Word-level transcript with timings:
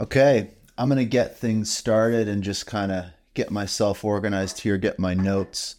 Okay, 0.00 0.52
I'm 0.78 0.88
going 0.88 0.96
to 0.96 1.04
get 1.04 1.36
things 1.36 1.70
started 1.70 2.26
and 2.26 2.42
just 2.42 2.66
kind 2.66 2.90
of 2.90 3.04
get 3.34 3.50
myself 3.50 4.02
organized 4.02 4.60
here, 4.60 4.78
get 4.78 4.98
my 4.98 5.12
notes 5.12 5.76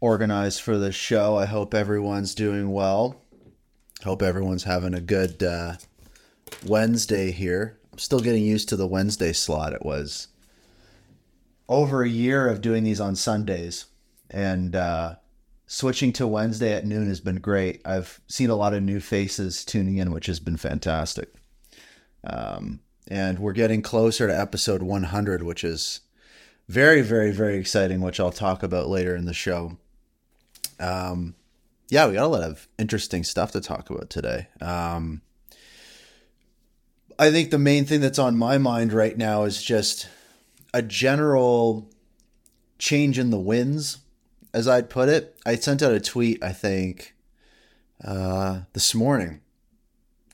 organized 0.00 0.62
for 0.62 0.78
the 0.78 0.90
show. 0.90 1.36
I 1.36 1.44
hope 1.44 1.74
everyone's 1.74 2.34
doing 2.34 2.72
well. 2.72 3.20
Hope 4.04 4.22
everyone's 4.22 4.64
having 4.64 4.94
a 4.94 5.02
good 5.02 5.42
uh, 5.42 5.74
Wednesday 6.64 7.30
here. 7.30 7.78
I'm 7.92 7.98
still 7.98 8.20
getting 8.20 8.42
used 8.42 8.70
to 8.70 8.76
the 8.76 8.86
Wednesday 8.86 9.34
slot. 9.34 9.74
It 9.74 9.84
was 9.84 10.28
over 11.68 12.02
a 12.02 12.08
year 12.08 12.48
of 12.48 12.62
doing 12.62 12.84
these 12.84 13.02
on 13.02 13.14
Sundays, 13.16 13.84
and 14.30 14.74
uh, 14.74 15.16
switching 15.66 16.14
to 16.14 16.26
Wednesday 16.26 16.72
at 16.72 16.86
noon 16.86 17.06
has 17.06 17.20
been 17.20 17.36
great. 17.36 17.82
I've 17.84 18.18
seen 18.28 18.48
a 18.48 18.56
lot 18.56 18.72
of 18.72 18.82
new 18.82 18.98
faces 18.98 19.62
tuning 19.62 19.98
in, 19.98 20.10
which 20.10 20.24
has 20.24 20.40
been 20.40 20.56
fantastic. 20.56 21.34
Um, 22.24 22.80
and 23.08 23.38
we're 23.38 23.52
getting 23.52 23.82
closer 23.82 24.26
to 24.26 24.38
episode 24.38 24.82
100, 24.82 25.42
which 25.42 25.64
is 25.64 26.00
very, 26.68 27.02
very, 27.02 27.32
very 27.32 27.56
exciting, 27.56 28.00
which 28.00 28.20
I'll 28.20 28.32
talk 28.32 28.62
about 28.62 28.88
later 28.88 29.16
in 29.16 29.24
the 29.24 29.34
show. 29.34 29.76
Um, 30.78 31.34
yeah, 31.88 32.06
we 32.06 32.14
got 32.14 32.24
a 32.24 32.28
lot 32.28 32.42
of 32.42 32.68
interesting 32.78 33.24
stuff 33.24 33.52
to 33.52 33.60
talk 33.60 33.90
about 33.90 34.08
today. 34.08 34.48
Um, 34.60 35.20
I 37.18 37.30
think 37.30 37.50
the 37.50 37.58
main 37.58 37.84
thing 37.84 38.00
that's 38.00 38.18
on 38.18 38.36
my 38.36 38.58
mind 38.58 38.92
right 38.92 39.16
now 39.16 39.44
is 39.44 39.62
just 39.62 40.08
a 40.72 40.82
general 40.82 41.90
change 42.78 43.18
in 43.18 43.30
the 43.30 43.38
winds, 43.38 43.98
as 44.54 44.66
I'd 44.66 44.90
put 44.90 45.08
it. 45.08 45.36
I 45.44 45.56
sent 45.56 45.82
out 45.82 45.92
a 45.92 46.00
tweet, 46.00 46.42
I 46.42 46.52
think, 46.52 47.14
uh, 48.02 48.62
this 48.72 48.94
morning. 48.94 49.40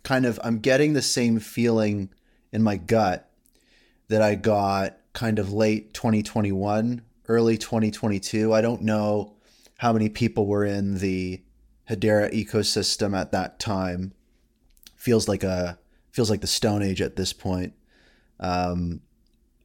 Kind 0.04 0.24
of, 0.24 0.38
I'm 0.44 0.60
getting 0.60 0.92
the 0.92 1.02
same 1.02 1.40
feeling 1.40 2.10
in 2.52 2.62
my 2.62 2.76
gut 2.76 3.28
that 4.08 4.22
I 4.22 4.34
got 4.34 4.96
kind 5.12 5.38
of 5.38 5.52
late 5.52 5.94
2021, 5.94 7.02
early 7.28 7.58
2022. 7.58 8.52
I 8.52 8.60
don't 8.60 8.82
know 8.82 9.34
how 9.78 9.92
many 9.92 10.08
people 10.08 10.46
were 10.46 10.64
in 10.64 10.98
the 10.98 11.42
Hedera 11.88 12.32
ecosystem 12.32 13.16
at 13.16 13.32
that 13.32 13.58
time. 13.58 14.12
Feels 14.96 15.28
like 15.28 15.44
a 15.44 15.78
feels 16.10 16.30
like 16.30 16.40
the 16.40 16.46
Stone 16.46 16.82
Age 16.82 17.00
at 17.00 17.16
this 17.16 17.32
point. 17.32 17.74
Um, 18.40 19.00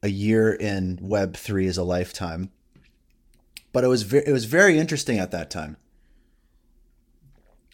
a 0.02 0.08
year 0.08 0.52
in 0.52 0.98
Web 1.02 1.36
three 1.36 1.66
is 1.66 1.76
a 1.76 1.84
lifetime. 1.84 2.50
But 3.72 3.84
it 3.84 3.88
was 3.88 4.02
ve- 4.02 4.22
it 4.26 4.32
was 4.32 4.44
very 4.44 4.78
interesting 4.78 5.18
at 5.18 5.32
that 5.32 5.50
time. 5.50 5.76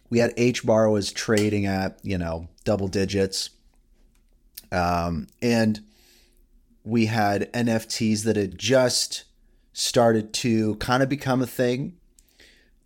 We 0.09 0.19
had 0.19 0.33
H 0.37 0.65
bar 0.65 0.89
was 0.89 1.13
trading 1.13 1.67
at 1.67 1.99
you 2.03 2.19
know 2.19 2.49
double 2.65 2.89
digits 2.89 3.51
um, 4.73 5.27
and 5.43 5.81
we 6.85 7.07
had 7.07 7.53
NFTs 7.53 8.25
that 8.25 8.37
had 8.37 8.59
just 8.59 9.25
started 9.73 10.33
to 10.33 10.77
kind 10.77 11.03
of 11.03 11.09
become 11.09 11.43
a 11.43 11.47
thing. 11.47 11.97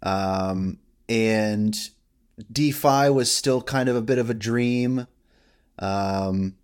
Um, 0.03 0.79
and 1.09 1.77
DeFi 2.53 3.11
was 3.11 3.31
still 3.31 3.63
kind 3.63 3.89
of 3.89 3.97
a 3.97 4.03
bit 4.03 4.19
of 4.19 4.31
a 4.31 4.35
dream. 4.35 5.07
Um, 5.79 6.57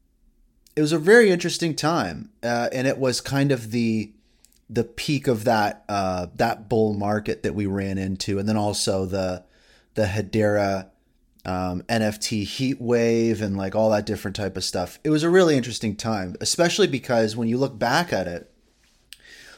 it 0.77 0.81
was 0.81 0.93
a 0.93 0.99
very 0.99 1.31
interesting 1.31 1.75
time, 1.75 2.31
uh, 2.43 2.69
and 2.73 2.87
it 2.87 2.99
was 2.99 3.21
kind 3.21 3.53
of 3.53 3.71
the 3.71 4.13
the 4.69 4.85
peak 4.85 5.27
of 5.27 5.45
that 5.45 5.85
uh, 5.89 6.29
that 6.37 6.69
bull 6.69 6.95
market 6.95 7.43
that 7.43 7.55
we 7.55 7.67
ran 7.67 7.99
into, 7.99 8.39
and 8.39 8.49
then 8.49 8.57
also 8.57 9.05
the 9.05 9.45
the 9.95 10.05
Hedera 10.05 10.91
um, 11.45 11.83
NFT 11.83 12.45
heat 12.45 12.81
wave 12.81 13.41
and 13.41 13.57
like 13.57 13.75
all 13.75 13.91
that 13.91 14.07
different 14.07 14.37
type 14.37 14.57
of 14.57 14.65
stuff. 14.65 14.99
It 15.05 15.11
was 15.11 15.23
a 15.23 15.31
really 15.31 15.57
interesting 15.57 15.97
time, 15.97 16.37
especially 16.41 16.87
because 16.87 17.37
when 17.37 17.49
you 17.49 17.59
look 17.59 17.79
back 17.79 18.13
at 18.13 18.27
it, 18.27 18.51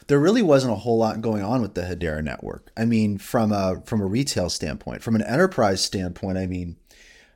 there 0.07 0.19
really 0.19 0.41
wasn't 0.41 0.73
a 0.73 0.77
whole 0.77 0.97
lot 0.97 1.21
going 1.21 1.43
on 1.43 1.61
with 1.61 1.75
the 1.75 1.81
Hedera 1.81 2.23
network. 2.23 2.71
I 2.75 2.85
mean, 2.85 3.17
from 3.17 3.51
a 3.51 3.81
from 3.85 4.01
a 4.01 4.05
retail 4.05 4.49
standpoint, 4.49 5.01
from 5.01 5.15
an 5.15 5.21
enterprise 5.21 5.83
standpoint, 5.83 6.37
I 6.37 6.45
mean, 6.45 6.75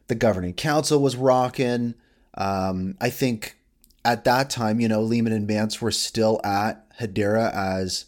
the 0.08 0.16
governing 0.16 0.54
council 0.54 1.02
was 1.02 1.16
rocking. 1.16 1.96
Um, 2.34 2.96
I 3.00 3.10
think 3.10 3.58
at 4.04 4.24
that 4.26 4.50
time, 4.50 4.80
you 4.80 4.88
know, 4.88 5.02
Leemon 5.02 5.34
and 5.34 5.48
Mance 5.48 5.82
were 5.82 5.92
still 5.92 6.42
at 6.44 6.90
Hedera 6.98 7.54
as 7.54 8.06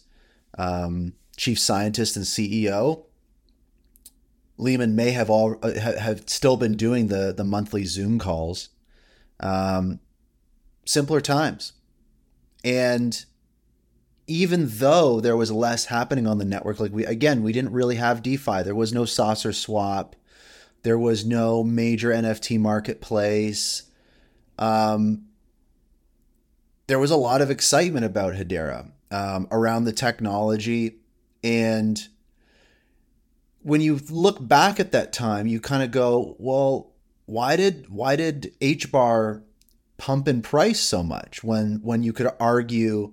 um, 0.58 1.14
chief 1.36 1.58
scientist 1.58 2.16
and 2.16 2.24
CEO. 2.24 3.04
Leemon 4.60 4.92
may 4.92 5.10
have 5.10 5.30
all 5.30 5.56
uh, 5.62 5.72
have 5.72 6.28
still 6.28 6.56
been 6.56 6.76
doing 6.76 7.08
the 7.08 7.32
the 7.36 7.44
monthly 7.44 7.84
Zoom 7.84 8.18
calls. 8.18 8.68
Um, 9.40 10.00
simpler 10.84 11.20
times, 11.20 11.72
and 12.62 13.24
even 14.26 14.66
though 14.68 15.20
there 15.20 15.36
was 15.36 15.50
less 15.50 15.86
happening 15.86 16.26
on 16.26 16.38
the 16.38 16.44
network, 16.44 16.78
like 16.78 16.92
we 16.92 17.04
again 17.04 17.42
we 17.42 17.52
didn't 17.52 17.72
really 17.72 17.96
have 17.96 18.22
DeFi. 18.22 18.62
There 18.62 18.74
was 18.74 18.92
no 18.92 19.04
saucer 19.04 19.52
swap. 19.52 20.14
There 20.82 20.98
was 20.98 21.24
no 21.24 21.64
major 21.64 22.10
NFT 22.10 22.58
marketplace. 22.58 23.84
Um, 24.58 25.26
there 26.86 26.98
was 26.98 27.10
a 27.10 27.16
lot 27.16 27.40
of 27.40 27.50
excitement 27.50 28.04
about 28.04 28.34
Hedera 28.34 28.90
um, 29.10 29.46
around 29.50 29.84
the 29.84 29.92
technology 29.92 30.96
and 31.42 32.08
when 33.62 33.80
you 33.80 34.00
look 34.08 34.46
back 34.46 34.80
at 34.80 34.92
that 34.92 35.12
time, 35.12 35.46
you 35.46 35.60
kind 35.60 35.82
of 35.82 35.90
go, 35.90 36.36
well, 36.38 36.92
why 37.26 37.56
did 37.56 37.88
why 37.88 38.16
did 38.16 38.54
H 38.60 38.90
bar 38.90 39.42
pump 39.96 40.26
in 40.26 40.42
price 40.42 40.80
so 40.80 41.02
much 41.02 41.44
when 41.44 41.80
when 41.82 42.02
you 42.02 42.12
could 42.12 42.30
argue 42.40 43.12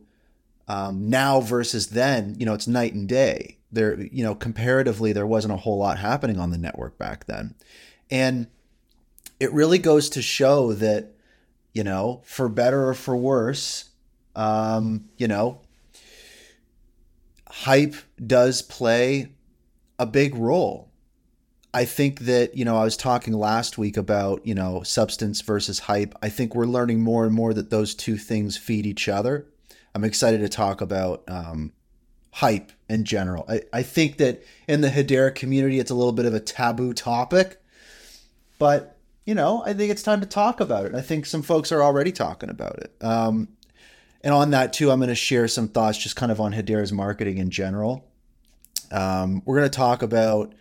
um, 0.68 1.10
now 1.10 1.40
versus 1.40 1.88
then, 1.88 2.36
you 2.40 2.46
know, 2.46 2.54
it's 2.54 2.68
night 2.68 2.94
and 2.94 3.08
day. 3.08 3.58
There, 3.72 4.00
you 4.00 4.24
know, 4.24 4.34
comparatively, 4.34 5.12
there 5.12 5.28
wasn't 5.28 5.54
a 5.54 5.58
whole 5.58 5.78
lot 5.78 6.00
happening 6.00 6.40
on 6.40 6.52
the 6.52 6.58
network 6.58 6.98
back 6.98 7.26
then, 7.26 7.56
and 8.10 8.48
it 9.40 9.52
really 9.52 9.78
goes 9.78 10.10
to 10.12 10.22
show 10.22 10.74
that, 10.74 11.12
you 11.74 11.84
know, 11.84 12.22
for 12.24 12.48
better 12.48 12.88
or 12.88 12.94
for 12.94 13.16
worse, 13.16 13.90
um, 14.36 15.10
you 15.18 15.28
know, 15.28 15.60
hype 17.50 17.96
does 18.26 18.62
play 18.62 19.30
a 20.00 20.06
big 20.06 20.36
role. 20.36 20.92
I 21.74 21.86
think 21.86 22.22
that, 22.22 22.56
you 22.58 22.66
know, 22.66 22.78
I 22.78 22.84
was 22.84 22.98
talking 22.98 23.34
last 23.34 23.78
week 23.78 23.98
about, 23.98 24.46
you 24.48 24.56
know, 24.56 24.82
substance 24.84 25.42
versus 25.42 25.80
hype. 25.80 26.16
I 26.24 26.30
think 26.30 26.56
we're 26.56 26.66
learning 26.66 27.02
more 27.02 27.26
and 27.26 27.36
more 27.36 27.54
that 27.54 27.70
those 27.70 27.94
two 27.94 28.18
things 28.18 28.58
feed 28.58 28.86
each 28.86 29.08
other. 29.08 29.48
I'm 29.94 30.04
excited 30.04 30.40
to 30.42 30.50
talk 30.50 30.82
about 30.82 31.24
um, 31.28 31.74
hype 32.32 32.72
in 32.90 33.04
general. 33.04 33.46
I, 33.50 33.62
I 33.74 33.84
think 33.84 34.18
that 34.18 34.44
in 34.68 34.82
the 34.82 34.90
Hedera 34.90 35.36
community, 35.36 35.80
it's 35.80 35.92
a 35.92 35.96
little 35.96 36.14
bit 36.14 36.26
of 36.26 36.34
a 36.34 36.40
taboo 36.40 36.94
topic, 36.94 37.62
but, 38.60 38.98
you 39.26 39.36
know, 39.36 39.62
I 39.66 39.74
think 39.74 39.92
it's 39.92 40.04
time 40.04 40.22
to 40.22 40.28
talk 40.28 40.60
about 40.60 40.86
it. 40.86 40.96
I 40.96 41.02
think 41.02 41.26
some 41.26 41.42
folks 41.42 41.72
are 41.72 41.84
already 41.84 42.12
talking 42.12 42.50
about 42.50 42.80
it. 42.80 42.96
Um, 43.02 43.50
and 44.22 44.34
on 44.34 44.52
that, 44.52 44.74
too, 44.74 44.90
I'm 44.90 45.00
going 45.00 45.10
to 45.10 45.16
share 45.16 45.48
some 45.48 45.68
thoughts 45.68 45.98
just 45.98 46.16
kind 46.16 46.32
of 46.32 46.40
on 46.40 46.54
Hedera's 46.54 46.94
marketing 46.94 47.38
in 47.38 47.52
general. 47.52 48.08
Um, 48.92 49.42
we're 49.46 49.58
going 49.58 49.70
to 49.70 49.76
talk 49.76 50.02
about 50.02 50.54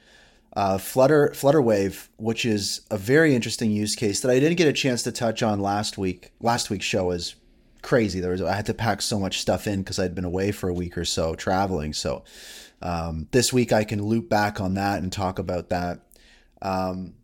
uh, 0.55 0.79
Flutter 0.79 1.31
Flutterwave, 1.35 2.09
which 2.17 2.45
is 2.45 2.81
a 2.91 2.97
very 2.97 3.35
interesting 3.35 3.71
use 3.71 3.95
case 3.95 4.21
that 4.21 4.31
I 4.31 4.41
didn't 4.41 4.57
get 4.57 4.69
a 4.69 4.73
chance 4.73 5.03
to 5.03 5.13
touch 5.13 5.43
on 5.43 5.61
last 5.61 5.99
week. 5.99 6.33
Last 6.41 6.71
week's 6.71 6.87
show 6.87 7.07
was 7.07 7.37
crazy. 7.83 8.21
There 8.21 8.31
was 8.31 8.43
I 8.43 8.55
had 8.55 8.67
to 8.67 8.75
pack 8.75 9.03
so 9.03 9.21
much 9.21 9.41
stuff 9.41 9.67
in 9.67 9.81
because 9.81 9.99
I'd 9.99 10.15
been 10.15 10.25
away 10.25 10.53
for 10.53 10.69
a 10.69 10.75
week 10.75 10.97
or 10.97 11.05
so 11.05 11.35
traveling. 11.35 11.93
So 11.93 12.25
um, 12.83 13.29
this 13.33 13.53
week 13.53 13.73
I 13.73 13.85
can 13.85 14.03
loop 14.03 14.29
back 14.29 14.61
on 14.61 14.75
that 14.75 15.03
and 15.03 15.13
talk 15.13 15.39
about 15.39 15.69
that. 15.69 16.01
Um, 16.63 17.15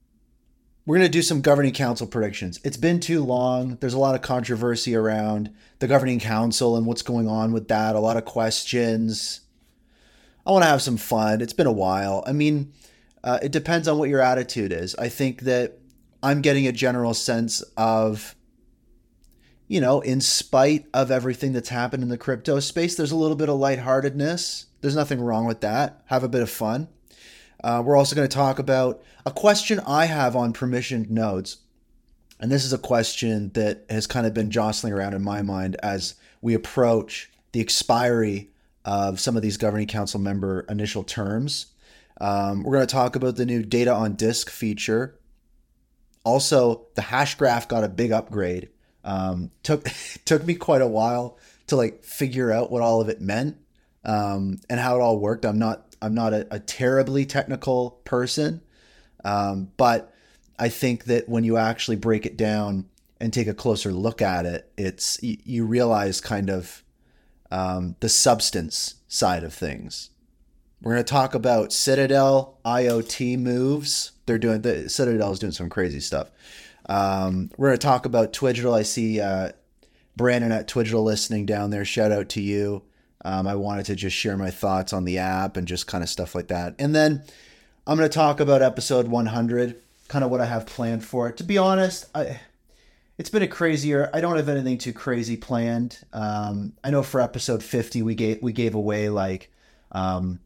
we're 0.84 0.96
going 0.96 1.06
to 1.06 1.12
do 1.12 1.22
some 1.22 1.42
governing 1.42 1.72
council 1.72 2.06
predictions. 2.06 2.60
It's 2.64 2.76
been 2.76 2.98
too 2.98 3.24
long. 3.24 3.76
There's 3.80 3.94
a 3.94 3.98
lot 3.98 4.16
of 4.16 4.22
controversy 4.22 4.96
around 4.96 5.54
the 5.78 5.86
governing 5.86 6.18
council 6.18 6.76
and 6.76 6.86
what's 6.86 7.02
going 7.02 7.28
on 7.28 7.52
with 7.52 7.68
that. 7.68 7.94
A 7.94 8.00
lot 8.00 8.16
of 8.16 8.24
questions. 8.24 9.41
I 10.46 10.50
want 10.50 10.64
to 10.64 10.68
have 10.68 10.82
some 10.82 10.96
fun. 10.96 11.40
It's 11.40 11.52
been 11.52 11.66
a 11.66 11.72
while. 11.72 12.24
I 12.26 12.32
mean, 12.32 12.72
uh, 13.22 13.38
it 13.42 13.52
depends 13.52 13.86
on 13.86 13.98
what 13.98 14.08
your 14.08 14.20
attitude 14.20 14.72
is. 14.72 14.94
I 14.96 15.08
think 15.08 15.42
that 15.42 15.78
I'm 16.22 16.40
getting 16.40 16.66
a 16.66 16.72
general 16.72 17.14
sense 17.14 17.62
of, 17.76 18.34
you 19.68 19.80
know, 19.80 20.00
in 20.00 20.20
spite 20.20 20.86
of 20.92 21.10
everything 21.10 21.52
that's 21.52 21.68
happened 21.68 22.02
in 22.02 22.08
the 22.08 22.18
crypto 22.18 22.58
space, 22.60 22.96
there's 22.96 23.12
a 23.12 23.16
little 23.16 23.36
bit 23.36 23.48
of 23.48 23.58
lightheartedness. 23.58 24.66
There's 24.80 24.96
nothing 24.96 25.20
wrong 25.20 25.46
with 25.46 25.60
that. 25.60 26.02
Have 26.06 26.24
a 26.24 26.28
bit 26.28 26.42
of 26.42 26.50
fun. 26.50 26.88
Uh, 27.62 27.82
we're 27.84 27.96
also 27.96 28.16
going 28.16 28.28
to 28.28 28.34
talk 28.34 28.58
about 28.58 29.02
a 29.24 29.30
question 29.30 29.80
I 29.86 30.06
have 30.06 30.34
on 30.34 30.52
permissioned 30.52 31.10
nodes. 31.10 31.58
And 32.40 32.50
this 32.50 32.64
is 32.64 32.72
a 32.72 32.78
question 32.78 33.52
that 33.54 33.84
has 33.88 34.08
kind 34.08 34.26
of 34.26 34.34
been 34.34 34.50
jostling 34.50 34.92
around 34.92 35.14
in 35.14 35.22
my 35.22 35.42
mind 35.42 35.76
as 35.80 36.16
we 36.40 36.54
approach 36.54 37.30
the 37.52 37.60
expiry 37.60 38.50
of 38.84 39.20
some 39.20 39.36
of 39.36 39.42
these 39.42 39.56
governing 39.56 39.86
council 39.86 40.20
member 40.20 40.66
initial 40.68 41.04
terms. 41.04 41.66
Um, 42.20 42.62
we're 42.62 42.74
going 42.74 42.86
to 42.86 42.92
talk 42.92 43.16
about 43.16 43.36
the 43.36 43.46
new 43.46 43.62
data 43.62 43.92
on 43.92 44.14
disk 44.14 44.50
feature. 44.50 45.18
Also, 46.24 46.86
the 46.94 47.02
hash 47.02 47.34
graph 47.36 47.68
got 47.68 47.84
a 47.84 47.88
big 47.88 48.12
upgrade 48.12 48.68
Um, 49.04 49.50
took 49.62 49.88
took 50.24 50.44
me 50.44 50.54
quite 50.54 50.82
a 50.82 50.86
while 50.86 51.38
to 51.66 51.76
like 51.76 52.04
figure 52.04 52.52
out 52.52 52.70
what 52.70 52.82
all 52.82 53.00
of 53.00 53.08
it 53.08 53.20
meant 53.20 53.56
um, 54.04 54.60
and 54.68 54.78
how 54.78 54.96
it 54.96 55.00
all 55.00 55.18
worked. 55.18 55.44
I'm 55.44 55.58
not 55.58 55.96
I'm 56.00 56.14
not 56.14 56.32
a, 56.32 56.46
a 56.50 56.60
terribly 56.60 57.26
technical 57.26 57.90
person, 58.04 58.60
um, 59.24 59.70
but 59.76 60.12
I 60.58 60.68
think 60.68 61.04
that 61.04 61.28
when 61.28 61.44
you 61.44 61.56
actually 61.56 61.96
break 61.96 62.26
it 62.26 62.36
down 62.36 62.88
and 63.20 63.32
take 63.32 63.46
a 63.46 63.54
closer 63.54 63.92
look 63.92 64.20
at 64.20 64.46
it, 64.46 64.70
it's 64.76 65.20
you, 65.22 65.38
you 65.44 65.64
realize 65.64 66.20
kind 66.20 66.50
of 66.50 66.81
um, 67.52 67.96
the 68.00 68.08
substance 68.08 68.96
side 69.06 69.44
of 69.44 69.52
things. 69.52 70.08
We're 70.80 70.94
going 70.94 71.04
to 71.04 71.10
talk 71.12 71.34
about 71.34 71.72
Citadel 71.72 72.58
IoT 72.64 73.38
moves. 73.38 74.12
They're 74.26 74.38
doing 74.38 74.62
the 74.62 74.88
Citadel 74.88 75.32
is 75.32 75.38
doing 75.38 75.52
some 75.52 75.68
crazy 75.68 76.00
stuff. 76.00 76.30
Um, 76.88 77.50
we're 77.56 77.68
going 77.68 77.78
to 77.78 77.86
talk 77.86 78.06
about 78.06 78.32
Twigital. 78.32 78.74
I 78.74 78.82
see 78.82 79.20
uh, 79.20 79.52
Brandon 80.16 80.50
at 80.50 80.66
Twigital 80.66 81.04
listening 81.04 81.46
down 81.46 81.70
there. 81.70 81.84
Shout 81.84 82.10
out 82.10 82.30
to 82.30 82.40
you. 82.40 82.82
Um, 83.24 83.46
I 83.46 83.54
wanted 83.54 83.86
to 83.86 83.94
just 83.94 84.16
share 84.16 84.36
my 84.36 84.50
thoughts 84.50 84.92
on 84.92 85.04
the 85.04 85.18
app 85.18 85.56
and 85.56 85.68
just 85.68 85.86
kind 85.86 86.02
of 86.02 86.10
stuff 86.10 86.34
like 86.34 86.48
that. 86.48 86.74
And 86.78 86.94
then 86.94 87.22
I'm 87.86 87.98
going 87.98 88.08
to 88.08 88.14
talk 88.14 88.40
about 88.40 88.62
episode 88.62 89.08
100, 89.08 89.76
kind 90.08 90.24
of 90.24 90.30
what 90.30 90.40
I 90.40 90.46
have 90.46 90.66
planned 90.66 91.04
for 91.04 91.28
it. 91.28 91.36
To 91.36 91.44
be 91.44 91.58
honest, 91.58 92.06
I 92.16 92.40
it's 93.22 93.30
been 93.30 93.42
a 93.42 93.46
crazy 93.46 93.86
year. 93.86 94.10
I 94.12 94.20
don't 94.20 94.36
have 94.36 94.48
anything 94.48 94.78
too 94.78 94.92
crazy 94.92 95.36
planned. 95.36 95.96
Um, 96.12 96.72
I 96.82 96.90
know 96.90 97.04
for 97.04 97.20
episode 97.20 97.62
50 97.62 98.02
we 98.02 98.16
gave 98.16 98.42
we 98.42 98.52
gave 98.52 98.74
away 98.74 99.10
like 99.10 99.48
um, 99.92 100.40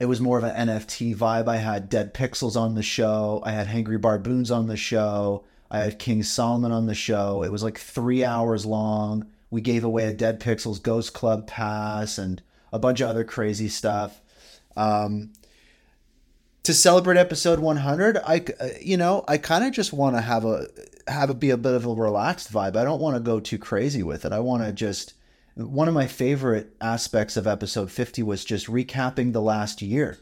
it 0.00 0.06
was 0.06 0.18
more 0.18 0.38
of 0.38 0.44
an 0.44 0.68
NFT 0.68 1.14
vibe. 1.14 1.48
I 1.48 1.58
had 1.58 1.90
Dead 1.90 2.14
Pixels 2.14 2.56
on 2.56 2.74
the 2.74 2.82
show. 2.82 3.42
I 3.44 3.50
had 3.50 3.66
Hangry 3.66 4.00
Barboons 4.00 4.50
on 4.50 4.68
the 4.68 4.76
show. 4.76 5.44
I 5.70 5.80
had 5.80 5.98
King 5.98 6.22
Solomon 6.22 6.72
on 6.72 6.86
the 6.86 6.94
show. 6.94 7.42
It 7.42 7.52
was 7.52 7.62
like 7.62 7.76
three 7.76 8.24
hours 8.24 8.64
long. 8.64 9.26
We 9.50 9.60
gave 9.60 9.84
away 9.84 10.06
a 10.06 10.14
Dead 10.14 10.40
Pixels 10.40 10.82
Ghost 10.82 11.12
Club 11.12 11.46
pass 11.46 12.16
and 12.16 12.40
a 12.72 12.78
bunch 12.78 13.02
of 13.02 13.10
other 13.10 13.24
crazy 13.24 13.68
stuff. 13.68 14.18
Um, 14.78 15.34
to 16.62 16.72
celebrate 16.72 17.18
episode 17.18 17.58
100, 17.58 18.16
I 18.16 18.44
you 18.80 18.96
know 18.96 19.26
I 19.28 19.36
kind 19.36 19.64
of 19.64 19.72
just 19.72 19.92
want 19.92 20.16
to 20.16 20.22
have 20.22 20.46
a 20.46 20.68
have 21.08 21.30
it 21.30 21.40
be 21.40 21.50
a 21.50 21.56
bit 21.56 21.74
of 21.74 21.86
a 21.86 21.92
relaxed 21.92 22.52
vibe. 22.52 22.76
I 22.76 22.84
don't 22.84 23.00
want 23.00 23.16
to 23.16 23.20
go 23.20 23.40
too 23.40 23.58
crazy 23.58 24.02
with 24.02 24.24
it. 24.24 24.32
I 24.32 24.40
want 24.40 24.62
to 24.62 24.72
just 24.72 25.14
one 25.54 25.88
of 25.88 25.94
my 25.94 26.06
favorite 26.06 26.74
aspects 26.80 27.36
of 27.36 27.46
episode 27.46 27.90
50 27.90 28.22
was 28.22 28.44
just 28.44 28.68
recapping 28.68 29.32
the 29.32 29.42
last 29.42 29.82
year. 29.82 30.18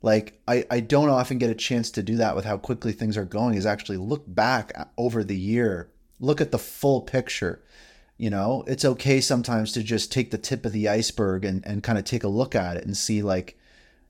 Like, 0.00 0.40
I, 0.46 0.64
I 0.70 0.80
don't 0.80 1.08
often 1.08 1.38
get 1.38 1.50
a 1.50 1.54
chance 1.54 1.90
to 1.92 2.02
do 2.02 2.16
that 2.16 2.36
with 2.36 2.44
how 2.44 2.56
quickly 2.58 2.92
things 2.92 3.16
are 3.16 3.24
going, 3.24 3.56
is 3.56 3.66
actually 3.66 3.96
look 3.96 4.22
back 4.26 4.72
over 4.96 5.24
the 5.24 5.36
year, 5.36 5.90
look 6.20 6.40
at 6.40 6.52
the 6.52 6.58
full 6.58 7.00
picture. 7.00 7.62
You 8.16 8.30
know, 8.30 8.62
it's 8.68 8.84
okay 8.84 9.20
sometimes 9.20 9.72
to 9.72 9.82
just 9.82 10.12
take 10.12 10.30
the 10.30 10.38
tip 10.38 10.64
of 10.64 10.72
the 10.72 10.88
iceberg 10.88 11.44
and, 11.44 11.66
and 11.66 11.82
kind 11.82 11.98
of 11.98 12.04
take 12.04 12.22
a 12.22 12.28
look 12.28 12.54
at 12.54 12.76
it 12.76 12.84
and 12.84 12.96
see, 12.96 13.22
like, 13.22 13.58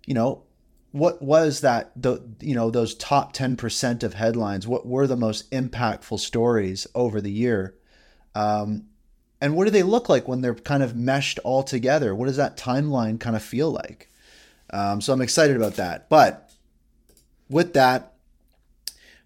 you 0.05 0.13
know, 0.13 0.43
what 0.93 1.21
was 1.21 1.61
that 1.61 1.91
the 2.01 2.23
you 2.41 2.55
know 2.55 2.71
those 2.71 2.95
top 2.95 3.35
10% 3.35 4.03
of 4.03 4.15
headlines 4.15 4.67
what 4.67 4.87
were 4.87 5.07
the 5.07 5.17
most 5.17 5.51
impactful 5.51 6.19
stories 6.19 6.87
over 6.95 7.21
the 7.21 7.31
year 7.31 7.75
um, 8.35 8.87
and 9.41 9.55
what 9.55 9.65
do 9.65 9.71
they 9.71 9.83
look 9.83 10.09
like 10.09 10.29
when 10.29 10.41
they're 10.41 10.55
kind 10.55 10.83
of 10.83 10.97
meshed 10.97 11.39
all 11.45 11.63
together? 11.63 12.15
What 12.15 12.27
does 12.27 12.37
that 12.37 12.57
timeline 12.57 13.21
kind 13.21 13.37
of 13.37 13.43
feel 13.43 13.71
like? 13.71 14.11
Um, 14.71 15.01
so 15.01 15.13
I'm 15.13 15.21
excited 15.21 15.57
about 15.57 15.75
that. 15.75 16.09
But 16.09 16.51
with 17.49 17.75
that, 17.75 18.15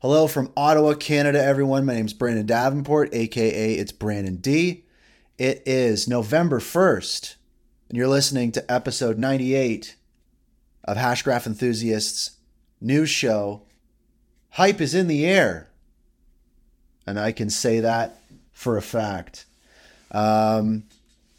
hello 0.00 0.26
from 0.26 0.52
Ottawa, 0.56 0.94
Canada, 0.94 1.42
everyone. 1.42 1.86
My 1.86 1.94
name 1.94 2.06
is 2.06 2.12
Brandon 2.12 2.46
Davenport, 2.46 3.14
aka 3.14 3.74
it's 3.74 3.92
Brandon 3.92 4.36
D. 4.36 4.84
It 5.38 5.62
is 5.64 6.06
November 6.06 6.60
1st, 6.60 7.36
and 7.88 7.96
you're 7.96 8.08
listening 8.08 8.52
to 8.52 8.70
episode 8.72 9.18
98 9.18 9.96
of 10.90 10.96
Hashgraph 10.96 11.46
Enthusiasts 11.46 12.32
news 12.81 13.08
show. 13.08 13.62
Hype 14.50 14.81
is 14.81 14.92
in 14.92 15.06
the 15.06 15.25
air. 15.25 15.69
And 17.06 17.16
I 17.16 17.31
can 17.31 17.48
say 17.48 17.78
that 17.78 18.20
for 18.50 18.76
a 18.76 18.82
fact. 18.82 19.46
Um, 20.10 20.82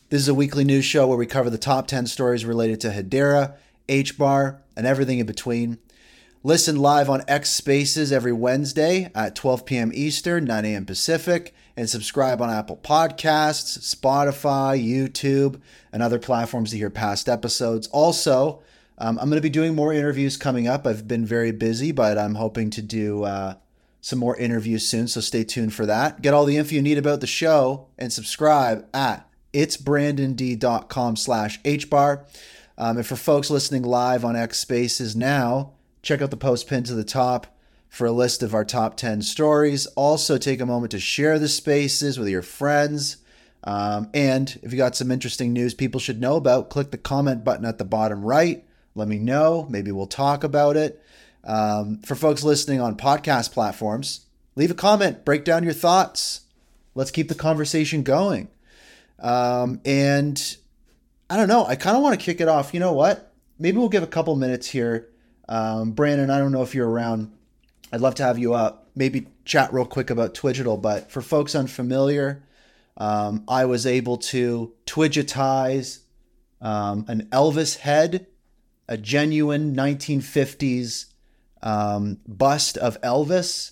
this 0.07 0.21
is 0.21 0.29
a 0.29 0.33
weekly 0.33 0.63
news 0.63 0.85
show 0.85 1.05
where 1.05 1.17
we 1.17 1.25
cover 1.25 1.49
the 1.49 1.57
top 1.57 1.87
10 1.87 2.07
stories 2.07 2.45
related 2.45 2.79
to 2.81 2.91
Hedera, 2.91 3.55
HBAR, 3.89 4.59
and 4.77 4.87
everything 4.87 5.19
in 5.19 5.25
between. 5.25 5.79
Listen 6.43 6.77
live 6.77 7.09
on 7.09 7.21
X 7.27 7.49
Spaces 7.49 8.13
every 8.13 8.31
Wednesday 8.31 9.11
at 9.13 9.35
12 9.35 9.65
p.m. 9.65 9.91
Eastern, 9.93 10.45
9 10.45 10.63
a.m. 10.63 10.85
Pacific, 10.85 11.53
and 11.75 11.89
subscribe 11.89 12.41
on 12.41 12.49
Apple 12.49 12.77
Podcasts, 12.77 13.95
Spotify, 13.95 14.81
YouTube, 14.81 15.59
and 15.91 16.01
other 16.01 16.19
platforms 16.19 16.71
to 16.71 16.77
hear 16.77 16.89
past 16.89 17.27
episodes. 17.27 17.87
Also, 17.87 18.63
um, 19.01 19.17
I'm 19.17 19.29
going 19.29 19.37
to 19.37 19.41
be 19.41 19.49
doing 19.49 19.73
more 19.73 19.91
interviews 19.91 20.37
coming 20.37 20.67
up. 20.67 20.85
I've 20.85 21.07
been 21.07 21.25
very 21.25 21.51
busy, 21.51 21.91
but 21.91 22.19
I'm 22.19 22.35
hoping 22.35 22.69
to 22.69 22.83
do 22.83 23.23
uh, 23.23 23.55
some 23.99 24.19
more 24.19 24.37
interviews 24.37 24.87
soon, 24.87 25.07
so 25.07 25.21
stay 25.21 25.43
tuned 25.43 25.73
for 25.73 25.87
that. 25.87 26.21
Get 26.21 26.35
all 26.35 26.45
the 26.45 26.55
info 26.55 26.75
you 26.75 26.83
need 26.83 26.99
about 26.99 27.19
the 27.19 27.25
show 27.25 27.87
and 27.97 28.13
subscribe 28.13 28.87
at 28.93 29.27
itsbrandond.com 29.53 31.15
slash 31.15 31.59
hbar. 31.63 32.25
Um, 32.77 32.97
and 32.97 33.05
for 33.05 33.15
folks 33.15 33.49
listening 33.49 33.81
live 33.81 34.23
on 34.23 34.35
X 34.35 34.59
Spaces 34.59 35.15
now, 35.15 35.71
check 36.03 36.21
out 36.21 36.29
the 36.29 36.37
post 36.37 36.67
pinned 36.67 36.85
to 36.85 36.93
the 36.93 37.03
top 37.03 37.57
for 37.89 38.05
a 38.05 38.11
list 38.11 38.43
of 38.43 38.53
our 38.53 38.63
top 38.63 38.97
10 38.97 39.23
stories. 39.23 39.87
Also, 39.87 40.37
take 40.37 40.61
a 40.61 40.65
moment 40.67 40.91
to 40.91 40.99
share 40.99 41.39
the 41.39 41.49
spaces 41.49 42.19
with 42.19 42.29
your 42.29 42.43
friends. 42.43 43.17
Um, 43.63 44.11
and 44.13 44.59
if 44.61 44.71
you 44.71 44.77
got 44.77 44.95
some 44.95 45.09
interesting 45.09 45.53
news 45.53 45.73
people 45.73 45.99
should 45.99 46.21
know 46.21 46.35
about, 46.35 46.69
click 46.69 46.91
the 46.91 46.99
comment 46.99 47.43
button 47.43 47.65
at 47.65 47.79
the 47.79 47.85
bottom 47.85 48.23
right. 48.23 48.63
Let 48.95 49.07
me 49.07 49.19
know. 49.19 49.65
Maybe 49.69 49.91
we'll 49.91 50.07
talk 50.07 50.43
about 50.43 50.77
it. 50.77 51.01
Um, 51.43 51.99
for 51.99 52.15
folks 52.15 52.43
listening 52.43 52.81
on 52.81 52.95
podcast 52.97 53.51
platforms, 53.51 54.25
leave 54.55 54.71
a 54.71 54.75
comment, 54.75 55.25
break 55.25 55.43
down 55.43 55.63
your 55.63 55.73
thoughts. 55.73 56.41
Let's 56.93 57.11
keep 57.11 57.29
the 57.29 57.35
conversation 57.35 58.03
going. 58.03 58.49
Um, 59.19 59.81
and 59.85 60.57
I 61.29 61.37
don't 61.37 61.47
know, 61.47 61.65
I 61.65 61.75
kind 61.75 61.95
of 61.95 62.03
want 62.03 62.19
to 62.19 62.23
kick 62.23 62.41
it 62.41 62.47
off. 62.47 62.73
You 62.73 62.79
know 62.79 62.93
what? 62.93 63.31
Maybe 63.57 63.77
we'll 63.77 63.89
give 63.89 64.03
a 64.03 64.07
couple 64.07 64.35
minutes 64.35 64.67
here. 64.67 65.09
Um, 65.47 65.91
Brandon, 65.91 66.29
I 66.29 66.39
don't 66.39 66.51
know 66.51 66.63
if 66.63 66.75
you're 66.75 66.89
around. 66.89 67.31
I'd 67.91 68.01
love 68.01 68.15
to 68.15 68.23
have 68.23 68.39
you 68.39 68.53
up. 68.53 68.89
Maybe 68.95 69.27
chat 69.45 69.73
real 69.73 69.85
quick 69.85 70.09
about 70.09 70.33
Twigital. 70.33 70.81
But 70.81 71.11
for 71.11 71.21
folks 71.21 71.55
unfamiliar, 71.55 72.43
um, 72.97 73.43
I 73.47 73.65
was 73.65 73.85
able 73.85 74.17
to 74.17 74.73
Twigitize 74.85 75.99
um, 76.61 77.05
an 77.07 77.27
Elvis 77.31 77.77
head, 77.77 78.27
a 78.91 78.97
genuine 78.97 79.73
1950s 79.73 81.05
um, 81.63 82.19
bust 82.27 82.77
of 82.77 82.99
Elvis 82.99 83.71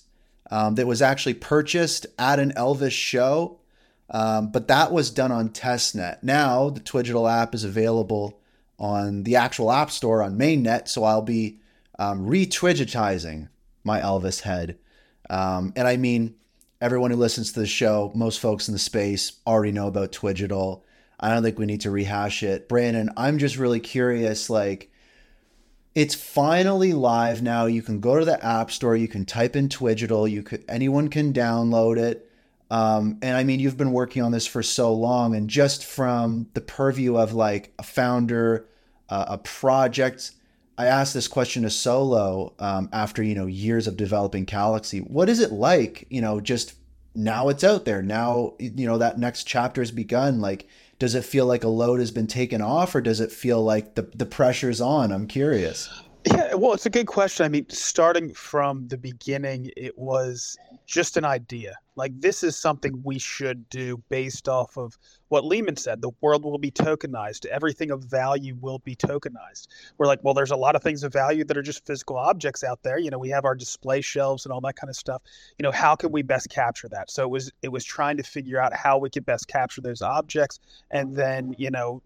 um, 0.50 0.76
that 0.76 0.88
was 0.88 1.02
actually 1.02 1.34
purchased 1.34 2.06
at 2.18 2.40
an 2.40 2.54
Elvis 2.54 2.94
show. 2.94 3.60
Um, 4.10 4.50
but 4.50 4.70
that 4.70 4.94
was 4.94 5.12
done 5.12 5.34
on 5.34 5.50
testnet. 5.50 6.24
Now 6.24 6.70
the 6.70 6.80
Twigital 6.80 7.30
app 7.30 7.54
is 7.54 7.66
available 7.66 8.40
on 8.80 9.24
the 9.24 9.36
actual 9.36 9.74
app 9.74 9.92
store 9.92 10.24
on 10.24 10.38
mainnet, 10.38 10.88
so 10.88 11.04
I'll 11.04 11.22
be 11.22 11.60
um, 12.00 12.26
re-twigitizing 12.26 13.50
my 13.84 14.00
Elvis 14.00 14.40
head. 14.40 14.78
Um, 15.30 15.74
and 15.76 15.86
I 15.86 15.98
mean, 15.98 16.36
everyone 16.80 17.12
who 17.12 17.18
listens 17.18 17.52
to 17.52 17.60
the 17.60 17.68
show, 17.68 18.10
most 18.16 18.40
folks 18.40 18.70
in 18.70 18.72
the 18.72 18.80
space 18.80 19.34
already 19.46 19.74
know 19.74 19.88
about 19.88 20.14
Twigital. 20.14 20.86
I 21.20 21.30
don't 21.30 21.44
think 21.44 21.60
we 21.60 21.66
need 21.66 21.82
to 21.82 21.92
rehash 21.92 22.42
it. 22.42 22.70
Brandon, 22.70 23.10
I'm 23.18 23.38
just 23.38 23.58
really 23.58 23.82
curious, 23.82 24.50
like, 24.50 24.90
it's 26.00 26.16
finally 26.16 26.94
live 26.94 27.42
now. 27.42 27.66
You 27.66 27.82
can 27.82 28.00
go 28.00 28.18
to 28.18 28.24
the 28.24 28.42
App 28.44 28.72
Store. 28.72 28.96
You 28.96 29.10
can 29.10 29.26
type 29.26 29.58
in 29.58 29.68
Twigital. 29.68 30.32
You 30.32 30.44
could 30.44 30.64
anyone 30.70 31.10
can 31.10 31.34
download 31.34 31.98
it. 31.98 32.32
Um, 32.72 33.18
and 33.22 33.36
I 33.36 33.44
mean, 33.44 33.60
you've 33.60 33.76
been 33.76 33.92
working 33.92 34.24
on 34.24 34.32
this 34.32 34.48
for 34.48 34.64
so 34.64 34.94
long, 34.94 35.36
and 35.36 35.50
just 35.50 35.84
from 35.84 36.48
the 36.54 36.62
purview 36.62 37.18
of 37.18 37.34
like 37.34 37.74
a 37.78 37.84
founder, 37.84 38.70
uh, 39.10 39.26
a 39.28 39.38
project. 39.40 40.32
I 40.78 40.86
asked 40.86 41.14
this 41.14 41.28
question 41.28 41.64
to 41.64 41.70
Solo 41.70 42.54
um, 42.60 42.88
after 42.94 43.22
you 43.22 43.36
know 43.36 43.48
years 43.48 43.86
of 43.86 43.98
developing 43.98 44.46
Calaxy. 44.46 45.00
What 45.00 45.28
is 45.28 45.42
it 45.42 45.52
like? 45.52 46.08
You 46.10 46.22
know, 46.22 46.40
just 46.40 46.76
now 47.14 47.50
it's 47.50 47.66
out 47.66 47.84
there. 47.84 48.02
Now 48.02 48.54
you 48.58 48.88
know 48.88 49.00
that 49.00 49.20
next 49.20 49.44
chapter 49.44 49.82
has 49.82 49.92
begun. 49.92 50.40
Like 50.40 50.66
does 51.00 51.16
it 51.16 51.24
feel 51.24 51.46
like 51.46 51.64
a 51.64 51.70
load 51.70 52.00
has 52.00 52.12
been 52.12 52.28
taken 52.28 52.62
off 52.62 52.94
or 52.94 53.02
does 53.02 53.20
it 53.20 53.32
feel 53.32 53.64
like 53.64 53.96
the, 53.96 54.04
the 54.14 54.26
pressure's 54.26 54.82
on? 54.82 55.12
I'm 55.12 55.28
curious. 55.28 55.90
Yeah, 56.26 56.54
well, 56.56 56.74
it's 56.74 56.86
a 56.86 56.90
good 56.90 57.08
question. 57.08 57.46
I 57.46 57.50
mean, 57.50 57.66
starting 57.70 58.34
from 58.34 58.88
the 58.90 58.98
beginning, 58.98 59.72
it 59.78 59.98
was 59.98 60.58
just 60.86 61.16
an 61.16 61.24
idea. 61.24 61.78
Like 61.96 62.20
this 62.20 62.44
is 62.44 62.58
something 62.58 63.02
we 63.04 63.18
should 63.18 63.68
do 63.70 64.04
based 64.10 64.50
off 64.50 64.78
of 64.78 64.98
what 65.30 65.44
Leemon 65.44 65.80
said. 65.80 66.02
The 66.02 66.12
world 66.22 66.44
will 66.44 66.58
be 66.58 66.72
tokenized. 66.72 67.46
Everything 67.46 67.92
of 67.92 68.04
value 68.04 68.56
will 68.60 68.80
be 68.80 68.96
tokenized. 68.96 69.68
We're 69.98 70.08
like, 70.08 70.20
well, 70.24 70.34
there's 70.34 70.52
a 70.52 70.58
lot 70.58 70.76
of 70.76 70.84
things 70.84 71.04
of 71.04 71.14
value 71.14 71.44
that 71.46 71.58
are 71.58 71.62
just 71.62 71.86
physical 71.86 72.18
objects 72.18 72.64
out 72.64 72.84
there. 72.84 73.00
You 73.00 73.10
know, 73.10 73.18
we 73.18 73.30
have 73.30 73.46
our 73.46 73.56
display 73.56 74.02
shelves 74.02 74.46
and 74.46 74.52
all 74.52 74.62
that 74.62 74.76
kind 74.76 74.90
of 74.90 74.96
stuff. 74.96 75.22
You 75.58 75.64
know, 75.64 75.72
how 75.72 75.96
can 75.96 76.12
we 76.12 76.22
best 76.22 76.50
capture 76.50 76.90
that? 76.90 77.10
So 77.10 77.24
it 77.24 77.30
was 77.30 77.52
it 77.62 77.70
was 77.70 77.86
trying 77.86 78.18
to 78.18 78.24
figure 78.24 78.60
out 78.62 78.74
how 78.74 78.98
we 78.98 79.10
could 79.10 79.26
best 79.26 79.48
capture 79.48 79.82
those 79.82 80.02
objects, 80.02 80.60
and 80.92 81.16
then 81.16 81.56
you 81.58 81.72
know, 81.72 82.02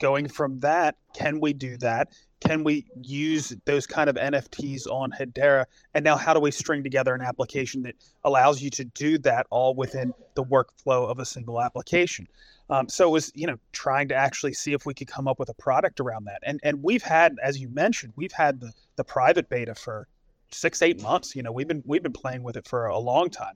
going 0.00 0.28
from 0.28 0.60
that, 0.60 0.96
can 1.14 1.40
we 1.40 1.52
do 1.52 1.76
that? 1.78 2.08
Can 2.44 2.64
we 2.64 2.84
use 3.02 3.54
those 3.66 3.86
kind 3.86 4.10
of 4.10 4.16
NFTs 4.16 4.86
on 4.88 5.12
Hedera? 5.12 5.64
And 5.94 6.04
now, 6.04 6.16
how 6.16 6.34
do 6.34 6.40
we 6.40 6.50
string 6.50 6.82
together 6.82 7.14
an 7.14 7.22
application 7.22 7.82
that 7.82 7.94
allows 8.24 8.60
you 8.60 8.68
to 8.70 8.84
do 8.84 9.16
that 9.18 9.46
all 9.50 9.74
within 9.74 10.12
the 10.34 10.44
workflow 10.44 11.08
of 11.08 11.20
a 11.20 11.24
single 11.24 11.62
application? 11.62 12.26
Um, 12.68 12.88
so 12.88 13.08
it 13.08 13.12
was, 13.12 13.30
you 13.34 13.46
know, 13.46 13.58
trying 13.72 14.08
to 14.08 14.14
actually 14.14 14.54
see 14.54 14.72
if 14.72 14.86
we 14.86 14.94
could 14.94 15.06
come 15.06 15.28
up 15.28 15.38
with 15.38 15.50
a 15.50 15.54
product 15.54 16.00
around 16.00 16.24
that. 16.24 16.40
And 16.42 16.58
and 16.64 16.82
we've 16.82 17.02
had, 17.02 17.36
as 17.42 17.58
you 17.60 17.68
mentioned, 17.68 18.12
we've 18.16 18.32
had 18.32 18.60
the 18.60 18.72
the 18.96 19.04
private 19.04 19.48
beta 19.48 19.74
for 19.74 20.08
six 20.50 20.82
eight 20.82 21.00
months. 21.00 21.36
You 21.36 21.44
know, 21.44 21.52
we've 21.52 21.68
been 21.68 21.82
we've 21.86 22.02
been 22.02 22.12
playing 22.12 22.42
with 22.42 22.56
it 22.56 22.66
for 22.66 22.86
a 22.86 22.98
long 22.98 23.30
time. 23.30 23.54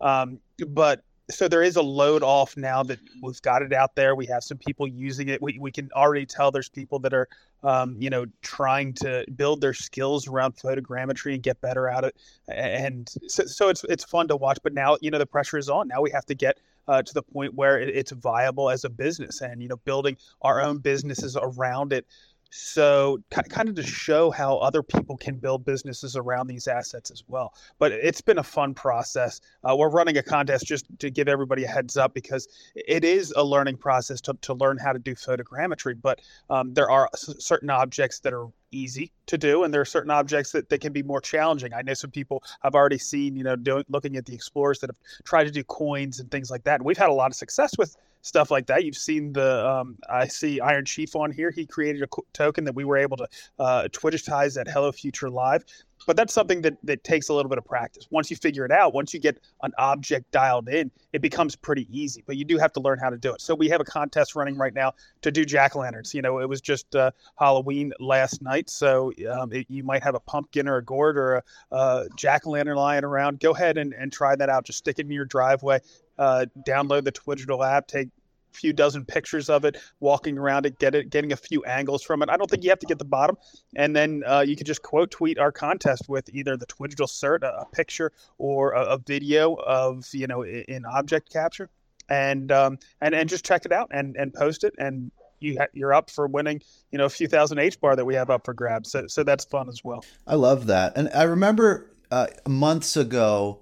Um, 0.00 0.38
but 0.68 1.02
so 1.30 1.46
there 1.46 1.62
is 1.62 1.76
a 1.76 1.82
load 1.82 2.22
off 2.22 2.56
now 2.56 2.82
that 2.82 2.98
we've 3.22 3.40
got 3.42 3.62
it 3.62 3.72
out 3.72 3.94
there. 3.94 4.14
We 4.14 4.26
have 4.26 4.42
some 4.42 4.56
people 4.58 4.88
using 4.88 5.28
it. 5.28 5.42
We, 5.42 5.58
we 5.58 5.70
can 5.70 5.90
already 5.94 6.24
tell 6.24 6.50
there's 6.50 6.70
people 6.70 6.98
that 7.00 7.12
are, 7.12 7.28
um, 7.62 7.96
you 7.98 8.08
know, 8.08 8.26
trying 8.42 8.94
to 8.94 9.26
build 9.36 9.60
their 9.60 9.74
skills 9.74 10.26
around 10.26 10.56
photogrammetry 10.56 11.34
and 11.34 11.42
get 11.42 11.60
better 11.60 11.88
at 11.88 12.04
it. 12.04 12.16
And 12.48 13.08
so, 13.26 13.44
so 13.44 13.68
it's 13.68 13.84
it's 13.84 14.04
fun 14.04 14.28
to 14.28 14.36
watch. 14.36 14.58
But 14.62 14.72
now, 14.72 14.96
you 15.00 15.10
know, 15.10 15.18
the 15.18 15.26
pressure 15.26 15.58
is 15.58 15.68
on. 15.68 15.88
Now 15.88 16.00
we 16.00 16.10
have 16.10 16.24
to 16.26 16.34
get 16.34 16.58
uh, 16.86 17.02
to 17.02 17.14
the 17.14 17.22
point 17.22 17.54
where 17.54 17.78
it, 17.78 17.90
it's 17.90 18.12
viable 18.12 18.70
as 18.70 18.84
a 18.84 18.88
business, 18.88 19.42
and 19.42 19.60
you 19.62 19.68
know, 19.68 19.76
building 19.76 20.16
our 20.40 20.62
own 20.62 20.78
businesses 20.78 21.36
around 21.36 21.92
it 21.92 22.06
so 22.50 23.18
kind 23.30 23.68
of 23.68 23.74
to 23.74 23.82
show 23.82 24.30
how 24.30 24.56
other 24.58 24.82
people 24.82 25.16
can 25.16 25.36
build 25.36 25.64
businesses 25.64 26.16
around 26.16 26.46
these 26.46 26.66
assets 26.66 27.10
as 27.10 27.22
well. 27.28 27.54
But 27.78 27.92
it's 27.92 28.20
been 28.20 28.38
a 28.38 28.42
fun 28.42 28.74
process. 28.74 29.40
Uh, 29.64 29.76
we're 29.76 29.90
running 29.90 30.16
a 30.16 30.22
contest 30.22 30.66
just 30.66 30.86
to 30.98 31.10
give 31.10 31.28
everybody 31.28 31.64
a 31.64 31.68
heads 31.68 31.96
up 31.96 32.14
because 32.14 32.48
it 32.74 33.04
is 33.04 33.32
a 33.36 33.44
learning 33.44 33.76
process 33.76 34.20
to, 34.22 34.34
to 34.40 34.54
learn 34.54 34.78
how 34.78 34.92
to 34.92 34.98
do 34.98 35.14
photogrammetry. 35.14 36.00
But 36.00 36.20
um, 36.48 36.72
there 36.72 36.90
are 36.90 37.10
certain 37.14 37.70
objects 37.70 38.20
that 38.20 38.32
are 38.32 38.46
easy 38.70 39.12
to 39.26 39.38
do 39.38 39.64
and 39.64 39.72
there 39.72 39.80
are 39.80 39.86
certain 39.86 40.10
objects 40.10 40.52
that, 40.52 40.68
that 40.68 40.80
can 40.80 40.92
be 40.92 41.02
more 41.02 41.20
challenging. 41.20 41.72
I 41.72 41.80
know 41.80 41.94
some 41.94 42.10
people 42.10 42.42
i've 42.62 42.74
already 42.74 42.98
seen 42.98 43.34
you 43.34 43.42
know 43.42 43.56
doing 43.56 43.82
looking 43.88 44.16
at 44.16 44.26
the 44.26 44.34
explorers 44.34 44.78
that 44.80 44.90
have 44.90 44.98
tried 45.24 45.44
to 45.44 45.50
do 45.50 45.64
coins 45.64 46.20
and 46.20 46.30
things 46.30 46.50
like 46.50 46.64
that. 46.64 46.74
And 46.74 46.84
we've 46.84 46.98
had 46.98 47.08
a 47.08 47.14
lot 47.14 47.30
of 47.30 47.34
success 47.34 47.78
with 47.78 47.96
stuff 48.22 48.50
like 48.50 48.66
that. 48.66 48.84
You've 48.84 48.96
seen 48.96 49.32
the 49.32 49.68
um, 49.68 49.96
I 50.08 50.26
see 50.26 50.60
Iron 50.60 50.84
Chief 50.84 51.14
on 51.16 51.30
here. 51.30 51.50
He 51.50 51.66
created 51.66 52.02
a 52.02 52.08
token 52.32 52.64
that 52.64 52.74
we 52.74 52.84
were 52.84 52.96
able 52.96 53.16
to 53.18 53.28
uh, 53.58 53.88
Twigitize 53.88 54.60
at 54.60 54.68
Hello 54.68 54.92
Future 54.92 55.30
Live. 55.30 55.64
But 56.06 56.16
that's 56.16 56.32
something 56.32 56.62
that, 56.62 56.78
that 56.84 57.04
takes 57.04 57.28
a 57.28 57.34
little 57.34 57.48
bit 57.48 57.58
of 57.58 57.64
practice. 57.64 58.06
Once 58.10 58.30
you 58.30 58.36
figure 58.36 58.64
it 58.64 58.70
out, 58.70 58.94
once 58.94 59.12
you 59.12 59.20
get 59.20 59.40
an 59.62 59.72
object 59.78 60.30
dialed 60.30 60.68
in, 60.68 60.90
it 61.12 61.20
becomes 61.20 61.56
pretty 61.56 61.86
easy. 61.90 62.22
But 62.26 62.36
you 62.36 62.44
do 62.44 62.56
have 62.56 62.72
to 62.74 62.80
learn 62.80 62.98
how 62.98 63.10
to 63.10 63.18
do 63.18 63.34
it. 63.34 63.40
So 63.40 63.54
we 63.54 63.68
have 63.68 63.80
a 63.80 63.84
contest 63.84 64.34
running 64.34 64.56
right 64.56 64.72
now 64.72 64.92
to 65.22 65.30
do 65.30 65.44
jack 65.44 65.76
o' 65.76 65.80
lanterns. 65.80 66.14
You 66.14 66.22
know, 66.22 66.38
it 66.38 66.48
was 66.48 66.60
just 66.60 66.94
uh, 66.94 67.10
Halloween 67.38 67.92
last 68.00 68.42
night, 68.42 68.70
so 68.70 69.12
um, 69.30 69.52
it, 69.52 69.66
you 69.68 69.82
might 69.82 70.02
have 70.02 70.14
a 70.14 70.20
pumpkin 70.20 70.68
or 70.68 70.76
a 70.76 70.84
gourd 70.84 71.18
or 71.18 71.36
a, 71.36 71.42
a 71.72 72.06
jack 72.16 72.46
o' 72.46 72.50
lantern 72.50 72.76
lying 72.76 73.04
around. 73.04 73.40
Go 73.40 73.50
ahead 73.50 73.76
and, 73.76 73.92
and 73.92 74.12
try 74.12 74.36
that 74.36 74.48
out. 74.48 74.64
Just 74.64 74.78
stick 74.78 74.98
it 74.98 75.06
in 75.06 75.12
your 75.12 75.24
driveway 75.24 75.80
uh, 76.18 76.46
download 76.66 77.04
the 77.04 77.12
Twigital 77.12 77.66
app, 77.66 77.86
take 77.86 78.08
a 78.52 78.56
few 78.56 78.72
dozen 78.72 79.04
pictures 79.04 79.48
of 79.48 79.64
it, 79.64 79.76
walking 80.00 80.38
around 80.38 80.66
it, 80.66 80.78
get 80.78 80.94
it, 80.94 81.10
getting 81.10 81.32
a 81.32 81.36
few 81.36 81.64
angles 81.64 82.02
from 82.02 82.22
it. 82.22 82.28
I 82.30 82.36
don't 82.36 82.50
think 82.50 82.64
you 82.64 82.70
have 82.70 82.78
to 82.80 82.86
get 82.86 82.98
the 82.98 83.04
bottom, 83.04 83.36
and 83.76 83.94
then 83.94 84.22
uh, 84.26 84.40
you 84.40 84.56
can 84.56 84.66
just 84.66 84.82
quote 84.82 85.10
tweet 85.10 85.38
our 85.38 85.52
contest 85.52 86.08
with 86.08 86.28
either 86.34 86.56
the 86.56 86.66
Twigital 86.66 87.06
cert, 87.06 87.42
a, 87.42 87.60
a 87.60 87.66
picture, 87.66 88.12
or 88.38 88.72
a, 88.72 88.84
a, 88.84 88.98
video 88.98 89.54
of 89.54 90.06
you 90.12 90.26
know 90.26 90.44
in, 90.44 90.84
object 90.86 91.32
capture, 91.32 91.70
and 92.08 92.50
um, 92.52 92.78
and 93.00 93.14
and 93.14 93.28
just 93.28 93.44
check 93.44 93.64
it 93.64 93.72
out 93.72 93.88
and 93.92 94.16
and 94.16 94.32
post 94.34 94.64
it 94.64 94.74
and. 94.78 95.10
You 95.40 95.56
you're 95.72 95.94
up 95.94 96.10
for 96.10 96.26
winning, 96.26 96.60
you 96.90 96.98
know, 96.98 97.04
a 97.04 97.08
few 97.08 97.28
thousand 97.28 97.60
H 97.60 97.80
bar 97.80 97.94
that 97.94 98.04
we 98.04 98.16
have 98.16 98.28
up 98.28 98.44
for 98.44 98.52
grabs. 98.52 98.90
So, 98.90 99.06
so 99.06 99.22
that's 99.22 99.44
fun 99.44 99.68
as 99.68 99.84
well. 99.84 100.04
I 100.26 100.34
love 100.34 100.66
that, 100.66 100.96
and 100.96 101.08
I 101.14 101.22
remember 101.22 101.92
uh, 102.10 102.26
months 102.48 102.96
ago 102.96 103.60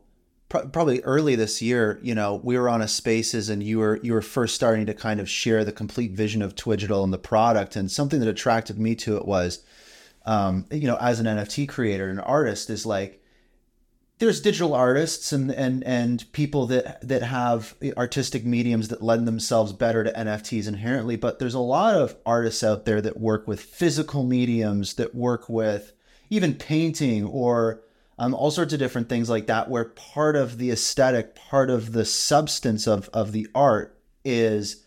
probably 0.49 1.01
early 1.03 1.35
this 1.35 1.61
year, 1.61 1.99
you 2.03 2.15
know, 2.15 2.41
we 2.43 2.59
were 2.59 2.69
on 2.69 2.83
a 2.83 2.89
Spaces, 2.89 3.49
and 3.49 3.63
you 3.63 3.79
were 3.79 3.99
you 4.03 4.13
were 4.13 4.23
first 4.23 4.55
starting 4.55 4.87
to 4.87 4.95
kind 4.95 5.21
of 5.21 5.29
share 5.29 5.65
the 5.65 5.73
complete 5.73 6.13
vision 6.13 6.43
of 6.43 6.55
Twigital 6.55 7.03
and 7.03 7.13
the 7.13 7.19
product. 7.19 7.77
And 7.77 7.91
something 7.91 8.21
that 8.21 8.29
attracted 8.29 8.79
me 8.79 8.95
to 8.97 9.17
it 9.17 9.27
was, 9.27 9.65
um, 10.25 10.67
you 10.71 10.87
know, 10.87 10.97
as 10.97 11.21
an 11.21 11.27
NFT 11.27 11.69
creator 11.69 12.09
and 12.09 12.21
artist, 12.21 12.71
is 12.71 12.87
like 12.87 13.23
there's 14.19 14.41
digital 14.41 14.73
artists 14.73 15.33
and 15.33 15.51
and 15.51 15.83
and 15.85 16.31
people 16.33 16.67
that 16.67 17.07
that 17.07 17.23
have 17.23 17.75
artistic 17.97 18.45
mediums 18.45 18.89
that 18.89 19.03
lend 19.03 19.27
themselves 19.27 19.73
better 19.73 20.05
to 20.05 20.13
NFTs 20.13 20.69
inherently, 20.69 21.17
but 21.17 21.39
there's 21.39 21.55
a 21.55 21.59
lot 21.59 21.97
of 21.97 22.17
artists 22.25 22.63
out 22.63 22.85
there 22.85 23.01
that 23.01 23.21
work 23.21 23.49
with 23.49 23.61
physical 23.61 24.23
mediums 24.23 24.95
that 24.95 25.15
work 25.15 25.49
with 25.49 25.93
even 26.31 26.55
painting 26.55 27.25
or 27.25 27.83
um, 28.19 28.35
all 28.35 28.51
sorts 28.51 28.73
of 28.73 28.79
different 28.79 29.09
things 29.09 29.29
like 29.29 29.47
that, 29.47 29.69
where 29.69 29.85
part 29.85 30.37
of 30.37 30.59
the 30.59 30.71
aesthetic, 30.71 31.35
part 31.35 31.71
of 31.71 31.93
the 31.93 32.05
substance 32.05 32.87
of, 32.87 33.09
of 33.13 33.33
the 33.33 33.47
art 33.55 33.99
is, 34.25 34.85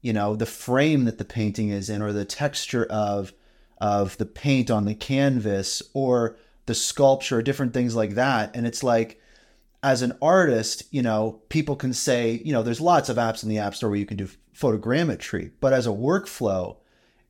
you 0.00 0.12
know, 0.12 0.34
the 0.34 0.46
frame 0.46 1.04
that 1.04 1.18
the 1.18 1.24
painting 1.24 1.68
is 1.68 1.90
in, 1.90 2.02
or 2.02 2.12
the 2.12 2.24
texture 2.24 2.86
of 2.86 3.32
of 3.78 4.16
the 4.18 4.26
paint 4.26 4.70
on 4.70 4.84
the 4.84 4.94
canvas, 4.94 5.82
or 5.94 6.36
the 6.66 6.74
sculpture, 6.74 7.40
different 7.40 7.72
things 7.72 7.96
like 7.96 8.14
that. 8.14 8.54
And 8.54 8.66
it's 8.66 8.82
like, 8.82 9.20
as 9.82 10.02
an 10.02 10.12
artist, 10.20 10.82
you 10.90 11.00
know, 11.00 11.40
people 11.48 11.76
can 11.76 11.94
say, 11.94 12.42
you 12.44 12.52
know, 12.52 12.62
there's 12.62 12.80
lots 12.80 13.08
of 13.08 13.16
apps 13.16 13.42
in 13.42 13.48
the 13.48 13.58
App 13.58 13.74
Store 13.74 13.88
where 13.88 13.98
you 13.98 14.04
can 14.04 14.18
do 14.18 14.28
photogrammetry, 14.54 15.52
but 15.60 15.72
as 15.72 15.86
a 15.86 15.90
workflow, 15.90 16.76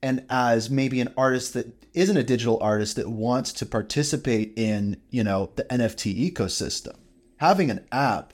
and 0.02 0.25
as 0.30 0.71
maybe 0.71 1.00
an 1.00 1.12
artist 1.16 1.54
that 1.54 1.85
isn't 1.92 2.16
a 2.16 2.23
digital 2.23 2.59
artist 2.62 2.97
that 2.97 3.09
wants 3.09 3.52
to 3.52 3.66
participate 3.66 4.52
in, 4.57 5.00
you 5.11 5.25
know, 5.25 5.50
the 5.57 5.64
NFT 5.64 6.33
ecosystem, 6.33 6.97
having 7.38 7.71
an 7.71 7.87
app 7.92 8.33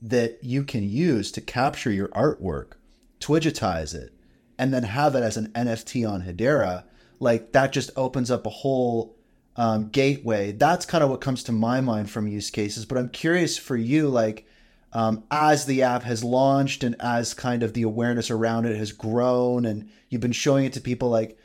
that 0.00 0.38
you 0.42 0.62
can 0.62 0.88
use 0.88 1.32
to 1.32 1.40
capture 1.40 1.90
your 1.90 2.08
artwork, 2.08 2.72
Twigitize 3.20 3.94
it, 3.94 4.12
and 4.58 4.72
then 4.72 4.84
have 4.84 5.16
it 5.16 5.22
as 5.22 5.36
an 5.36 5.48
NFT 5.48 6.08
on 6.08 6.22
Hedera, 6.22 6.84
like 7.18 7.52
that 7.52 7.72
just 7.72 7.90
opens 7.96 8.30
up 8.30 8.46
a 8.46 8.50
whole 8.50 9.16
um, 9.56 9.88
gateway. 9.88 10.52
That's 10.52 10.86
kind 10.86 11.02
of 11.02 11.10
what 11.10 11.20
comes 11.20 11.42
to 11.44 11.52
my 11.52 11.80
mind 11.80 12.10
from 12.10 12.28
use 12.28 12.50
cases. 12.50 12.84
But 12.84 12.96
I'm 12.96 13.08
curious 13.08 13.58
for 13.58 13.76
you, 13.76 14.08
like, 14.08 14.46
um, 14.92 15.24
as 15.30 15.66
the 15.66 15.82
app 15.82 16.02
has 16.02 16.24
launched 16.24 16.82
and 16.82 16.96
as 17.00 17.34
kind 17.34 17.62
of 17.62 17.74
the 17.74 17.82
awareness 17.82 18.30
around 18.30 18.66
it 18.66 18.76
has 18.76 18.92
grown 18.92 19.64
and 19.64 19.90
you've 20.08 20.20
been 20.20 20.32
showing 20.32 20.64
it 20.64 20.72
to 20.72 20.80
people 20.80 21.10
like 21.10 21.38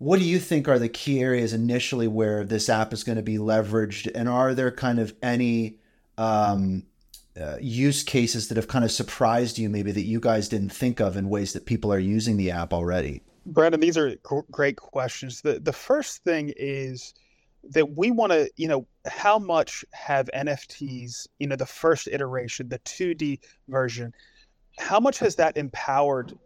what 0.00 0.18
do 0.18 0.24
you 0.24 0.38
think 0.38 0.66
are 0.66 0.78
the 0.78 0.88
key 0.88 1.20
areas 1.20 1.52
initially 1.52 2.08
where 2.08 2.42
this 2.42 2.70
app 2.70 2.94
is 2.94 3.04
going 3.04 3.16
to 3.16 3.22
be 3.22 3.36
leveraged? 3.36 4.10
And 4.14 4.30
are 4.30 4.54
there 4.54 4.70
kind 4.70 4.98
of 4.98 5.12
any 5.22 5.76
um, 6.16 6.84
uh, 7.38 7.58
use 7.60 8.02
cases 8.02 8.48
that 8.48 8.56
have 8.56 8.66
kind 8.66 8.82
of 8.82 8.90
surprised 8.90 9.58
you 9.58 9.68
maybe 9.68 9.92
that 9.92 10.06
you 10.06 10.18
guys 10.18 10.48
didn't 10.48 10.72
think 10.72 11.00
of 11.00 11.18
in 11.18 11.28
ways 11.28 11.52
that 11.52 11.66
people 11.66 11.92
are 11.92 11.98
using 11.98 12.38
the 12.38 12.50
app 12.50 12.72
already? 12.72 13.22
Brandon 13.44 13.78
these 13.78 13.98
are 13.98 14.16
great 14.50 14.76
questions. 14.76 15.42
The, 15.42 15.60
the 15.60 15.72
first 15.72 16.24
thing 16.24 16.54
is 16.56 17.12
that 17.64 17.96
we 17.96 18.10
want 18.10 18.32
to, 18.32 18.50
you 18.56 18.68
know, 18.68 18.86
how 19.06 19.38
much 19.38 19.84
have 19.92 20.28
NFTs, 20.34 21.26
you 21.38 21.46
know, 21.46 21.56
the 21.56 21.66
first 21.66 22.08
iteration, 22.08 22.68
the 22.68 22.78
2D 22.80 23.40
version, 23.68 24.12
how 24.78 25.00
much 25.00 25.18
has 25.18 25.36
that 25.36 25.56
empowered 25.56 26.36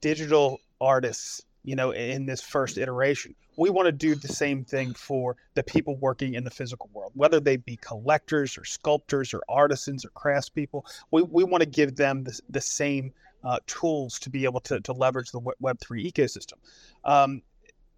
digital 0.00 0.58
artists, 0.80 1.42
you 1.64 1.76
know, 1.76 1.90
in 1.90 2.26
this 2.26 2.40
first 2.40 2.78
iteration? 2.78 3.34
We 3.56 3.70
want 3.70 3.86
to 3.86 3.92
do 3.92 4.14
the 4.14 4.28
same 4.28 4.64
thing 4.64 4.94
for 4.94 5.36
the 5.54 5.62
people 5.62 5.96
working 5.96 6.34
in 6.34 6.42
the 6.42 6.50
physical 6.50 6.90
world, 6.92 7.12
whether 7.14 7.38
they 7.38 7.56
be 7.56 7.76
collectors 7.76 8.58
or 8.58 8.64
sculptors 8.64 9.32
or 9.32 9.42
artisans 9.48 10.04
or 10.04 10.10
craftspeople. 10.10 10.82
We, 11.12 11.22
we 11.22 11.44
want 11.44 11.62
to 11.62 11.68
give 11.68 11.94
them 11.94 12.24
the, 12.24 12.40
the 12.48 12.60
same 12.60 13.12
uh, 13.44 13.58
tools 13.66 14.18
to 14.20 14.30
be 14.30 14.44
able 14.44 14.60
to, 14.60 14.80
to 14.80 14.92
leverage 14.92 15.30
the 15.30 15.40
Web3 15.40 16.12
ecosystem. 16.12 16.54
Um, 17.04 17.42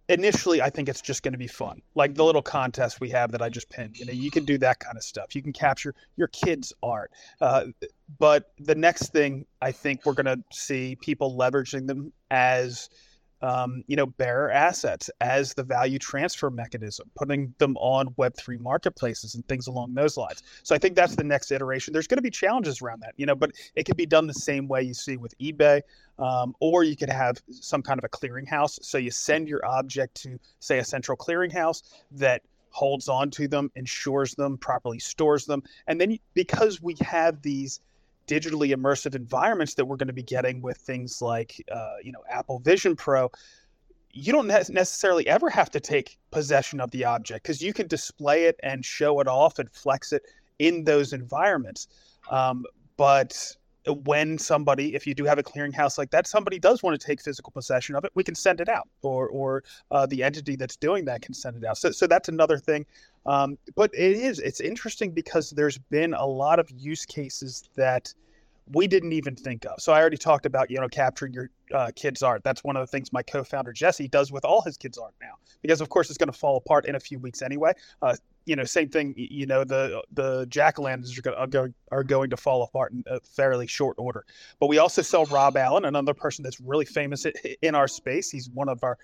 initially 0.09 0.61
i 0.61 0.69
think 0.69 0.87
it's 0.87 1.01
just 1.01 1.23
going 1.23 1.33
to 1.33 1.37
be 1.37 1.47
fun. 1.47 1.81
Like 1.95 2.15
the 2.15 2.23
little 2.23 2.41
contest 2.41 3.01
we 3.01 3.09
have 3.09 3.31
that 3.31 3.41
i 3.41 3.49
just 3.49 3.69
pinned 3.69 3.97
you 3.97 4.05
know 4.05 4.13
you 4.13 4.31
can 4.31 4.45
do 4.45 4.57
that 4.59 4.79
kind 4.79 4.97
of 4.97 5.03
stuff. 5.03 5.35
You 5.35 5.41
can 5.41 5.53
capture 5.53 5.93
your 6.15 6.27
kids 6.29 6.73
art. 6.81 7.11
Uh, 7.41 7.65
but 8.19 8.51
the 8.59 8.75
next 8.75 9.11
thing 9.11 9.45
i 9.61 9.71
think 9.71 10.05
we're 10.05 10.13
going 10.13 10.25
to 10.25 10.41
see 10.51 10.95
people 10.95 11.37
leveraging 11.37 11.87
them 11.87 12.13
as 12.31 12.89
um, 13.41 13.83
you 13.87 13.95
know, 13.95 14.05
bearer 14.05 14.51
assets 14.51 15.09
as 15.21 15.53
the 15.53 15.63
value 15.63 15.99
transfer 15.99 16.49
mechanism, 16.49 17.09
putting 17.15 17.53
them 17.57 17.77
on 17.77 18.09
Web3 18.15 18.59
marketplaces 18.59 19.35
and 19.35 19.47
things 19.47 19.67
along 19.67 19.93
those 19.93 20.17
lines. 20.17 20.43
So 20.63 20.73
I 20.73 20.77
think 20.77 20.95
that's 20.95 21.15
the 21.15 21.23
next 21.23 21.51
iteration. 21.51 21.93
There's 21.93 22.07
going 22.07 22.17
to 22.17 22.23
be 22.23 22.29
challenges 22.29 22.81
around 22.81 23.01
that, 23.01 23.13
you 23.17 23.25
know, 23.25 23.35
but 23.35 23.51
it 23.75 23.85
could 23.85 23.97
be 23.97 24.05
done 24.05 24.27
the 24.27 24.33
same 24.33 24.67
way 24.67 24.83
you 24.83 24.93
see 24.93 25.17
with 25.17 25.37
eBay, 25.39 25.81
um, 26.19 26.55
or 26.59 26.83
you 26.83 26.95
could 26.95 27.09
have 27.09 27.37
some 27.51 27.81
kind 27.81 27.99
of 27.99 28.03
a 28.03 28.09
clearinghouse. 28.09 28.79
So 28.83 28.97
you 28.97 29.11
send 29.11 29.47
your 29.47 29.65
object 29.65 30.15
to, 30.23 30.39
say, 30.59 30.79
a 30.79 30.83
central 30.83 31.17
clearinghouse 31.17 31.83
that 32.11 32.41
holds 32.71 33.07
on 33.07 33.31
to 33.31 33.47
them, 33.47 33.71
insures 33.75 34.35
them, 34.35 34.57
properly 34.57 34.99
stores 34.99 35.45
them. 35.45 35.63
And 35.87 35.99
then 35.99 36.17
because 36.33 36.81
we 36.81 36.95
have 37.01 37.41
these 37.41 37.79
digitally 38.27 38.75
immersive 38.75 39.15
environments 39.15 39.73
that 39.75 39.85
we're 39.85 39.95
going 39.95 40.07
to 40.07 40.13
be 40.13 40.23
getting 40.23 40.61
with 40.61 40.77
things 40.77 41.21
like 41.21 41.63
uh, 41.71 41.95
you 42.03 42.11
know 42.11 42.23
Apple 42.29 42.59
Vision 42.59 42.95
Pro, 42.95 43.31
you 44.11 44.31
don't 44.31 44.47
necessarily 44.47 45.27
ever 45.27 45.49
have 45.49 45.69
to 45.71 45.79
take 45.79 46.17
possession 46.31 46.79
of 46.79 46.91
the 46.91 47.05
object 47.05 47.43
because 47.43 47.61
you 47.61 47.73
can 47.73 47.87
display 47.87 48.45
it 48.45 48.59
and 48.63 48.83
show 48.83 49.19
it 49.19 49.27
off 49.27 49.59
and 49.59 49.71
flex 49.71 50.11
it 50.11 50.23
in 50.59 50.83
those 50.83 51.13
environments. 51.13 51.87
Um, 52.29 52.65
but 52.97 53.55
when 53.93 54.37
somebody, 54.37 54.95
if 54.95 55.07
you 55.07 55.13
do 55.13 55.23
have 55.25 55.39
a 55.39 55.43
clearinghouse 55.43 55.97
like 55.97 56.09
that, 56.11 56.27
somebody 56.27 56.59
does 56.59 56.83
want 56.83 56.99
to 56.99 57.05
take 57.05 57.21
physical 57.21 57.51
possession 57.51 57.95
of 57.95 58.03
it, 58.03 58.11
we 58.15 58.23
can 58.23 58.35
send 58.35 58.61
it 58.61 58.69
out, 58.69 58.87
or 59.01 59.27
or 59.29 59.63
uh, 59.91 60.05
the 60.05 60.23
entity 60.23 60.55
that's 60.55 60.75
doing 60.75 61.05
that 61.05 61.21
can 61.21 61.33
send 61.33 61.57
it 61.57 61.65
out. 61.65 61.77
So 61.77 61.91
so 61.91 62.07
that's 62.07 62.29
another 62.29 62.57
thing. 62.57 62.85
Um, 63.25 63.57
but 63.75 63.91
it 63.93 64.17
is 64.17 64.39
it's 64.39 64.61
interesting 64.61 65.11
because 65.11 65.51
there's 65.51 65.77
been 65.77 66.13
a 66.13 66.25
lot 66.25 66.59
of 66.59 66.69
use 66.71 67.05
cases 67.05 67.63
that 67.75 68.13
we 68.71 68.87
didn't 68.87 69.13
even 69.13 69.35
think 69.35 69.65
of. 69.65 69.79
So 69.79 69.93
I 69.93 69.99
already 69.99 70.17
talked 70.17 70.45
about 70.45 70.69
you 70.69 70.79
know 70.79 70.87
capturing 70.87 71.33
your 71.33 71.49
uh, 71.73 71.91
kids' 71.95 72.23
art. 72.23 72.43
That's 72.43 72.63
one 72.63 72.75
of 72.75 72.81
the 72.81 72.87
things 72.87 73.11
my 73.13 73.23
co-founder 73.23 73.73
Jesse 73.73 74.07
does 74.07 74.31
with 74.31 74.45
all 74.45 74.61
his 74.61 74.77
kids' 74.77 74.97
art 74.97 75.13
now, 75.21 75.33
because 75.61 75.81
of 75.81 75.89
course 75.89 76.09
it's 76.09 76.17
going 76.17 76.31
to 76.31 76.37
fall 76.37 76.57
apart 76.57 76.85
in 76.85 76.95
a 76.95 76.99
few 76.99 77.19
weeks 77.19 77.41
anyway. 77.41 77.73
Uh, 78.01 78.15
you 78.45 78.55
know, 78.55 78.63
same 78.63 78.89
thing. 78.89 79.13
You 79.17 79.45
know, 79.45 79.63
the 79.63 80.01
the 80.13 80.45
jack 80.47 80.79
lanterns 80.79 81.17
are 81.17 81.47
going 81.47 81.73
are 81.91 82.03
going 82.03 82.29
to 82.29 82.37
fall 82.37 82.63
apart 82.63 82.93
in 82.93 83.03
a 83.07 83.19
fairly 83.19 83.67
short 83.67 83.95
order. 83.99 84.25
But 84.59 84.67
we 84.67 84.77
also 84.77 85.01
sell 85.01 85.25
Rob 85.25 85.57
Allen, 85.57 85.85
another 85.85 86.13
person 86.13 86.43
that's 86.43 86.59
really 86.59 86.85
famous 86.85 87.25
in 87.61 87.75
our 87.75 87.87
space. 87.87 88.31
He's 88.31 88.49
one 88.49 88.69
of 88.69 88.83
our 88.83 88.97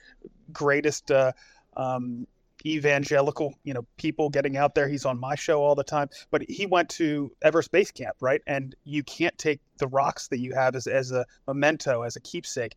greatest. 0.52 1.12
Uh, 1.12 1.34
um, 1.76 2.28
evangelical, 2.66 3.54
you 3.64 3.74
know, 3.74 3.86
people 3.98 4.30
getting 4.30 4.58
out 4.58 4.76
there. 4.76 4.88
He's 4.88 5.06
on 5.06 5.20
my 5.20 5.36
show 5.36 5.62
all 5.62 5.76
the 5.76 5.84
time, 5.84 6.10
but 6.32 6.44
he 6.50 6.66
went 6.66 6.90
to 6.90 7.32
Everest 7.42 7.72
Base 7.72 7.92
Camp, 7.92 8.16
right? 8.22 8.42
And 8.48 8.76
you 8.84 9.04
can't 9.04 9.38
take 9.38 9.62
the 9.78 9.88
rocks 9.88 10.28
that 10.30 10.40
you 10.40 10.54
have 10.54 10.76
as, 10.76 10.88
as 10.88 11.12
a 11.12 11.26
memento, 11.48 12.04
as 12.04 12.16
a 12.16 12.22
keepsake, 12.22 12.76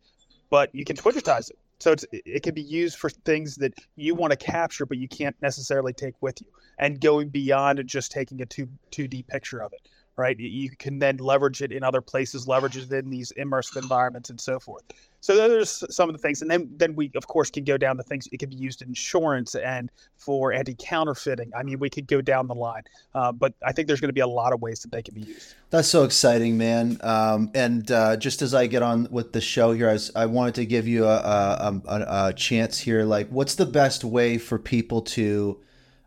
but 0.49 0.73
you 0.73 0.85
can 0.85 0.95
Twigitize 0.95 1.49
it. 1.49 1.57
So 1.79 1.93
it 2.11 2.41
can 2.41 2.55
be 2.55 2.63
used 2.63 2.97
for 2.97 3.09
things 3.09 3.57
that 3.57 3.73
you 3.95 4.15
want 4.15 4.31
to 4.31 4.37
capture, 4.37 4.87
but 4.87 4.97
you 4.97 5.07
can't 5.07 5.35
necessarily 5.43 5.93
take 5.93 6.15
with 6.21 6.41
you, 6.41 6.47
and 6.79 6.99
going 6.99 7.29
beyond 7.29 7.85
just 7.85 8.11
taking 8.11 8.41
a 8.41 8.47
two 8.47 8.67
two 8.89 9.07
D 9.07 9.21
picture 9.21 9.61
of 9.61 9.73
it 9.73 9.87
right? 10.17 10.37
You 10.37 10.69
can 10.71 10.99
then 10.99 11.17
leverage 11.17 11.61
it 11.61 11.71
in 11.71 11.83
other 11.83 12.01
places, 12.01 12.47
leverage 12.47 12.75
it 12.75 12.91
in 12.91 13.09
these 13.09 13.31
immersive 13.37 13.77
environments, 13.81 14.29
and 14.29 14.41
so 14.41 14.59
forth. 14.59 14.83
So 15.19 15.35
there's 15.35 15.83
some 15.89 16.09
of 16.09 16.13
the 16.13 16.21
things, 16.21 16.41
and 16.41 16.49
then 16.49 16.69
then 16.75 16.95
we 16.95 17.11
of 17.15 17.27
course 17.27 17.49
can 17.49 17.63
go 17.63 17.77
down 17.77 17.97
the 17.97 18.03
things. 18.03 18.27
It 18.31 18.39
can 18.39 18.49
be 18.49 18.55
used 18.55 18.81
in 18.81 18.89
insurance 18.89 19.55
and 19.55 19.91
for 20.15 20.53
anti-counterfeiting. 20.53 21.51
I 21.55 21.63
mean, 21.63 21.79
we 21.79 21.89
could 21.89 22.07
go 22.07 22.21
down 22.21 22.47
the 22.47 22.55
line, 22.55 22.83
uh, 23.15 23.31
but 23.31 23.53
I 23.65 23.71
think 23.71 23.87
there's 23.87 23.99
going 24.01 24.09
to 24.09 24.13
be 24.13 24.21
a 24.21 24.27
lot 24.27 24.53
of 24.53 24.61
ways 24.61 24.81
that 24.81 24.91
they 24.91 25.01
can 25.01 25.15
be 25.15 25.21
used. 25.21 25.55
That's 25.69 25.87
so 25.87 26.03
exciting, 26.03 26.57
man. 26.57 26.97
Um, 27.01 27.51
and 27.53 27.89
uh, 27.91 28.17
just 28.17 28.41
as 28.41 28.53
I 28.53 28.67
get 28.67 28.83
on 28.83 29.07
with 29.11 29.33
the 29.33 29.41
show 29.41 29.73
here, 29.73 29.89
I, 29.89 29.93
was, 29.93 30.11
I 30.15 30.25
wanted 30.27 30.55
to 30.55 30.65
give 30.65 30.87
you 30.87 31.05
a, 31.05 31.17
a, 31.17 31.81
a, 31.85 32.27
a, 32.29 32.33
chance 32.33 32.79
here. 32.79 33.03
Like, 33.03 33.27
what's 33.29 33.55
the 33.55 33.65
best 33.65 34.03
way 34.03 34.37
for 34.37 34.57
people 34.57 35.01
to 35.01 35.59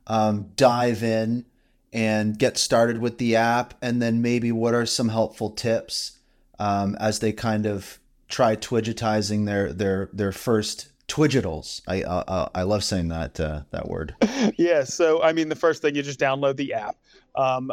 um, 0.07 0.50
dive 0.57 1.02
in? 1.02 1.45
And 1.93 2.39
get 2.39 2.57
started 2.57 2.99
with 2.99 3.19
the 3.19 3.35
app? 3.35 3.75
And 3.83 4.01
then 4.01 4.23
maybe 4.23 4.53
what 4.53 4.75
are 4.75 4.87
some 4.87 5.09
helpful 5.09 5.51
tips 5.51 6.19
um, 6.61 6.97
as 7.01 7.19
they 7.19 7.33
kind 7.33 7.67
of 7.67 7.99
try 8.29 8.55
twigitizing 8.55 9.47
their 9.47 9.73
their 9.73 10.09
their 10.13 10.33
first 10.33 10.89
twigitals. 11.09 11.83
I 11.89 12.03
uh, 12.03 12.25
uh, 12.27 12.49
I 12.55 12.63
love 12.63 12.85
saying 12.85 13.09
that 13.09 13.41
uh, 13.41 13.63
that 13.71 13.89
word. 13.89 14.15
yeah. 14.57 14.85
So 14.85 15.23
I 15.23 15.33
mean, 15.33 15.49
the 15.49 15.57
first 15.57 15.83
thing 15.83 15.95
you 15.95 16.03
just 16.03 16.21
download 16.21 16.57
the 16.57 16.73
app. 16.75 16.97
Um, 17.35 17.73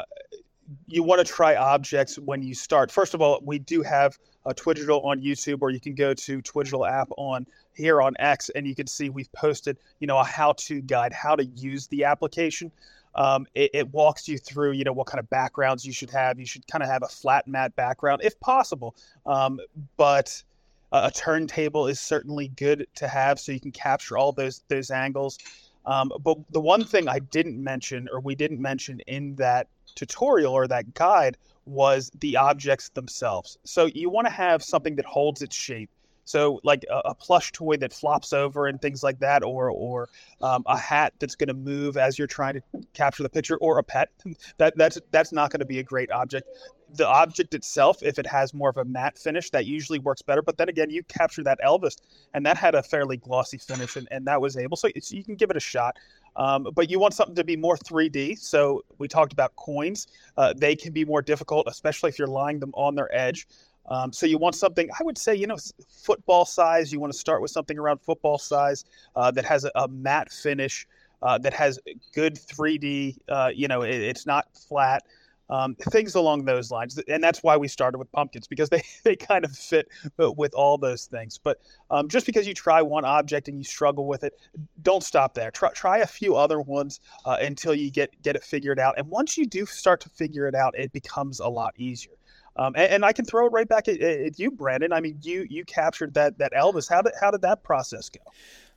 you 0.88 1.04
want 1.04 1.26
to 1.26 1.34
try 1.34 1.56
objects 1.56 2.18
when 2.18 2.42
you 2.42 2.54
start. 2.54 2.92
First 2.92 3.14
of 3.14 3.22
all, 3.22 3.40
we 3.44 3.60
do 3.60 3.82
have 3.84 4.18
a 4.46 4.54
Twigital 4.54 5.04
on 5.06 5.22
YouTube, 5.22 5.60
or 5.62 5.70
you 5.70 5.80
can 5.80 5.96
go 5.96 6.14
to 6.14 6.42
Twigital 6.42 6.90
app 6.90 7.10
on 7.18 7.46
here 7.74 8.02
on 8.02 8.16
X, 8.20 8.50
and 8.50 8.68
you 8.68 8.76
can 8.76 8.88
see 8.88 9.10
we've 9.10 9.32
posted, 9.32 9.78
you 10.00 10.08
know, 10.08 10.18
a 10.18 10.24
how-to 10.24 10.82
guide, 10.82 11.14
how 11.14 11.36
to 11.36 11.46
use 11.46 11.88
the 11.88 12.04
application. 12.04 12.72
Um, 13.18 13.48
it, 13.56 13.72
it, 13.74 13.94
walks 13.94 14.28
you 14.28 14.38
through, 14.38 14.74
you 14.74 14.84
know, 14.84 14.94
what 14.94 15.08
kind 15.08 15.20
of 15.20 15.28
backgrounds 15.30 15.84
you 15.84 15.92
should 15.92 16.12
have. 16.12 16.40
You 16.40 16.46
should 16.46 16.68
kind 16.68 16.84
of 16.84 16.90
have 16.90 17.02
a 17.02 17.08
flat 17.08 17.48
matte 17.48 17.76
background 17.76 18.22
if 18.24 18.40
possible. 18.40 18.96
Um, 19.26 19.60
but 19.98 20.44
a, 20.92 21.06
a 21.06 21.12
turntable 21.12 21.88
is 21.88 22.00
certainly 22.00 22.50
good 22.50 22.88
to 22.96 23.08
have 23.08 23.40
so 23.40 23.52
you 23.52 23.60
can 23.60 23.72
capture 23.72 24.18
all 24.18 24.32
those 24.32 24.64
those 24.68 24.92
angles. 24.92 25.40
Um, 25.88 26.12
but 26.22 26.38
the 26.52 26.60
one 26.60 26.84
thing 26.84 27.08
I 27.08 27.20
didn't 27.20 27.64
mention, 27.64 28.10
or 28.12 28.20
we 28.20 28.36
didn't 28.36 28.62
mention 28.62 29.00
in 29.08 29.36
that 29.36 29.68
tutorial 29.96 30.54
or 30.54 30.68
that 30.68 30.94
guide, 30.94 31.38
was 31.66 32.12
the 32.20 32.36
objects 32.36 32.90
themselves. 32.90 33.58
So 33.64 33.86
you 33.86 34.10
want 34.10 34.28
to 34.28 34.34
have 34.34 34.62
something 34.62 34.96
that 34.98 35.06
holds 35.06 35.42
its 35.42 35.56
shape. 35.56 35.90
So 36.28 36.60
like 36.64 36.86
a, 36.90 36.98
a, 37.06 37.16
plush 37.16 37.52
toy 37.54 37.78
that 37.78 37.94
flops 37.94 38.34
over 38.34 38.68
and 38.68 38.82
things 38.82 39.02
like 39.02 39.20
that, 39.20 39.44
or 39.44 39.70
or 39.72 40.10
um, 40.42 40.64
a 40.68 40.78
hat 40.78 41.14
that's 41.20 41.36
going 41.36 41.48
to 41.48 41.54
move 41.54 41.96
as 41.98 42.18
you're 42.18 42.28
trying 42.28 42.56
to 42.56 42.62
capture 42.94 43.24
the 43.24 43.30
picture, 43.30 43.58
or 43.58 43.80
a 43.80 43.84
pet. 43.84 44.10
that 44.58 44.78
that's 44.78 45.00
that's 45.12 45.32
not 45.32 45.52
going 45.52 45.62
to 45.62 45.66
be 45.66 45.80
a 45.80 45.84
great 45.84 46.12
object. 46.12 46.48
The 46.94 47.08
object 47.08 47.54
itself, 47.54 48.02
if 48.02 48.18
it 48.18 48.26
has 48.28 48.54
more 48.54 48.70
of 48.70 48.78
a 48.78 48.86
matte 48.86 49.18
finish, 49.18 49.50
that 49.52 49.66
usually 49.66 50.00
works 50.00 50.22
better. 50.22 50.42
But 50.42 50.58
then 50.58 50.70
again, 50.70 50.90
you 50.90 51.04
capture 51.04 51.44
that 51.44 51.60
Elvis, 51.66 51.98
and 52.34 52.46
that 52.46 52.58
had 52.58 52.76
a 52.76 52.84
fairly 52.84 53.18
glossy 53.18 53.58
finish, 53.58 53.96
and, 53.96 54.08
and 54.12 54.26
that 54.28 54.40
was 54.40 54.56
able. 54.58 54.78
So, 54.78 54.90
you 55.10 55.24
can 55.24 55.36
give 55.36 55.50
it 55.50 55.58
a 55.58 55.62
shot. 55.62 55.98
Um, 56.38 56.68
but 56.76 56.90
you 56.90 57.00
want 57.00 57.14
something 57.14 57.36
to 57.36 57.44
be 57.44 57.56
more 57.56 57.78
3D. 57.78 58.38
So 58.38 58.84
we 59.00 59.08
talked 59.08 59.34
about 59.34 59.56
coins. 59.56 60.08
Uh, 60.38 60.54
they 60.56 60.76
can 60.76 60.94
be 60.94 61.04
more 61.04 61.22
difficult, 61.22 61.68
especially 61.68 62.10
if 62.10 62.20
you're 62.20 62.28
lying 62.28 62.60
them 62.60 62.72
on 62.76 62.96
their 62.96 63.14
edge. 63.14 63.48
Um, 63.90 64.12
so 64.12 64.26
you 64.26 64.38
want 64.38 64.56
something, 64.56 64.90
I 65.00 65.04
would 65.04 65.18
say, 65.18 65.36
you 65.36 65.48
know, 65.48 65.58
football 65.90 66.46
size. 66.46 66.92
You 66.92 67.00
want 67.00 67.14
to 67.14 67.20
start 67.20 67.42
with 67.42 67.52
something 67.52 67.78
around 67.78 68.00
football 68.02 68.38
size 68.38 68.86
uh, 69.16 69.32
that 69.32 69.46
has 69.46 69.66
a, 69.66 69.72
a 69.76 69.88
matte 69.88 70.32
finish, 70.32 70.88
uh, 71.22 71.38
that 71.40 71.54
has 71.54 71.80
good 72.14 72.36
3D. 72.36 73.18
Uh, 73.30 73.52
you 73.54 73.68
know, 73.68 73.82
it, 73.82 73.96
it's 73.96 74.26
not 74.26 74.48
flat. 74.68 75.04
Um, 75.50 75.76
things 75.76 76.16
along 76.16 76.44
those 76.44 76.72
lines, 76.72 77.02
and 77.08 77.24
that's 77.24 77.42
why 77.42 77.56
we 77.56 77.70
started 77.70 78.00
with 78.00 78.12
pumpkins 78.12 78.48
because 78.48 78.68
they, 78.68 78.84
they 79.06 79.16
kind 79.16 79.46
of 79.46 79.52
fit 79.52 79.88
with 80.18 80.54
all 80.54 80.78
those 80.78 81.06
things. 81.06 81.40
But 81.42 81.62
um, 81.90 82.10
just 82.10 82.26
because 82.26 82.46
you 82.46 82.54
try 82.54 82.82
one 82.82 83.06
object 83.06 83.48
and 83.48 83.58
you 83.58 83.64
struggle 83.64 84.08
with 84.08 84.26
it, 84.26 84.34
don't 84.82 85.02
stop 85.02 85.36
there. 85.36 85.50
Try, 85.50 85.72
try 85.72 86.00
a 86.00 86.06
few 86.06 86.36
other 86.36 86.60
ones 86.60 87.00
uh, 87.24 87.38
until 87.40 87.74
you 87.74 87.90
get 87.90 88.22
get 88.24 88.36
it 88.36 88.44
figured 88.44 88.78
out. 88.78 88.96
And 88.98 89.08
once 89.08 89.38
you 89.38 89.46
do 89.46 89.66
start 89.66 90.02
to 90.02 90.10
figure 90.10 90.48
it 90.48 90.56
out, 90.56 90.78
it 90.78 90.92
becomes 90.92 91.40
a 91.40 91.48
lot 91.48 91.74
easier. 91.78 92.17
Um, 92.58 92.74
and, 92.76 92.92
and, 92.92 93.06
I 93.06 93.14
can 93.14 93.26
throw 93.26 93.46
it 93.46 93.50
right 93.50 93.68
back 93.68 93.88
at, 93.88 94.02
at, 94.02 94.40
you, 94.40 94.50
Brandon. 94.50 94.92
I 94.92 95.00
mean, 95.00 95.20
you 95.22 95.46
you 95.50 95.64
captured 95.66 96.14
that 96.16 96.38
that 96.40 96.54
Elvis. 96.54 96.90
How 96.90 97.02
did 97.02 97.14
how 97.20 97.32
did 97.32 97.42
that 97.42 97.64
process 97.64 98.10
go? 98.10 98.22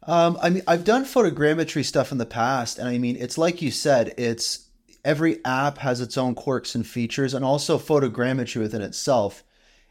Um, 0.02 0.38
I 0.42 0.50
mean, 0.50 0.62
I've 0.66 0.84
done 0.84 1.04
photogrammetry 1.04 1.84
stuff 1.84 2.12
in 2.12 2.18
the 2.18 2.26
past, 2.26 2.78
and 2.78 2.88
I 2.88 2.98
mean, 2.98 3.16
it's 3.16 3.38
like 3.38 3.62
you 3.62 3.70
said, 3.70 4.14
it's 4.18 4.68
every 5.04 5.44
app 5.44 5.78
has 5.78 6.00
its 6.00 6.18
own 6.18 6.34
quirks 6.34 6.74
and 6.74 6.86
features, 6.86 7.34
and 7.34 7.44
also 7.44 7.78
photogrammetry 7.78 8.60
within 8.60 8.82
itself. 8.82 9.44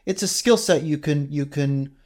It's 0.06 0.22
a 0.22 0.28
skill 0.28 0.56
set 0.56 0.82
you 0.82 0.98
can 0.98 1.30
you 1.32 1.46
can 1.46 1.96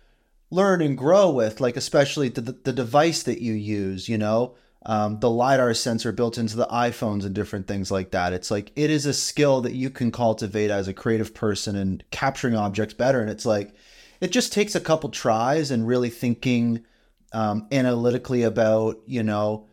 learn 0.51 0.81
and 0.81 0.97
grow 0.97 1.31
with, 1.31 1.61
like 1.61 1.77
especially 1.77 2.29
the 2.29 2.41
the 2.41 2.73
device 2.73 3.23
that 3.25 3.43
you 3.43 3.53
use. 3.53 4.09
You 4.09 4.19
know, 4.19 4.55
um, 4.87 5.19
the 5.21 5.31
lidar 5.31 5.73
sensor 5.73 6.13
built 6.13 6.37
into 6.37 6.57
the 6.57 6.67
iPhones 6.67 7.25
and 7.25 7.35
different 7.35 7.67
things 7.67 7.91
like 7.91 8.11
that. 8.11 8.33
It's 8.33 8.51
like 8.51 8.71
it 8.77 8.91
is 8.91 9.07
a 9.07 9.15
skill 9.15 9.63
that 9.63 9.73
you 9.73 9.89
can 9.89 10.13
cultivate 10.13 10.71
as 10.71 10.89
a 10.89 10.95
creative 10.95 11.35
person 11.35 11.75
and 11.75 12.05
capturing 12.11 12.55
objects 12.55 12.95
better. 12.95 13.21
And 13.21 13.31
it's 13.31 13.47
like 13.47 13.75
it 14.21 14.31
just 14.31 14.53
takes 14.53 14.75
a 14.75 14.81
couple 14.81 15.09
tries 15.09 15.71
and 15.71 15.87
really 15.87 16.11
thinking 16.11 16.85
um, 17.33 17.67
analytically 17.73 18.43
about 18.43 19.01
you 19.07 19.23
know 19.23 19.67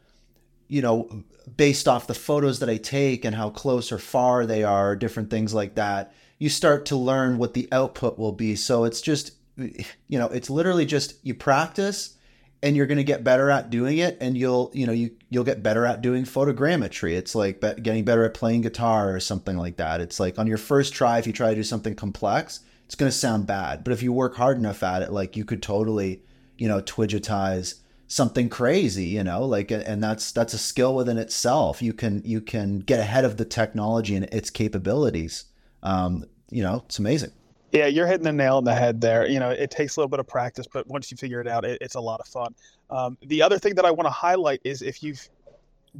you 0.67 0.81
know 0.81 1.23
based 1.57 1.87
off 1.87 2.07
the 2.07 2.13
photos 2.13 2.59
that 2.59 2.69
I 2.69 2.77
take 2.77 3.25
and 3.25 3.35
how 3.35 3.49
close 3.49 3.91
or 3.91 3.97
far 3.97 4.45
they 4.45 4.63
are, 4.63 4.95
different 4.95 5.29
things 5.29 5.53
like 5.53 5.75
that. 5.75 6.13
You 6.39 6.47
start 6.49 6.85
to 6.87 6.95
learn 6.95 7.37
what 7.37 7.53
the 7.53 7.67
output 7.71 8.17
will 8.17 8.31
be. 8.31 8.55
So 8.55 8.85
it's 8.85 9.01
just 9.01 9.33
you 9.57 10.17
know 10.17 10.27
it's 10.27 10.49
literally 10.49 10.85
just 10.85 11.15
you 11.21 11.33
practice 11.33 12.15
and 12.63 12.75
you're 12.75 12.85
going 12.85 12.97
to 12.97 13.03
get 13.03 13.23
better 13.23 13.49
at 13.49 13.69
doing 13.69 13.97
it 13.97 14.17
and 14.21 14.37
you'll 14.37 14.71
you 14.73 14.85
know 14.85 14.93
you 14.93 15.11
you'll 15.29 15.43
get 15.43 15.63
better 15.63 15.85
at 15.85 16.01
doing 16.01 16.23
photogrammetry 16.23 17.13
it's 17.13 17.35
like 17.35 17.59
be- 17.59 17.81
getting 17.81 18.03
better 18.03 18.23
at 18.23 18.33
playing 18.33 18.61
guitar 18.61 19.13
or 19.13 19.19
something 19.19 19.57
like 19.57 19.77
that 19.77 20.01
it's 20.01 20.19
like 20.19 20.37
on 20.37 20.47
your 20.47 20.57
first 20.57 20.93
try 20.93 21.17
if 21.17 21.25
you 21.25 21.33
try 21.33 21.49
to 21.49 21.55
do 21.55 21.63
something 21.63 21.95
complex 21.95 22.59
it's 22.85 22.95
going 22.95 23.11
to 23.11 23.17
sound 23.17 23.47
bad 23.47 23.83
but 23.83 23.93
if 23.93 24.03
you 24.03 24.13
work 24.13 24.35
hard 24.35 24.57
enough 24.57 24.83
at 24.83 25.01
it 25.01 25.11
like 25.11 25.35
you 25.35 25.43
could 25.43 25.63
totally 25.63 26.21
you 26.61 26.67
know, 26.67 26.79
Twigitize 26.79 27.79
something 28.05 28.47
crazy, 28.47 29.05
you 29.05 29.23
know, 29.23 29.43
like, 29.43 29.71
and 29.71 30.03
that's, 30.03 30.31
that's 30.31 30.53
a 30.53 30.59
skill 30.59 30.93
within 30.93 31.17
itself. 31.17 31.81
You 31.81 31.91
can, 31.91 32.21
you 32.23 32.39
can 32.39 32.81
get 32.81 32.99
ahead 32.99 33.25
of 33.25 33.37
the 33.37 33.45
technology 33.45 34.15
and 34.15 34.25
its 34.25 34.51
capabilities. 34.51 35.45
Um, 35.81 36.25
you 36.51 36.61
know, 36.61 36.83
it's 36.85 36.99
amazing. 36.99 37.31
Yeah, 37.71 37.87
you're 37.87 38.07
hitting 38.07 38.23
the 38.23 38.33
nail 38.33 38.57
on 38.57 38.65
the 38.65 38.75
head 38.75 38.99
there. 38.99 39.27
You 39.27 39.39
know, 39.39 39.49
it 39.49 39.71
takes 39.71 39.95
a 39.95 39.99
little 39.99 40.09
bit 40.09 40.19
of 40.19 40.27
practice, 40.27 40.67
but 40.71 40.87
once 40.87 41.09
you 41.09 41.17
figure 41.17 41.39
it 41.39 41.47
out, 41.47 41.63
it, 41.63 41.77
it's 41.81 41.95
a 41.95 42.01
lot 42.01 42.19
of 42.19 42.27
fun. 42.27 42.53
Um, 42.89 43.17
the 43.21 43.41
other 43.41 43.57
thing 43.57 43.75
that 43.75 43.85
I 43.85 43.91
want 43.91 44.07
to 44.07 44.11
highlight 44.11 44.59
is 44.63 44.81
if 44.81 45.01
you've 45.01 45.29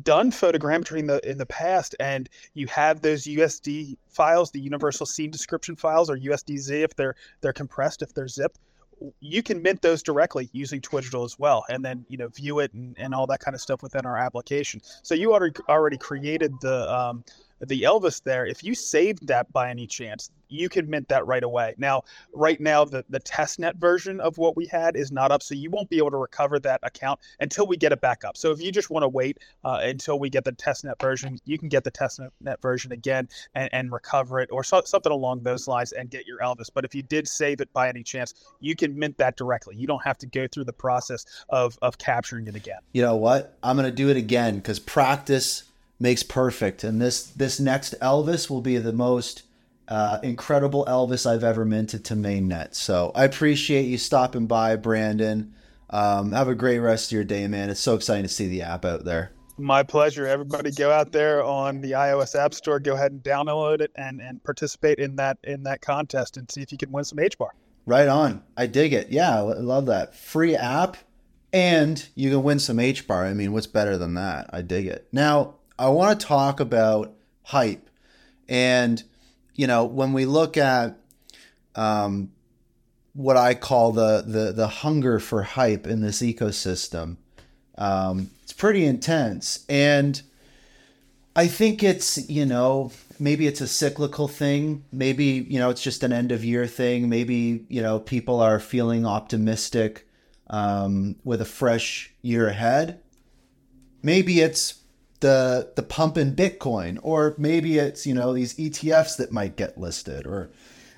done 0.04 0.32
photogrammetry 0.32 1.00
in 1.00 1.08
the 1.08 1.30
in 1.30 1.38
the 1.38 1.46
past 1.46 1.96
and 2.00 2.30
you 2.54 2.68
have 2.68 3.02
those 3.02 3.24
USD 3.24 3.98
files, 4.08 4.52
the 4.52 4.60
universal 4.60 5.06
scene 5.06 5.32
description 5.32 5.76
files 5.76 6.10
or 6.10 6.18
USDZ 6.18 6.84
if 6.84 6.96
they're 6.96 7.16
they're 7.42 7.54
compressed, 7.54 8.02
if 8.02 8.14
they're 8.14 8.28
zipped, 8.28 8.60
you 9.20 9.44
can 9.44 9.62
mint 9.62 9.82
those 9.82 10.04
directly 10.04 10.50
using 10.54 10.82
Twigital 10.82 11.26
as 11.26 11.38
well, 11.40 11.66
and 11.70 11.84
then 11.84 12.06
you 12.08 12.18
know 12.18 12.28
view 12.30 12.60
it 12.60 12.74
and, 12.74 12.96
and 13.00 13.14
all 13.14 13.28
that 13.28 13.40
kind 13.40 13.56
of 13.56 13.62
stuff 13.62 13.82
within 13.82 14.06
our 14.06 14.18
application. 14.18 14.82
So 15.04 15.16
you 15.16 15.34
already 15.34 15.60
already 15.68 15.98
created 15.98 16.54
the 16.62 16.92
um, 16.94 17.24
the 17.68 17.84
Elvis 17.84 18.24
there, 18.24 18.46
if 18.46 18.64
you 18.64 18.76
saved 18.76 19.28
that 19.28 19.52
by 19.52 19.70
any 19.70 19.88
chance, 19.88 20.32
you 20.50 20.70
could 20.70 20.90
mint 20.90 21.08
that 21.10 21.26
right 21.26 21.44
away. 21.44 21.74
Now, 21.78 22.04
right 22.34 22.60
now, 22.60 22.84
the, 22.84 23.06
the 23.10 23.20
testnet 23.20 23.76
version 23.76 24.20
of 24.20 24.38
what 24.38 24.58
we 24.58 24.66
had 24.66 24.96
is 24.96 25.12
not 25.12 25.32
up, 25.32 25.42
so 25.42 25.56
you 25.56 25.70
won't 25.70 25.90
be 25.90 25.98
able 25.98 26.12
to 26.12 26.18
recover 26.18 26.60
that 26.60 26.80
account 26.84 27.20
until 27.40 27.66
we 27.66 27.78
get 27.78 27.92
it 27.92 28.02
back 28.02 28.24
up. 28.24 28.36
So 28.36 28.52
if 28.52 28.62
you 28.62 28.72
just 28.72 28.90
want 28.90 29.04
to 29.04 29.08
wait 29.08 29.40
uh, 29.64 29.80
until 29.82 30.20
we 30.20 30.30
get 30.30 30.44
the 30.44 30.52
testnet 30.52 31.00
version, 31.00 31.40
you 31.46 31.58
can 31.58 31.70
get 31.70 31.84
the 31.84 31.92
testnet 31.92 32.62
version 32.62 32.92
again 32.92 33.30
and, 33.56 33.70
and 33.72 33.92
recover 33.92 34.40
it 34.40 34.50
or 34.52 34.64
so, 34.64 34.82
something 34.84 35.12
along 35.12 35.44
those 35.44 35.68
lines 35.68 35.94
and 35.94 36.10
get 36.10 36.28
your 36.28 36.40
Elvis. 36.40 36.70
But 36.74 36.84
if 36.84 36.94
you 36.94 37.04
did 37.04 37.28
save 37.28 37.62
it 37.62 37.72
by 37.74 37.88
any 37.88 38.04
chance, 38.04 38.34
you 38.60 38.76
can 38.76 38.98
mint 38.98 39.18
that 39.18 39.38
directly. 39.38 39.76
You 39.76 39.88
don't 39.88 40.04
have 40.04 40.18
to 40.20 40.28
go 40.28 40.48
through 40.48 40.66
the 40.66 40.74
process 40.74 41.26
of, 41.50 41.78
of 41.82 41.98
capturing 41.98 42.48
it 42.48 42.56
again. 42.56 42.80
You 42.92 43.04
know 43.04 43.16
what? 43.16 43.58
I'm 43.64 43.78
going 43.78 43.90
to 43.90 43.96
do 43.96 44.10
it 44.10 44.18
again 44.18 44.56
because 44.56 44.80
practice 44.80 45.64
makes 46.02 46.24
perfect. 46.24 46.84
And 46.84 47.02
this 47.02 47.24
this 47.24 47.60
next 47.60 47.96
Elvis 48.02 48.50
will 48.50 48.62
be 48.62 48.78
the 48.78 48.92
most 48.92 49.44
uh, 49.88 50.20
incredible 50.24 50.86
Elvis 50.86 51.30
I've 51.30 51.44
ever 51.44 51.64
minted 51.64 52.04
to 52.06 52.16
mainnet. 52.16 52.76
So 52.76 53.12
I 53.14 53.24
appreciate 53.26 53.84
you 53.84 53.98
stopping 53.98 54.48
by, 54.48 54.76
Brandon. 54.76 55.54
Um, 55.90 56.32
have 56.32 56.48
a 56.48 56.56
great 56.56 56.80
rest 56.80 57.12
of 57.12 57.16
your 57.16 57.24
day, 57.24 57.48
man. 57.48 57.70
It's 57.70 57.80
so 57.80 57.96
exciting 57.96 58.24
to 58.24 58.30
see 58.30 58.48
the 58.48 58.62
app 58.62 58.86
out 58.86 59.04
there. 59.04 59.32
My 59.58 59.84
pleasure. 59.84 60.26
Everybody 60.26 60.72
go 60.72 60.90
out 60.90 61.12
there 61.12 61.44
on 61.44 61.82
the 61.82 61.92
iOS 61.92 62.40
App 62.40 62.54
Store, 62.54 62.80
go 62.80 62.94
ahead 62.94 63.12
and 63.12 63.22
download 63.22 63.82
it 63.82 63.92
and, 63.96 64.22
and 64.22 64.44
participate 64.44 64.98
in 64.98 65.18
that 65.18 65.38
in 65.44 65.64
that 65.64 65.82
contest 65.82 66.38
and 66.38 66.50
see 66.50 66.62
if 66.62 66.72
you 66.72 66.78
can 66.78 66.92
win 66.92 67.04
some 67.04 67.20
H 67.20 67.38
bar. 67.38 67.52
Right 67.86 68.08
on. 68.08 68.44
I 68.56 68.68
dig 68.68 68.94
it. 68.94 69.10
Yeah, 69.10 69.40
I 69.40 69.42
love 69.42 69.88
that. 69.88 70.16
Free 70.16 70.56
app 70.56 70.98
and 71.54 72.08
you 72.16 72.30
can 72.30 72.44
win 72.44 72.60
some 72.60 72.80
H 72.80 73.08
bar. 73.08 73.26
I 73.26 73.34
mean, 73.34 73.52
what's 73.52 73.68
better 73.68 73.98
than 73.98 74.14
that? 74.14 74.50
I 74.54 74.62
dig 74.62 74.88
it. 74.88 75.08
Now, 75.12 75.56
I 75.82 75.90
want 75.90 76.20
to 76.20 76.26
talk 76.28 76.60
about 76.60 77.12
hype. 77.42 77.90
And, 78.48 79.02
you 79.56 79.66
know, 79.66 79.84
when 79.84 80.14
we 80.14 80.26
look 80.26 80.56
at 80.56 81.00
um, 81.74 82.32
what 83.14 83.36
I 83.36 83.56
call 83.56 83.92
the, 83.92 84.24
the, 84.26 84.52
the 84.52 84.68
hunger 84.68 85.18
for 85.18 85.42
hype 85.42 85.88
in 85.88 86.02
this 86.02 86.22
ecosystem, 86.22 87.18
um, 87.80 88.30
it's 88.44 88.54
pretty 88.54 88.86
intense. 88.86 89.66
And 89.68 90.22
I 91.36 91.48
think 91.48 91.82
it's, 91.82 92.30
you 92.30 92.46
know, 92.46 92.92
maybe 93.20 93.48
it's 93.48 93.62
a 93.62 93.68
cyclical 93.68 94.28
thing. 94.28 94.86
Maybe, 94.92 95.48
you 95.50 95.58
know, 95.58 95.72
it's 95.72 95.82
just 95.82 96.04
an 96.04 96.14
end 96.14 96.32
of 96.32 96.46
year 96.46 96.68
thing. 96.68 97.10
Maybe, 97.10 97.66
you 97.70 97.82
know, 97.82 98.00
people 98.00 98.40
are 98.40 98.60
feeling 98.60 99.08
optimistic 99.08 100.08
um, 100.48 101.16
with 101.24 101.42
a 101.42 101.46
fresh 101.46 102.14
year 102.22 102.48
ahead. 102.48 103.00
Maybe 104.04 104.42
it's 104.42 104.81
the 105.22 105.72
the 105.76 105.84
pump 105.84 106.18
in 106.18 106.36
Bitcoin, 106.36 107.00
or 107.02 107.34
maybe 107.38 107.78
it's 107.78 108.06
you 108.06 108.14
know 108.14 108.34
these 108.34 108.54
ETFs 108.56 109.18
that 109.18 109.32
might 109.32 109.56
get 109.56 109.78
listed, 109.78 110.28
or 110.28 110.52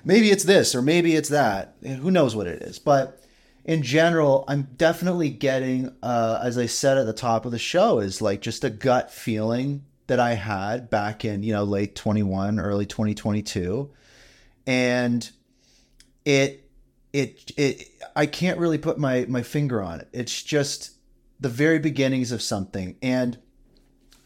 maybe 0.04 0.30
it's 0.30 0.44
this, 0.44 0.74
or 0.74 0.82
maybe 0.82 1.14
it's 1.14 1.28
that. 1.28 1.76
Who 1.82 2.10
knows 2.10 2.34
what 2.34 2.46
it 2.46 2.62
is? 2.62 2.78
But 2.78 3.22
in 3.64 3.82
general, 3.82 4.44
I'm 4.48 4.68
definitely 4.76 5.30
getting, 5.30 5.94
uh, 6.02 6.40
as 6.42 6.58
I 6.58 6.66
said 6.66 6.98
at 6.98 7.06
the 7.06 7.14
top 7.14 7.46
of 7.46 7.52
the 7.52 7.58
show, 7.58 8.00
is 8.00 8.20
like 8.20 8.40
just 8.40 8.64
a 8.64 8.70
gut 8.70 9.10
feeling 9.12 9.84
that 10.06 10.20
I 10.20 10.34
had 10.34 10.90
back 10.90 11.24
in 11.24 11.42
you 11.42 11.52
know 11.52 11.64
late 11.64 11.94
21, 11.94 12.58
early 12.58 12.86
2022, 12.86 13.90
and 14.66 15.30
it 16.24 16.68
it 17.12 17.52
it 17.56 17.88
I 18.16 18.26
can't 18.26 18.58
really 18.58 18.78
put 18.78 18.98
my 18.98 19.26
my 19.28 19.42
finger 19.42 19.82
on 19.82 20.00
it. 20.00 20.08
It's 20.12 20.42
just 20.42 20.92
the 21.40 21.48
very 21.48 21.78
beginnings 21.78 22.32
of 22.32 22.40
something 22.40 22.96
and 23.02 23.38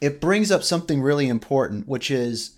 it 0.01 0.21
brings 0.21 0.51
up 0.51 0.63
something 0.63 1.03
really 1.03 1.29
important, 1.29 1.89
which 1.89 2.11
is 2.11 2.57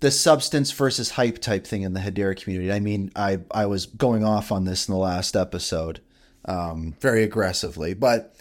the 0.00 0.10
substance 0.10 0.72
versus 0.72 1.12
hype 1.12 1.38
type 1.38 1.66
thing 1.66 1.82
in 1.82 1.94
the 1.94 2.00
Hedera 2.00 2.40
community. 2.40 2.72
I 2.72 2.80
mean, 2.80 3.12
I 3.14 3.38
I 3.50 3.66
was 3.66 3.86
going 3.86 4.24
off 4.24 4.50
on 4.50 4.64
this 4.64 4.88
in 4.88 4.92
the 4.92 4.98
last 4.98 5.36
episode, 5.36 6.00
um, 6.44 6.94
very 7.00 7.22
aggressively, 7.22 7.94
but 7.94 8.34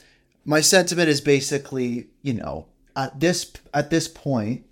my 0.44 0.62
sentiment 0.62 1.08
is 1.08 1.22
basically, 1.22 2.08
you 2.22 2.34
know, 2.34 2.68
at 2.96 3.20
this 3.20 3.52
at 3.74 3.90
this 3.90 4.08
point 4.08 4.66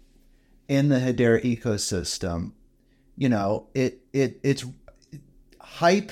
in 0.67 0.89
the 0.89 0.97
Hedera 0.97 1.43
ecosystem, 1.43 2.53
you 3.17 3.29
know, 3.29 3.67
it 3.73 4.01
it 4.13 4.39
it's 4.43 4.65
hype. 5.59 6.11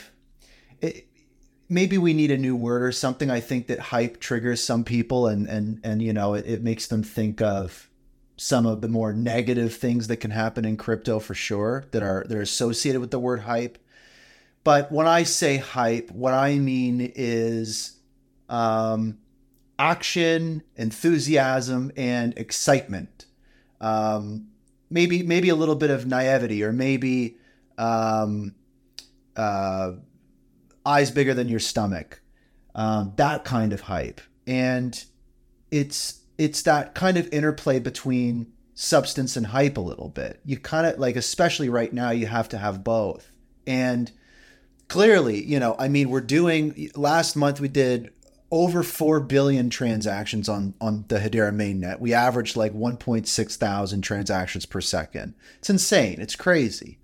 Maybe 1.70 1.98
we 1.98 2.14
need 2.14 2.32
a 2.32 2.38
new 2.38 2.56
word 2.56 2.84
or 2.84 2.92
something. 2.92 3.30
I 3.30 3.40
think 3.40 3.68
that 3.68 3.80
hype 3.80 4.20
triggers 4.20 4.64
some 4.64 4.84
people 4.84 5.28
and 5.28 5.48
and 5.48 5.80
and 5.84 6.02
you 6.02 6.14
know 6.14 6.34
it, 6.34 6.46
it 6.46 6.64
makes 6.64 6.88
them 6.88 7.04
think 7.04 7.42
of 7.42 7.90
some 8.38 8.66
of 8.66 8.82
the 8.82 8.88
more 8.88 9.12
negative 9.12 9.74
things 9.74 10.08
that 10.08 10.18
can 10.18 10.32
happen 10.32 10.64
in 10.64 10.78
crypto 10.78 11.20
for 11.20 11.34
sure 11.34 11.86
that 11.92 12.04
are 12.04 12.24
that 12.28 12.38
are 12.38 12.42
associated 12.42 13.02
with 13.02 13.12
the 13.12 13.20
word 13.20 13.42
hype. 13.42 13.78
But 14.64 14.92
when 14.92 15.08
I 15.08 15.24
say 15.24 15.58
hype, 15.58 16.12
what 16.12 16.34
I 16.34 16.60
mean 16.60 17.14
is 17.16 18.00
um, 18.50 19.18
action, 19.80 20.64
enthusiasm, 20.76 21.92
and 21.96 22.38
excitement. 22.38 23.26
Um, 23.82 24.50
maybe 24.90 25.24
maybe 25.24 25.50
a 25.50 25.56
little 25.56 25.76
bit 25.76 25.90
of 25.90 26.06
naivety, 26.06 26.64
or 26.64 26.72
maybe 26.72 27.38
um, 27.78 28.56
uh, 29.36 29.94
eyes 30.88 31.12
bigger 31.12 31.34
than 31.34 31.50
your 31.50 31.60
stomach, 31.60 32.22
um, 32.74 33.14
that 33.18 33.44
kind 33.44 33.74
of 33.74 33.82
hype, 33.82 34.22
and 34.48 35.04
it's 35.70 36.22
it's 36.38 36.62
that 36.64 36.96
kind 36.96 37.18
of 37.18 37.32
interplay 37.34 37.80
between 37.80 38.52
substance 38.74 39.36
and 39.36 39.48
hype 39.48 39.78
a 39.78 39.82
little 39.82 40.10
bit. 40.10 40.40
You 40.46 40.58
kind 40.58 40.86
of 40.88 41.00
like, 41.00 41.16
especially 41.16 41.68
right 41.68 41.92
now, 41.92 42.12
you 42.12 42.28
have 42.28 42.50
to 42.50 42.58
have 42.58 42.84
both, 42.84 43.32
and 43.66 44.12
clearly, 44.88 45.44
you 45.44 45.60
know, 45.60 45.76
I 45.78 45.88
mean, 45.90 46.10
we're 46.10 46.22
doing 46.22 46.90
last 46.96 47.36
month 47.36 47.60
we 47.60 47.68
did 47.68 48.14
over 48.50 48.82
4 48.82 49.20
billion 49.22 49.70
transactions 49.70 50.48
on 50.48 50.74
on 50.80 51.06
the 51.10 51.20
Hedera 51.20 51.54
mainnet. 51.54 52.00
We 52.00 52.14
averaged 52.14 52.56
like 52.56 52.74
1.6 52.74 53.56
thousand 53.56 54.02
transactions 54.02 54.66
per 54.66 54.82
second. 54.82 55.34
It's 55.60 55.70
insane. 55.70 56.22
It's 56.22 56.36
crazy. 56.36 57.00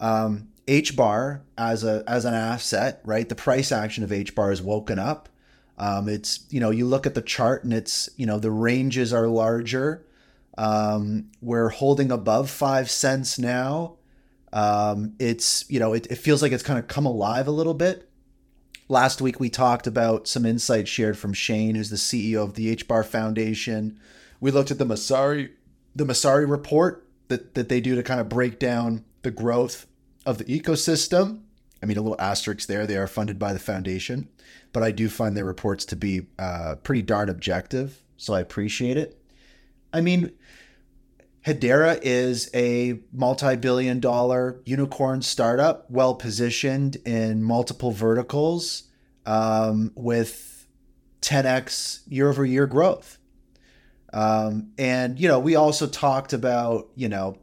Um, 0.00 0.48
H 0.66 0.96
bar 0.96 1.42
as 1.58 1.84
a 1.84 2.02
as 2.06 2.24
an 2.24 2.34
asset, 2.34 3.00
right? 3.04 3.28
The 3.28 3.34
price 3.34 3.70
action 3.70 4.04
of 4.04 4.12
H 4.12 4.34
bar 4.34 4.50
is 4.52 4.62
woken 4.62 4.98
up. 4.98 5.28
Um, 5.76 6.08
it's 6.08 6.44
you 6.50 6.60
know 6.60 6.70
you 6.70 6.86
look 6.86 7.06
at 7.06 7.14
the 7.14 7.22
chart 7.22 7.64
and 7.64 7.72
it's 7.72 8.08
you 8.16 8.26
know 8.26 8.38
the 8.38 8.50
ranges 8.50 9.12
are 9.12 9.26
larger. 9.26 10.06
Um, 10.56 11.30
we're 11.40 11.68
holding 11.68 12.10
above 12.12 12.48
five 12.48 12.90
cents 12.90 13.38
now. 13.38 13.96
Um, 14.52 15.14
it's 15.18 15.64
you 15.68 15.80
know 15.80 15.92
it, 15.92 16.06
it 16.10 16.16
feels 16.16 16.42
like 16.42 16.52
it's 16.52 16.62
kind 16.62 16.78
of 16.78 16.88
come 16.88 17.06
alive 17.06 17.46
a 17.46 17.52
little 17.52 17.74
bit. 17.74 18.08
Last 18.88 19.20
week 19.20 19.40
we 19.40 19.50
talked 19.50 19.86
about 19.86 20.28
some 20.28 20.46
insights 20.46 20.90
shared 20.90 21.18
from 21.18 21.32
Shane, 21.32 21.74
who's 21.74 21.90
the 21.90 21.96
CEO 21.96 22.42
of 22.42 22.54
the 22.54 22.70
H 22.70 22.86
Bar 22.86 23.02
Foundation. 23.02 23.98
We 24.40 24.50
looked 24.50 24.70
at 24.70 24.78
the 24.78 24.86
Messari 24.86 25.50
the 25.96 26.04
Messari 26.04 26.48
report 26.48 27.06
that 27.28 27.54
that 27.54 27.68
they 27.68 27.80
do 27.80 27.96
to 27.96 28.02
kind 28.02 28.20
of 28.20 28.28
break 28.28 28.58
down 28.58 29.04
the 29.22 29.30
growth 29.30 29.86
of 30.26 30.38
the 30.38 30.44
ecosystem. 30.44 31.40
I 31.82 31.86
mean, 31.86 31.98
a 31.98 32.02
little 32.02 32.20
asterisk 32.20 32.66
there. 32.66 32.86
They 32.86 32.96
are 32.96 33.06
funded 33.06 33.38
by 33.38 33.52
the 33.52 33.58
foundation, 33.58 34.28
but 34.72 34.82
I 34.82 34.90
do 34.90 35.08
find 35.08 35.36
their 35.36 35.44
reports 35.44 35.84
to 35.86 35.96
be 35.96 36.26
uh, 36.38 36.76
pretty 36.82 37.02
darn 37.02 37.28
objective. 37.28 38.02
So 38.16 38.32
I 38.34 38.40
appreciate 38.40 38.96
it. 38.96 39.20
I 39.92 40.00
mean, 40.00 40.32
Hedera 41.46 42.00
is 42.02 42.50
a 42.54 43.00
multi 43.12 43.56
billion 43.56 44.00
dollar 44.00 44.62
unicorn 44.64 45.20
startup, 45.20 45.90
well 45.90 46.14
positioned 46.14 46.96
in 47.04 47.42
multiple 47.42 47.92
verticals 47.92 48.84
um, 49.26 49.92
with 49.94 50.66
10x 51.20 52.00
year 52.08 52.30
over 52.30 52.46
year 52.46 52.66
growth. 52.66 53.18
Um, 54.12 54.70
and, 54.78 55.18
you 55.18 55.28
know, 55.28 55.38
we 55.38 55.56
also 55.56 55.86
talked 55.86 56.32
about, 56.32 56.88
you 56.94 57.08
know, 57.08 57.36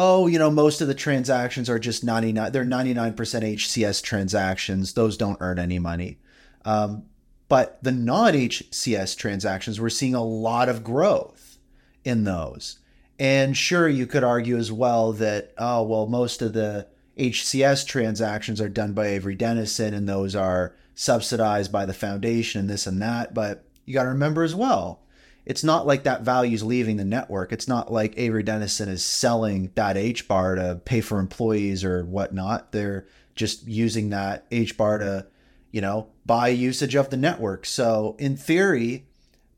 oh, 0.00 0.28
you 0.28 0.38
know, 0.38 0.48
most 0.48 0.80
of 0.80 0.86
the 0.86 0.94
transactions 0.94 1.68
are 1.68 1.80
just 1.80 2.04
99, 2.04 2.52
they're 2.52 2.64
99% 2.64 3.16
HCS 3.16 4.00
transactions. 4.00 4.92
Those 4.92 5.16
don't 5.16 5.38
earn 5.40 5.58
any 5.58 5.80
money. 5.80 6.20
Um, 6.64 7.06
but 7.48 7.82
the 7.82 7.90
non 7.90 8.34
HCS 8.34 9.16
transactions, 9.16 9.80
we're 9.80 9.88
seeing 9.88 10.14
a 10.14 10.22
lot 10.22 10.68
of 10.68 10.84
growth 10.84 11.58
in 12.04 12.22
those. 12.22 12.78
And 13.18 13.56
sure, 13.56 13.88
you 13.88 14.06
could 14.06 14.22
argue 14.22 14.56
as 14.56 14.70
well 14.70 15.12
that, 15.14 15.52
oh, 15.58 15.82
well, 15.82 16.06
most 16.06 16.42
of 16.42 16.52
the 16.52 16.86
HCS 17.18 17.84
transactions 17.84 18.60
are 18.60 18.68
done 18.68 18.92
by 18.92 19.08
Avery 19.08 19.34
Dennison 19.34 19.94
and 19.94 20.08
those 20.08 20.36
are 20.36 20.76
subsidized 20.94 21.72
by 21.72 21.84
the 21.84 21.92
foundation 21.92 22.60
and 22.60 22.70
this 22.70 22.86
and 22.86 23.02
that. 23.02 23.34
But 23.34 23.64
you 23.84 23.94
got 23.94 24.04
to 24.04 24.10
remember 24.10 24.44
as 24.44 24.54
well, 24.54 25.02
it's 25.48 25.64
not 25.64 25.86
like 25.86 26.02
that 26.02 26.20
value 26.20 26.54
is 26.54 26.62
leaving 26.62 26.98
the 26.98 27.06
network. 27.06 27.52
It's 27.52 27.66
not 27.66 27.90
like 27.90 28.18
Avery 28.18 28.42
Dennison 28.42 28.90
is 28.90 29.02
selling 29.02 29.70
that 29.76 29.96
H 29.96 30.28
bar 30.28 30.54
to 30.56 30.78
pay 30.84 31.00
for 31.00 31.18
employees 31.18 31.84
or 31.84 32.04
whatnot. 32.04 32.70
They're 32.72 33.06
just 33.34 33.66
using 33.66 34.10
that 34.10 34.44
H 34.50 34.76
bar 34.76 34.98
to, 34.98 35.26
you 35.70 35.80
know, 35.80 36.08
buy 36.26 36.48
usage 36.48 36.94
of 36.94 37.08
the 37.08 37.16
network. 37.16 37.64
So 37.64 38.14
in 38.18 38.36
theory, 38.36 39.06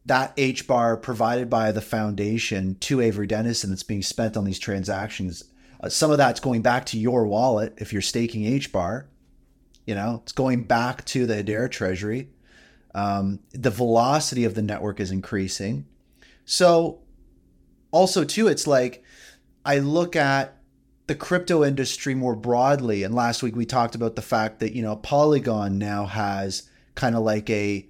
that 0.06 0.32
H 0.36 0.68
bar 0.68 0.96
provided 0.96 1.50
by 1.50 1.72
the 1.72 1.80
foundation 1.80 2.76
to 2.76 3.00
Avery 3.00 3.26
Dennison 3.26 3.70
that's 3.70 3.82
being 3.82 4.02
spent 4.02 4.36
on 4.36 4.44
these 4.44 4.60
transactions, 4.60 5.42
uh, 5.80 5.88
some 5.88 6.12
of 6.12 6.18
that's 6.18 6.38
going 6.38 6.62
back 6.62 6.86
to 6.86 7.00
your 7.00 7.26
wallet 7.26 7.74
if 7.78 7.92
you're 7.92 8.00
staking 8.00 8.44
H 8.44 8.70
bar. 8.70 9.08
You 9.86 9.96
know, 9.96 10.20
it's 10.22 10.30
going 10.32 10.62
back 10.62 11.04
to 11.06 11.26
the 11.26 11.42
Hedera 11.42 11.68
treasury. 11.68 12.28
Um, 12.94 13.40
the 13.52 13.70
velocity 13.70 14.44
of 14.44 14.54
the 14.54 14.62
network 14.62 15.00
is 15.00 15.10
increasing. 15.10 15.86
So, 16.44 17.00
also, 17.92 18.24
too, 18.24 18.48
it's 18.48 18.66
like 18.66 19.04
I 19.64 19.78
look 19.78 20.16
at 20.16 20.56
the 21.06 21.14
crypto 21.14 21.64
industry 21.64 22.14
more 22.14 22.36
broadly. 22.36 23.02
And 23.02 23.14
last 23.14 23.42
week 23.42 23.56
we 23.56 23.66
talked 23.66 23.96
about 23.96 24.14
the 24.14 24.22
fact 24.22 24.60
that, 24.60 24.74
you 24.74 24.82
know, 24.82 24.94
Polygon 24.94 25.76
now 25.76 26.06
has 26.06 26.68
kind 26.94 27.16
of 27.16 27.22
like 27.22 27.50
a 27.50 27.88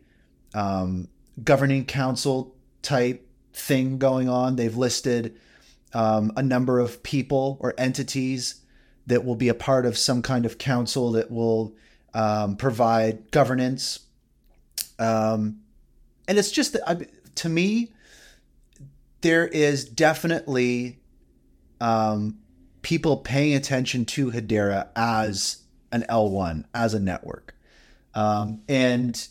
um, 0.54 1.08
governing 1.44 1.84
council 1.84 2.54
type 2.80 3.26
thing 3.52 3.98
going 3.98 4.28
on. 4.28 4.56
They've 4.56 4.76
listed 4.76 5.36
um, 5.92 6.32
a 6.36 6.42
number 6.42 6.78
of 6.78 7.02
people 7.02 7.58
or 7.60 7.74
entities 7.76 8.62
that 9.06 9.24
will 9.24 9.34
be 9.34 9.48
a 9.48 9.54
part 9.54 9.86
of 9.86 9.98
some 9.98 10.22
kind 10.22 10.46
of 10.46 10.56
council 10.56 11.12
that 11.12 11.30
will 11.30 11.74
um, 12.14 12.56
provide 12.56 13.30
governance. 13.30 14.00
Um, 15.00 15.60
and 16.28 16.38
it's 16.38 16.52
just 16.52 16.74
that 16.74 17.36
to 17.36 17.48
me, 17.48 17.92
there 19.22 19.46
is 19.46 19.84
definitely 19.84 21.00
um, 21.80 22.38
people 22.82 23.16
paying 23.16 23.54
attention 23.54 24.04
to 24.04 24.30
Hedera 24.30 24.88
as 24.94 25.62
an 25.90 26.04
L1, 26.08 26.64
as 26.74 26.94
a 26.94 27.00
network. 27.00 27.54
Um, 28.14 28.62
and 28.68 29.26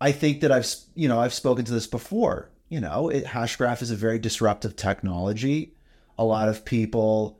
I 0.00 0.12
think 0.12 0.40
that 0.40 0.50
I've 0.50 0.66
you 0.94 1.08
know 1.08 1.20
I've 1.20 1.34
spoken 1.34 1.64
to 1.64 1.72
this 1.72 1.86
before. 1.86 2.50
You 2.68 2.80
know, 2.80 3.08
it, 3.08 3.24
Hashgraph 3.24 3.82
is 3.82 3.90
a 3.90 3.96
very 3.96 4.18
disruptive 4.18 4.76
technology. 4.76 5.74
A 6.18 6.24
lot 6.24 6.48
of 6.48 6.64
people 6.64 7.38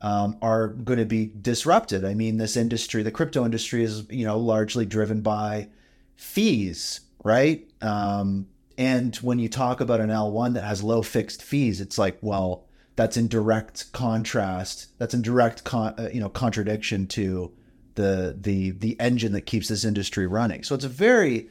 um, 0.00 0.36
are 0.42 0.68
going 0.68 0.98
to 0.98 1.04
be 1.04 1.30
disrupted. 1.40 2.04
I 2.04 2.14
mean, 2.14 2.36
this 2.36 2.56
industry, 2.56 3.02
the 3.02 3.12
crypto 3.12 3.44
industry, 3.44 3.84
is 3.84 4.04
you 4.10 4.26
know 4.26 4.38
largely 4.38 4.84
driven 4.84 5.22
by 5.22 5.68
fees, 6.16 7.00
right? 7.24 7.68
Um, 7.80 8.48
and 8.78 9.14
when 9.16 9.38
you 9.38 9.48
talk 9.48 9.80
about 9.80 10.00
an 10.00 10.10
L1 10.10 10.54
that 10.54 10.64
has 10.64 10.82
low 10.82 11.02
fixed 11.02 11.42
fees, 11.42 11.80
it's 11.80 11.98
like, 11.98 12.18
well, 12.20 12.66
that's 12.96 13.16
in 13.16 13.28
direct 13.28 13.92
contrast. 13.92 14.96
That's 14.98 15.14
in 15.14 15.22
direct, 15.22 15.64
con- 15.64 15.94
uh, 15.98 16.08
you 16.12 16.20
know, 16.20 16.28
contradiction 16.28 17.06
to 17.08 17.52
the 17.94 18.36
the 18.40 18.70
the 18.70 18.98
engine 18.98 19.32
that 19.32 19.42
keeps 19.42 19.68
this 19.68 19.84
industry 19.84 20.26
running. 20.26 20.62
So 20.62 20.74
it's 20.74 20.84
a 20.84 20.88
very 20.88 21.48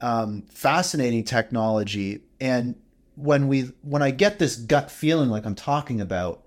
um, 0.00 0.42
fascinating 0.50 1.24
technology. 1.24 2.22
And 2.40 2.76
when 3.16 3.48
we 3.48 3.72
when 3.82 4.02
I 4.02 4.10
get 4.10 4.38
this 4.38 4.56
gut 4.56 4.90
feeling 4.90 5.30
like 5.30 5.46
I'm 5.46 5.54
talking 5.54 6.00
about, 6.00 6.44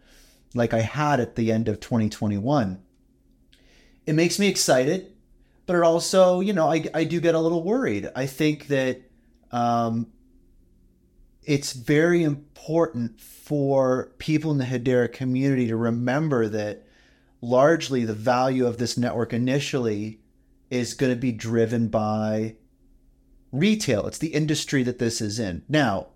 like 0.53 0.73
I 0.73 0.81
had 0.81 1.19
at 1.19 1.35
the 1.35 1.51
end 1.51 1.67
of 1.67 1.79
2021, 1.79 2.81
it 4.05 4.13
makes 4.13 4.39
me 4.39 4.47
excited, 4.47 5.11
but 5.67 5.75
it 5.75 5.83
also, 5.83 6.39
you 6.39 6.53
know, 6.53 6.71
I 6.71 6.85
I 6.93 7.03
do 7.03 7.19
get 7.21 7.35
a 7.35 7.39
little 7.39 7.63
worried. 7.63 8.09
I 8.15 8.25
think 8.25 8.67
that 8.67 9.01
um, 9.51 10.07
it's 11.43 11.73
very 11.73 12.23
important 12.23 13.21
for 13.21 14.11
people 14.17 14.51
in 14.51 14.57
the 14.57 14.65
Hedera 14.65 15.11
community 15.11 15.67
to 15.67 15.75
remember 15.75 16.47
that 16.49 16.87
largely 17.41 18.05
the 18.05 18.13
value 18.13 18.65
of 18.65 18.77
this 18.77 18.97
network 18.97 19.33
initially 19.33 20.19
is 20.69 20.93
going 20.93 21.11
to 21.11 21.19
be 21.19 21.31
driven 21.31 21.87
by 21.87 22.55
retail. 23.51 24.07
It's 24.07 24.17
the 24.17 24.33
industry 24.33 24.83
that 24.83 24.99
this 24.99 25.21
is 25.21 25.39
in. 25.39 25.63
Now, 25.69 26.07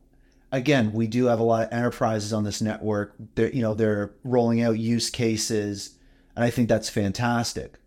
again, 0.52 0.92
we 0.92 1.08
do 1.08 1.26
have 1.26 1.40
a 1.40 1.44
lot 1.44 1.68
of 1.68 1.74
enterprises 1.74 2.34
on 2.34 2.44
this 2.44 2.62
network. 2.62 3.16
They're, 3.36 3.52
you 3.52 3.62
know, 3.62 3.74
they're 3.74 4.12
rolling 4.24 4.62
out 4.62 4.80
use 4.80 5.10
cases, 5.10 5.98
and 6.36 6.44
I 6.44 6.50
think 6.50 6.68
that's 6.68 6.90
fantastic. 6.90 7.80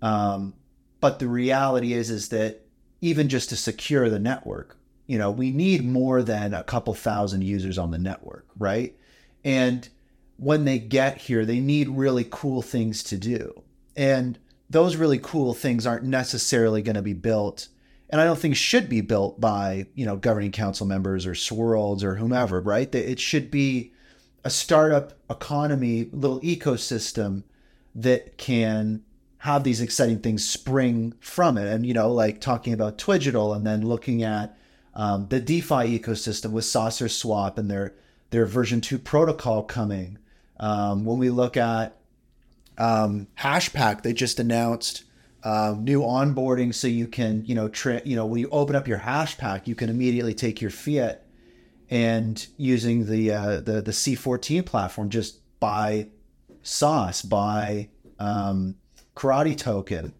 Um, 0.00 0.54
but 1.04 1.18
the 1.18 1.28
reality 1.28 1.92
is, 1.92 2.08
is 2.08 2.30
that 2.30 2.62
even 3.02 3.28
just 3.28 3.50
to 3.50 3.56
secure 3.56 4.08
the 4.08 4.18
network, 4.18 4.78
you 5.06 5.18
know, 5.18 5.30
we 5.30 5.50
need 5.50 5.84
more 5.84 6.22
than 6.22 6.54
a 6.54 6.64
couple 6.64 6.94
thousand 6.94 7.44
users 7.44 7.76
on 7.76 7.90
the 7.90 7.98
network, 7.98 8.46
right? 8.58 8.96
And 9.44 9.86
when 10.38 10.64
they 10.64 10.78
get 10.78 11.18
here, 11.18 11.44
they 11.44 11.60
need 11.60 11.90
really 11.90 12.26
cool 12.30 12.62
things 12.62 13.02
to 13.02 13.18
do. 13.18 13.64
And 13.94 14.38
those 14.70 14.96
really 14.96 15.18
cool 15.18 15.52
things 15.52 15.86
aren't 15.86 16.04
necessarily 16.04 16.80
going 16.80 16.96
to 16.96 17.02
be 17.02 17.12
built 17.12 17.68
and 18.08 18.18
I 18.18 18.24
don't 18.24 18.38
think 18.38 18.56
should 18.56 18.88
be 18.88 19.02
built 19.02 19.38
by 19.38 19.86
you 19.94 20.06
know 20.06 20.16
governing 20.16 20.52
council 20.52 20.86
members 20.86 21.26
or 21.26 21.32
Swirlds 21.32 22.02
or 22.02 22.14
whomever, 22.14 22.62
right? 22.62 22.94
It 22.94 23.20
should 23.20 23.50
be 23.50 23.92
a 24.42 24.48
startup 24.48 25.12
economy, 25.28 26.08
little 26.12 26.40
ecosystem 26.40 27.42
that 27.94 28.38
can 28.38 29.03
have 29.44 29.62
these 29.62 29.82
exciting 29.82 30.18
things 30.20 30.48
spring 30.48 31.12
from 31.20 31.58
it. 31.58 31.66
And 31.66 31.84
you 31.84 31.92
know, 31.92 32.10
like 32.10 32.40
talking 32.40 32.72
about 32.72 32.96
Twigital, 32.96 33.54
and 33.54 33.66
then 33.66 33.86
looking 33.86 34.22
at 34.22 34.56
um, 34.94 35.26
the 35.28 35.38
DeFi 35.38 35.98
ecosystem 35.98 36.52
with 36.52 36.64
Saucer 36.64 37.10
Swap 37.10 37.58
and 37.58 37.70
their 37.70 37.94
their 38.30 38.46
version 38.46 38.80
two 38.80 38.98
protocol 38.98 39.62
coming. 39.62 40.16
Um, 40.58 41.04
when 41.04 41.18
we 41.18 41.28
look 41.28 41.58
at 41.58 41.98
um, 42.78 43.26
Hashpack, 43.38 44.02
they 44.02 44.14
just 44.14 44.40
announced 44.40 45.04
uh, 45.42 45.76
new 45.78 46.00
onboarding 46.00 46.74
so 46.74 46.88
you 46.88 47.06
can 47.06 47.44
you 47.44 47.54
know 47.54 47.68
tra- 47.68 48.00
you 48.02 48.16
know 48.16 48.24
when 48.24 48.40
you 48.40 48.48
open 48.48 48.74
up 48.74 48.88
your 48.88 49.00
Hashpack, 49.00 49.66
you 49.66 49.74
can 49.74 49.90
immediately 49.90 50.32
take 50.32 50.62
your 50.62 50.70
fiat 50.70 51.22
and 51.90 52.46
using 52.56 53.10
the 53.10 53.30
uh, 53.30 53.60
the 53.60 53.82
the 53.82 53.92
C14 53.92 54.64
platform 54.64 55.10
just 55.10 55.40
buy 55.60 56.08
sauce 56.62 57.20
buy 57.20 57.90
um, 58.18 58.76
karate 59.14 59.56
token 59.56 60.12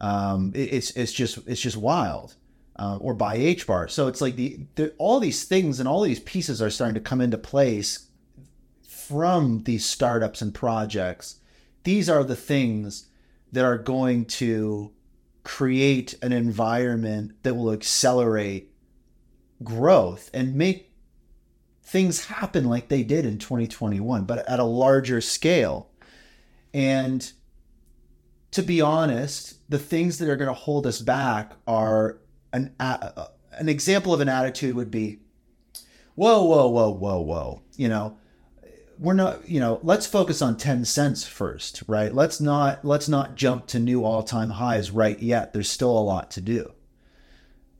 um, 0.00 0.52
it, 0.54 0.72
it's 0.72 0.90
it's 0.92 1.12
just 1.12 1.38
it's 1.46 1.60
just 1.60 1.76
wild 1.76 2.34
uh, 2.76 2.98
or 3.00 3.14
buy 3.14 3.34
H 3.36 3.66
bar 3.66 3.88
so 3.88 4.06
it's 4.08 4.20
like 4.20 4.36
the, 4.36 4.60
the 4.74 4.92
all 4.98 5.20
these 5.20 5.44
things 5.44 5.80
and 5.80 5.88
all 5.88 6.02
these 6.02 6.20
pieces 6.20 6.60
are 6.60 6.70
starting 6.70 6.94
to 6.94 7.00
come 7.00 7.20
into 7.20 7.38
place 7.38 8.08
from 8.86 9.62
these 9.64 9.84
startups 9.84 10.42
and 10.42 10.54
projects 10.54 11.40
these 11.84 12.10
are 12.10 12.24
the 12.24 12.36
things 12.36 13.06
that 13.52 13.64
are 13.64 13.78
going 13.78 14.24
to 14.24 14.92
create 15.44 16.14
an 16.22 16.32
environment 16.32 17.32
that 17.44 17.54
will 17.54 17.70
accelerate 17.70 18.72
growth 19.62 20.28
and 20.34 20.56
make 20.56 20.92
things 21.82 22.26
happen 22.26 22.64
like 22.64 22.88
they 22.88 23.04
did 23.04 23.24
in 23.24 23.38
2021, 23.38 24.24
but 24.24 24.46
at 24.48 24.58
a 24.58 24.64
larger 24.64 25.20
scale. 25.20 25.88
And 26.74 27.30
to 28.52 28.62
be 28.62 28.80
honest, 28.80 29.58
the 29.70 29.78
things 29.78 30.18
that 30.18 30.28
are 30.28 30.36
going 30.36 30.48
to 30.48 30.54
hold 30.54 30.86
us 30.86 31.00
back 31.00 31.52
are 31.66 32.18
an 32.52 32.74
uh, 32.80 33.26
an 33.52 33.68
example 33.68 34.12
of 34.14 34.20
an 34.20 34.28
attitude 34.28 34.74
would 34.74 34.90
be, 34.90 35.18
whoa, 36.14 36.44
whoa, 36.44 36.68
whoa, 36.68 36.90
whoa, 36.90 37.20
whoa. 37.20 37.62
You 37.76 37.88
know, 37.88 38.18
we're 38.98 39.14
not 39.14 39.48
you 39.48 39.60
know 39.60 39.78
let's 39.82 40.06
focus 40.06 40.40
on 40.40 40.56
10 40.56 40.84
cents 40.84 41.24
first 41.26 41.82
right? 41.86 42.14
Let's 42.14 42.40
not 42.40 42.84
let's 42.84 43.08
not 43.08 43.34
jump 43.34 43.66
to 43.68 43.78
new 43.78 44.04
all-time 44.04 44.50
highs 44.50 44.90
right 44.90 45.18
yet. 45.18 45.52
There's 45.52 45.70
still 45.70 45.96
a 45.96 46.00
lot 46.00 46.30
to 46.32 46.40
do. 46.40 46.72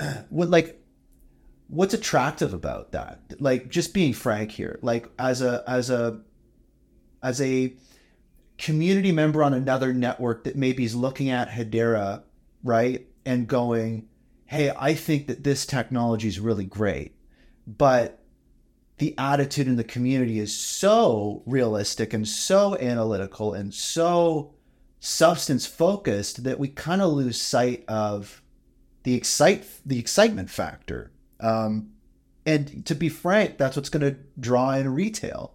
What 0.29 0.51
like 0.51 0.83
what's 1.69 1.95
attractive 1.95 2.53
about 2.55 2.93
that? 2.93 3.41
Like 3.41 3.71
just 3.71 3.95
being 3.95 4.13
frank 4.13 4.53
here 4.53 4.79
like 4.83 5.09
as 5.19 5.43
a 5.43 5.65
as 5.67 5.91
a 5.91 6.21
as 7.23 7.41
a 7.41 7.75
community 8.59 9.13
member 9.13 9.43
on 9.43 9.53
another 9.55 9.93
network 9.93 10.45
that 10.45 10.57
maybe 10.57 10.85
is 10.85 10.95
looking 10.95 11.29
at 11.31 11.49
hedera 11.49 12.23
right 12.65 13.07
and 13.25 13.47
going 13.47 14.09
hey 14.47 14.73
i 14.79 14.95
think 14.95 15.27
that 15.27 15.45
this 15.45 15.67
technology 15.67 16.29
is 16.29 16.41
really 16.41 16.65
great 16.65 17.15
but 17.67 18.23
the 18.99 19.15
attitude 19.19 19.69
in 19.69 19.77
the 19.77 19.85
community 19.85 20.39
is 20.39 20.57
so 20.57 21.43
realistic 21.45 22.15
and 22.15 22.27
so 22.27 22.77
analytical 22.79 23.53
and 23.53 23.75
so 23.75 24.55
substance 25.01 25.67
focused 25.67 26.45
that 26.45 26.59
we 26.59 26.69
kind 26.69 27.03
of 27.03 27.13
lose 27.13 27.41
sight 27.41 27.85
of 27.89 28.43
the 29.03 29.15
excite 29.15 29.65
the 29.85 29.99
excitement 29.99 30.51
factor. 30.51 31.13
Um, 31.41 31.91
and 32.45 32.85
to 32.87 32.95
be 32.95 33.09
frank, 33.09 33.59
that's 33.59 33.77
what's 33.77 33.89
going 33.89 34.15
to 34.15 34.19
draw 34.39 34.73
in 34.73 34.93
retail. 34.93 35.55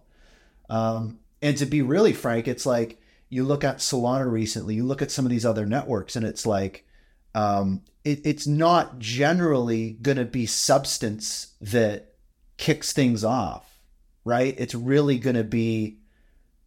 Um, 0.70 1.18
and 1.42 1.56
to 1.58 1.66
be 1.66 1.82
really 1.82 2.12
frank, 2.12 2.46
it's 2.46 2.64
like 2.64 3.00
you 3.28 3.44
look 3.44 3.64
at 3.64 3.78
Solana 3.78 4.30
recently, 4.30 4.76
you 4.76 4.84
look 4.84 5.02
at 5.02 5.10
some 5.10 5.26
of 5.26 5.30
these 5.30 5.44
other 5.44 5.66
networks, 5.66 6.16
and 6.16 6.24
it's 6.24 6.46
like 6.46 6.86
um, 7.34 7.82
it, 8.04 8.20
it's 8.24 8.46
not 8.46 8.98
generally 8.98 9.92
going 10.02 10.18
to 10.18 10.24
be 10.24 10.46
substance 10.46 11.54
that 11.60 12.14
kicks 12.58 12.92
things 12.92 13.24
off, 13.24 13.80
right? 14.24 14.54
It's 14.56 14.74
really 14.74 15.18
going 15.18 15.36
to 15.36 15.44
be 15.44 15.98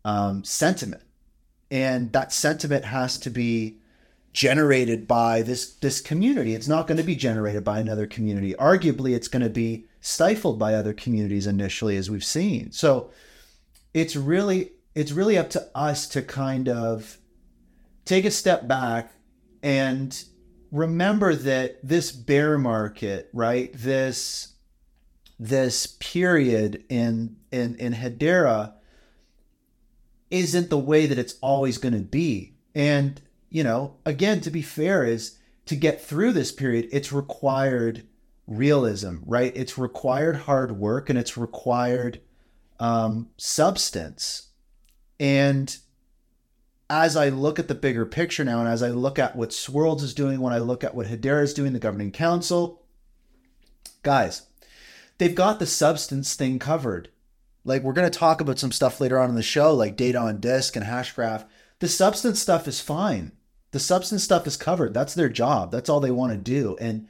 um, 0.04 0.44
sentiment, 0.44 1.04
and 1.72 2.12
that 2.12 2.34
sentiment 2.34 2.86
has 2.86 3.18
to 3.20 3.30
be 3.30 3.78
generated 4.34 5.08
by 5.08 5.42
this 5.42 5.76
this 5.76 6.02
community. 6.02 6.54
It's 6.54 6.68
not 6.68 6.88
going 6.88 6.98
to 6.98 7.04
be 7.04 7.16
generated 7.16 7.64
by 7.64 7.80
another 7.80 8.08
community. 8.08 8.54
Arguably, 8.56 9.16
it's 9.16 9.30
going 9.30 9.44
to 9.44 9.50
be 9.50 9.86
stifled 10.02 10.60
by 10.60 10.74
other 10.74 10.94
communities 10.94 11.48
initially, 11.48 11.96
as 11.96 12.10
we've 12.10 12.26
seen. 12.26 12.72
So 12.72 13.12
it's 13.96 14.18
really 14.18 14.74
it's 14.94 15.14
really 15.14 15.38
up 15.38 15.50
to 15.50 15.72
us 15.74 16.08
to 16.10 16.22
kind 16.22 16.68
of 16.68 17.18
take 18.04 18.26
a 18.26 18.32
step 18.32 18.68
back 18.68 19.14
and 19.64 20.26
remember 20.70 21.34
that 21.34 21.80
this 21.82 22.12
bear 22.12 22.58
market, 22.58 23.30
right? 23.34 23.72
This 23.74 24.54
this 25.40 25.88
period 25.88 26.84
in 26.90 27.38
in 27.54 27.76
in 27.76 27.94
Hedera 27.94 28.74
isn't 30.30 30.70
the 30.70 30.78
way 30.78 31.06
that 31.06 31.18
it's 31.18 31.38
always 31.42 31.78
going 31.78 31.94
to 31.94 32.00
be. 32.02 32.54
And 32.76 33.22
you 33.50 33.64
know, 33.64 33.96
again, 34.06 34.42
to 34.42 34.52
be 34.52 34.62
fair, 34.62 35.06
is 35.06 35.40
to 35.68 35.76
get 35.78 36.02
through 36.02 36.34
this 36.34 36.52
period, 36.52 36.90
it's 36.92 37.14
required 37.14 38.06
realism, 38.46 39.20
right? 39.26 39.54
It's 39.56 39.78
required 39.78 40.36
hard 40.36 40.74
work 40.74 41.10
and 41.10 41.18
it's 41.18 41.38
required 41.38 42.20
um, 42.80 43.30
substance. 43.38 44.50
And 45.20 45.76
as 46.90 47.16
I 47.16 47.30
look 47.30 47.58
at 47.58 47.68
the 47.68 47.76
bigger 47.76 48.06
picture 48.06 48.44
now, 48.44 48.60
and 48.60 48.70
as 48.70 48.84
I 48.84 48.90
look 48.90 49.18
at 49.18 49.36
what 49.36 49.50
Swirlds 49.50 50.04
is 50.04 50.14
doing, 50.14 50.40
when 50.40 50.54
I 50.54 50.60
look 50.60 50.84
at 50.84 50.94
what 50.94 51.08
Hedera 51.08 51.44
is 51.44 51.54
doing, 51.54 51.74
the 51.74 51.80
governing 51.80 52.12
council, 52.12 52.84
guys, 54.04 54.44
they've 55.18 55.36
got 55.36 55.60
the 55.60 55.66
substance 55.66 56.36
thing 56.36 56.60
covered. 56.60 57.10
Like 57.64 57.82
we're 57.82 57.94
going 57.94 58.10
to 58.10 58.20
talk 58.20 58.42
about 58.42 58.60
some 58.60 58.72
stuff 58.72 59.02
later 59.02 59.20
on 59.20 59.30
in 59.30 59.36
the 59.36 59.42
show, 59.42 59.74
like 59.74 59.98
data 59.98 60.20
on 60.20 60.40
disk 60.40 60.76
and 60.76 60.86
hashgraph. 60.86 61.46
The 61.80 61.88
substance 61.88 62.40
stuff 62.40 62.68
is 62.68 62.80
fine. 62.80 63.32
The 63.72 63.80
substance 63.80 64.24
stuff 64.24 64.46
is 64.48 64.56
covered. 64.56 64.94
That's 64.94 65.16
their 65.16 65.30
job. 65.30 65.72
That's 65.72 65.90
all 65.90 66.00
they 66.00 66.12
want 66.12 66.32
to 66.32 66.38
do. 66.38 66.78
And, 66.80 67.08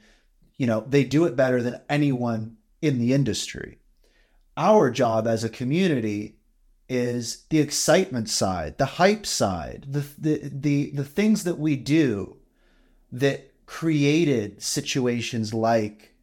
you 0.56 0.66
know, 0.66 0.84
they 0.88 1.04
do 1.04 1.26
it 1.26 1.36
better 1.36 1.62
than 1.62 1.80
anyone 1.88 2.56
in 2.80 2.98
the 2.98 3.12
industry. 3.12 3.78
Our 4.56 4.90
job 4.90 5.26
as 5.26 5.44
a 5.44 5.48
community 5.48 6.36
is 6.88 7.44
the 7.50 7.58
excitement 7.58 8.28
side, 8.30 8.78
the 8.78 8.86
hype 8.86 9.26
side, 9.26 9.86
the 9.88 10.04
the 10.18 10.40
the, 10.52 10.90
the 10.92 11.04
things 11.04 11.44
that 11.44 11.58
we 11.58 11.76
do 11.76 12.36
that 13.12 13.52
created 13.66 14.62
situations 14.62 15.52
like 15.52 16.14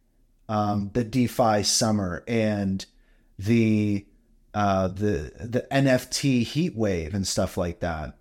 um, 0.48 0.90
the 0.94 1.04
DeFi 1.04 1.62
summer 1.62 2.24
and 2.26 2.84
the 3.38 4.06
uh, 4.54 4.88
the 4.88 5.32
the 5.38 5.66
NFT 5.70 6.44
heat 6.44 6.76
wave 6.76 7.14
and 7.14 7.26
stuff 7.26 7.56
like 7.56 7.80
that. 7.80 8.16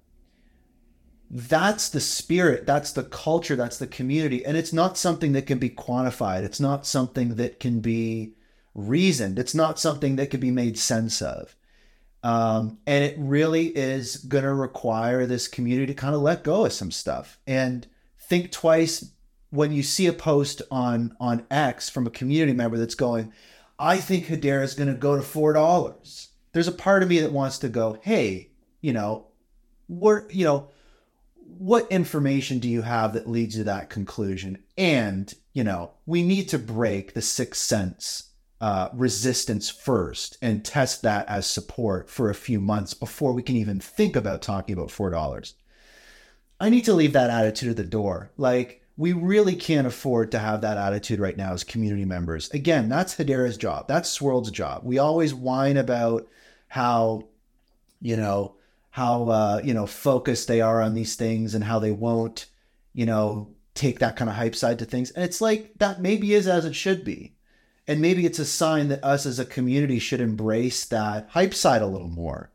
That's 1.30 1.90
the 1.90 2.00
spirit, 2.00 2.68
that's 2.68 2.92
the 2.92 3.04
culture, 3.04 3.56
that's 3.56 3.78
the 3.78 3.88
community, 3.88 4.46
and 4.46 4.56
it's 4.56 4.74
not 4.74 4.98
something 4.98 5.32
that 5.32 5.48
can 5.48 5.58
be 5.58 5.70
quantified. 5.70 6.44
It's 6.44 6.60
not 6.60 6.86
something 6.86 7.36
that 7.36 7.60
can 7.60 7.80
be 7.80 8.34
reasoned. 8.76 9.40
It's 9.40 9.56
not 9.56 9.80
something 9.80 10.16
that 10.16 10.30
could 10.30 10.40
be 10.40 10.52
made 10.52 10.78
sense 10.78 11.22
of. 11.22 11.56
Um, 12.24 12.80
and 12.88 13.04
it 13.04 13.16
really 13.20 13.68
is 13.68 14.18
going 14.18 14.46
to 14.46 14.54
require 14.54 15.26
this 15.26 15.48
community 15.48 15.88
to 15.88 15.94
kind 15.94 16.16
of 16.16 16.22
let 16.22 16.44
go 16.44 16.66
of 16.66 16.72
some 16.72 16.92
stuff 16.92 17.38
and 17.46 17.86
think 18.18 18.52
twice 18.52 19.12
when 19.50 19.72
you 19.72 19.84
see 19.84 20.08
a 20.08 20.14
post 20.14 20.62
on 20.72 21.16
on 21.20 21.46
X 21.52 21.90
from 21.90 22.08
a 22.08 22.12
community 22.12 22.54
member 22.54 22.78
that's 22.78 22.96
going, 22.96 23.34
I 23.78 23.98
think 23.98 24.26
Hedera 24.26 24.64
is 24.64 24.74
going 24.74 24.88
to 24.88 25.00
go 25.00 25.16
to 25.16 25.22
four 25.22 25.54
dollars. 25.54 26.30
There's 26.54 26.68
a 26.68 26.72
part 26.72 27.04
of 27.04 27.10
me 27.10 27.20
that 27.20 27.32
wants 27.32 27.60
to 27.60 27.70
go, 27.70 28.00
hey, 28.02 28.52
you 28.82 28.94
know, 28.94 29.28
what 29.88 30.34
you 30.34 30.46
know, 30.46 30.70
what 31.36 31.92
information 31.92 32.60
do 32.60 32.70
you 32.70 32.84
have 32.84 33.14
that 33.14 33.30
leads 33.30 33.56
to 33.56 33.66
that 33.66 33.90
conclusion? 33.90 34.64
And 34.78 35.32
you 35.52 35.64
know, 35.66 35.92
we 36.06 36.24
need 36.24 36.50
to 36.50 36.58
break 36.58 37.14
the 37.14 37.22
sixth 37.22 37.62
sense 37.62 38.30
uh, 38.64 38.88
resistance 38.94 39.70
first 39.70 40.38
and 40.42 40.64
test 40.64 41.02
that 41.02 41.28
as 41.28 41.46
support 41.46 42.10
for 42.10 42.30
a 42.30 42.34
few 42.34 42.62
months 42.62 42.94
before 42.94 43.34
we 43.34 43.44
can 43.44 43.58
even 43.58 43.78
think 43.78 44.16
about 44.16 44.42
talking 44.42 44.72
about 44.72 44.90
four 44.90 45.10
dollars. 45.10 45.56
I 46.62 46.70
need 46.70 46.86
to 46.86 46.94
leave 46.94 47.12
that 47.12 47.30
attitude 47.30 47.72
at 47.72 47.76
the 47.76 47.84
door. 47.84 48.32
Like 48.38 48.82
we 48.96 49.12
really 49.12 49.58
can't 49.58 49.86
afford 49.86 50.32
to 50.32 50.40
have 50.40 50.62
that 50.62 50.78
attitude 50.78 51.20
right 51.20 51.36
now 51.36 51.52
as 51.52 51.66
community 51.66 52.06
members. 52.06 52.50
Again, 52.52 52.88
that's 52.88 53.16
Hedera's 53.16 53.58
job. 53.58 53.90
That's 53.90 54.18
Swirlds' 54.18 54.50
job. 54.50 54.86
We 54.86 54.98
always 54.98 55.34
whine 55.34 55.76
about 55.76 56.30
how, 56.70 57.28
you 58.00 58.16
know, 58.16 58.56
how 58.92 59.26
uh, 59.26 59.62
you 59.62 59.74
know 59.74 59.88
focused 59.88 60.48
they 60.48 60.62
are 60.62 60.82
on 60.82 60.94
these 60.94 61.18
things 61.18 61.54
and 61.54 61.66
how 61.66 61.80
they 61.80 61.92
won't, 61.92 62.46
you 62.94 63.06
know, 63.06 63.50
take 63.76 64.00
that 64.00 64.16
kind 64.16 64.30
of 64.30 64.38
hype 64.38 64.56
side 64.56 64.80
to 64.80 64.86
things. 64.86 65.12
And 65.12 65.26
it's 65.26 65.42
like 65.42 65.74
that 65.80 66.00
maybe 66.00 66.34
is 66.34 66.48
as 66.48 66.64
it 66.64 66.76
should 66.76 67.04
be 67.04 67.33
and 67.88 68.02
maybe 68.02 68.26
it's 68.26 68.40
a 68.40 68.46
sign 68.46 68.88
that 68.90 69.04
us 69.04 69.26
as 69.26 69.40
a 69.40 69.46
community 69.46 70.00
should 70.00 70.22
embrace 70.22 70.86
that 70.86 71.30
hype 71.32 71.54
side 71.54 71.82
a 71.82 71.88
little 71.88 72.08
more 72.08 72.52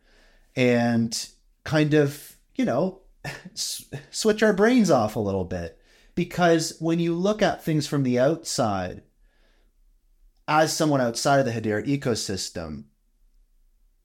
and 0.56 1.28
kind 1.64 1.94
of, 1.94 2.36
you 2.54 2.64
know, 2.64 3.00
switch 3.54 4.42
our 4.42 4.52
brains 4.52 4.90
off 4.90 5.16
a 5.16 5.20
little 5.20 5.44
bit. 5.44 5.78
Because 6.14 6.76
when 6.80 6.98
you 6.98 7.14
look 7.14 7.42
at 7.42 7.62
things 7.62 7.86
from 7.86 8.02
the 8.02 8.18
outside, 8.18 9.02
as 10.48 10.74
someone 10.74 11.00
outside 11.00 11.38
of 11.38 11.46
the 11.46 11.52
Hedera 11.52 11.86
ecosystem, 11.86 12.84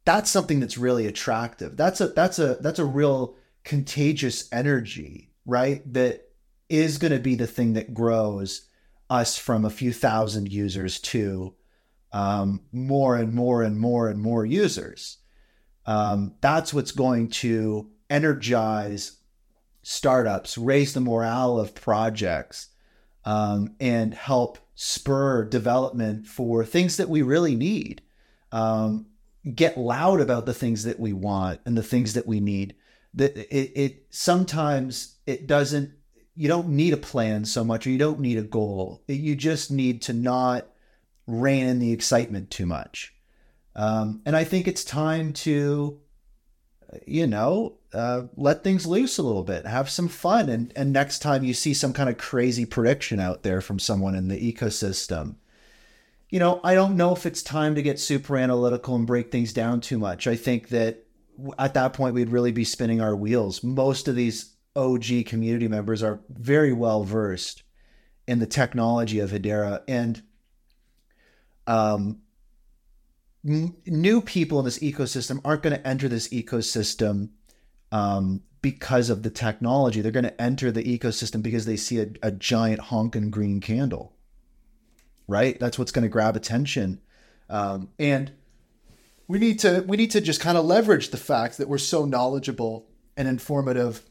that's 0.05 0.29
something 0.29 0.59
that's 0.59 0.77
really 0.77 1.07
attractive. 1.07 1.77
That's 1.77 2.01
a 2.01 2.09
that's 2.09 2.37
a 2.37 2.55
that's 2.55 2.79
a 2.79 2.85
real 2.85 3.35
contagious 3.63 4.49
energy, 4.51 5.31
right? 5.45 5.81
That 5.91 6.29
is 6.69 6.97
going 6.97 7.13
to 7.13 7.19
be 7.19 7.35
the 7.35 7.47
thing 7.47 7.73
that 7.73 7.93
grows 7.93 8.67
us 9.13 9.37
from 9.37 9.63
a 9.63 9.69
few 9.69 9.93
thousand 9.93 10.51
users 10.51 10.99
to 10.99 11.53
um, 12.11 12.61
more 12.71 13.15
and 13.15 13.31
more 13.31 13.61
and 13.61 13.79
more 13.79 14.09
and 14.09 14.19
more 14.19 14.43
users. 14.43 15.19
Um, 15.85 16.33
that's 16.41 16.73
what's 16.73 16.91
going 16.91 17.29
to 17.29 17.91
energize 18.09 19.19
startups, 19.83 20.57
raise 20.57 20.93
the 20.93 21.01
morale 21.01 21.59
of 21.59 21.75
projects, 21.75 22.69
um, 23.23 23.75
and 23.79 24.15
help 24.15 24.57
spur 24.73 25.45
development 25.45 26.25
for 26.25 26.65
things 26.65 26.97
that 26.97 27.09
we 27.09 27.21
really 27.21 27.55
need. 27.55 28.01
Um, 28.51 29.07
get 29.53 29.77
loud 29.77 30.21
about 30.21 30.45
the 30.47 30.53
things 30.53 30.85
that 30.85 30.99
we 30.99 31.13
want 31.13 31.59
and 31.65 31.77
the 31.77 31.83
things 31.83 32.13
that 32.13 32.25
we 32.25 32.39
need. 32.39 32.75
That 33.13 33.37
it, 33.37 33.71
it 33.75 34.05
sometimes 34.09 35.17
it 35.27 35.45
doesn't 35.45 35.91
you 36.35 36.47
don't 36.47 36.69
need 36.69 36.93
a 36.93 36.97
plan 36.97 37.45
so 37.45 37.63
much 37.63 37.85
or 37.85 37.91
you 37.91 37.97
don't 37.97 38.19
need 38.19 38.37
a 38.37 38.43
goal. 38.43 39.03
You 39.07 39.35
just 39.35 39.71
need 39.71 40.01
to 40.03 40.13
not 40.13 40.67
rein 41.27 41.67
in 41.67 41.79
the 41.79 41.91
excitement 41.91 42.49
too 42.49 42.65
much. 42.65 43.13
Um, 43.75 44.21
and 44.25 44.35
I 44.35 44.43
think 44.43 44.67
it's 44.67 44.83
time 44.83 45.33
to, 45.33 45.99
you 47.05 47.27
know, 47.27 47.77
uh, 47.93 48.23
let 48.35 48.63
things 48.63 48.85
loose 48.85 49.17
a 49.17 49.23
little 49.23 49.43
bit, 49.43 49.65
have 49.65 49.89
some 49.89 50.07
fun. 50.07 50.49
And, 50.49 50.73
and 50.75 50.91
next 50.91 51.19
time 51.19 51.43
you 51.43 51.53
see 51.53 51.73
some 51.73 51.93
kind 51.93 52.09
of 52.09 52.17
crazy 52.17 52.65
prediction 52.65 53.19
out 53.19 53.43
there 53.43 53.61
from 53.61 53.79
someone 53.79 54.15
in 54.15 54.27
the 54.27 54.53
ecosystem, 54.53 55.35
you 56.29 56.39
know, 56.39 56.59
I 56.63 56.73
don't 56.73 56.97
know 56.97 57.15
if 57.15 57.27
it's 57.27 57.43
time 57.43 57.75
to 57.75 57.83
get 57.83 57.99
super 57.99 58.37
analytical 58.37 58.95
and 58.95 59.05
break 59.05 59.31
things 59.31 59.53
down 59.53 59.81
too 59.81 59.99
much. 59.99 60.25
I 60.25 60.35
think 60.35 60.69
that 60.69 61.05
at 61.59 61.75
that 61.75 61.93
point 61.93 62.15
we'd 62.15 62.29
really 62.29 62.51
be 62.51 62.63
spinning 62.63 63.01
our 63.01 63.15
wheels. 63.15 63.63
Most 63.63 64.07
of 64.07 64.15
these 64.15 64.52
OG 64.75 65.25
community 65.25 65.67
members 65.67 66.01
are 66.01 66.21
very 66.29 66.73
well 66.73 67.03
versed 67.03 67.63
in 68.27 68.39
the 68.39 68.47
technology 68.47 69.19
of 69.19 69.31
Hedera 69.31 69.81
and 69.87 70.21
um, 71.67 72.19
new 73.43 74.21
people 74.21 74.59
in 74.59 74.65
this 74.65 74.79
ecosystem 74.79 75.41
aren't 75.43 75.63
going 75.63 75.75
to 75.75 75.87
enter 75.87 76.07
this 76.07 76.29
ecosystem 76.29 77.29
um, 77.91 78.41
because 78.61 79.09
of 79.09 79.23
the 79.23 79.29
technology. 79.29 80.01
They're 80.01 80.11
going 80.11 80.23
to 80.23 80.41
enter 80.41 80.71
the 80.71 80.83
ecosystem 80.83 81.41
because 81.41 81.65
they 81.65 81.75
see 81.75 81.99
a, 81.99 82.07
a 82.21 82.31
giant 82.31 82.79
honking 82.79 83.29
green 83.29 83.59
candle, 83.59 84.13
right? 85.27 85.59
That's 85.59 85.77
what's 85.77 85.91
going 85.91 86.03
to 86.03 86.09
grab 86.09 86.35
attention. 86.35 87.01
Um, 87.49 87.89
and 87.99 88.31
we 89.27 89.39
need 89.39 89.59
to 89.59 89.83
we 89.87 89.97
need 89.97 90.11
to 90.11 90.21
just 90.21 90.39
kind 90.39 90.57
of 90.57 90.65
leverage 90.65 91.09
the 91.09 91.17
fact 91.17 91.57
that 91.57 91.67
we're 91.67 91.77
so 91.77 92.05
knowledgeable 92.05 92.87
and 93.17 93.27
informative 93.27 94.03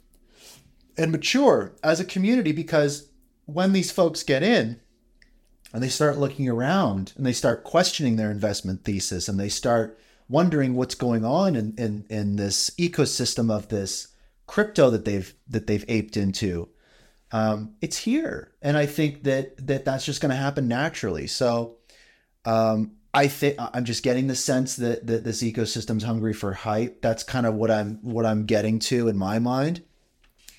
and 0.97 1.13
mature 1.13 1.75
as 1.83 2.01
a 2.01 2.05
community 2.05 2.53
because 2.53 3.09
when 3.47 3.73
these 3.73 3.91
folks 3.91 4.23
get 4.23 4.43
in 4.43 4.81
and 5.73 5.83
they 5.83 5.89
start 5.89 6.19
looking 6.19 6.49
around 6.49 7.13
and 7.17 7.25
they 7.27 7.33
start 7.33 7.65
questioning 7.65 8.17
their 8.17 8.31
investment 8.31 8.85
thesis 8.85 9.29
and 9.29 9.39
they 9.39 9.49
start 9.49 9.99
wondering 10.29 10.75
what's 10.75 10.95
going 10.95 11.25
on 11.25 11.57
in, 11.57 11.75
in, 11.77 12.05
in 12.09 12.37
this 12.37 12.71
ecosystem 12.79 13.51
of 13.51 13.69
this 13.69 14.09
crypto 14.47 14.91
that 14.91 15.05
they've 15.05 15.35
that 15.49 15.67
they've 15.67 15.85
aped 15.89 16.17
into 16.17 16.69
um, 17.31 17.75
it's 17.81 17.97
here. 17.97 18.53
And 18.61 18.77
i 18.77 18.87
think 18.87 19.25
that 19.25 19.67
that 19.67 19.85
that's 19.85 20.05
just 20.05 20.21
going 20.21 20.31
to 20.31 20.37
happen 20.37 20.69
naturally. 20.69 21.27
So 21.27 21.77
um, 22.45 22.93
i 23.15 23.29
think 23.29 23.57
i'm 23.59 23.85
just 23.85 24.03
getting 24.03 24.27
the 24.27 24.35
sense 24.35 24.77
that 24.77 25.07
that 25.07 25.23
this 25.23 25.43
ecosystem's 25.43 26.05
hungry 26.05 26.33
for 26.33 26.53
hype. 26.53 27.01
That's 27.03 27.23
kind 27.23 27.47
of 27.47 27.55
what 27.55 27.71
i'm 27.71 27.99
what 28.03 28.27
i'm 28.27 28.47
getting 28.47 28.79
to 28.81 29.09
in 29.09 29.17
my 29.17 29.39
mind 29.39 29.83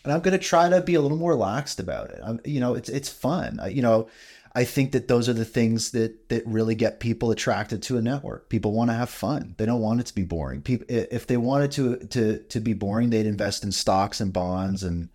and 0.03 0.13
I'm 0.13 0.21
going 0.21 0.37
to 0.37 0.43
try 0.43 0.69
to 0.69 0.81
be 0.81 0.95
a 0.95 1.01
little 1.01 1.17
more 1.17 1.33
laxed 1.33 1.79
about 1.79 2.09
it. 2.09 2.19
I'm, 2.23 2.39
you 2.45 2.59
know, 2.59 2.75
it's 2.75 2.89
it's 2.89 3.09
fun. 3.09 3.59
I, 3.59 3.67
you 3.67 3.81
know, 3.81 4.09
I 4.55 4.65
think 4.65 4.91
that 4.91 5.07
those 5.07 5.27
are 5.29 5.33
the 5.33 5.45
things 5.45 5.91
that 5.91 6.29
that 6.29 6.45
really 6.45 6.75
get 6.75 6.99
people 6.99 7.31
attracted 7.31 7.81
to 7.83 7.97
a 7.97 8.01
network. 8.01 8.49
People 8.49 8.73
want 8.73 8.89
to 8.89 8.95
have 8.95 9.09
fun. 9.09 9.55
They 9.57 9.65
don't 9.65 9.81
want 9.81 9.99
it 9.99 10.05
to 10.07 10.15
be 10.15 10.23
boring. 10.23 10.61
People, 10.61 10.85
if 10.89 11.25
they 11.27 11.37
wanted 11.37 11.71
to 11.73 11.97
to 12.07 12.39
to 12.39 12.59
be 12.59 12.73
boring, 12.73 13.09
they'd 13.09 13.25
invest 13.25 13.63
in 13.63 13.71
stocks 13.71 14.19
and 14.19 14.33
bonds 14.33 14.83
and 14.83 15.09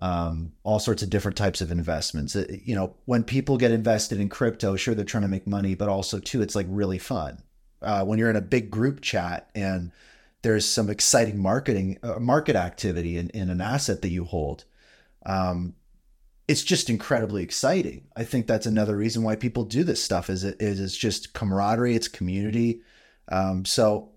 um, 0.00 0.52
all 0.62 0.78
sorts 0.78 1.02
of 1.02 1.10
different 1.10 1.36
types 1.36 1.60
of 1.60 1.72
investments. 1.72 2.36
It, 2.36 2.62
you 2.64 2.74
know, 2.74 2.94
when 3.06 3.24
people 3.24 3.56
get 3.56 3.72
invested 3.72 4.20
in 4.20 4.28
crypto, 4.28 4.76
sure 4.76 4.94
they're 4.94 5.04
trying 5.04 5.22
to 5.22 5.28
make 5.28 5.46
money, 5.46 5.74
but 5.74 5.88
also 5.88 6.20
too, 6.20 6.40
it's 6.42 6.54
like 6.54 6.66
really 6.68 6.98
fun. 6.98 7.42
Uh, 7.82 8.04
when 8.04 8.18
you're 8.18 8.30
in 8.30 8.36
a 8.36 8.40
big 8.40 8.70
group 8.70 9.00
chat 9.00 9.50
and 9.54 9.92
there's 10.42 10.68
some 10.68 10.88
exciting 10.88 11.38
marketing 11.38 11.98
uh, 12.02 12.18
market 12.18 12.56
activity 12.56 13.16
in, 13.16 13.30
in 13.30 13.50
an 13.50 13.60
asset 13.60 14.02
that 14.02 14.10
you 14.10 14.24
hold. 14.24 14.64
Um, 15.26 15.74
it's 16.46 16.62
just 16.62 16.88
incredibly 16.88 17.42
exciting. 17.42 18.06
I 18.16 18.24
think 18.24 18.46
that's 18.46 18.66
another 18.66 18.96
reason 18.96 19.22
why 19.22 19.36
people 19.36 19.64
do 19.64 19.84
this 19.84 20.02
stuff 20.02 20.30
is 20.30 20.44
it 20.44 20.56
is 20.60 20.80
it's 20.80 20.96
just 20.96 21.34
camaraderie 21.34 21.94
it's 21.94 22.08
community. 22.08 22.80
Um, 23.30 23.64
so 23.64 24.10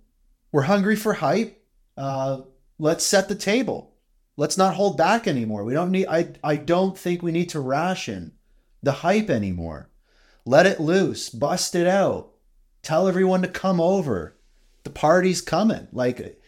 we're 0.52 0.62
hungry 0.62 0.96
for 0.96 1.14
hype. 1.14 1.62
Uh, 1.98 2.42
let's 2.80 3.06
set 3.06 3.28
the 3.28 3.36
table. 3.36 3.94
Let's 4.38 4.58
not 4.58 4.76
hold 4.76 4.98
back 4.98 5.28
anymore. 5.28 5.66
We 5.66 5.74
don't 5.74 5.92
need 5.92 6.08
i 6.08 6.30
i 6.44 6.56
don't 6.56 6.98
think 6.98 7.22
we 7.22 7.32
need 7.32 7.50
to 7.50 7.60
ration 7.60 8.34
the 8.82 8.92
hype 8.92 9.30
anymore. 9.30 9.90
Let 10.46 10.66
it 10.66 10.80
loose. 10.80 11.30
Bust 11.30 11.76
it 11.76 11.86
out. 11.86 12.32
Tell 12.82 13.08
everyone 13.08 13.42
to 13.42 13.48
come 13.48 13.80
over 13.80 14.38
the 14.84 14.90
party's 14.90 15.42
coming. 15.42 15.88
Like, 15.92 16.42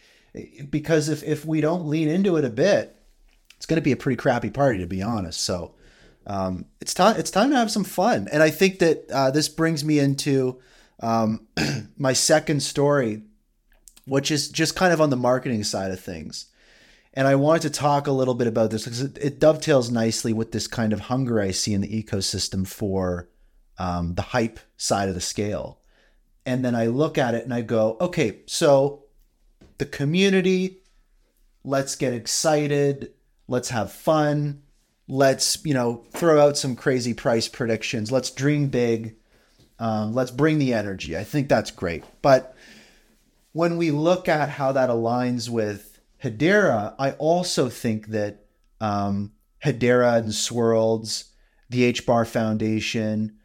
because 0.70 1.08
if, 1.08 1.22
if 1.22 1.44
we 1.44 1.60
don't 1.60 1.86
lean 1.86 2.08
into 2.08 2.36
it 2.36 2.44
a 2.44 2.50
bit, 2.50 2.96
it's 3.56 3.66
going 3.66 3.76
to 3.76 3.82
be 3.82 3.92
a 3.92 3.96
pretty 3.96 4.16
crappy 4.16 4.50
party, 4.50 4.78
to 4.78 4.86
be 4.86 5.02
honest. 5.02 5.40
So, 5.40 5.74
um, 6.26 6.66
it's 6.80 6.94
time, 6.94 7.16
it's 7.16 7.30
time 7.30 7.50
to 7.50 7.56
have 7.56 7.70
some 7.70 7.84
fun. 7.84 8.28
And 8.32 8.42
I 8.42 8.50
think 8.50 8.78
that, 8.80 9.04
uh, 9.10 9.30
this 9.30 9.48
brings 9.48 9.84
me 9.84 9.98
into, 9.98 10.60
um, 11.00 11.46
my 11.96 12.12
second 12.12 12.62
story, 12.62 13.22
which 14.06 14.30
is 14.30 14.48
just 14.48 14.76
kind 14.76 14.92
of 14.92 15.00
on 15.00 15.10
the 15.10 15.16
marketing 15.16 15.64
side 15.64 15.90
of 15.90 16.00
things. 16.00 16.46
And 17.14 17.28
I 17.28 17.36
wanted 17.36 17.62
to 17.62 17.70
talk 17.70 18.06
a 18.06 18.12
little 18.12 18.34
bit 18.34 18.48
about 18.48 18.70
this 18.70 18.84
because 18.84 19.00
it, 19.00 19.18
it 19.18 19.38
dovetails 19.38 19.90
nicely 19.90 20.32
with 20.32 20.50
this 20.50 20.66
kind 20.66 20.92
of 20.92 21.00
hunger 21.00 21.40
I 21.40 21.52
see 21.52 21.72
in 21.72 21.80
the 21.80 22.02
ecosystem 22.02 22.66
for 22.66 23.28
um, 23.78 24.14
the 24.14 24.22
hype 24.22 24.58
side 24.76 25.08
of 25.08 25.14
the 25.14 25.20
scale 25.20 25.78
and 26.46 26.64
then 26.64 26.74
I 26.74 26.86
look 26.86 27.18
at 27.18 27.34
it 27.34 27.44
and 27.44 27.54
I 27.54 27.62
go, 27.62 27.96
okay, 28.00 28.40
so 28.46 29.04
the 29.78 29.86
community, 29.86 30.78
let's 31.64 31.96
get 31.96 32.12
excited, 32.12 33.12
let's 33.48 33.70
have 33.70 33.92
fun, 33.92 34.62
let's 35.08 35.64
you 35.64 35.74
know 35.74 36.04
throw 36.12 36.40
out 36.40 36.56
some 36.56 36.76
crazy 36.76 37.14
price 37.14 37.48
predictions, 37.48 38.12
let's 38.12 38.30
dream 38.30 38.68
big, 38.68 39.16
um, 39.78 40.14
let's 40.14 40.30
bring 40.30 40.58
the 40.58 40.74
energy. 40.74 41.16
I 41.16 41.24
think 41.24 41.48
that's 41.48 41.70
great, 41.70 42.04
but 42.22 42.56
when 43.52 43.76
we 43.76 43.90
look 43.90 44.28
at 44.28 44.48
how 44.50 44.72
that 44.72 44.90
aligns 44.90 45.48
with 45.48 46.00
Hedera, 46.22 46.94
I 46.98 47.12
also 47.12 47.68
think 47.68 48.08
that 48.08 48.46
um, 48.80 49.32
Hedera 49.64 50.18
and 50.18 50.28
Swirlds, 50.30 51.30
the 51.70 51.92
HBAR 51.92 52.26
Foundation, 52.26 53.38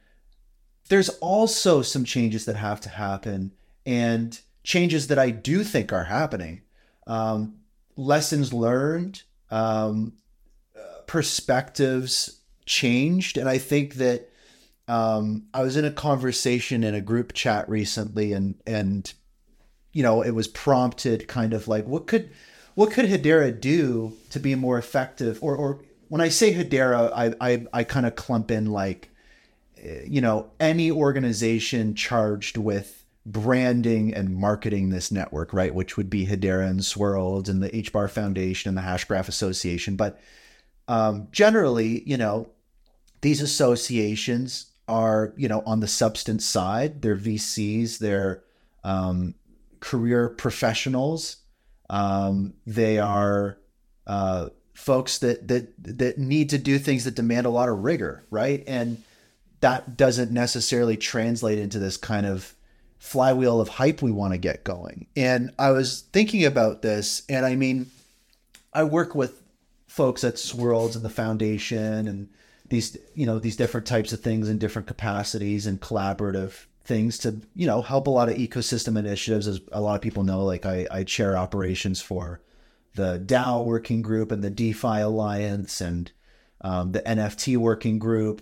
there's 0.89 1.09
also 1.19 1.81
some 1.81 2.03
changes 2.03 2.45
that 2.45 2.55
have 2.55 2.81
to 2.81 2.89
happen 2.89 3.51
and 3.85 4.39
changes 4.63 5.07
that 5.07 5.17
I 5.19 5.29
do 5.29 5.63
think 5.63 5.93
are 5.93 6.03
happening. 6.03 6.61
Um, 7.07 7.59
lessons 7.95 8.53
learned, 8.53 9.23
um, 9.49 10.13
perspectives 11.07 12.41
changed. 12.65 13.37
And 13.37 13.47
I 13.47 13.57
think 13.57 13.95
that 13.95 14.29
um, 14.87 15.45
I 15.53 15.63
was 15.63 15.77
in 15.77 15.85
a 15.85 15.91
conversation 15.91 16.83
in 16.83 16.93
a 16.93 17.01
group 17.01 17.33
chat 17.33 17.69
recently 17.69 18.33
and, 18.33 18.55
and, 18.67 19.11
you 19.93 20.03
know, 20.03 20.21
it 20.21 20.31
was 20.31 20.47
prompted 20.47 21.27
kind 21.27 21.53
of 21.53 21.67
like, 21.67 21.87
what 21.87 22.07
could, 22.07 22.29
what 22.75 22.91
could 22.91 23.05
Hedera 23.05 23.59
do 23.59 24.13
to 24.31 24.39
be 24.39 24.55
more 24.55 24.77
effective? 24.77 25.39
Or, 25.41 25.55
or 25.55 25.83
when 26.09 26.21
I 26.21 26.29
say 26.29 26.53
Hedera, 26.53 27.11
I, 27.13 27.33
I, 27.39 27.65
I 27.73 27.83
kind 27.83 28.05
of 28.05 28.15
clump 28.15 28.51
in 28.51 28.65
like, 28.67 29.09
you 30.07 30.21
know, 30.21 30.51
any 30.59 30.91
organization 30.91 31.95
charged 31.95 32.57
with 32.57 33.05
branding 33.25 34.13
and 34.13 34.36
marketing 34.36 34.89
this 34.89 35.11
network, 35.11 35.53
right? 35.53 35.73
Which 35.73 35.97
would 35.97 36.09
be 36.09 36.25
Hedera 36.25 36.67
and 36.67 36.80
Swirlds 36.80 37.49
and 37.49 37.61
the 37.61 37.69
HBAR 37.69 38.09
Foundation 38.09 38.69
and 38.69 38.77
the 38.77 38.82
Hashgraph 38.82 39.27
Association. 39.27 39.95
But 39.95 40.19
um, 40.88 41.27
generally, 41.32 42.03
you 42.09 42.17
know, 42.17 42.49
these 43.21 43.41
associations 43.41 44.71
are, 44.88 45.34
you 45.38 45.47
know, 45.47 45.61
on 45.65 45.80
the 45.80 45.88
substance 45.88 46.45
side. 46.45 47.01
They're 47.01 47.15
VCs. 47.15 47.99
They're 47.99 48.43
um, 48.84 49.36
career 49.80 50.30
professionals. 50.30 51.38
Um, 51.89 52.53
they 52.65 52.97
are 52.97 53.59
uh, 54.07 54.49
folks 54.73 55.19
that 55.19 55.47
that 55.47 55.73
that 55.84 56.17
need 56.17 56.49
to 56.49 56.57
do 56.57 56.80
things 56.80 57.03
that 57.03 57.15
demand 57.15 57.45
a 57.45 57.49
lot 57.51 57.69
of 57.69 57.84
rigor, 57.84 58.25
right? 58.32 58.63
And 58.65 59.03
that 59.62 59.97
doesn't 59.97 60.32
necessarily 60.32 60.97
translate 60.97 61.60
into 61.60 61.80
this 61.80 61.97
kind 61.97 62.26
of 62.26 62.53
flywheel 62.97 63.62
of 63.62 63.70
hype 63.70 64.01
we 64.01 64.12
want 64.12 64.34
to 64.34 64.38
get 64.38 64.64
going. 64.64 65.07
And 65.16 65.51
I 65.57 65.72
was 65.72 66.01
thinking 66.14 66.45
about 66.45 66.82
this, 66.82 67.24
and 67.30 67.45
I 67.45 67.55
mean, 67.55 67.88
I 68.74 68.84
work 68.84 69.16
with 69.16 69.41
folks 69.88 70.24
at 70.24 70.36
Swirlds 70.36 70.95
and 70.95 71.03
the 71.03 71.10
foundation 71.10 72.07
and 72.07 72.30
these, 72.70 72.97
you 73.16 73.26
know, 73.26 73.39
these 73.39 73.55
different 73.55 73.88
types 73.88 74.14
of 74.14 74.22
things 74.22 74.47
in 74.47 74.60
different 74.60 74.88
capacities 74.88 75.66
and 75.66 75.82
collaborative 75.82 76.66
things 76.84 77.18
to, 77.20 77.41
you 77.55 77.66
know, 77.66 77.82
help 77.82 78.07
a 78.07 78.12
lot 78.12 78.30
of 78.30 78.36
ecosystem 78.36 78.97
initiatives. 78.97 79.47
As 79.47 79.60
a 79.72 79.82
lot 79.82 79.95
of 79.95 80.01
people 80.01 80.24
know, 80.24 80.43
like 80.43 80.66
I, 80.66 80.86
I 80.91 81.03
chair 81.03 81.38
operations 81.38 82.01
for 82.01 82.41
the 82.95 83.20
DAO 83.26 83.66
working 83.66 84.01
group 84.01 84.32
and 84.32 84.43
the 84.43 84.49
DeFi 84.49 84.99
Alliance 84.99 85.82
and 85.82 86.12
um, 86.62 86.91
the 86.91 87.01
NFT 87.01 87.57
working 87.57 87.97
group 87.97 88.41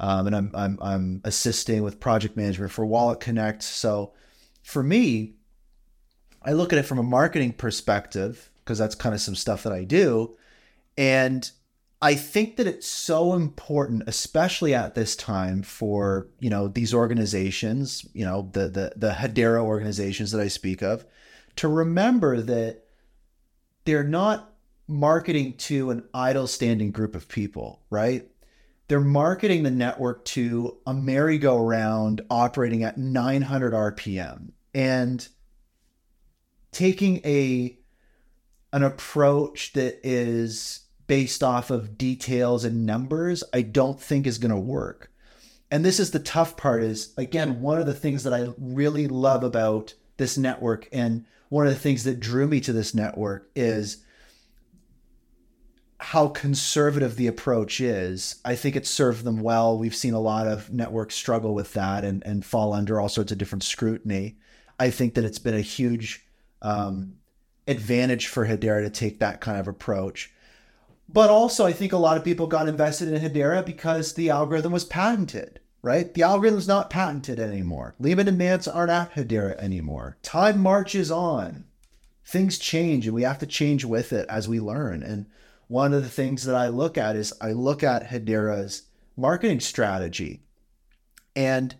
um, 0.00 0.26
and 0.26 0.34
I'm, 0.34 0.50
I'm 0.54 0.78
I'm 0.80 1.20
assisting 1.24 1.82
with 1.82 2.00
project 2.00 2.36
management 2.36 2.72
for 2.72 2.86
Wallet 2.86 3.20
Connect. 3.20 3.62
So 3.62 4.14
for 4.62 4.82
me, 4.82 5.34
I 6.42 6.52
look 6.52 6.72
at 6.72 6.78
it 6.78 6.86
from 6.86 6.98
a 6.98 7.02
marketing 7.02 7.52
perspective 7.52 8.50
because 8.60 8.78
that's 8.78 8.94
kind 8.94 9.14
of 9.14 9.20
some 9.20 9.34
stuff 9.34 9.62
that 9.62 9.74
I 9.74 9.84
do, 9.84 10.36
and 10.96 11.48
I 12.00 12.14
think 12.14 12.56
that 12.56 12.66
it's 12.66 12.86
so 12.86 13.34
important, 13.34 14.04
especially 14.06 14.74
at 14.74 14.94
this 14.94 15.14
time, 15.14 15.62
for 15.62 16.28
you 16.40 16.48
know 16.48 16.66
these 16.66 16.94
organizations, 16.94 18.06
you 18.14 18.24
know 18.24 18.48
the 18.52 18.68
the 18.68 18.92
the 18.96 19.10
Hedera 19.10 19.62
organizations 19.62 20.32
that 20.32 20.40
I 20.40 20.48
speak 20.48 20.82
of, 20.82 21.04
to 21.56 21.68
remember 21.68 22.40
that 22.40 22.84
they're 23.84 24.02
not 24.02 24.54
marketing 24.88 25.54
to 25.58 25.90
an 25.90 26.08
idle 26.14 26.46
standing 26.46 26.90
group 26.90 27.14
of 27.14 27.28
people, 27.28 27.82
right? 27.90 28.29
They're 28.90 28.98
marketing 28.98 29.62
the 29.62 29.70
network 29.70 30.24
to 30.24 30.76
a 30.84 30.92
merry-go-round 30.92 32.22
operating 32.28 32.82
at 32.82 32.98
900 32.98 33.72
RPM 33.72 34.50
and 34.74 35.28
taking 36.72 37.18
a 37.18 37.78
an 38.72 38.82
approach 38.82 39.74
that 39.74 40.00
is 40.02 40.80
based 41.06 41.44
off 41.44 41.70
of 41.70 41.96
details 41.96 42.64
and 42.64 42.84
numbers 42.84 43.44
I 43.54 43.62
don't 43.62 44.00
think 44.00 44.26
is 44.26 44.38
going 44.38 44.50
to 44.50 44.58
work. 44.58 45.12
And 45.70 45.84
this 45.84 46.00
is 46.00 46.10
the 46.10 46.18
tough 46.18 46.56
part 46.56 46.82
is 46.82 47.14
again 47.16 47.60
one 47.60 47.78
of 47.78 47.86
the 47.86 47.94
things 47.94 48.24
that 48.24 48.34
I 48.34 48.48
really 48.58 49.06
love 49.06 49.44
about 49.44 49.94
this 50.16 50.36
network 50.36 50.88
and 50.90 51.24
one 51.48 51.64
of 51.64 51.72
the 51.72 51.78
things 51.78 52.02
that 52.04 52.18
drew 52.18 52.48
me 52.48 52.58
to 52.62 52.72
this 52.72 52.92
network 52.92 53.52
is 53.54 53.98
how 56.00 56.28
conservative 56.28 57.16
the 57.16 57.26
approach 57.26 57.78
is. 57.78 58.40
I 58.42 58.56
think 58.56 58.74
it 58.74 58.86
served 58.86 59.22
them 59.22 59.40
well. 59.40 59.78
We've 59.78 59.94
seen 59.94 60.14
a 60.14 60.20
lot 60.20 60.46
of 60.46 60.72
networks 60.72 61.14
struggle 61.14 61.54
with 61.54 61.74
that 61.74 62.04
and, 62.04 62.22
and 62.24 62.42
fall 62.44 62.72
under 62.72 62.98
all 62.98 63.10
sorts 63.10 63.32
of 63.32 63.38
different 63.38 63.64
scrutiny. 63.64 64.38
I 64.78 64.88
think 64.88 65.14
that 65.14 65.26
it's 65.26 65.38
been 65.38 65.54
a 65.54 65.60
huge 65.60 66.24
um, 66.62 67.16
advantage 67.68 68.28
for 68.28 68.46
Hedera 68.46 68.82
to 68.82 68.90
take 68.90 69.18
that 69.18 69.42
kind 69.42 69.60
of 69.60 69.68
approach. 69.68 70.32
But 71.06 71.28
also, 71.28 71.66
I 71.66 71.72
think 71.72 71.92
a 71.92 71.98
lot 71.98 72.16
of 72.16 72.24
people 72.24 72.46
got 72.46 72.68
invested 72.68 73.08
in 73.08 73.20
Hedera 73.20 73.64
because 73.64 74.14
the 74.14 74.30
algorithm 74.30 74.72
was 74.72 74.86
patented, 74.86 75.60
right? 75.82 76.14
The 76.14 76.22
algorithm's 76.22 76.68
not 76.68 76.88
patented 76.88 77.38
anymore. 77.38 77.94
Leemon 78.00 78.26
and 78.26 78.38
Mance 78.38 78.66
aren't 78.66 78.90
at 78.90 79.12
Hedera 79.14 79.54
anymore. 79.56 80.16
Time 80.22 80.60
marches 80.60 81.10
on. 81.10 81.64
Things 82.24 82.58
change, 82.58 83.06
and 83.06 83.14
we 83.14 83.22
have 83.22 83.40
to 83.40 83.46
change 83.46 83.84
with 83.84 84.14
it 84.14 84.26
as 84.30 84.48
we 84.48 84.60
learn. 84.60 85.02
And 85.02 85.26
one 85.70 85.94
of 85.94 86.02
the 86.02 86.08
things 86.08 86.46
that 86.46 86.56
I 86.56 86.66
look 86.66 86.98
at 86.98 87.14
is 87.14 87.32
I 87.40 87.52
look 87.52 87.84
at 87.84 88.08
Hedera's 88.08 88.88
marketing 89.16 89.60
strategy. 89.60 90.42
And 91.36 91.76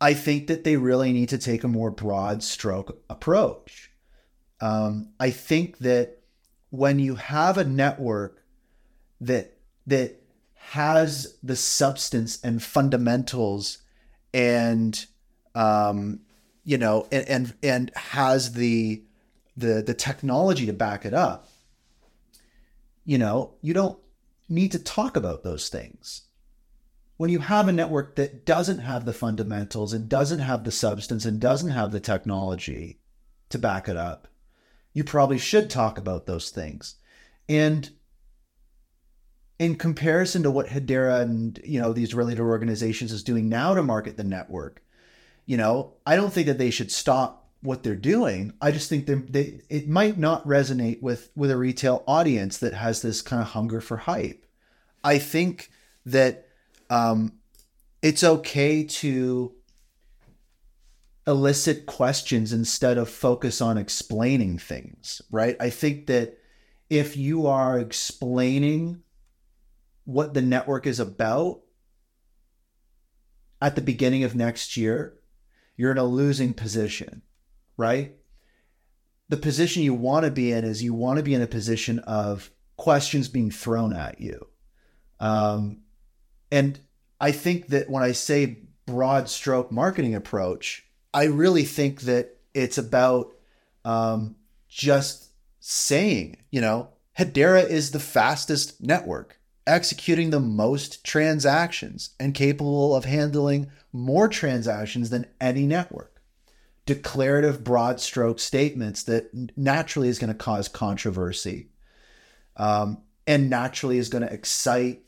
I 0.00 0.14
think 0.14 0.48
that 0.48 0.64
they 0.64 0.76
really 0.76 1.12
need 1.12 1.28
to 1.28 1.38
take 1.38 1.62
a 1.62 1.68
more 1.68 1.92
broad 1.92 2.42
stroke 2.42 3.00
approach. 3.08 3.92
Um, 4.60 5.10
I 5.20 5.30
think 5.30 5.78
that 5.78 6.22
when 6.70 6.98
you 6.98 7.14
have 7.14 7.56
a 7.56 7.62
network 7.62 8.42
that 9.20 9.56
that 9.86 10.20
has 10.56 11.36
the 11.40 11.54
substance 11.54 12.40
and 12.42 12.60
fundamentals 12.60 13.78
and 14.34 15.06
um, 15.54 16.18
you 16.64 16.78
know 16.78 17.06
and, 17.12 17.28
and 17.28 17.54
and 17.62 17.92
has 17.94 18.54
the 18.54 19.04
the 19.56 19.84
the 19.86 19.94
technology 19.94 20.66
to 20.66 20.72
back 20.72 21.04
it 21.04 21.14
up 21.14 21.48
you 23.08 23.16
know 23.16 23.54
you 23.62 23.72
don't 23.72 23.98
need 24.48 24.70
to 24.72 24.78
talk 24.78 25.16
about 25.16 25.42
those 25.42 25.68
things 25.68 26.28
when 27.18 27.30
you 27.30 27.40
have 27.40 27.66
a 27.66 27.72
network 27.72 28.14
that 28.14 28.46
doesn't 28.46 28.78
have 28.78 29.04
the 29.04 29.12
fundamentals 29.12 29.92
and 29.92 30.08
doesn't 30.08 30.38
have 30.38 30.62
the 30.62 30.70
substance 30.70 31.24
and 31.24 31.40
doesn't 31.40 31.70
have 31.70 31.90
the 31.90 31.98
technology 32.00 33.00
to 33.48 33.58
back 33.58 33.88
it 33.88 33.96
up, 33.96 34.28
you 34.92 35.02
probably 35.02 35.36
should 35.36 35.68
talk 35.68 35.98
about 35.98 36.26
those 36.26 36.50
things. 36.50 36.94
And 37.48 37.90
in 39.58 39.74
comparison 39.74 40.44
to 40.44 40.50
what 40.50 40.68
Hedera 40.68 41.20
and 41.20 41.60
you 41.64 41.80
know 41.80 41.92
these 41.92 42.14
related 42.14 42.40
organizations 42.42 43.10
is 43.10 43.24
doing 43.24 43.48
now 43.48 43.74
to 43.74 43.82
market 43.82 44.16
the 44.16 44.22
network, 44.22 44.80
you 45.44 45.56
know, 45.56 45.94
I 46.06 46.14
don't 46.14 46.32
think 46.32 46.46
that 46.46 46.58
they 46.58 46.70
should 46.70 46.92
stop 46.92 47.47
what 47.60 47.82
they're 47.82 47.96
doing. 47.96 48.52
I 48.60 48.70
just 48.70 48.88
think 48.88 49.06
they 49.06 49.60
it 49.68 49.88
might 49.88 50.16
not 50.16 50.46
resonate 50.46 51.02
with 51.02 51.30
with 51.34 51.50
a 51.50 51.56
retail 51.56 52.04
audience 52.06 52.58
that 52.58 52.74
has 52.74 53.02
this 53.02 53.22
kind 53.22 53.42
of 53.42 53.48
hunger 53.48 53.80
for 53.80 53.96
hype. 53.96 54.46
I 55.02 55.18
think 55.18 55.70
that 56.06 56.48
um, 56.90 57.32
it's 58.02 58.24
okay 58.24 58.84
to 58.84 59.54
elicit 61.26 61.84
questions 61.84 62.52
instead 62.52 62.96
of 62.96 63.08
focus 63.08 63.60
on 63.60 63.76
explaining 63.76 64.58
things, 64.58 65.20
right? 65.30 65.56
I 65.60 65.68
think 65.68 66.06
that 66.06 66.38
if 66.88 67.16
you 67.16 67.46
are 67.46 67.78
explaining 67.78 69.02
what 70.04 70.32
the 70.32 70.40
network 70.40 70.86
is 70.86 70.98
about 70.98 71.60
at 73.60 73.74
the 73.74 73.82
beginning 73.82 74.24
of 74.24 74.34
next 74.34 74.76
year, 74.76 75.18
you're 75.76 75.92
in 75.92 75.98
a 75.98 76.04
losing 76.04 76.54
position, 76.54 77.20
right? 77.78 78.14
The 79.30 79.38
position 79.38 79.82
you 79.82 79.94
want 79.94 80.26
to 80.26 80.30
be 80.30 80.52
in 80.52 80.64
is 80.64 80.82
you 80.82 80.92
want 80.92 81.16
to 81.16 81.22
be 81.22 81.32
in 81.32 81.40
a 81.40 81.46
position 81.46 82.00
of 82.00 82.50
questions 82.76 83.28
being 83.28 83.50
thrown 83.50 83.94
at 83.94 84.20
you. 84.20 84.46
Um, 85.20 85.78
and 86.50 86.78
I 87.20 87.32
think 87.32 87.68
that 87.68 87.88
when 87.88 88.02
I 88.02 88.12
say 88.12 88.58
broad 88.86 89.28
stroke 89.28 89.72
marketing 89.72 90.14
approach, 90.14 90.86
I 91.14 91.24
really 91.24 91.64
think 91.64 92.02
that 92.02 92.36
it's 92.54 92.78
about 92.78 93.34
um, 93.84 94.36
just 94.68 95.30
saying, 95.60 96.38
you 96.50 96.60
know, 96.60 96.90
Hedera 97.18 97.68
is 97.68 97.90
the 97.90 98.00
fastest 98.00 98.80
network, 98.80 99.40
executing 99.66 100.30
the 100.30 100.40
most 100.40 101.04
transactions 101.04 102.10
and 102.20 102.34
capable 102.34 102.94
of 102.94 103.04
handling 103.04 103.70
more 103.92 104.28
transactions 104.28 105.10
than 105.10 105.26
any 105.40 105.66
network. 105.66 106.17
Declarative 106.88 107.62
broad 107.62 108.00
stroke 108.00 108.38
statements 108.40 109.02
that 109.02 109.28
naturally 109.58 110.08
is 110.08 110.18
going 110.18 110.32
to 110.32 110.34
cause 110.34 110.68
controversy 110.68 111.68
um, 112.56 113.02
and 113.26 113.50
naturally 113.50 113.98
is 113.98 114.08
going 114.08 114.26
to 114.26 114.32
excite 114.32 115.02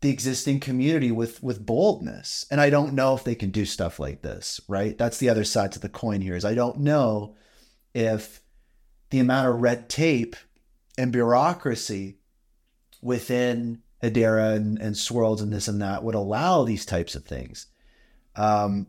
the 0.00 0.08
existing 0.08 0.58
community 0.58 1.12
with 1.12 1.42
with 1.42 1.66
boldness. 1.66 2.46
And 2.50 2.62
I 2.62 2.70
don't 2.70 2.94
know 2.94 3.14
if 3.14 3.24
they 3.24 3.34
can 3.34 3.50
do 3.50 3.66
stuff 3.66 3.98
like 3.98 4.22
this, 4.22 4.58
right? 4.68 4.96
That's 4.96 5.18
the 5.18 5.28
other 5.28 5.44
side 5.44 5.72
to 5.72 5.78
the 5.78 5.90
coin 5.90 6.22
here 6.22 6.34
is 6.34 6.46
I 6.46 6.54
don't 6.54 6.78
know 6.78 7.36
if 7.92 8.40
the 9.10 9.18
amount 9.18 9.48
of 9.50 9.60
red 9.60 9.90
tape 9.90 10.34
and 10.96 11.12
bureaucracy 11.12 12.16
within 13.02 13.82
Hedera 14.02 14.56
and, 14.56 14.78
and 14.78 14.96
Swirlds 14.96 15.42
and 15.42 15.52
this 15.52 15.68
and 15.68 15.82
that 15.82 16.02
would 16.02 16.14
allow 16.14 16.64
these 16.64 16.86
types 16.86 17.14
of 17.14 17.26
things. 17.26 17.66
Um, 18.34 18.86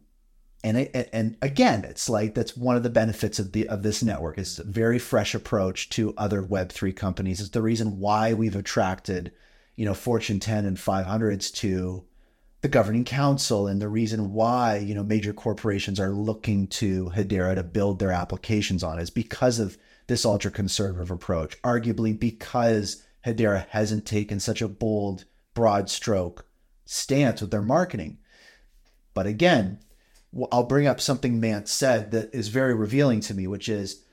and 0.64 0.78
it, 0.78 1.10
and 1.12 1.38
again, 1.42 1.84
it's 1.84 2.08
like 2.10 2.36
that's 2.36 2.56
one 2.56 2.76
of 2.76 2.84
the 2.84 2.90
benefits 2.90 3.40
of 3.40 3.52
the 3.52 3.68
of 3.68 3.84
this 3.84 4.02
network. 4.02 4.38
It's 4.38 4.60
a 4.60 4.64
very 4.64 5.00
fresh 5.00 5.36
approach 5.36 5.90
to 5.90 6.14
other 6.18 6.42
Web 6.42 6.72
three 6.72 6.94
companies. 6.94 7.40
It's 7.42 7.50
the 7.50 7.62
reason 7.62 8.00
why 8.00 8.34
we've 8.34 8.56
attracted 8.56 9.34
you 9.76 9.86
know, 9.86 9.94
Fortune 9.94 10.40
10 10.40 10.66
and 10.66 10.78
500s 10.78 11.52
to 11.56 12.04
the 12.62 12.68
governing 12.68 13.04
council 13.04 13.68
and 13.68 13.82
the 13.82 13.90
reason 13.90 14.32
why, 14.34 14.78
you 14.78 14.96
know, 14.96 15.04
major 15.04 15.34
corporations 15.34 16.00
are 16.00 16.12
looking 16.12 16.68
to 16.68 17.10
Hedera 17.10 17.56
to 17.56 17.64
build 17.64 18.00
their 18.00 18.12
applications 18.12 18.84
on 18.84 19.00
is 19.00 19.10
because 19.10 19.60
of 19.60 19.78
this 20.08 20.26
ultra 20.26 20.52
conservative 20.52 21.12
approach, 21.12 21.62
arguably 21.62 22.18
because 22.18 23.04
Hedera 23.26 23.68
hasn't 23.70 24.06
taken 24.06 24.40
such 24.40 24.62
a 24.62 24.68
bold, 24.68 25.26
broad 25.54 25.90
stroke 25.90 26.46
stance 26.86 27.42
with 27.42 27.52
their 27.52 27.62
marketing. 27.62 28.20
But 29.14 29.26
again, 29.28 29.80
I'll 30.52 30.64
bring 30.64 30.88
up 30.88 31.00
something 31.00 31.40
Mance 31.40 31.72
said 31.72 32.12
that 32.12 32.34
is 32.34 32.48
very 32.48 32.74
revealing 32.74 33.20
to 33.22 33.34
me, 33.34 33.48
which 33.48 33.70
is 33.70 34.04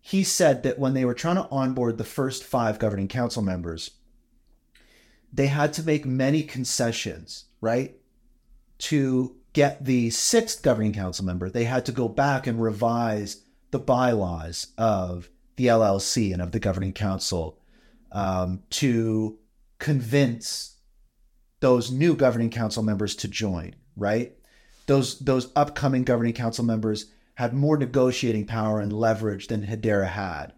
he 0.00 0.24
said 0.24 0.62
that 0.62 0.78
when 0.78 0.94
they 0.94 1.04
were 1.04 1.14
trying 1.14 1.36
to 1.36 1.48
onboard 1.50 1.98
the 1.98 2.04
first 2.04 2.44
five 2.44 2.78
governing 2.78 3.08
council 3.08 3.42
members, 3.42 3.90
they 5.32 5.48
had 5.48 5.72
to 5.74 5.82
make 5.82 6.06
many 6.06 6.42
concessions, 6.42 7.44
right? 7.60 7.96
To 8.78 9.36
get 9.52 9.84
the 9.84 10.10
sixth 10.10 10.62
governing 10.62 10.92
council 10.92 11.24
member, 11.24 11.50
they 11.50 11.64
had 11.64 11.84
to 11.86 11.92
go 11.92 12.08
back 12.08 12.46
and 12.46 12.62
revise 12.62 13.42
the 13.70 13.78
bylaws 13.78 14.68
of 14.78 15.28
the 15.56 15.66
LLC 15.66 16.32
and 16.32 16.40
of 16.40 16.52
the 16.52 16.60
governing 16.60 16.92
council 16.92 17.58
um, 18.12 18.62
to 18.70 19.38
convince 19.78 20.76
those 21.60 21.90
new 21.90 22.14
governing 22.14 22.50
council 22.50 22.82
members 22.82 23.14
to 23.16 23.28
join, 23.28 23.74
right? 23.96 24.37
Those 24.88 25.20
those 25.20 25.52
upcoming 25.54 26.02
governing 26.02 26.32
council 26.32 26.64
members 26.64 27.06
had 27.34 27.54
more 27.54 27.78
negotiating 27.78 28.46
power 28.46 28.80
and 28.80 28.92
leverage 28.92 29.46
than 29.46 29.64
Hedera 29.64 30.08
had. 30.08 30.52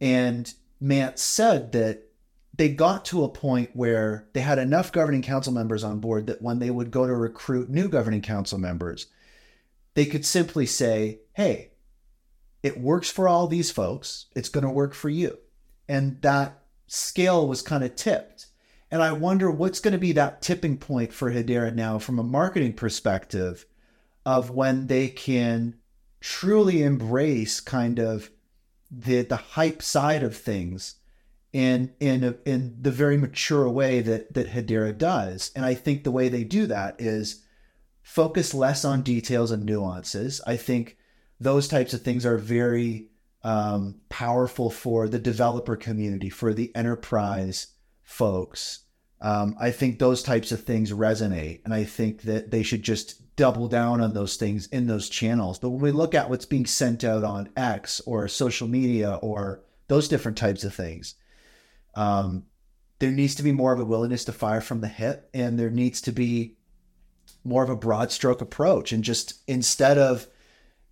And 0.00 0.52
Mance 0.80 1.22
said 1.22 1.70
that 1.70 2.08
they 2.56 2.70
got 2.70 3.04
to 3.04 3.22
a 3.22 3.28
point 3.28 3.70
where 3.74 4.26
they 4.32 4.40
had 4.40 4.58
enough 4.58 4.90
governing 4.90 5.22
council 5.22 5.52
members 5.52 5.84
on 5.84 6.00
board 6.00 6.26
that 6.26 6.42
when 6.42 6.58
they 6.58 6.70
would 6.70 6.90
go 6.90 7.06
to 7.06 7.14
recruit 7.14 7.70
new 7.70 7.88
governing 7.88 8.20
council 8.20 8.58
members, 8.58 9.06
they 9.94 10.04
could 10.04 10.26
simply 10.26 10.66
say, 10.66 11.20
hey, 11.34 11.70
it 12.64 12.80
works 12.80 13.08
for 13.08 13.28
all 13.28 13.46
these 13.46 13.70
folks, 13.70 14.26
it's 14.34 14.48
going 14.48 14.64
to 14.64 14.70
work 14.70 14.94
for 14.94 15.08
you. 15.08 15.38
And 15.88 16.20
that 16.22 16.64
scale 16.88 17.46
was 17.46 17.62
kind 17.62 17.84
of 17.84 17.94
tipped. 17.94 18.47
And 18.90 19.02
I 19.02 19.12
wonder 19.12 19.50
what's 19.50 19.80
going 19.80 19.92
to 19.92 19.98
be 19.98 20.12
that 20.12 20.40
tipping 20.40 20.78
point 20.78 21.12
for 21.12 21.30
Hedera 21.30 21.74
now 21.74 21.98
from 21.98 22.18
a 22.18 22.22
marketing 22.22 22.72
perspective 22.72 23.66
of 24.24 24.50
when 24.50 24.86
they 24.86 25.08
can 25.08 25.76
truly 26.20 26.82
embrace 26.82 27.60
kind 27.60 27.98
of 27.98 28.30
the 28.90 29.22
the 29.22 29.36
hype 29.36 29.82
side 29.82 30.22
of 30.22 30.36
things 30.36 30.96
in 31.52 31.92
in 32.00 32.24
a, 32.24 32.34
in 32.46 32.76
the 32.80 32.90
very 32.90 33.16
mature 33.16 33.68
way 33.68 34.00
that 34.00 34.32
that 34.34 34.48
Hedera 34.48 34.96
does. 34.96 35.50
And 35.54 35.64
I 35.64 35.74
think 35.74 36.04
the 36.04 36.10
way 36.10 36.28
they 36.28 36.44
do 36.44 36.66
that 36.66 37.00
is 37.00 37.44
focus 38.02 38.54
less 38.54 38.84
on 38.84 39.02
details 39.02 39.50
and 39.50 39.64
nuances. 39.64 40.40
I 40.46 40.56
think 40.56 40.96
those 41.38 41.68
types 41.68 41.92
of 41.92 42.02
things 42.02 42.24
are 42.24 42.38
very 42.38 43.08
um, 43.44 44.00
powerful 44.08 44.70
for 44.70 45.08
the 45.08 45.18
developer 45.18 45.76
community, 45.76 46.30
for 46.30 46.52
the 46.52 46.74
enterprise 46.74 47.68
folks. 48.08 48.80
Um, 49.20 49.54
I 49.60 49.70
think 49.70 49.98
those 49.98 50.22
types 50.22 50.50
of 50.50 50.62
things 50.62 50.92
resonate, 50.92 51.60
and 51.64 51.74
I 51.74 51.84
think 51.84 52.22
that 52.22 52.50
they 52.50 52.62
should 52.62 52.82
just 52.82 53.36
double 53.36 53.68
down 53.68 54.00
on 54.00 54.14
those 54.14 54.36
things 54.36 54.66
in 54.68 54.86
those 54.86 55.08
channels. 55.08 55.58
But 55.58 55.70
when 55.70 55.82
we 55.82 55.92
look 55.92 56.14
at 56.14 56.30
what's 56.30 56.46
being 56.46 56.64
sent 56.66 57.04
out 57.04 57.22
on 57.22 57.50
X 57.56 58.00
or 58.06 58.26
social 58.26 58.66
media 58.66 59.16
or 59.16 59.62
those 59.88 60.08
different 60.08 60.38
types 60.38 60.64
of 60.64 60.74
things, 60.74 61.16
um, 61.94 62.44
there 62.98 63.10
needs 63.10 63.34
to 63.34 63.42
be 63.42 63.52
more 63.52 63.72
of 63.72 63.80
a 63.80 63.84
willingness 63.84 64.24
to 64.24 64.32
fire 64.32 64.60
from 64.60 64.80
the 64.80 64.88
hip, 64.88 65.28
and 65.34 65.58
there 65.58 65.70
needs 65.70 66.00
to 66.02 66.12
be 66.12 66.56
more 67.44 67.62
of 67.62 67.70
a 67.70 67.76
broad 67.76 68.10
stroke 68.10 68.40
approach. 68.40 68.92
And 68.92 69.04
just 69.04 69.42
instead 69.46 69.98
of 69.98 70.26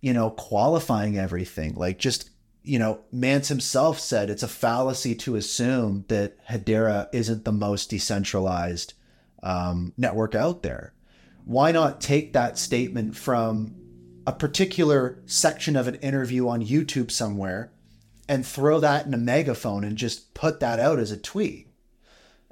you 0.01 0.13
know, 0.13 0.29
qualifying 0.29 1.17
everything. 1.17 1.73
Like 1.75 1.97
just, 1.97 2.29
you 2.67 2.77
know, 2.77 2.99
Mance 3.11 3.47
himself 3.47 3.99
said 3.99 4.29
it's 4.29 4.43
a 4.43 4.47
fallacy 4.47 5.15
to 5.15 5.35
assume 5.35 6.05
that 6.09 6.45
Hedera 6.47 7.07
isn't 7.13 7.45
the 7.45 7.51
most 7.51 7.89
decentralized 7.89 8.93
um, 9.41 9.93
network 9.97 10.35
out 10.35 10.63
there. 10.63 10.93
Why 11.45 11.71
not 11.71 12.01
take 12.01 12.33
that 12.33 12.57
statement 12.57 13.15
from 13.15 13.75
a 14.27 14.33
particular 14.33 15.23
section 15.25 15.77
of 15.77 15.87
an 15.87 15.95
interview 15.95 16.49
on 16.49 16.65
YouTube 16.65 17.09
somewhere 17.09 17.71
and 18.27 18.45
throw 18.45 18.81
that 18.81 19.05
in 19.05 19.13
a 19.13 19.17
megaphone 19.17 19.85
and 19.85 19.97
just 19.97 20.33
put 20.33 20.59
that 20.59 20.79
out 20.79 20.99
as 20.99 21.11
a 21.11 21.17
tweet? 21.17 21.69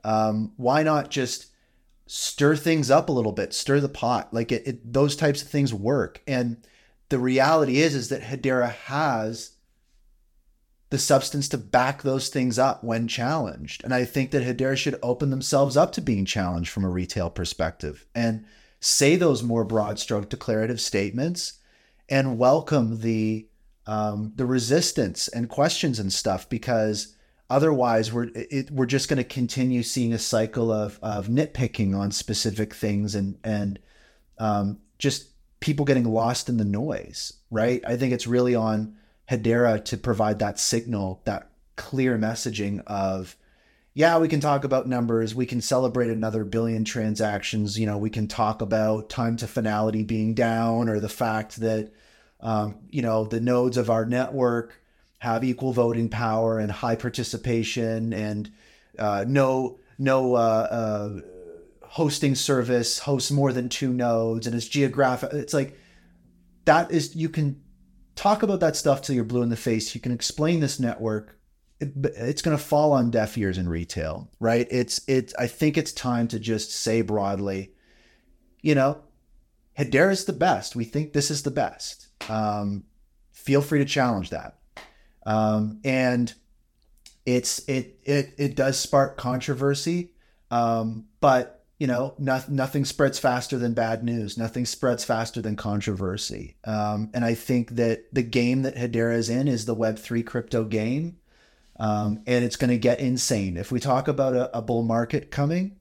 Um, 0.06 0.54
why 0.56 0.84
not 0.84 1.10
just 1.10 1.48
stir 2.08 2.56
things 2.56 2.90
up 2.90 3.10
a 3.10 3.12
little 3.12 3.34
bit, 3.34 3.54
stir 3.54 3.82
the 3.82 3.90
pot? 3.90 4.34
Like 4.34 4.54
it, 4.54 4.66
it, 4.66 4.94
those 4.94 5.18
types 5.18 5.42
of 5.42 5.50
things 5.50 5.74
work. 5.74 6.22
And 6.26 6.66
the 7.10 7.20
reality 7.20 7.82
is, 7.82 7.96
is 7.96 8.08
that 8.10 8.22
Hedera 8.22 8.72
has 8.72 9.55
the 10.90 10.98
substance 10.98 11.50
to 11.50 11.58
back 11.58 12.04
those 12.04 12.30
things 12.30 12.60
up 12.60 12.84
when 12.84 13.08
challenged. 13.08 13.84
And 13.84 13.94
I 13.94 14.06
think 14.06 14.32
that 14.32 14.44
Hedera 14.44 14.78
should 14.78 15.00
open 15.02 15.30
themselves 15.30 15.76
up 15.76 15.92
to 15.94 16.02
being 16.02 16.26
challenged 16.26 16.70
from 16.70 16.86
a 16.86 16.90
retail 16.90 17.30
perspective 17.30 18.06
and 18.14 18.46
say 18.80 19.16
those 19.16 19.42
more 19.42 19.64
broad 19.64 19.98
stroke 19.98 20.30
declarative 20.30 20.80
statements 20.80 21.54
and 22.10 22.38
welcome 22.38 23.02
the 23.02 23.48
um, 23.88 24.34
the 24.36 24.46
resistance 24.46 25.28
and 25.28 25.50
questions 25.50 26.00
and 26.00 26.12
stuff 26.12 26.50
because 26.50 27.16
otherwise 27.50 28.12
we're 28.12 28.30
it, 28.34 28.72
we're 28.72 28.86
just 28.86 29.10
going 29.10 29.18
to 29.18 29.24
continue 29.24 29.84
seeing 29.84 30.14
a 30.14 30.20
cycle 30.20 30.72
of 30.72 31.00
of 31.02 31.28
nitpicking 31.28 31.96
on 31.96 32.12
specific 32.12 32.74
things 32.74 33.16
and 33.16 33.38
and 33.44 33.80
um, 34.38 34.80
just 34.98 35.30
people 35.60 35.86
getting 35.86 36.06
lost 36.06 36.50
in 36.50 36.58
the 36.58 36.66
noise 36.66 37.34
right 37.50 37.84
i 37.88 37.96
think 37.96 38.14
it's 38.14 38.28
really 38.28 38.56
on 38.56 38.96
hedera 39.30 39.84
to 39.84 39.98
provide 39.98 40.40
that 40.40 40.60
signal 40.60 41.22
that 41.26 41.50
clear 41.76 42.18
messaging 42.18 42.82
of 42.86 43.36
yeah 43.94 44.18
we 44.18 44.28
can 44.28 44.40
talk 44.40 44.64
about 44.64 44.88
numbers 44.88 45.34
we 45.34 45.46
can 45.46 45.62
celebrate 45.62 46.10
another 46.10 46.44
billion 46.44 46.86
transactions 46.86 47.80
you 47.80 47.86
know 47.86 47.98
we 47.98 48.10
can 48.10 48.28
talk 48.28 48.62
about 48.62 49.10
time 49.10 49.36
to 49.36 49.48
finality 49.48 50.04
being 50.04 50.34
down 50.34 50.88
or 50.88 51.00
the 51.00 51.10
fact 51.10 51.58
that 51.58 51.92
um, 52.42 52.76
you 52.90 53.02
know 53.02 53.26
the 53.26 53.42
nodes 53.42 53.78
of 53.78 53.90
our 53.90 54.06
network 54.06 54.82
have 55.20 55.44
equal 55.44 55.74
voting 55.74 56.10
power 56.10 56.60
and 56.60 56.72
high 56.72 56.96
participation 56.96 58.14
and 58.14 58.52
uh, 59.00 59.26
no 59.28 59.80
no 59.98 60.36
uh, 60.36 60.68
uh, 60.70 61.22
hosting 61.82 62.36
service 62.36 63.00
hosts 63.00 63.32
more 63.32 63.52
than 63.52 63.70
two 63.70 63.92
nodes 63.92 64.46
and 64.46 64.56
it's 64.56 64.68
geographic 64.68 65.34
it's 65.34 65.54
like 65.54 65.80
that 66.66 66.92
is 66.92 67.16
you 67.16 67.30
can 67.30 67.60
talk 68.16 68.44
about 68.44 68.60
that 68.62 68.76
stuff 68.76 69.02
till 69.02 69.16
you're 69.16 69.24
blue 69.24 69.42
in 69.42 69.50
the 69.50 69.58
face. 69.58 69.94
You 69.94 70.02
can 70.02 70.12
explain 70.12 70.60
this 70.60 70.80
network. 70.80 71.38
It, 71.80 71.92
it's 72.16 72.42
going 72.42 72.58
to 72.58 72.64
fall 72.64 72.94
on 72.94 73.12
deaf 73.12 73.38
ears 73.38 73.58
in 73.58 73.68
retail 73.68 74.30
right? 74.40 74.68
It's 74.72 75.02
it's 75.08 75.34
i 75.38 75.46
think 75.46 75.78
it's 75.78 75.92
time 75.92 76.28
to 76.30 76.40
just 76.40 76.72
say 76.72 77.02
broadly 77.02 77.74
you 78.62 78.76
know 78.76 79.02
hedera 79.78 80.12
is 80.12 80.26
the 80.26 80.34
best. 80.34 80.76
We 80.76 80.86
think 80.86 81.14
this 81.14 81.30
is 81.30 81.44
the 81.44 81.52
best. 81.52 82.08
Um, 82.30 82.84
feel 83.32 83.62
free 83.62 83.80
to 83.80 83.86
challenge 83.86 84.30
that. 84.30 84.58
Um, 85.26 85.80
and 85.84 86.34
it's 87.26 87.68
it 87.68 88.00
it 88.04 88.34
it 88.38 88.56
does 88.56 88.80
spark 88.80 89.18
controversy, 89.18 90.12
um, 90.52 91.06
but 91.20 91.55
you 91.78 91.88
know 91.88 92.14
no, 92.18 92.42
nothing 92.48 92.86
spreads 92.86 93.20
faster 93.20 93.58
than 93.58 93.74
bad 93.74 94.04
news. 94.04 94.38
Nothing 94.38 94.66
spreads 94.66 95.04
faster 95.04 95.42
than 95.42 95.56
controversy. 95.56 96.56
Um, 96.64 97.10
and 97.14 97.26
I 97.26 97.34
think 97.34 97.72
that 97.72 98.06
the 98.14 98.24
game 98.24 98.62
that 98.64 98.76
Hedera 98.76 99.16
is 99.16 99.30
in 99.30 99.48
is 99.48 99.66
the 99.66 99.74
Web 99.74 100.00
three 100.00 100.24
crypto 100.24 100.64
game, 100.64 101.18
um, 101.80 102.22
and 102.26 102.46
it's 102.46 102.56
going 102.56 102.72
to 102.72 102.78
get 102.78 103.00
insane. 103.00 103.58
If 103.58 103.72
we 103.72 103.80
talk 103.80 104.08
about 104.08 104.36
a, 104.36 104.58
a 104.58 104.62
bull 104.62 104.84
market 104.84 105.32
coming, 105.32 105.78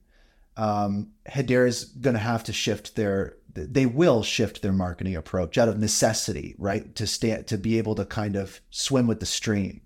um, 0.57 1.11
Hedera 1.29 1.67
is 1.67 1.85
going 1.85 2.15
to 2.15 2.19
have 2.19 2.43
to 2.45 2.53
shift 2.53 2.95
their 2.95 3.37
they 3.55 3.85
will 3.85 4.21
shift 4.21 4.61
their 4.61 4.73
marketing 4.73 5.15
approach 5.15 5.57
out 5.57 5.69
of 5.69 5.79
necessity, 5.79 6.55
right? 6.57 6.93
To 6.95 7.07
stay 7.07 7.41
to 7.43 7.57
be 7.57 7.77
able 7.77 7.95
to 7.95 8.05
kind 8.05 8.35
of 8.35 8.59
swim 8.69 9.07
with 9.07 9.21
the 9.21 9.25
stream. 9.25 9.81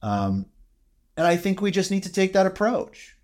Um, 0.00 0.46
and 1.16 1.26
I 1.26 1.36
think 1.36 1.60
we 1.60 1.70
just 1.70 1.90
need 1.90 2.04
to 2.04 2.12
take 2.12 2.32
that 2.32 2.46
approach. 2.46 3.16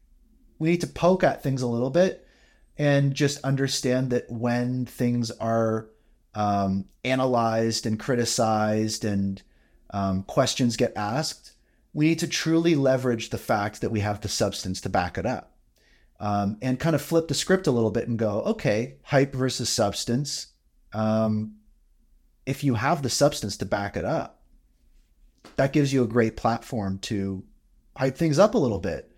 We 0.59 0.71
need 0.71 0.81
to 0.83 0.87
poke 0.87 1.23
at 1.25 1.43
things 1.43 1.63
a 1.63 1.67
little 1.67 1.91
bit 1.91 2.27
and 2.79 3.15
just 3.15 3.43
understand 3.45 4.11
that 4.11 4.31
when 4.31 4.87
things 4.87 5.31
are 5.33 5.89
um, 6.35 6.87
analyzed 7.05 7.87
and 7.87 7.99
criticized 7.99 9.05
and 9.05 9.43
um, 9.91 10.23
questions 10.25 10.77
get 10.77 10.93
asked, 10.97 11.53
we 11.95 12.09
need 12.09 12.19
to 12.19 12.29
truly 12.29 12.75
leverage 12.75 13.31
the 13.31 13.39
fact 13.39 13.81
that 13.81 13.91
we 13.91 14.01
have 14.01 14.21
the 14.21 14.29
substance 14.29 14.81
to 14.83 14.89
back 14.89 15.17
it 15.17 15.25
up 15.25 15.57
um, 16.21 16.59
and 16.63 16.79
kind 16.79 16.95
of 16.95 17.03
flip 17.03 17.29
the 17.29 17.35
script 17.35 17.67
a 17.67 17.71
little 17.71 17.91
bit 17.91 18.09
and 18.09 18.19
go, 18.19 18.43
okay, 18.43 18.97
hype 19.03 19.35
versus 19.35 19.69
substance. 19.69 20.49
Um, 20.93 21.57
if 22.45 22.63
you 22.65 22.75
have 22.75 23.03
the 23.03 23.11
substance 23.11 23.57
to 23.59 23.67
back 23.67 23.97
it 23.97 24.05
up, 24.05 24.43
that 25.57 25.73
gives 25.73 25.93
you 25.93 26.03
a 26.03 26.09
great 26.09 26.37
platform 26.37 26.99
to 26.99 27.45
hype 27.97 28.17
things 28.17 28.39
up 28.39 28.55
a 28.55 28.59
little 28.59 28.79
bit. 28.79 29.11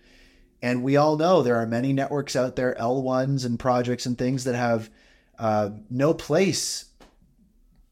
And 0.60 0.82
we 0.82 0.96
all 0.96 1.16
know 1.16 1.42
there 1.42 1.56
are 1.56 1.66
many 1.66 1.92
networks 1.92 2.34
out 2.34 2.56
there, 2.56 2.74
L1s 2.80 3.44
and 3.44 3.58
projects 3.58 4.06
and 4.06 4.18
things 4.18 4.44
that 4.44 4.56
have 4.56 4.90
uh, 5.38 5.70
no 5.88 6.12
place, 6.12 6.86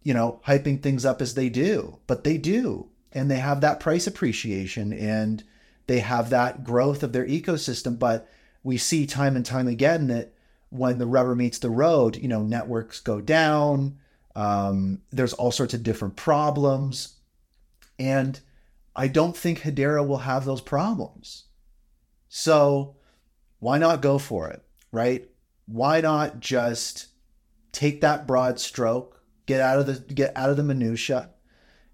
you 0.02 0.12
know, 0.12 0.40
hyping 0.46 0.82
things 0.82 1.04
up 1.04 1.22
as 1.22 1.34
they 1.34 1.48
do, 1.48 1.98
but 2.06 2.24
they 2.24 2.38
do. 2.38 2.88
And 3.12 3.30
they 3.30 3.38
have 3.38 3.60
that 3.60 3.80
price 3.80 4.06
appreciation 4.06 4.92
and 4.92 5.42
they 5.86 6.00
have 6.00 6.30
that 6.30 6.64
growth 6.64 7.02
of 7.02 7.12
their 7.12 7.26
ecosystem. 7.26 7.98
But 7.98 8.28
we 8.62 8.76
see 8.76 9.06
time 9.06 9.36
and 9.36 9.46
time 9.46 9.68
again 9.68 10.08
that 10.08 10.32
when 10.70 10.98
the 10.98 11.06
rubber 11.06 11.36
meets 11.36 11.58
the 11.58 11.70
road, 11.70 12.16
you 12.16 12.28
know, 12.28 12.42
networks 12.42 13.00
go 13.00 13.20
down. 13.20 13.98
Um, 14.34 15.00
there's 15.12 15.32
all 15.32 15.52
sorts 15.52 15.72
of 15.72 15.84
different 15.84 16.16
problems. 16.16 17.14
And 17.98 18.38
I 18.94 19.08
don't 19.08 19.36
think 19.36 19.60
Hedera 19.60 20.06
will 20.06 20.18
have 20.18 20.44
those 20.44 20.60
problems. 20.60 21.44
So 22.37 22.97
why 23.61 23.78
not 23.78 24.03
go 24.03 24.18
for 24.18 24.51
it, 24.51 24.62
right? 24.93 25.26
Why 25.64 26.03
not 26.03 26.39
just 26.39 27.07
take 27.72 28.03
that 28.03 28.26
broad 28.26 28.61
stroke, 28.61 29.22
get 29.47 29.62
out 29.62 29.78
of 29.78 29.87
the 29.87 30.12
get 30.12 30.37
out 30.37 30.51
of 30.51 30.59
the 30.59 30.62
minutia? 30.62 31.30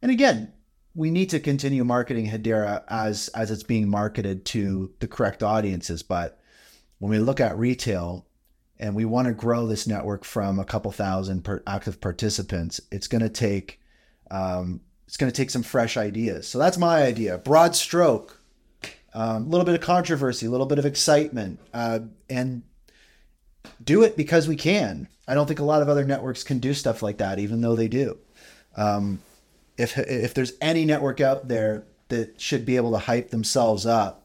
And 0.03 0.11
again, 0.11 0.53
we 0.97 1.13
need 1.13 1.31
to 1.31 1.39
continue 1.39 1.85
marketing 1.85 2.27
Hedera 2.27 2.83
as 2.89 3.29
as 3.29 3.53
it's 3.53 3.63
being 3.63 3.89
marketed 3.89 4.45
to 4.47 4.93
the 4.99 5.07
correct 5.07 5.45
audiences, 5.45 6.03
but 6.03 6.41
when 6.99 7.13
we 7.13 7.21
look 7.21 7.39
at 7.39 7.57
retail 7.57 8.27
and 8.81 8.97
we 8.97 9.05
want 9.05 9.29
to 9.29 9.35
grow 9.35 9.69
this 9.69 9.87
network 9.87 10.25
from 10.25 10.59
a 10.59 10.65
couple 10.65 10.91
thousand 10.91 11.45
per 11.45 11.63
active 11.69 12.01
participants, 12.01 12.81
it's 12.91 13.07
going 13.07 13.23
to 13.23 13.29
take 13.29 13.81
um, 14.33 14.81
it's 15.07 15.17
going 15.17 15.31
to 15.31 15.37
take 15.37 15.51
some 15.51 15.63
fresh 15.63 15.97
ideas. 15.97 16.49
So 16.49 16.59
that's 16.59 16.79
my 16.79 17.05
idea. 17.05 17.39
Broad 17.39 17.77
stroke, 17.77 18.42
a 19.15 19.21
um, 19.21 19.51
little 19.51 19.65
bit 19.65 19.75
of 19.75 19.81
controversy, 19.81 20.47
a 20.47 20.51
little 20.51 20.67
bit 20.67 20.79
of 20.79 20.87
excitement, 20.87 21.61
uh, 21.75 22.01
and 22.31 22.63
do 23.83 24.03
it 24.03 24.17
because 24.17 24.49
we 24.49 24.57
can. 24.57 25.09
I 25.29 25.35
don't 25.35 25.47
think 25.47 25.61
a 25.61 25.65
lot 25.65 25.83
of 25.83 25.89
other 25.89 26.05
networks 26.05 26.43
can 26.43 26.59
do 26.59 26.75
stuff 26.75 27.03
like 27.03 27.19
that, 27.19 27.39
even 27.39 27.61
though 27.61 27.77
they 27.77 27.89
do. 27.89 28.19
Um, 28.77 29.21
if 29.77 29.97
if 29.99 30.35
there's 30.35 30.53
any 30.61 30.85
network 30.85 31.21
out 31.21 31.49
there 31.49 31.85
that 32.09 32.41
should 32.41 32.65
be 32.65 32.77
able 32.77 32.93
to 32.93 32.99
hype 32.99 33.31
themselves 33.31 33.87
up 33.87 34.23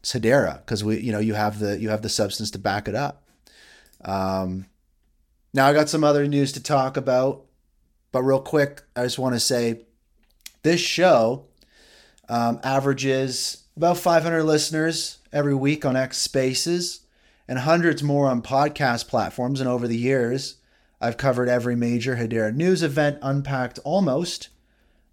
it's 0.00 0.14
Hedera 0.14 0.58
because 0.64 0.82
we 0.82 0.98
you 1.00 1.12
know 1.12 1.18
you 1.18 1.34
have 1.34 1.58
the 1.58 1.78
you 1.78 1.90
have 1.90 2.02
the 2.02 2.08
substance 2.08 2.50
to 2.52 2.58
back 2.58 2.88
it 2.88 2.94
up. 2.94 3.24
Um, 4.02 4.66
now 5.52 5.66
I 5.66 5.72
got 5.72 5.88
some 5.88 6.04
other 6.04 6.26
news 6.26 6.52
to 6.52 6.62
talk 6.62 6.96
about, 6.96 7.44
but 8.12 8.22
real 8.22 8.40
quick, 8.40 8.82
I 8.96 9.02
just 9.02 9.18
want 9.18 9.34
to 9.34 9.40
say 9.40 9.82
this 10.62 10.80
show 10.80 11.46
um, 12.28 12.60
averages 12.62 13.59
about 13.80 13.96
500 13.96 14.44
listeners 14.44 15.20
every 15.32 15.54
week 15.54 15.86
on 15.86 15.96
X 15.96 16.18
Spaces 16.18 17.00
and 17.48 17.60
hundreds 17.60 18.02
more 18.02 18.28
on 18.28 18.42
podcast 18.42 19.08
platforms. 19.08 19.58
And 19.58 19.70
over 19.70 19.88
the 19.88 19.96
years, 19.96 20.56
I've 21.00 21.16
covered 21.16 21.48
every 21.48 21.74
major 21.74 22.16
Hedera 22.16 22.54
news 22.54 22.82
event, 22.82 23.20
unpacked 23.22 23.78
almost 23.82 24.50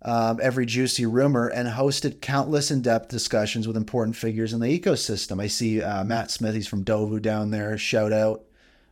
um, 0.01 0.41
every 0.43 0.65
juicy 0.65 1.05
rumor 1.05 1.47
and 1.47 1.69
hosted 1.69 2.19
countless 2.19 2.69
in-depth 2.69 3.07
discussions 3.07 3.69
with 3.69 3.77
important 3.77 4.17
figures 4.17 4.51
in 4.51 4.59
the 4.59 4.77
ecosystem. 4.77 5.41
I 5.41 5.47
see 5.47 5.81
uh, 5.81 6.03
Matt 6.03 6.29
Smith, 6.29 6.53
he's 6.53 6.67
from 6.67 6.83
Dovu 6.83 7.21
down 7.21 7.51
there. 7.51 7.77
Shout 7.77 8.11
out. 8.11 8.43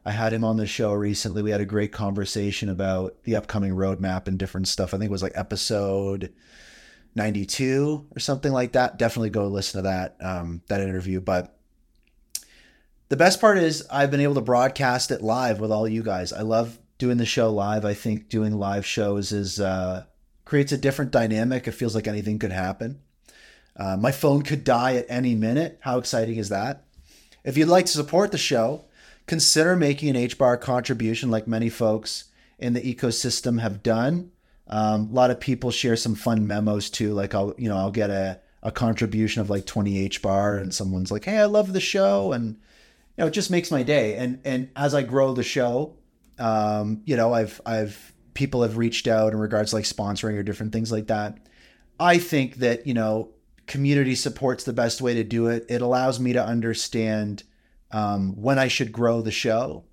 I 0.05 0.11
had 0.11 0.31
him 0.31 0.45
on 0.45 0.55
the 0.55 0.67
show 0.67 0.93
recently. 0.93 1.43
We 1.43 1.51
had 1.51 1.59
a 1.59 1.65
great 1.65 1.91
conversation 1.91 2.69
about 2.69 3.21
the 3.25 3.35
upcoming 3.35 3.73
roadmap 3.73 4.29
and 4.29 4.39
different 4.39 4.69
stuff. 4.69 4.93
I 4.93 4.97
think 4.97 5.09
it 5.09 5.11
was 5.11 5.23
like 5.23 5.33
episode 5.35 6.31
92 7.15 8.07
or 8.15 8.19
something 8.19 8.51
like 8.51 8.73
that. 8.73 8.97
Definitely 8.97 9.29
go 9.29 9.47
listen 9.47 9.79
to 9.79 9.89
that 9.89 10.17
um, 10.21 10.61
that 10.67 10.81
interview. 10.81 11.21
But 11.21 11.57
the 13.09 13.17
best 13.17 13.39
part 13.39 13.57
is 13.57 13.85
I've 13.89 14.11
been 14.11 14.19
able 14.19 14.35
to 14.35 14.41
broadcast 14.41 15.11
it 15.11 15.21
live 15.21 15.59
with 15.59 15.71
all 15.71 15.87
you 15.87 16.03
guys. 16.03 16.33
I 16.33 16.41
love 16.41 16.77
doing 16.97 17.17
the 17.17 17.25
show 17.25 17.51
live. 17.51 17.85
I 17.85 17.93
think 17.93 18.29
doing 18.29 18.57
live 18.57 18.85
shows 18.85 19.31
is 19.31 19.59
uh, 19.59 20.05
creates 20.43 20.71
a 20.71 20.77
different 20.77 21.11
dynamic. 21.11 21.67
It 21.67 21.71
feels 21.71 21.95
like 21.95 22.07
anything 22.07 22.39
could 22.39 22.51
happen. 22.51 22.99
Uh, 23.77 23.97
my 23.97 24.11
phone 24.11 24.41
could 24.41 24.63
die 24.63 24.95
at 24.95 25.05
any 25.09 25.35
minute. 25.35 25.79
How 25.81 25.97
exciting 25.97 26.37
is 26.37 26.49
that? 26.49 26.85
If 27.43 27.57
you'd 27.57 27.67
like 27.67 27.85
to 27.85 27.91
support 27.91 28.31
the 28.31 28.37
show, 28.37 28.85
consider 29.27 29.75
making 29.75 30.15
an 30.15 30.27
HBAR 30.27 30.59
contribution 30.61 31.29
like 31.29 31.47
many 31.47 31.69
folks 31.69 32.25
in 32.57 32.73
the 32.73 32.81
ecosystem 32.81 33.59
have 33.61 33.83
done. 33.83 34.31
Um, 34.67 35.09
a 35.11 35.13
lot 35.13 35.31
of 35.31 35.39
people 35.39 35.71
share 35.71 35.95
some 35.95 36.15
fun 36.15 36.47
memos 36.47 36.89
too. 36.89 37.13
Like 37.13 37.35
I'll, 37.35 37.53
you 37.57 37.69
know, 37.69 37.77
I'll 37.77 37.91
get 37.91 38.09
a, 38.09 38.39
a 38.63 38.71
contribution 38.71 39.41
of 39.41 39.49
like 39.49 39.65
20 39.65 40.09
HBAR 40.09 40.59
and 40.59 40.73
someone's 40.73 41.11
like, 41.11 41.25
Hey, 41.25 41.37
I 41.37 41.45
love 41.45 41.73
the 41.73 41.79
show. 41.79 42.31
And, 42.31 42.55
you 42.55 43.21
know, 43.21 43.27
it 43.27 43.31
just 43.31 43.51
makes 43.51 43.71
my 43.71 43.83
day. 43.83 44.15
And, 44.15 44.39
and 44.43 44.69
as 44.75 44.95
I 44.95 45.03
grow 45.03 45.33
the 45.33 45.43
show, 45.43 45.95
um, 46.39 47.01
you 47.05 47.15
know, 47.15 47.33
I've, 47.33 47.61
I've, 47.65 48.13
people 48.33 48.63
have 48.63 48.77
reached 48.77 49.07
out 49.07 49.33
in 49.33 49.39
regards 49.39 49.69
to 49.69 49.77
like 49.77 49.85
sponsoring 49.85 50.37
or 50.37 50.43
different 50.43 50.73
things 50.73 50.91
like 50.91 51.07
that. 51.07 51.37
I 51.99 52.17
think 52.17 52.55
that, 52.55 52.85
you 52.87 52.93
know, 52.93 53.29
community 53.67 54.15
support's 54.15 54.63
the 54.63 54.73
best 54.73 55.01
way 55.01 55.13
to 55.13 55.23
do 55.23 55.47
it. 55.47 55.65
It 55.69 55.81
allows 55.81 56.19
me 56.19 56.33
to 56.33 56.43
understand 56.43 57.43
um, 57.91 58.35
when 58.35 58.59
I 58.59 58.67
should 58.67 58.91
grow 58.91 59.21
the 59.21 59.31
show 59.31 59.85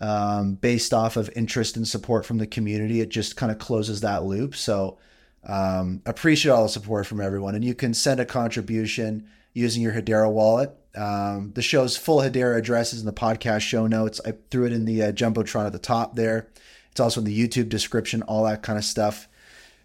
um, 0.00 0.54
based 0.54 0.94
off 0.94 1.16
of 1.16 1.30
interest 1.34 1.76
and 1.76 1.86
support 1.86 2.24
from 2.24 2.38
the 2.38 2.46
community. 2.46 3.00
It 3.00 3.08
just 3.08 3.36
kind 3.36 3.50
of 3.50 3.58
closes 3.58 4.00
that 4.00 4.24
loop. 4.24 4.54
So 4.54 4.98
um, 5.44 6.02
appreciate 6.06 6.52
all 6.52 6.64
the 6.64 6.68
support 6.68 7.06
from 7.06 7.20
everyone. 7.20 7.54
And 7.54 7.64
you 7.64 7.74
can 7.74 7.94
send 7.94 8.20
a 8.20 8.24
contribution 8.24 9.28
using 9.52 9.82
your 9.82 9.92
Hedera 9.92 10.30
wallet. 10.30 10.74
Um, 10.94 11.52
the 11.54 11.62
show's 11.62 11.96
full 11.96 12.18
Hedera 12.18 12.56
address 12.56 12.92
is 12.92 13.00
in 13.00 13.06
the 13.06 13.12
podcast 13.12 13.60
show 13.60 13.86
notes. 13.86 14.20
I 14.24 14.34
threw 14.50 14.66
it 14.66 14.72
in 14.72 14.84
the 14.84 15.04
uh, 15.04 15.12
Jumbotron 15.12 15.66
at 15.66 15.72
the 15.72 15.78
top 15.78 16.16
there. 16.16 16.48
It's 16.90 17.00
also 17.00 17.20
in 17.20 17.26
the 17.26 17.48
YouTube 17.48 17.68
description, 17.68 18.22
all 18.22 18.44
that 18.44 18.62
kind 18.62 18.78
of 18.78 18.84
stuff. 18.84 19.28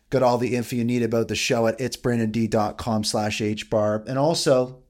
Got 0.10 0.24
all 0.24 0.38
the 0.38 0.56
info 0.56 0.76
you 0.76 0.84
need 0.84 1.04
about 1.04 1.28
the 1.28 1.36
show 1.36 1.68
at 1.68 1.80
itsbrandond.com 1.80 3.04
slash 3.04 3.40
hbar. 3.40 4.08
And 4.08 4.18
also, 4.18 4.84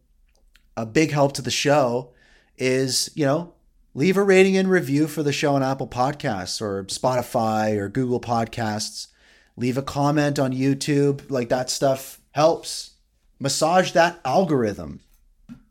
a 0.75 0.85
big 0.85 1.11
help 1.11 1.33
to 1.33 1.41
the 1.41 1.51
show 1.51 2.13
is, 2.57 3.09
you 3.15 3.25
know, 3.25 3.53
leave 3.93 4.17
a 4.17 4.23
rating 4.23 4.57
and 4.57 4.69
review 4.69 5.07
for 5.07 5.23
the 5.23 5.33
show 5.33 5.55
on 5.55 5.63
Apple 5.63 5.87
Podcasts 5.87 6.61
or 6.61 6.83
Spotify 6.85 7.77
or 7.77 7.89
Google 7.89 8.19
Podcasts. 8.19 9.07
Leave 9.55 9.77
a 9.77 9.83
comment 9.83 10.39
on 10.39 10.51
YouTube. 10.51 11.29
Like 11.29 11.49
that 11.49 11.69
stuff 11.69 12.19
helps. 12.31 12.91
Massage 13.39 13.91
that 13.91 14.19
algorithm. 14.25 15.01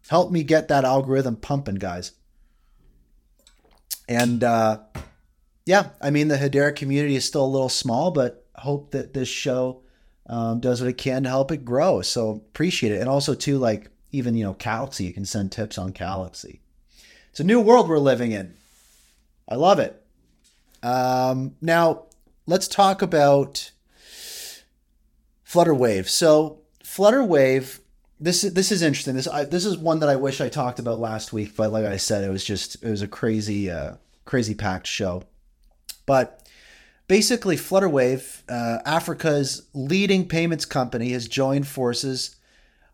Help 0.08 0.30
me 0.30 0.42
get 0.42 0.68
that 0.68 0.84
algorithm 0.84 1.36
pumping, 1.36 1.76
guys. 1.76 2.12
And 4.08 4.44
uh, 4.44 4.80
yeah, 5.64 5.90
I 6.00 6.10
mean, 6.10 6.28
the 6.28 6.36
Hedera 6.36 6.74
community 6.74 7.16
is 7.16 7.24
still 7.24 7.44
a 7.44 7.46
little 7.46 7.68
small, 7.68 8.10
but 8.10 8.46
hope 8.56 8.90
that 8.92 9.14
this 9.14 9.28
show 9.28 9.82
um, 10.26 10.60
does 10.60 10.80
what 10.80 10.90
it 10.90 10.98
can 10.98 11.22
to 11.24 11.28
help 11.28 11.50
it 11.50 11.64
grow. 11.64 12.02
So 12.02 12.30
appreciate 12.30 12.92
it. 12.92 13.00
And 13.00 13.08
also, 13.08 13.34
too, 13.34 13.58
like 13.58 13.90
even, 14.10 14.34
you 14.34 14.44
know, 14.44 14.54
Calaxy, 14.54 15.04
you 15.04 15.12
can 15.12 15.24
send 15.24 15.50
tips 15.50 15.78
on 15.78 15.92
Calaxy. 15.92 16.61
It's 17.32 17.40
a 17.40 17.44
new 17.44 17.60
world 17.60 17.88
we're 17.88 17.98
living 17.98 18.32
in. 18.32 18.52
I 19.48 19.54
love 19.54 19.78
it. 19.78 20.04
Um, 20.82 21.56
now, 21.62 22.02
let's 22.46 22.68
talk 22.68 23.00
about 23.00 23.70
Flutterwave. 25.42 26.10
So, 26.10 26.60
Flutterwave, 26.84 27.80
this 28.20 28.44
is 28.44 28.52
this 28.52 28.70
is 28.70 28.82
interesting. 28.82 29.14
This 29.14 29.26
I, 29.26 29.46
this 29.46 29.64
is 29.64 29.78
one 29.78 30.00
that 30.00 30.10
I 30.10 30.16
wish 30.16 30.42
I 30.42 30.50
talked 30.50 30.78
about 30.78 31.00
last 31.00 31.32
week, 31.32 31.56
but 31.56 31.72
like 31.72 31.86
I 31.86 31.96
said, 31.96 32.22
it 32.22 32.28
was 32.28 32.44
just 32.44 32.76
it 32.82 32.90
was 32.90 33.00
a 33.00 33.08
crazy 33.08 33.70
uh, 33.70 33.94
crazy 34.26 34.54
packed 34.54 34.86
show. 34.86 35.22
But 36.04 36.46
basically, 37.08 37.56
Flutterwave, 37.56 38.42
uh, 38.46 38.82
Africa's 38.84 39.62
leading 39.72 40.28
payments 40.28 40.66
company, 40.66 41.12
has 41.12 41.28
joined 41.28 41.66
forces 41.66 42.36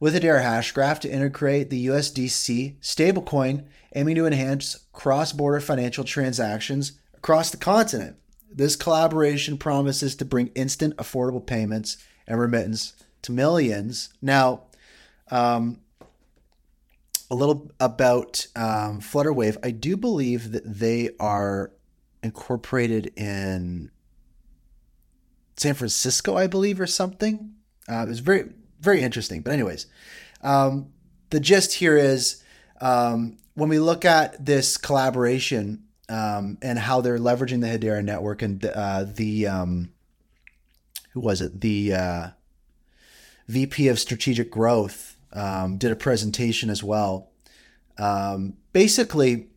with 0.00 0.14
Hedera 0.14 0.42
Hashgraph 0.42 1.00
to 1.00 1.10
integrate 1.10 1.70
the 1.70 1.86
USDC 1.86 2.78
stablecoin, 2.80 3.64
aiming 3.94 4.14
to 4.16 4.26
enhance 4.26 4.86
cross 4.92 5.32
border 5.32 5.60
financial 5.60 6.04
transactions 6.04 6.92
across 7.14 7.50
the 7.50 7.56
continent. 7.56 8.16
This 8.50 8.76
collaboration 8.76 9.58
promises 9.58 10.14
to 10.16 10.24
bring 10.24 10.48
instant, 10.48 10.96
affordable 10.96 11.44
payments 11.44 11.98
and 12.26 12.40
remittance 12.40 12.94
to 13.22 13.32
millions. 13.32 14.10
Now, 14.22 14.62
um, 15.30 15.80
a 17.30 17.34
little 17.34 17.70
about 17.78 18.46
um, 18.56 19.00
Flutterwave. 19.00 19.58
I 19.62 19.70
do 19.70 19.96
believe 19.96 20.52
that 20.52 20.62
they 20.64 21.10
are 21.20 21.72
incorporated 22.22 23.12
in 23.16 23.90
San 25.56 25.74
Francisco, 25.74 26.36
I 26.36 26.46
believe, 26.46 26.80
or 26.80 26.86
something. 26.86 27.54
Uh, 27.88 28.04
it 28.04 28.08
was 28.08 28.20
very 28.20 28.50
very 28.80 29.02
interesting. 29.02 29.42
But 29.42 29.52
anyways, 29.52 29.86
um, 30.42 30.92
the 31.30 31.40
gist 31.40 31.74
here 31.74 31.96
is 31.96 32.42
um, 32.80 33.38
when 33.54 33.68
we 33.68 33.78
look 33.78 34.04
at 34.04 34.44
this 34.44 34.76
collaboration 34.76 35.84
um, 36.08 36.58
and 36.62 36.78
how 36.78 37.00
they're 37.00 37.18
leveraging 37.18 37.60
the 37.60 37.66
Hedera 37.66 38.04
network 38.04 38.42
and 38.42 38.64
uh, 38.64 39.04
the 39.04 39.46
um, 39.46 39.92
who 41.10 41.20
was 41.20 41.40
it 41.40 41.60
the 41.60 41.92
uh, 41.92 42.28
VP 43.48 43.88
of 43.88 43.98
Strategic 43.98 44.50
Growth 44.50 45.16
um, 45.32 45.76
did 45.76 45.90
a 45.90 45.96
presentation 45.96 46.70
as 46.70 46.82
well. 46.82 47.30
Um, 47.98 48.54
basically, 48.72 49.48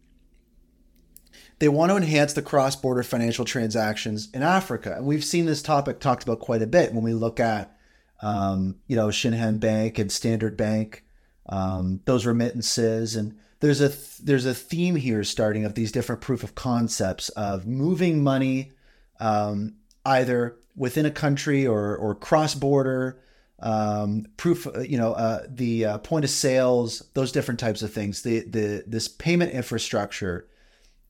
they 1.60 1.70
want 1.70 1.92
to 1.92 1.96
enhance 1.96 2.34
the 2.34 2.42
cross-border 2.42 3.04
financial 3.04 3.46
transactions 3.46 4.30
in 4.34 4.42
Africa, 4.42 4.96
and 4.96 5.06
we've 5.06 5.24
seen 5.24 5.46
this 5.46 5.62
topic 5.62 6.00
talked 6.00 6.24
about 6.24 6.40
quite 6.40 6.62
a 6.62 6.68
bit 6.68 6.94
when 6.94 7.04
we 7.04 7.14
look 7.14 7.40
at 7.40 7.78
um, 8.22 8.76
you 8.88 8.96
know, 8.96 9.08
Shinhan 9.08 9.60
Bank 9.60 9.98
and 10.00 10.12
Standard 10.12 10.56
Bank, 10.56 11.04
um, 11.50 12.02
those 12.06 12.26
remittances, 12.26 13.16
and 13.16 13.38
there's 13.60 13.82
a 13.82 13.90
th- 13.90 14.18
there's 14.20 14.46
a 14.46 14.54
theme 14.54 14.96
here 14.96 15.24
starting 15.24 15.66
of 15.66 15.76
these 15.76 15.92
different 15.92 16.22
proof 16.22 16.44
of 16.44 16.56
concepts 16.56 17.30
of 17.30 17.66
moving 17.66 18.24
money 18.24 18.72
um, 19.20 19.76
either 20.06 20.58
within 20.76 21.06
a 21.06 21.12
country 21.12 21.66
or 21.66 21.96
or 21.96 22.16
cross 22.16 22.56
border. 22.56 23.22
Um, 23.64 24.26
proof, 24.38 24.66
uh, 24.66 24.80
you 24.80 24.98
know, 24.98 25.14
uh, 25.14 25.46
the 25.48 25.86
uh, 25.86 25.98
point 26.00 26.26
of 26.26 26.32
sales, 26.32 27.04
those 27.14 27.32
different 27.32 27.60
types 27.60 27.84
of 27.84 27.94
things. 27.94 28.24
The 28.24 28.42
the 28.42 28.84
this 28.88 29.08
payment 29.08 29.52
infrastructure 29.52 30.48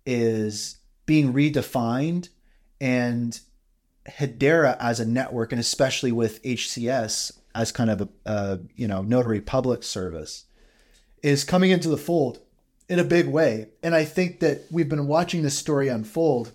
is 0.06 0.78
being 1.06 1.34
redefined, 1.34 2.30
and 2.80 3.40
Hedera 4.08 4.78
as 4.80 5.00
a 5.00 5.06
network, 5.06 5.52
and 5.52 5.60
especially 5.60 6.12
with 6.12 6.42
HCS 6.44 7.38
as 7.54 7.72
kind 7.72 7.90
of 7.90 8.02
a, 8.02 8.10
a, 8.26 8.60
you 8.76 8.88
know 8.88 9.02
notary 9.02 9.42
public 9.42 9.84
service, 9.84 10.46
is 11.22 11.44
coming 11.44 11.72
into 11.72 11.90
the 11.90 11.98
fold 11.98 12.40
in 12.90 13.00
a 13.00 13.04
big 13.04 13.28
way. 13.28 13.70
And 13.84 13.94
I 13.94 14.06
think 14.06 14.40
that 14.40 14.66
we've 14.72 14.90
been 14.90 15.08
watching 15.08 15.44
this 15.44 15.58
story 15.58 15.88
unfold 15.88 16.52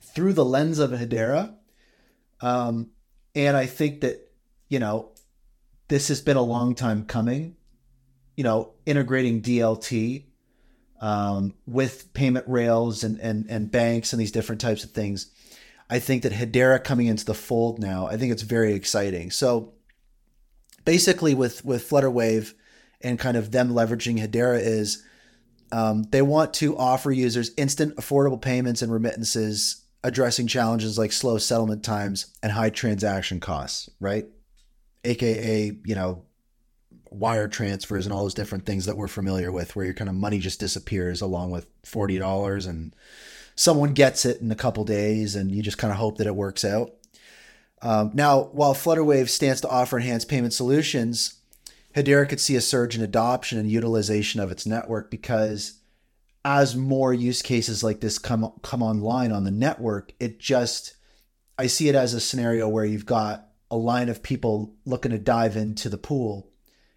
through 0.00 0.32
the 0.32 0.44
lens 0.44 0.78
of 0.78 0.90
Hedera, 0.90 1.54
um, 2.40 2.90
and 3.34 3.56
I 3.56 3.66
think 3.66 4.00
that 4.00 4.32
you 4.68 4.78
know 4.78 5.10
this 5.88 6.08
has 6.08 6.20
been 6.20 6.36
a 6.36 6.42
long 6.42 6.74
time 6.74 7.04
coming. 7.04 7.56
You 8.36 8.44
know, 8.44 8.74
integrating 8.84 9.40
DLT 9.40 10.24
um, 11.00 11.54
with 11.66 12.12
payment 12.12 12.46
rails 12.48 13.04
and, 13.04 13.18
and 13.20 13.46
and 13.48 13.70
banks 13.70 14.12
and 14.12 14.20
these 14.20 14.32
different 14.32 14.60
types 14.60 14.82
of 14.84 14.90
things 14.90 15.30
I 15.88 15.98
think 15.98 16.22
that 16.22 16.32
Hedera 16.32 16.82
coming 16.82 17.06
into 17.06 17.24
the 17.24 17.34
fold 17.34 17.78
now, 17.78 18.06
I 18.06 18.16
think 18.16 18.32
it's 18.32 18.42
very 18.42 18.74
exciting. 18.74 19.30
So 19.30 19.74
basically, 20.84 21.34
with 21.34 21.64
with 21.64 21.88
Flutterwave 21.88 22.54
and 23.00 23.18
kind 23.18 23.36
of 23.36 23.52
them 23.52 23.70
leveraging 23.70 24.18
Hedera 24.18 24.60
is 24.60 25.04
um, 25.72 26.04
they 26.04 26.22
want 26.22 26.54
to 26.54 26.76
offer 26.76 27.10
users 27.10 27.52
instant, 27.56 27.96
affordable 27.96 28.40
payments 28.40 28.82
and 28.82 28.92
remittances, 28.92 29.84
addressing 30.02 30.46
challenges 30.46 30.98
like 30.98 31.12
slow 31.12 31.38
settlement 31.38 31.84
times 31.84 32.34
and 32.42 32.52
high 32.52 32.70
transaction 32.70 33.38
costs. 33.38 33.88
Right, 34.00 34.26
aka 35.04 35.76
you 35.84 35.94
know 35.94 36.24
wire 37.10 37.48
transfers 37.48 38.04
and 38.04 38.12
all 38.12 38.24
those 38.24 38.34
different 38.34 38.66
things 38.66 38.86
that 38.86 38.96
we're 38.96 39.06
familiar 39.06 39.52
with, 39.52 39.76
where 39.76 39.84
your 39.84 39.94
kind 39.94 40.10
of 40.10 40.16
money 40.16 40.40
just 40.40 40.58
disappears 40.58 41.20
along 41.20 41.52
with 41.52 41.66
forty 41.84 42.18
dollars 42.18 42.66
and 42.66 42.94
someone 43.56 43.94
gets 43.94 44.24
it 44.24 44.40
in 44.40 44.52
a 44.52 44.56
couple 44.56 44.84
days 44.84 45.34
and 45.34 45.50
you 45.50 45.62
just 45.62 45.78
kind 45.78 45.90
of 45.90 45.98
hope 45.98 46.18
that 46.18 46.26
it 46.26 46.36
works 46.36 46.64
out. 46.64 46.92
Um, 47.82 48.10
now, 48.14 48.44
while 48.52 48.74
Flutterwave 48.74 49.28
stands 49.28 49.60
to 49.62 49.68
offer 49.68 49.98
enhanced 49.98 50.28
payment 50.28 50.52
solutions, 50.52 51.40
Hedera 51.94 52.28
could 52.28 52.40
see 52.40 52.56
a 52.56 52.60
surge 52.60 52.96
in 52.96 53.02
adoption 53.02 53.58
and 53.58 53.70
utilization 53.70 54.40
of 54.40 54.50
its 54.50 54.66
network 54.66 55.10
because 55.10 55.80
as 56.44 56.76
more 56.76 57.12
use 57.12 57.42
cases 57.42 57.82
like 57.82 58.00
this 58.00 58.18
come 58.18 58.52
come 58.62 58.82
online 58.82 59.32
on 59.32 59.44
the 59.44 59.50
network, 59.50 60.12
it 60.20 60.38
just 60.38 60.94
I 61.58 61.66
see 61.66 61.88
it 61.88 61.94
as 61.94 62.14
a 62.14 62.20
scenario 62.20 62.68
where 62.68 62.84
you've 62.84 63.06
got 63.06 63.48
a 63.70 63.76
line 63.76 64.08
of 64.08 64.22
people 64.22 64.74
looking 64.84 65.10
to 65.10 65.18
dive 65.18 65.56
into 65.56 65.88
the 65.88 65.98
pool 65.98 66.50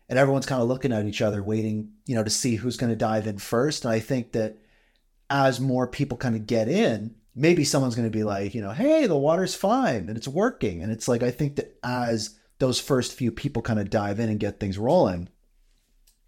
and 0.09 0.19
everyone's 0.19 0.45
kind 0.45 0.61
of 0.61 0.67
looking 0.67 0.91
at 0.91 1.05
each 1.05 1.21
other 1.21 1.41
waiting, 1.41 1.91
you 2.05 2.15
know, 2.15 2.23
to 2.23 2.29
see 2.29 2.55
who's 2.55 2.77
going 2.77 2.91
to 2.91 2.95
dive 2.95 3.27
in 3.27 3.37
first. 3.37 3.85
And 3.85 3.93
I 3.93 3.99
think 3.99 4.33
that 4.33 4.57
as 5.29 5.59
more 5.59 5.87
people 5.87 6.17
kind 6.17 6.35
of 6.35 6.47
get 6.47 6.67
in, 6.67 7.15
maybe 7.35 7.63
someone's 7.63 7.95
going 7.95 8.09
to 8.09 8.17
be 8.17 8.23
like, 8.23 8.53
you 8.53 8.61
know, 8.61 8.71
hey, 8.71 9.05
the 9.05 9.17
water's 9.17 9.55
fine 9.55 10.07
and 10.07 10.17
it's 10.17 10.27
working. 10.27 10.81
And 10.81 10.91
it's 10.91 11.07
like, 11.07 11.23
I 11.23 11.31
think 11.31 11.55
that 11.55 11.77
as 11.83 12.37
those 12.59 12.79
first 12.79 13.13
few 13.13 13.31
people 13.31 13.61
kind 13.61 13.79
of 13.79 13.89
dive 13.89 14.19
in 14.19 14.29
and 14.29 14.39
get 14.39 14.59
things 14.59 14.77
rolling, 14.77 15.29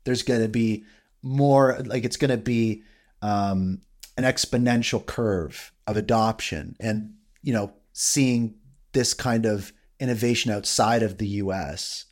there's 0.03 0.23
going 0.23 0.41
to 0.41 0.47
be 0.47 0.85
more, 1.21 1.79
like, 1.85 2.05
it's 2.05 2.17
going 2.17 2.31
to 2.31 2.37
be 2.37 2.83
um, 3.21 3.81
an 4.17 4.23
exponential 4.23 5.05
curve 5.05 5.71
of 5.87 5.97
adoption 5.97 6.75
and, 6.79 7.13
you 7.43 7.53
know, 7.53 7.73
seeing 7.93 8.55
this 8.93 9.13
kind 9.13 9.45
of 9.45 9.73
innovation 9.99 10.51
outside 10.51 11.03
of 11.03 11.17
the 11.17 11.27
US. 11.27 12.05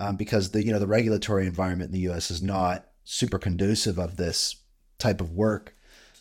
Um, 0.00 0.14
because 0.14 0.50
the 0.52 0.64
you 0.64 0.70
know 0.70 0.78
the 0.78 0.86
regulatory 0.86 1.44
environment 1.44 1.88
in 1.88 1.92
the 1.92 2.06
U.S. 2.06 2.30
is 2.30 2.40
not 2.40 2.86
super 3.02 3.36
conducive 3.36 3.98
of 3.98 4.16
this 4.16 4.54
type 4.98 5.20
of 5.20 5.32
work. 5.32 5.74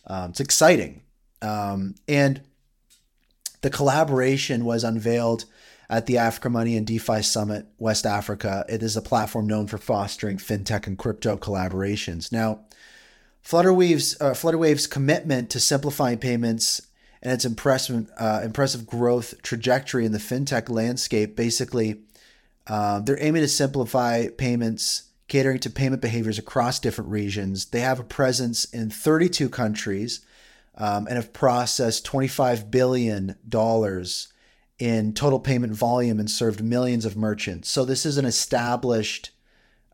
Um, 0.08 0.32
it's 0.32 0.40
exciting. 0.40 1.02
Um, 1.42 1.96
and 2.08 2.42
the 3.62 3.70
collaboration 3.70 4.66
was 4.66 4.84
unveiled 4.84 5.46
at 5.90 6.06
the 6.06 6.18
Africa 6.18 6.50
Money 6.50 6.76
and 6.76 6.86
DeFi 6.86 7.22
Summit 7.22 7.66
West 7.78 8.06
Africa. 8.06 8.66
It 8.68 8.84
is 8.84 8.98
a 8.98 9.02
platform 9.02 9.48
known 9.48 9.68
for 9.68 9.78
fostering 9.78 10.38
fintech 10.38 10.88
and 10.88 10.98
crypto 10.98 11.38
collaborations. 11.38 12.32
Now, 12.32 12.62
Flutterwave's, 13.44 14.20
uh, 14.20 14.32
Flutterwave's 14.32 14.88
commitment 14.88 15.50
to 15.52 15.60
simplifying 15.60 16.18
payments 16.18 16.82
and 17.22 17.34
its 17.34 17.46
impressive, 17.46 18.10
uh, 18.18 18.42
impressive 18.44 18.86
growth 18.86 19.42
trajectory 19.42 20.06
in 20.06 20.12
the 20.12 20.18
fintech 20.18 20.70
landscape 20.70 21.36
basically, 21.36 22.02
uh, 22.68 23.00
they're 23.00 23.22
aiming 23.24 23.42
to 23.42 23.48
simplify 23.48 24.28
payments 24.28 25.07
catering 25.28 25.60
to 25.60 25.70
payment 25.70 26.02
behaviors 26.02 26.40
across 26.40 26.80
different 26.80 27.10
regions. 27.10 27.66
They 27.66 27.82
have 27.82 28.00
a 28.00 28.04
presence 28.04 28.66
in 28.66 28.90
32 28.90 29.50
countries 29.50 30.22
um, 30.76 31.08
and 31.08 31.16
have 31.16 31.34
processed 31.34 32.06
$25 32.06 32.72
billion 32.72 33.36
in 34.80 35.14
total 35.14 35.40
payment 35.40 35.74
volume 35.74 36.20
and 36.20 36.30
served 36.30 36.64
millions 36.64 37.04
of 37.04 37.18
merchants. 37.18 37.70
So 37.70 37.84
this 37.84 38.06
is 38.06 38.18
an 38.18 38.26
established 38.26 39.32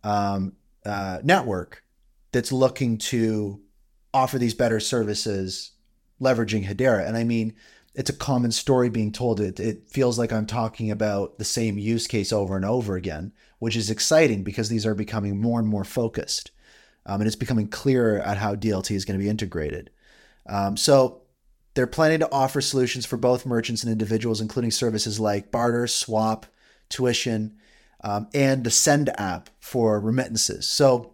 um, 0.03 0.53
uh, 0.86 1.19
network 1.23 1.84
that's 2.31 2.51
looking 2.51 2.97
to 2.97 3.61
offer 4.13 4.38
these 4.38 4.53
better 4.53 4.79
services 4.79 5.71
leveraging 6.21 6.67
Hedera. 6.67 7.07
And 7.07 7.17
I 7.17 7.23
mean, 7.23 7.53
it's 7.95 8.09
a 8.09 8.13
common 8.13 8.51
story 8.51 8.89
being 8.89 9.11
told. 9.11 9.39
It, 9.39 9.59
it 9.59 9.87
feels 9.87 10.17
like 10.17 10.33
I'm 10.33 10.45
talking 10.45 10.89
about 10.89 11.37
the 11.37 11.45
same 11.45 11.77
use 11.77 12.07
case 12.07 12.33
over 12.33 12.55
and 12.55 12.65
over 12.65 12.95
again, 12.95 13.33
which 13.59 13.75
is 13.75 13.89
exciting 13.89 14.43
because 14.43 14.69
these 14.69 14.85
are 14.85 14.95
becoming 14.95 15.39
more 15.39 15.59
and 15.59 15.67
more 15.67 15.83
focused. 15.83 16.51
Um, 17.05 17.21
and 17.21 17.27
it's 17.27 17.35
becoming 17.35 17.67
clearer 17.67 18.19
at 18.19 18.37
how 18.37 18.55
DLT 18.55 18.95
is 18.95 19.05
going 19.05 19.19
to 19.19 19.23
be 19.23 19.29
integrated. 19.29 19.89
Um, 20.47 20.75
so 20.77 21.21
they're 21.73 21.87
planning 21.87 22.19
to 22.19 22.31
offer 22.31 22.61
solutions 22.61 23.05
for 23.05 23.17
both 23.17 23.45
merchants 23.45 23.83
and 23.83 23.91
individuals, 23.91 24.41
including 24.41 24.71
services 24.71 25.19
like 25.19 25.51
barter, 25.51 25.85
swap, 25.87 26.45
tuition, 26.89 27.57
um, 28.03 28.27
and 28.33 28.63
the 28.63 28.71
Send 28.71 29.09
app 29.19 29.49
for 29.59 29.99
remittances. 29.99 30.67
So 30.67 31.12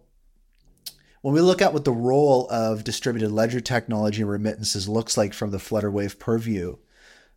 when 1.22 1.34
we 1.34 1.40
look 1.40 1.60
at 1.60 1.72
what 1.72 1.84
the 1.84 1.92
role 1.92 2.48
of 2.50 2.84
distributed 2.84 3.30
ledger 3.30 3.60
technology 3.60 4.22
and 4.22 4.30
remittances 4.30 4.88
looks 4.88 5.16
like 5.16 5.34
from 5.34 5.50
the 5.50 5.58
Flutterwave 5.58 6.18
purview, 6.18 6.76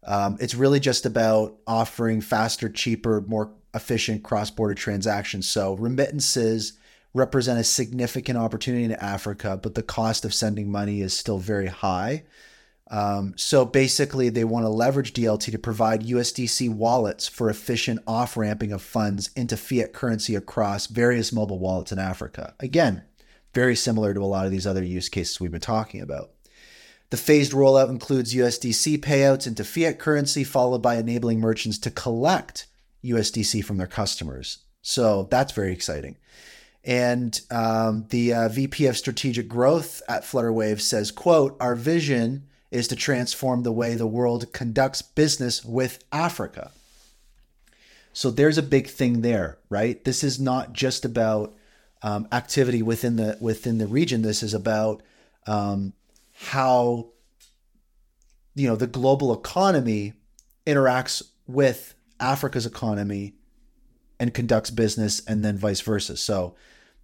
um, 0.05 0.37
it's 0.39 0.55
really 0.55 0.79
just 0.79 1.05
about 1.05 1.55
offering 1.67 2.21
faster, 2.21 2.69
cheaper, 2.69 3.21
more 3.21 3.51
efficient 3.73 4.23
cross 4.23 4.49
border 4.49 4.73
transactions. 4.73 5.49
So, 5.49 5.75
remittances 5.75 6.73
represent 7.13 7.59
a 7.59 7.63
significant 7.63 8.37
opportunity 8.37 8.83
in 8.83 8.93
Africa, 8.93 9.59
but 9.61 9.75
the 9.75 9.83
cost 9.83 10.25
of 10.25 10.33
sending 10.33 10.71
money 10.71 11.01
is 11.01 11.17
still 11.17 11.37
very 11.37 11.67
high. 11.67 12.23
Um, 12.89 13.33
so 13.37 13.65
basically, 13.65 14.29
they 14.29 14.43
want 14.43 14.65
to 14.65 14.69
leverage 14.69 15.13
DLT 15.13 15.51
to 15.51 15.57
provide 15.57 16.03
USDC 16.03 16.69
wallets 16.69 17.27
for 17.27 17.49
efficient 17.49 17.99
off 18.05 18.35
ramping 18.35 18.71
of 18.71 18.81
funds 18.81 19.29
into 19.35 19.57
fiat 19.57 19.93
currency 19.93 20.35
across 20.35 20.87
various 20.87 21.31
mobile 21.31 21.59
wallets 21.59 21.91
in 21.91 21.99
Africa. 21.99 22.53
Again, 22.59 23.03
very 23.53 23.75
similar 23.75 24.13
to 24.13 24.21
a 24.21 24.25
lot 24.25 24.45
of 24.45 24.51
these 24.51 24.67
other 24.67 24.83
use 24.83 25.09
cases 25.09 25.39
we've 25.39 25.51
been 25.51 25.61
talking 25.61 26.01
about. 26.01 26.31
The 27.09 27.17
phased 27.17 27.51
rollout 27.51 27.89
includes 27.89 28.33
USDC 28.33 28.99
payouts 28.99 29.45
into 29.45 29.63
fiat 29.63 29.99
currency, 29.99 30.43
followed 30.43 30.81
by 30.81 30.95
enabling 30.95 31.39
merchants 31.39 31.77
to 31.79 31.91
collect 31.91 32.65
USDC 33.03 33.63
from 33.63 33.77
their 33.77 33.87
customers. 33.87 34.59
So 34.81 35.27
that's 35.29 35.51
very 35.51 35.71
exciting. 35.71 36.17
And 36.83 37.39
um, 37.51 38.07
the 38.09 38.33
uh, 38.33 38.49
VP 38.49 38.87
of 38.87 38.97
Strategic 38.97 39.47
Growth 39.47 40.01
at 40.09 40.23
Flutterwave 40.23 40.81
says, 40.81 41.11
"quote 41.11 41.55
Our 41.59 41.75
vision 41.75 42.47
is 42.71 42.87
to 42.87 42.95
transform 42.95 43.63
the 43.63 43.71
way 43.71 43.95
the 43.95 44.07
world 44.07 44.51
conducts 44.51 45.01
business 45.01 45.63
with 45.63 46.03
Africa." 46.11 46.71
So 48.11 48.29
there's 48.31 48.57
a 48.57 48.63
big 48.63 48.87
thing 48.87 49.21
there, 49.21 49.59
right? 49.69 50.03
This 50.03 50.23
is 50.23 50.39
not 50.39 50.73
just 50.73 51.05
about 51.05 51.55
um, 52.03 52.27
activity 52.31 52.81
within 52.81 53.15
the 53.15 53.37
within 53.39 53.77
the 53.77 53.87
region. 53.87 54.21
This 54.21 54.43
is 54.43 54.53
about 54.53 55.01
um, 55.47 55.93
how 56.33 57.09
you 58.53 58.67
know 58.67 58.75
the 58.75 58.87
global 58.87 59.33
economy 59.33 60.13
interacts 60.67 61.23
with 61.47 61.95
Africa's 62.19 62.65
economy 62.65 63.33
and 64.19 64.33
conducts 64.33 64.69
business, 64.69 65.25
and 65.25 65.43
then 65.43 65.57
vice 65.57 65.81
versa. 65.81 66.17
So 66.17 66.55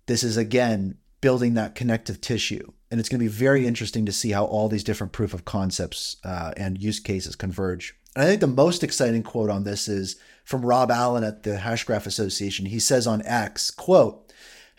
this 0.06 0.24
is 0.24 0.38
again 0.38 0.98
building 1.22 1.56
that 1.56 1.76
connective 1.76 2.22
tissue, 2.22 2.72
and 2.92 3.00
it's 3.00 3.10
going 3.10 3.20
to 3.20 3.26
be 3.26 3.32
very 3.32 3.66
interesting 3.66 4.06
to 4.06 4.12
see 4.12 4.32
how 4.32 4.46
all 4.46 4.68
these 4.68 4.84
different 4.84 5.14
proof 5.14 5.34
of 5.34 5.46
concepts 5.46 6.18
uh, 6.24 6.52
and 6.58 6.82
use 6.82 7.00
cases 7.00 7.36
converge. 7.36 7.96
And 8.16 8.24
I 8.24 8.28
think 8.28 8.42
the 8.42 8.48
most 8.48 8.84
exciting 8.84 9.24
quote 9.24 9.50
on 9.50 9.64
this 9.64 9.88
is 9.88 10.18
from 10.44 10.66
Rob 10.66 10.92
Allen 10.92 11.24
at 11.24 11.44
the 11.44 11.58
Hashgraph 11.58 12.08
Association. 12.08 12.66
He 12.66 12.80
says 12.80 13.06
on 13.06 13.22
X, 13.24 13.70
quote, 13.70 14.29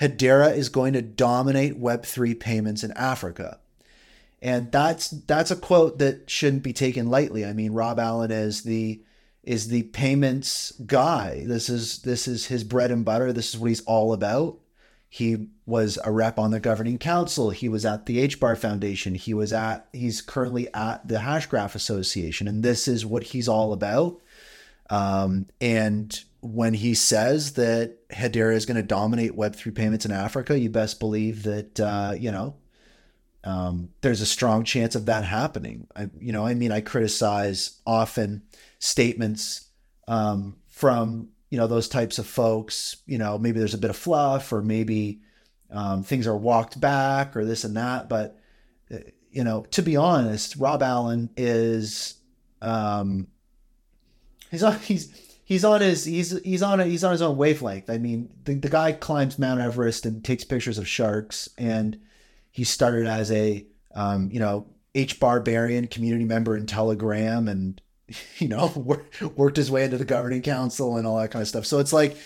Hedera 0.00 0.56
is 0.56 0.68
going 0.68 0.94
to 0.94 1.02
dominate 1.02 1.80
Web3 1.80 2.38
payments 2.40 2.82
in 2.82 2.92
Africa. 2.92 3.58
And 4.42 4.72
that's 4.72 5.10
that's 5.10 5.50
a 5.50 5.56
quote 5.56 5.98
that 5.98 6.30
shouldn't 6.30 6.62
be 6.62 6.72
taken 6.72 7.10
lightly. 7.10 7.44
I 7.44 7.52
mean, 7.52 7.72
Rob 7.72 7.98
Allen 7.98 8.30
is 8.30 8.62
the 8.62 9.02
is 9.44 9.68
the 9.68 9.82
payments 9.84 10.72
guy. 10.86 11.44
This 11.46 11.68
is 11.68 12.00
this 12.00 12.26
is 12.26 12.46
his 12.46 12.64
bread 12.64 12.90
and 12.90 13.04
butter. 13.04 13.32
This 13.32 13.50
is 13.50 13.58
what 13.58 13.68
he's 13.68 13.82
all 13.82 14.14
about. 14.14 14.58
He 15.10 15.48
was 15.66 15.98
a 16.04 16.12
rep 16.12 16.38
on 16.38 16.52
the 16.52 16.60
governing 16.60 16.96
council. 16.96 17.50
He 17.50 17.68
was 17.68 17.84
at 17.84 18.06
the 18.06 18.28
HBAR 18.28 18.56
Foundation. 18.56 19.14
He 19.14 19.34
was 19.34 19.52
at 19.52 19.88
he's 19.92 20.22
currently 20.22 20.72
at 20.72 21.06
the 21.06 21.16
Hashgraph 21.16 21.74
Association, 21.74 22.48
and 22.48 22.62
this 22.62 22.88
is 22.88 23.04
what 23.04 23.24
he's 23.24 23.48
all 23.48 23.74
about. 23.74 24.20
Um, 24.88 25.46
and 25.60 26.18
when 26.40 26.74
he 26.74 26.94
says 26.94 27.52
that 27.54 27.96
Hedera 28.12 28.54
is 28.54 28.66
going 28.66 28.76
to 28.76 28.82
dominate 28.82 29.36
Web3 29.36 29.74
payments 29.74 30.04
in 30.04 30.12
Africa, 30.12 30.58
you 30.58 30.70
best 30.70 31.00
believe 31.00 31.44
that, 31.44 31.80
uh, 31.80 32.14
you 32.18 32.30
know, 32.30 32.56
um, 33.44 33.90
there's 34.02 34.20
a 34.20 34.26
strong 34.26 34.64
chance 34.64 34.94
of 34.94 35.06
that 35.06 35.24
happening. 35.24 35.86
I, 35.96 36.10
you 36.18 36.32
know, 36.32 36.46
I 36.46 36.54
mean, 36.54 36.72
I 36.72 36.80
criticize 36.80 37.80
often 37.86 38.42
statements 38.78 39.68
um, 40.08 40.56
from, 40.68 41.28
you 41.48 41.58
know, 41.58 41.66
those 41.66 41.88
types 41.88 42.18
of 42.18 42.26
folks. 42.26 42.96
You 43.06 43.18
know, 43.18 43.38
maybe 43.38 43.58
there's 43.58 43.74
a 43.74 43.78
bit 43.78 43.90
of 43.90 43.96
fluff 43.96 44.52
or 44.52 44.62
maybe 44.62 45.20
um, 45.70 46.02
things 46.02 46.26
are 46.26 46.36
walked 46.36 46.80
back 46.80 47.36
or 47.36 47.44
this 47.44 47.64
and 47.64 47.76
that. 47.76 48.08
But, 48.08 48.38
uh, 48.92 48.98
you 49.30 49.44
know, 49.44 49.64
to 49.70 49.82
be 49.82 49.96
honest, 49.96 50.56
Rob 50.56 50.82
Allen 50.82 51.30
is, 51.36 52.14
um, 52.60 53.28
he's, 54.50 54.64
he's, 54.82 55.29
he's 55.50 55.64
on 55.64 55.80
his 55.80 56.04
he's 56.04 56.40
he's 56.42 56.62
on 56.62 56.78
a, 56.78 56.86
he's 56.86 57.02
on 57.02 57.10
his 57.10 57.20
own 57.20 57.36
wavelength. 57.36 57.90
I 57.90 57.98
mean, 57.98 58.30
the, 58.44 58.54
the 58.54 58.70
guy 58.70 58.92
climbs 58.92 59.38
Mount 59.38 59.60
Everest 59.60 60.06
and 60.06 60.24
takes 60.24 60.44
pictures 60.44 60.78
of 60.78 60.88
sharks, 60.88 61.50
and 61.58 62.00
he 62.52 62.62
started 62.62 63.06
as 63.06 63.30
a 63.32 63.66
um, 63.94 64.30
you 64.32 64.38
know 64.38 64.66
HBARbarian 64.94 65.90
community 65.90 66.24
member 66.24 66.56
in 66.56 66.66
Telegram, 66.66 67.48
and 67.48 67.82
you 68.38 68.48
know 68.48 68.72
worked 69.36 69.56
his 69.56 69.70
way 69.70 69.84
into 69.84 69.98
the 69.98 70.04
governing 70.04 70.40
council 70.40 70.96
and 70.96 71.06
all 71.06 71.18
that 71.18 71.32
kind 71.32 71.42
of 71.42 71.48
stuff. 71.48 71.66
So 71.66 71.80
it's 71.80 71.92
like 71.92 72.16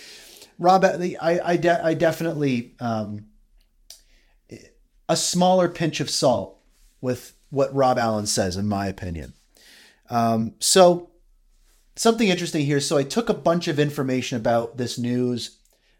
Rob, 0.59 0.85
I 0.85 1.17
I, 1.43 1.57
de- 1.57 1.85
I 1.85 1.95
definitely 1.95 2.75
um, 2.79 3.25
a 5.09 5.17
smaller 5.17 5.67
pinch 5.67 5.99
of 5.99 6.11
salt 6.11 6.59
with 7.01 7.33
what 7.49 7.73
Rob 7.73 7.97
Allen 7.97 8.27
says, 8.27 8.55
in 8.55 8.67
my 8.67 8.85
opinion. 8.85 9.33
Um, 10.11 10.53
so 10.59 11.09
something 11.95 12.27
interesting 12.27 12.65
here. 12.65 12.79
So 12.79 12.97
I 12.97 13.03
took 13.03 13.29
a 13.29 13.33
bunch 13.33 13.67
of 13.67 13.79
information 13.79 14.37
about 14.37 14.77
this 14.77 14.97
news, 14.97 15.57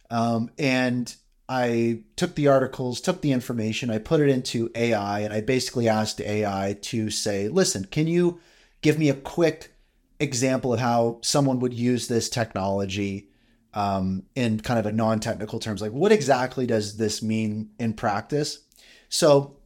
um, 0.09 0.51
and 0.57 1.13
I 1.47 2.01
took 2.15 2.35
the 2.35 2.47
articles, 2.47 3.01
took 3.01 3.21
the 3.21 3.31
information, 3.31 3.89
I 3.89 3.99
put 3.99 4.19
it 4.19 4.29
into 4.29 4.71
AI, 4.75 5.19
and 5.19 5.33
I 5.33 5.41
basically 5.41 5.87
asked 5.87 6.19
AI 6.21 6.77
to 6.83 7.09
say, 7.09 7.47
"Listen, 7.47 7.85
can 7.85 8.07
you 8.07 8.39
give 8.81 8.97
me 8.97 9.09
a 9.09 9.13
quick 9.13 9.73
example 10.19 10.73
of 10.73 10.79
how 10.79 11.19
someone 11.21 11.59
would 11.59 11.73
use 11.73 12.07
this 12.07 12.29
technology?" 12.29 13.29
Um, 13.73 14.23
in 14.35 14.61
kind 14.61 14.79
of 14.79 14.85
a 14.85 14.91
non-technical 14.93 15.59
terms, 15.59 15.81
like 15.81 15.91
what 15.91 16.13
exactly 16.13 16.65
does 16.65 16.95
this 16.95 17.21
mean 17.21 17.71
in 17.77 17.93
practice? 17.93 18.59
So, 19.09 19.57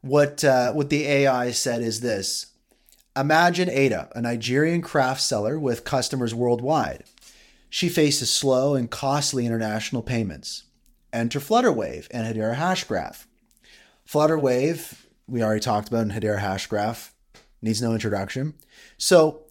what 0.00 0.42
uh, 0.42 0.72
what 0.72 0.88
the 0.88 1.06
AI 1.06 1.50
said 1.50 1.82
is 1.82 2.00
this: 2.00 2.46
Imagine 3.18 3.68
Ada, 3.68 4.10
a 4.14 4.20
Nigerian 4.20 4.80
craft 4.80 5.20
seller 5.20 5.58
with 5.58 5.82
customers 5.82 6.36
worldwide. 6.36 7.02
She 7.68 7.88
faces 7.88 8.30
slow 8.30 8.76
and 8.76 8.88
costly 8.88 9.44
international 9.44 10.02
payments. 10.02 10.64
Enter 11.12 11.40
Flutterwave 11.40 12.06
and 12.12 12.26
Hedera 12.26 12.54
Hashgraph. 12.54 13.26
Flutterwave, 14.08 15.04
we 15.26 15.42
already 15.42 15.60
talked 15.60 15.88
about 15.88 16.02
in 16.02 16.10
Hedera 16.10 16.38
Hashgraph, 16.38 17.10
needs 17.60 17.82
no 17.82 17.92
introduction. 17.92 18.54
So, 18.98 19.42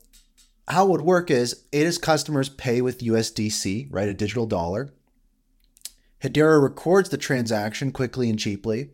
how 0.70 0.86
it 0.86 0.90
would 0.90 1.02
work 1.02 1.30
is 1.30 1.66
Ada's 1.74 1.98
customers 1.98 2.48
pay 2.48 2.82
with 2.82 3.02
USDC, 3.02 3.88
right, 3.90 4.08
a 4.08 4.14
digital 4.14 4.46
dollar. 4.46 4.94
Hedera 6.24 6.62
records 6.64 7.10
the 7.10 7.18
transaction 7.18 7.92
quickly 7.92 8.30
and 8.30 8.40
cheaply. 8.40 8.92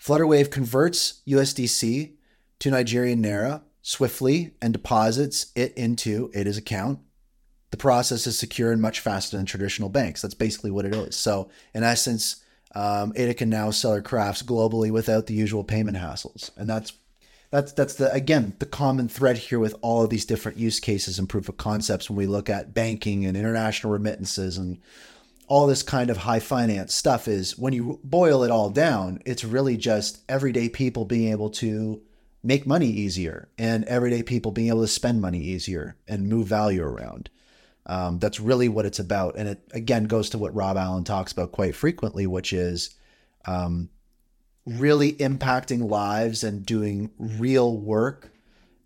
Flutterwave 0.00 0.52
converts 0.52 1.22
USDC 1.26 2.12
to 2.60 2.70
Nigerian 2.70 3.20
Naira 3.20 3.62
swiftly 3.82 4.54
and 4.60 4.72
deposits 4.72 5.52
it 5.54 5.72
into 5.74 6.30
Ada's 6.34 6.58
account. 6.58 7.00
The 7.70 7.76
process 7.76 8.26
is 8.26 8.38
secure 8.38 8.72
and 8.72 8.82
much 8.82 9.00
faster 9.00 9.36
than 9.36 9.46
traditional 9.46 9.88
banks. 9.88 10.22
That's 10.22 10.34
basically 10.34 10.70
what 10.70 10.84
it 10.84 10.94
is. 10.94 11.16
So, 11.16 11.50
in 11.72 11.84
essence, 11.84 12.42
um, 12.74 13.12
Ada 13.16 13.34
can 13.34 13.48
now 13.48 13.70
sell 13.70 13.94
her 13.94 14.02
crafts 14.02 14.42
globally 14.42 14.90
without 14.90 15.26
the 15.26 15.34
usual 15.34 15.64
payment 15.64 15.96
hassles, 15.96 16.50
and 16.56 16.68
that's 16.68 16.92
that's 17.50 17.72
that's 17.72 17.94
the 17.94 18.12
again 18.12 18.54
the 18.58 18.66
common 18.66 19.08
thread 19.08 19.38
here 19.38 19.58
with 19.58 19.74
all 19.82 20.02
of 20.04 20.10
these 20.10 20.24
different 20.24 20.58
use 20.58 20.78
cases 20.78 21.18
and 21.18 21.28
proof 21.28 21.48
of 21.48 21.56
concepts 21.56 22.08
when 22.08 22.16
we 22.16 22.26
look 22.26 22.48
at 22.48 22.74
banking 22.74 23.24
and 23.24 23.36
international 23.36 23.92
remittances 23.92 24.56
and 24.56 24.80
all 25.48 25.66
this 25.66 25.82
kind 25.82 26.10
of 26.10 26.16
high 26.16 26.38
finance 26.38 26.94
stuff 26.94 27.26
is 27.26 27.58
when 27.58 27.72
you 27.72 27.98
boil 28.04 28.44
it 28.44 28.52
all 28.52 28.70
down, 28.70 29.20
it's 29.26 29.42
really 29.42 29.76
just 29.76 30.20
everyday 30.28 30.68
people 30.68 31.04
being 31.04 31.32
able 31.32 31.50
to 31.50 32.00
make 32.42 32.66
money 32.66 32.86
easier 32.86 33.48
and 33.58 33.84
everyday 33.84 34.22
people 34.22 34.52
being 34.52 34.68
able 34.68 34.82
to 34.82 34.88
spend 34.88 35.20
money 35.20 35.40
easier 35.40 35.96
and 36.08 36.28
move 36.28 36.46
value 36.46 36.82
around. 36.82 37.30
Um, 37.86 38.18
that's 38.18 38.40
really 38.40 38.68
what 38.68 38.86
it's 38.86 38.98
about. 38.98 39.36
And 39.36 39.48
it 39.48 39.62
again 39.72 40.04
goes 40.04 40.30
to 40.30 40.38
what 40.38 40.54
Rob 40.54 40.76
Allen 40.76 41.04
talks 41.04 41.32
about 41.32 41.52
quite 41.52 41.74
frequently, 41.74 42.26
which 42.26 42.52
is 42.52 42.94
um, 43.46 43.90
really 44.66 45.14
impacting 45.14 45.88
lives 45.88 46.44
and 46.44 46.64
doing 46.64 47.10
real 47.18 47.76
work 47.76 48.30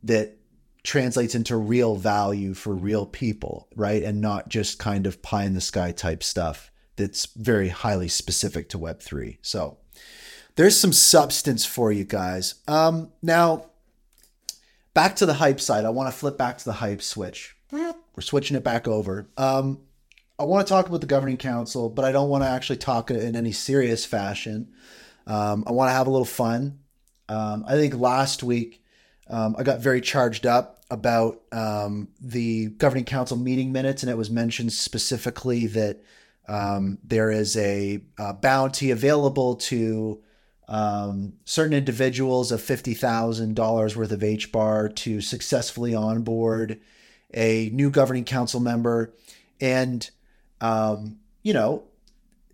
that 0.04 0.36
translates 0.82 1.34
into 1.34 1.56
real 1.56 1.96
value 1.96 2.54
for 2.54 2.74
real 2.74 3.06
people, 3.06 3.68
right? 3.74 4.02
And 4.02 4.20
not 4.20 4.48
just 4.48 4.78
kind 4.78 5.06
of 5.06 5.22
pie 5.22 5.44
in 5.44 5.54
the 5.54 5.60
sky 5.60 5.92
type 5.92 6.22
stuff 6.22 6.70
that's 6.96 7.26
very 7.26 7.70
highly 7.70 8.08
specific 8.08 8.68
to 8.68 8.78
Web3. 8.78 9.38
So 9.42 9.78
there's 10.56 10.78
some 10.78 10.92
substance 10.92 11.64
for 11.64 11.90
you 11.92 12.04
guys. 12.04 12.54
Um, 12.68 13.10
now, 13.22 13.66
back 14.92 15.16
to 15.16 15.26
the 15.26 15.34
hype 15.34 15.60
side. 15.60 15.84
I 15.84 15.90
want 15.90 16.12
to 16.12 16.18
flip 16.18 16.38
back 16.38 16.58
to 16.58 16.64
the 16.64 16.72
hype 16.72 17.02
switch. 17.02 17.56
We're 17.70 18.22
switching 18.22 18.56
it 18.56 18.62
back 18.62 18.86
over. 18.86 19.28
Um, 19.36 19.80
I 20.38 20.44
want 20.44 20.66
to 20.66 20.72
talk 20.72 20.88
about 20.88 21.00
the 21.00 21.06
governing 21.06 21.36
council, 21.36 21.88
but 21.88 22.04
I 22.04 22.12
don't 22.12 22.28
want 22.28 22.44
to 22.44 22.48
actually 22.48 22.76
talk 22.76 23.10
in 23.10 23.36
any 23.36 23.52
serious 23.52 24.04
fashion. 24.04 24.72
Um, 25.26 25.64
I 25.66 25.72
want 25.72 25.88
to 25.88 25.92
have 25.92 26.06
a 26.06 26.10
little 26.10 26.24
fun. 26.24 26.78
Um, 27.28 27.64
I 27.66 27.74
think 27.74 27.94
last 27.94 28.42
week 28.42 28.82
um, 29.28 29.56
I 29.58 29.62
got 29.62 29.80
very 29.80 30.00
charged 30.00 30.46
up 30.46 30.84
about 30.90 31.40
um, 31.50 32.08
the 32.20 32.66
governing 32.66 33.04
council 33.04 33.36
meeting 33.36 33.72
minutes, 33.72 34.02
and 34.02 34.10
it 34.10 34.16
was 34.16 34.30
mentioned 34.30 34.72
specifically 34.72 35.66
that 35.68 36.02
um, 36.46 36.98
there 37.02 37.30
is 37.30 37.56
a, 37.56 38.00
a, 38.18 38.34
bounty 38.34 38.90
available 38.90 39.56
to 39.56 40.22
um, 40.68 41.34
certain 41.44 41.74
individuals 41.74 42.50
of 42.50 42.60
$50,000 42.60 43.96
worth 43.96 44.12
of 44.12 44.20
HBAR 44.20 44.94
to 44.96 45.20
successfully 45.20 45.94
onboard 45.94 46.80
a 47.34 47.68
new 47.72 47.90
governing 47.90 48.24
council 48.24 48.60
member, 48.60 49.12
and 49.60 50.08
um, 50.60 51.18
you 51.42 51.52
know 51.52 51.84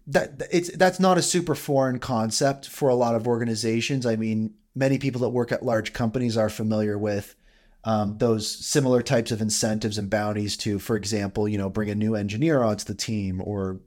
that 0.07 0.43
it's 0.51 0.75
that's 0.77 0.99
not 0.99 1.19
a 1.19 1.23
super 1.23 1.55
foreign 1.55 1.99
concept 1.99 2.67
for 2.67 2.89
a 2.89 2.95
lot 2.95 3.15
of 3.15 3.29
organizations. 3.29 4.07
I 4.07 4.17
mean, 4.17 4.55
many 4.75 4.99
people 4.99 5.21
that 5.21 5.29
work 5.29 5.53
at 5.53 5.65
large 5.65 5.93
companies 5.93 6.37
are 6.37 6.49
familiar 6.49 6.99
with 6.99 7.37
um, 7.85 8.19
those 8.19 8.49
similar 8.49 9.03
types 9.03 9.31
of 9.31 9.41
incentives 9.41 9.99
and 9.99 10.11
bounties 10.11 10.57
to, 10.59 10.79
for 10.79 10.97
example, 10.97 11.49
you 11.49 11.59
know, 11.59 11.71
bring 11.71 11.91
a 11.91 11.95
new 11.95 12.15
engineer 12.15 12.63
onto 12.63 12.85
the 12.85 12.95
team 12.95 13.41
or 13.45 13.81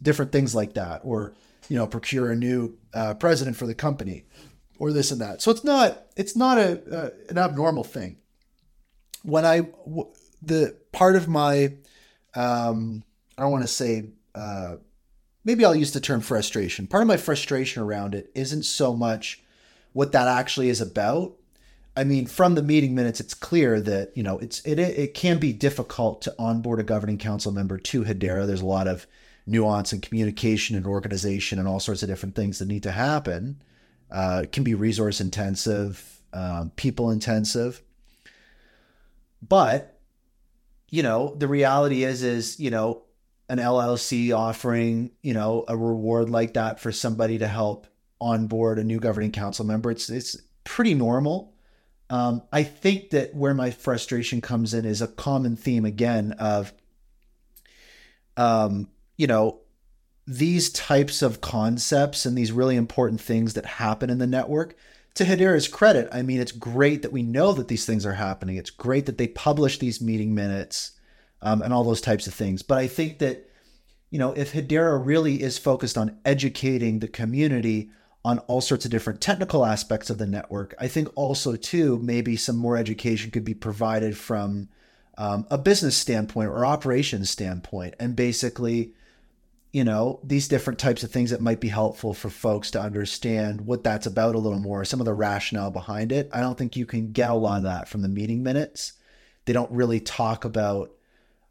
different 0.00 0.32
things 0.32 0.54
like 0.54 0.74
that, 0.74 1.02
or 1.04 1.34
you 1.68 1.76
know, 1.76 1.86
procure 1.86 2.30
a 2.30 2.36
new 2.36 2.76
uh, 2.94 3.14
president 3.14 3.56
for 3.56 3.66
the 3.66 3.74
company, 3.74 4.24
or 4.78 4.92
this 4.92 5.10
and 5.10 5.20
that. 5.20 5.42
So 5.42 5.50
it's 5.50 5.64
not 5.64 6.06
it's 6.16 6.36
not 6.36 6.58
a 6.58 6.96
uh, 6.96 7.10
an 7.28 7.38
abnormal 7.38 7.84
thing. 7.84 8.16
When 9.22 9.44
I 9.44 9.60
w- 9.60 10.12
the 10.42 10.76
part 10.92 11.16
of 11.16 11.28
my 11.28 11.74
um, 12.34 13.04
I 13.36 13.42
don't 13.42 13.52
want 13.52 13.64
to 13.64 13.68
say 13.68 14.10
uh, 14.34 14.76
maybe 15.44 15.64
I'll 15.64 15.74
use 15.74 15.92
the 15.92 16.00
term 16.00 16.20
frustration. 16.20 16.86
Part 16.86 17.02
of 17.02 17.08
my 17.08 17.16
frustration 17.16 17.82
around 17.82 18.14
it 18.14 18.30
isn't 18.34 18.64
so 18.64 18.94
much 18.94 19.42
what 19.92 20.12
that 20.12 20.28
actually 20.28 20.68
is 20.68 20.80
about. 20.80 21.34
I 21.96 22.04
mean, 22.04 22.26
from 22.26 22.54
the 22.54 22.62
meeting 22.62 22.94
minutes, 22.94 23.18
it's 23.18 23.34
clear 23.34 23.80
that 23.80 24.16
you 24.16 24.22
know 24.22 24.38
it's 24.38 24.60
it 24.60 24.78
it 24.78 25.14
can 25.14 25.38
be 25.38 25.52
difficult 25.52 26.22
to 26.22 26.34
onboard 26.38 26.78
a 26.78 26.84
governing 26.84 27.18
council 27.18 27.50
member 27.50 27.76
to 27.78 28.04
Hedera. 28.04 28.46
There's 28.46 28.60
a 28.60 28.66
lot 28.66 28.86
of 28.86 29.06
nuance 29.48 29.92
and 29.92 30.02
communication 30.02 30.76
and 30.76 30.86
organization 30.86 31.58
and 31.58 31.66
all 31.66 31.80
sorts 31.80 32.02
of 32.02 32.08
different 32.08 32.34
things 32.34 32.58
that 32.58 32.68
need 32.68 32.82
to 32.82 32.92
happen. 32.92 33.62
Uh, 34.10 34.44
can 34.50 34.64
be 34.64 34.74
resource 34.74 35.20
intensive, 35.20 36.22
um, 36.32 36.70
people 36.76 37.10
intensive, 37.10 37.82
but 39.46 39.98
you 40.90 41.02
know, 41.02 41.34
the 41.36 41.48
reality 41.48 42.04
is, 42.04 42.22
is, 42.22 42.58
you 42.58 42.70
know, 42.70 43.02
an 43.48 43.58
LLC 43.58 44.36
offering, 44.36 45.10
you 45.22 45.34
know, 45.34 45.64
a 45.68 45.76
reward 45.76 46.30
like 46.30 46.54
that 46.54 46.80
for 46.80 46.92
somebody 46.92 47.38
to 47.38 47.46
help 47.46 47.86
onboard 48.20 48.78
a 48.78 48.84
new 48.84 48.98
governing 48.98 49.32
council 49.32 49.64
member. 49.64 49.90
It's, 49.90 50.10
it's 50.10 50.36
pretty 50.64 50.94
normal. 50.94 51.54
Um, 52.10 52.42
I 52.52 52.62
think 52.62 53.10
that 53.10 53.34
where 53.34 53.54
my 53.54 53.70
frustration 53.70 54.40
comes 54.40 54.72
in 54.72 54.84
is 54.84 55.02
a 55.02 55.08
common 55.08 55.56
theme 55.56 55.84
again 55.84 56.32
of, 56.32 56.72
um, 58.36 58.88
you 59.18 59.26
know, 59.26 59.60
these 60.26 60.70
types 60.70 61.20
of 61.20 61.42
concepts 61.42 62.24
and 62.24 62.36
these 62.36 62.52
really 62.52 62.76
important 62.76 63.20
things 63.20 63.52
that 63.54 63.66
happen 63.66 64.08
in 64.08 64.18
the 64.18 64.26
network 64.26 64.74
to 65.14 65.24
Hedera's 65.24 65.66
credit, 65.66 66.08
I 66.12 66.22
mean, 66.22 66.40
it's 66.40 66.52
great 66.52 67.02
that 67.02 67.12
we 67.12 67.22
know 67.22 67.52
that 67.52 67.66
these 67.66 67.84
things 67.84 68.06
are 68.06 68.12
happening. 68.12 68.56
It's 68.56 68.70
great 68.70 69.06
that 69.06 69.18
they 69.18 69.26
publish 69.26 69.78
these 69.78 70.00
meeting 70.00 70.32
minutes 70.32 70.92
um, 71.42 71.60
and 71.60 71.72
all 71.72 71.82
those 71.82 72.00
types 72.00 72.28
of 72.28 72.34
things. 72.34 72.62
But 72.62 72.78
I 72.78 72.86
think 72.86 73.18
that, 73.18 73.50
you 74.10 74.18
know, 74.20 74.32
if 74.32 74.52
Hedera 74.52 75.04
really 75.04 75.42
is 75.42 75.58
focused 75.58 75.98
on 75.98 76.18
educating 76.24 77.00
the 77.00 77.08
community 77.08 77.90
on 78.24 78.38
all 78.40 78.60
sorts 78.60 78.84
of 78.84 78.92
different 78.92 79.20
technical 79.20 79.66
aspects 79.66 80.08
of 80.08 80.18
the 80.18 80.26
network, 80.26 80.74
I 80.78 80.86
think 80.86 81.08
also, 81.16 81.56
too, 81.56 81.98
maybe 81.98 82.36
some 82.36 82.56
more 82.56 82.76
education 82.76 83.32
could 83.32 83.44
be 83.44 83.54
provided 83.54 84.16
from 84.16 84.68
um, 85.16 85.46
a 85.50 85.58
business 85.58 85.96
standpoint 85.96 86.50
or 86.50 86.64
operations 86.64 87.28
standpoint. 87.28 87.94
And 87.98 88.14
basically, 88.14 88.94
you 89.72 89.84
know, 89.84 90.20
these 90.24 90.48
different 90.48 90.78
types 90.78 91.02
of 91.02 91.10
things 91.10 91.30
that 91.30 91.40
might 91.40 91.60
be 91.60 91.68
helpful 91.68 92.14
for 92.14 92.30
folks 92.30 92.70
to 92.70 92.80
understand 92.80 93.60
what 93.60 93.84
that's 93.84 94.06
about 94.06 94.34
a 94.34 94.38
little 94.38 94.58
more, 94.58 94.84
some 94.84 95.00
of 95.00 95.06
the 95.06 95.12
rationale 95.12 95.70
behind 95.70 96.10
it. 96.10 96.30
I 96.32 96.40
don't 96.40 96.56
think 96.56 96.76
you 96.76 96.86
can 96.86 97.12
get 97.12 97.30
a 97.30 97.34
lot 97.34 97.58
of 97.58 97.62
that 97.64 97.88
from 97.88 98.02
the 98.02 98.08
meeting 98.08 98.42
minutes. 98.42 98.94
They 99.44 99.52
don't 99.52 99.70
really 99.70 100.00
talk 100.00 100.44
about 100.44 100.92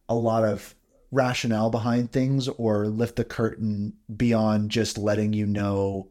a 0.10 0.16
lot 0.16 0.44
of 0.44 0.74
rationale 1.12 1.70
behind 1.70 2.12
things 2.12 2.48
or 2.48 2.88
lift 2.88 3.18
the 3.18 3.24
curtain 3.24 3.94
beyond 4.16 4.72
just 4.72 4.98
letting 4.98 5.34
you 5.34 5.46
know 5.46 6.10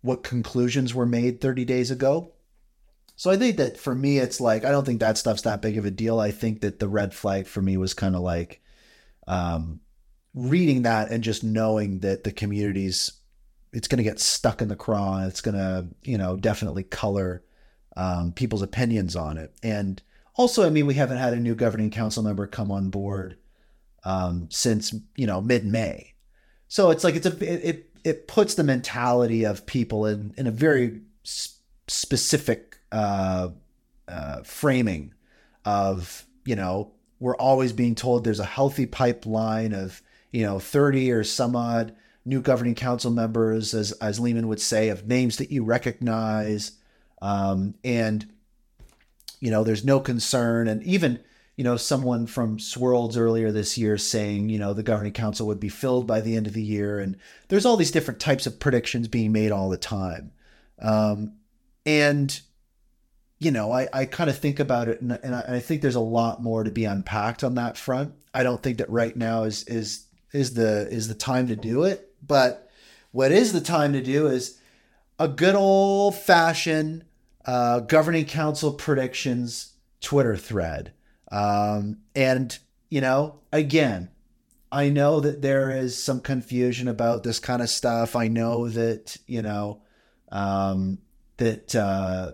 what 0.00 0.22
conclusions 0.22 0.94
were 0.94 1.06
made 1.06 1.40
30 1.40 1.64
days 1.64 1.90
ago. 1.90 2.32
So 3.16 3.30
I 3.30 3.36
think 3.36 3.56
that 3.56 3.76
for 3.76 3.94
me, 3.94 4.18
it's 4.18 4.40
like, 4.40 4.64
I 4.64 4.70
don't 4.70 4.84
think 4.84 5.00
that 5.00 5.18
stuff's 5.18 5.42
that 5.42 5.62
big 5.62 5.76
of 5.76 5.84
a 5.84 5.90
deal. 5.90 6.20
I 6.20 6.30
think 6.30 6.60
that 6.60 6.78
the 6.78 6.88
red 6.88 7.14
flag 7.14 7.46
for 7.46 7.60
me 7.60 7.76
was 7.76 7.94
kind 7.94 8.14
of 8.14 8.22
like, 8.22 8.60
um, 9.26 9.80
reading 10.34 10.82
that 10.82 11.10
and 11.10 11.24
just 11.24 11.42
knowing 11.42 12.00
that 12.00 12.24
the 12.24 12.32
community's 12.32 13.12
it's 13.72 13.88
going 13.88 13.98
to 13.98 14.04
get 14.04 14.18
stuck 14.18 14.62
in 14.62 14.68
the 14.68 14.76
craw. 14.76 15.26
It's 15.26 15.40
going 15.40 15.56
to 15.56 15.86
you 16.02 16.18
know 16.18 16.36
definitely 16.36 16.84
color 16.84 17.42
um, 17.96 18.32
people's 18.32 18.62
opinions 18.62 19.16
on 19.16 19.38
it. 19.38 19.52
And 19.62 20.02
also 20.34 20.64
i 20.64 20.70
mean 20.70 20.86
we 20.86 20.94
haven't 20.94 21.18
had 21.18 21.32
a 21.32 21.40
new 21.40 21.54
governing 21.54 21.90
council 21.90 22.22
member 22.22 22.46
come 22.46 22.70
on 22.70 22.90
board 22.90 23.36
um, 24.04 24.48
since 24.50 24.94
you 25.16 25.26
know 25.26 25.40
mid-may. 25.40 26.14
So 26.68 26.90
it's 26.90 27.04
like 27.04 27.14
it's 27.14 27.26
a 27.26 27.66
it 27.66 27.90
it 28.04 28.28
puts 28.28 28.54
the 28.54 28.64
mentality 28.64 29.44
of 29.44 29.66
people 29.66 30.06
in 30.06 30.34
in 30.36 30.46
a 30.46 30.50
very 30.50 31.00
specific 31.86 32.78
uh, 32.92 33.48
uh, 34.06 34.42
framing 34.42 35.14
of 35.64 36.26
you 36.44 36.56
know 36.56 36.92
we're 37.20 37.36
always 37.36 37.72
being 37.72 37.94
told 37.94 38.24
there's 38.24 38.40
a 38.40 38.44
healthy 38.44 38.86
pipeline 38.86 39.74
of 39.74 40.02
you 40.32 40.42
know, 40.42 40.58
30 40.58 41.10
or 41.12 41.24
some 41.24 41.56
odd 41.56 41.94
new 42.24 42.40
governing 42.40 42.74
council 42.74 43.10
members, 43.10 43.74
as, 43.74 43.92
as 43.92 44.20
Leemon 44.20 44.46
would 44.46 44.60
say, 44.60 44.88
of 44.88 45.06
names 45.06 45.36
that 45.38 45.50
you 45.50 45.64
recognize. 45.64 46.72
Um, 47.22 47.74
and 47.82 48.26
you 49.40 49.50
know, 49.50 49.64
there's 49.64 49.84
no 49.84 50.00
concern. 50.00 50.68
And 50.68 50.82
even, 50.82 51.20
you 51.56 51.64
know, 51.64 51.76
someone 51.76 52.26
from 52.26 52.58
Swirlds 52.58 53.16
earlier 53.16 53.52
this 53.52 53.78
year 53.78 53.98
saying, 53.98 54.48
you 54.48 54.58
know, 54.58 54.72
the 54.72 54.82
governing 54.82 55.12
council 55.12 55.46
would 55.46 55.60
be 55.60 55.68
filled 55.68 56.06
by 56.06 56.20
the 56.20 56.36
end 56.36 56.46
of 56.46 56.52
the 56.52 56.62
year. 56.62 56.98
And 56.98 57.16
there's 57.48 57.66
all 57.66 57.76
these 57.76 57.90
different 57.90 58.20
types 58.20 58.46
of 58.46 58.60
predictions 58.60 59.08
being 59.08 59.32
made 59.32 59.52
all 59.52 59.68
the 59.68 59.76
time. 59.76 60.32
Um, 60.80 61.34
and, 61.86 62.40
you 63.38 63.50
know, 63.50 63.72
I, 63.72 63.88
I 63.92 64.04
kind 64.04 64.30
of 64.30 64.38
think 64.38 64.60
about 64.60 64.88
it 64.88 65.00
and, 65.00 65.12
and 65.22 65.34
I, 65.34 65.44
I 65.48 65.60
think 65.60 65.82
there's 65.82 65.94
a 65.94 66.00
lot 66.00 66.42
more 66.42 66.64
to 66.64 66.70
be 66.70 66.84
unpacked 66.84 67.44
on 67.44 67.54
that 67.54 67.76
front. 67.76 68.14
I 68.34 68.42
don't 68.42 68.62
think 68.62 68.78
that 68.78 68.90
right 68.90 69.16
now 69.16 69.44
is, 69.44 69.64
is, 69.64 70.04
is 70.32 70.54
the, 70.54 70.88
is 70.90 71.08
the 71.08 71.14
time 71.14 71.48
to 71.48 71.56
do 71.56 71.84
it. 71.84 72.12
But 72.26 72.70
what 73.12 73.32
is 73.32 73.52
the 73.52 73.60
time 73.60 73.92
to 73.92 74.02
do 74.02 74.26
is 74.26 74.60
a 75.18 75.28
good 75.28 75.54
old 75.54 76.14
fashioned 76.14 77.04
uh, 77.44 77.80
governing 77.80 78.26
council 78.26 78.72
predictions 78.72 79.74
Twitter 80.00 80.36
thread. 80.36 80.92
Um, 81.32 81.98
and, 82.14 82.56
you 82.88 83.00
know, 83.00 83.40
again, 83.52 84.10
I 84.70 84.90
know 84.90 85.20
that 85.20 85.40
there 85.40 85.70
is 85.70 86.02
some 86.02 86.20
confusion 86.20 86.88
about 86.88 87.22
this 87.22 87.38
kind 87.38 87.62
of 87.62 87.70
stuff. 87.70 88.14
I 88.14 88.28
know 88.28 88.68
that, 88.68 89.16
you 89.26 89.42
know, 89.42 89.82
um, 90.30 90.98
that 91.38 91.74
uh, 91.74 92.32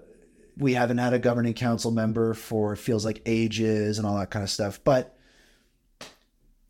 we 0.57 0.75
haven't 0.75 0.99
had 0.99 1.13
a 1.13 1.19
governing 1.19 1.55
council 1.55 1.91
member 1.91 2.35
for 2.35 2.75
feels 2.75 3.05
like 3.05 3.23
ages 3.25 3.99
and 3.99 4.07
all 4.07 4.19
that 4.19 4.31
kind 4.31 4.43
of 4.43 4.51
stuff. 4.51 4.81
But 4.83 5.14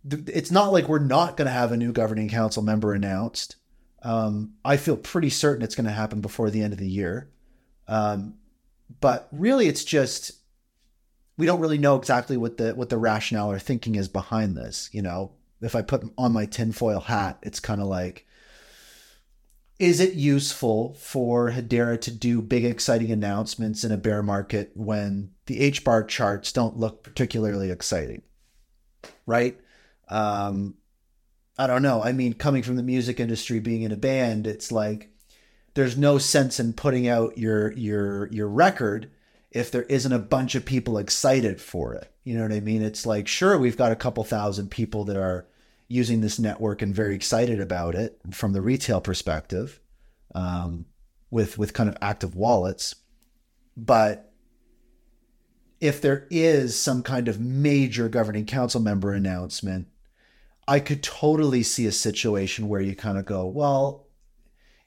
it's 0.04 0.50
not 0.50 0.72
like 0.72 0.88
we're 0.88 0.98
not 0.98 1.36
going 1.36 1.46
to 1.46 1.52
have 1.52 1.72
a 1.72 1.76
new 1.76 1.92
governing 1.92 2.28
council 2.28 2.62
member 2.62 2.92
announced. 2.92 3.56
Um, 4.02 4.54
I 4.64 4.76
feel 4.76 4.96
pretty 4.96 5.30
certain 5.30 5.62
it's 5.64 5.74
going 5.74 5.86
to 5.86 5.92
happen 5.92 6.20
before 6.20 6.50
the 6.50 6.62
end 6.62 6.72
of 6.72 6.78
the 6.78 6.88
year. 6.88 7.30
Um, 7.88 8.34
but 9.00 9.28
really, 9.32 9.66
it's 9.66 9.84
just 9.84 10.32
we 11.36 11.46
don't 11.46 11.60
really 11.60 11.78
know 11.78 11.96
exactly 11.96 12.36
what 12.36 12.58
the 12.58 12.74
what 12.74 12.90
the 12.90 12.98
rationale 12.98 13.50
or 13.50 13.58
thinking 13.58 13.94
is 13.94 14.08
behind 14.08 14.56
this. 14.56 14.90
You 14.92 15.02
know, 15.02 15.32
if 15.62 15.74
I 15.74 15.82
put 15.82 16.04
on 16.18 16.32
my 16.32 16.46
tinfoil 16.46 17.00
hat, 17.00 17.38
it's 17.42 17.60
kind 17.60 17.80
of 17.80 17.86
like, 17.86 18.26
is 19.78 20.00
it 20.00 20.14
useful 20.14 20.94
for 20.94 21.50
Hedera 21.50 21.98
to 22.02 22.10
do 22.10 22.42
big, 22.42 22.64
exciting 22.64 23.10
announcements 23.10 23.84
in 23.84 23.90
a 23.92 23.96
bear 23.96 24.22
market 24.22 24.72
when 24.74 25.30
the 25.46 25.70
HBAR 25.70 26.06
charts 26.08 26.52
don't 26.52 26.76
look 26.76 27.02
particularly 27.02 27.70
exciting? 27.70 28.22
Right? 29.26 29.58
Um, 30.08 30.74
I 31.58 31.66
don't 31.66 31.82
know. 31.82 32.02
I 32.02 32.12
mean, 32.12 32.34
coming 32.34 32.62
from 32.62 32.76
the 32.76 32.82
music 32.82 33.20
industry, 33.20 33.60
being 33.60 33.82
in 33.82 33.92
a 33.92 33.96
band, 33.96 34.46
it's 34.46 34.72
like 34.72 35.10
there's 35.74 35.96
no 35.96 36.18
sense 36.18 36.58
in 36.58 36.72
putting 36.72 37.08
out 37.08 37.38
your 37.38 37.72
your 37.72 38.28
your 38.32 38.48
record 38.48 39.10
if 39.50 39.70
there 39.70 39.84
isn't 39.84 40.12
a 40.12 40.18
bunch 40.18 40.54
of 40.54 40.64
people 40.64 40.98
excited 40.98 41.60
for 41.60 41.94
it. 41.94 42.12
You 42.24 42.36
know 42.36 42.42
what 42.42 42.52
I 42.52 42.60
mean? 42.60 42.82
It's 42.82 43.06
like 43.06 43.28
sure 43.28 43.58
we've 43.58 43.76
got 43.76 43.92
a 43.92 43.96
couple 43.96 44.24
thousand 44.24 44.70
people 44.70 45.04
that 45.04 45.16
are 45.16 45.46
using 45.86 46.20
this 46.20 46.38
network 46.38 46.82
and 46.82 46.94
very 46.94 47.14
excited 47.14 47.60
about 47.60 47.94
it 47.94 48.18
from 48.32 48.52
the 48.52 48.62
retail 48.62 49.00
perspective, 49.00 49.80
um, 50.34 50.86
with 51.30 51.56
with 51.58 51.72
kind 51.72 51.88
of 51.88 51.96
active 52.00 52.34
wallets, 52.34 52.96
but 53.76 54.32
if 55.80 56.00
there 56.00 56.26
is 56.30 56.80
some 56.80 57.02
kind 57.02 57.28
of 57.28 57.40
major 57.40 58.08
governing 58.08 58.46
council 58.46 58.80
member 58.80 59.12
announcement, 59.12 59.86
I 60.66 60.80
could 60.80 61.02
totally 61.02 61.62
see 61.62 61.86
a 61.86 61.92
situation 61.92 62.68
where 62.68 62.80
you 62.80 62.96
kind 62.96 63.18
of 63.18 63.26
go, 63.26 63.46
well, 63.46 64.06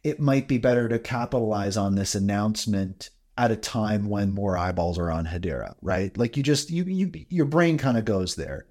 it 0.04 0.20
might 0.20 0.48
be 0.48 0.58
better 0.58 0.88
to 0.90 1.00
capitalize 1.00 1.78
on 1.78 1.96
this 1.96 2.16
announcement 2.16 3.10
at 3.38 3.52
a 3.52 3.56
time 3.56 4.10
when 4.10 4.34
more 4.34 4.58
eyeballs 4.58 4.98
are 4.98 5.12
on 5.12 5.26
Hedera, 5.26 5.76
right? 5.82 6.18
Like 6.18 6.38
you 6.38 6.44
just 6.44 6.72
you 6.72 6.84
you 6.86 7.12
your 7.30 7.46
brain 7.46 7.78
kind 7.78 7.98
of 7.98 8.06
goes 8.06 8.36
there. 8.36 8.66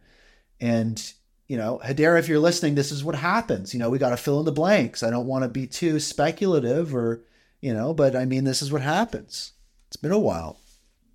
And 0.61 1.00
you 1.46 1.57
know, 1.57 1.80
Hedera, 1.84 2.18
if 2.18 2.28
you're 2.28 2.40
listening, 2.40 2.74
this 2.74 2.90
is 2.90 3.04
what 3.04 3.14
happens. 3.14 3.72
You 3.72 3.78
know, 3.78 3.90
we 3.90 3.98
got 3.98 4.11
to 4.11 4.16
fill 4.16 4.40
in 4.40 4.46
the 4.46 4.52
blanks. 4.52 5.02
I 5.02 5.11
don't 5.11 5.28
want 5.28 5.44
to 5.44 5.48
be 5.48 5.66
too 5.66 6.00
speculative 6.00 6.94
or, 6.94 7.22
you 7.61 7.72
know, 7.72 7.94
but 7.94 8.16
I 8.16 8.24
mean, 8.24 8.42
this 8.42 8.62
is 8.62 8.72
what 8.72 8.82
happens. 8.82 9.52
It's 9.86 9.96
been 9.96 10.11
a 10.11 10.18
while. 10.18 10.59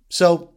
So 0.08 0.54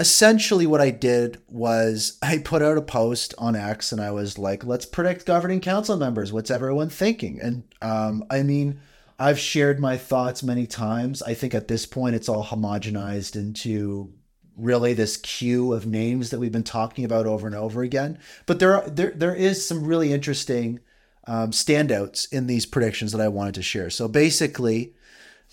essentially 0.00 0.66
what 0.66 0.80
I 0.80 0.90
did 0.90 1.40
was 1.48 2.18
I 2.22 2.38
put 2.38 2.62
out 2.62 2.78
a 2.78 2.82
post 2.82 3.34
on 3.38 3.54
X 3.54 3.92
and 3.92 4.00
I 4.00 4.10
was 4.10 4.38
like, 4.38 4.64
let's 4.64 4.86
predict 4.86 5.26
governing 5.26 5.60
council 5.60 5.96
members. 5.96 6.32
What's 6.32 6.50
everyone 6.50 6.88
thinking? 6.88 7.40
And 7.40 7.62
um, 7.80 8.24
I 8.30 8.42
mean, 8.42 8.80
I've 9.18 9.38
shared 9.38 9.78
my 9.78 9.96
thoughts 9.96 10.42
many 10.42 10.66
times. 10.66 11.22
I 11.22 11.34
think 11.34 11.54
at 11.54 11.68
this 11.68 11.86
point 11.86 12.16
it's 12.16 12.28
all 12.28 12.44
homogenized 12.44 13.36
into 13.36 14.12
really 14.56 14.94
this 14.94 15.16
queue 15.16 15.72
of 15.72 15.86
names 15.86 16.30
that 16.30 16.38
we've 16.38 16.52
been 16.52 16.62
talking 16.62 17.04
about 17.04 17.26
over 17.26 17.46
and 17.46 17.56
over 17.56 17.82
again. 17.82 18.18
But 18.46 18.58
there 18.58 18.76
are, 18.76 18.88
there 18.88 19.12
there 19.12 19.34
is 19.34 19.66
some 19.66 19.84
really 19.84 20.12
interesting 20.12 20.80
um, 21.26 21.52
standouts 21.52 22.30
in 22.32 22.46
these 22.46 22.66
predictions 22.66 23.12
that 23.12 23.20
I 23.20 23.28
wanted 23.28 23.54
to 23.54 23.62
share. 23.62 23.90
So 23.90 24.08
basically, 24.08 24.94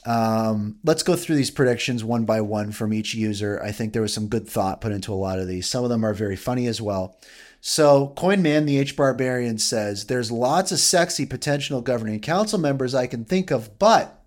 um, 0.06 0.80
let's 0.84 1.04
go 1.04 1.16
through 1.16 1.36
these 1.36 1.52
predictions 1.52 2.04
one 2.04 2.26
by 2.26 2.42
one 2.42 2.72
from 2.72 2.94
each 2.94 3.14
user. 3.14 3.62
I 3.64 3.72
think 3.72 3.94
there 3.94 4.02
was 4.02 4.14
some 4.14 4.28
good 4.28 4.48
thought 4.48 4.82
put 4.82 4.92
into 4.92 5.14
a 5.14 5.16
lot 5.16 5.40
of 5.40 5.48
these. 5.48 5.70
Some 5.70 5.84
of 5.84 5.90
them 5.90 6.06
are 6.06 6.14
very 6.14 6.36
funny 6.36 6.68
as 6.68 6.82
well. 6.82 7.20
So, 7.62 8.14
Coinman, 8.16 8.66
the 8.66 8.86
HBARbarian 8.86 9.60
says, 9.60 10.06
There's 10.06 10.32
lots 10.32 10.72
of 10.72 10.80
sexy 10.80 11.26
potential 11.26 11.82
governing 11.82 12.22
council 12.22 12.58
members 12.58 12.96
I 12.96 13.08
can 13.08 13.26
think 13.26 13.52
of, 13.52 13.78
but 13.78 14.24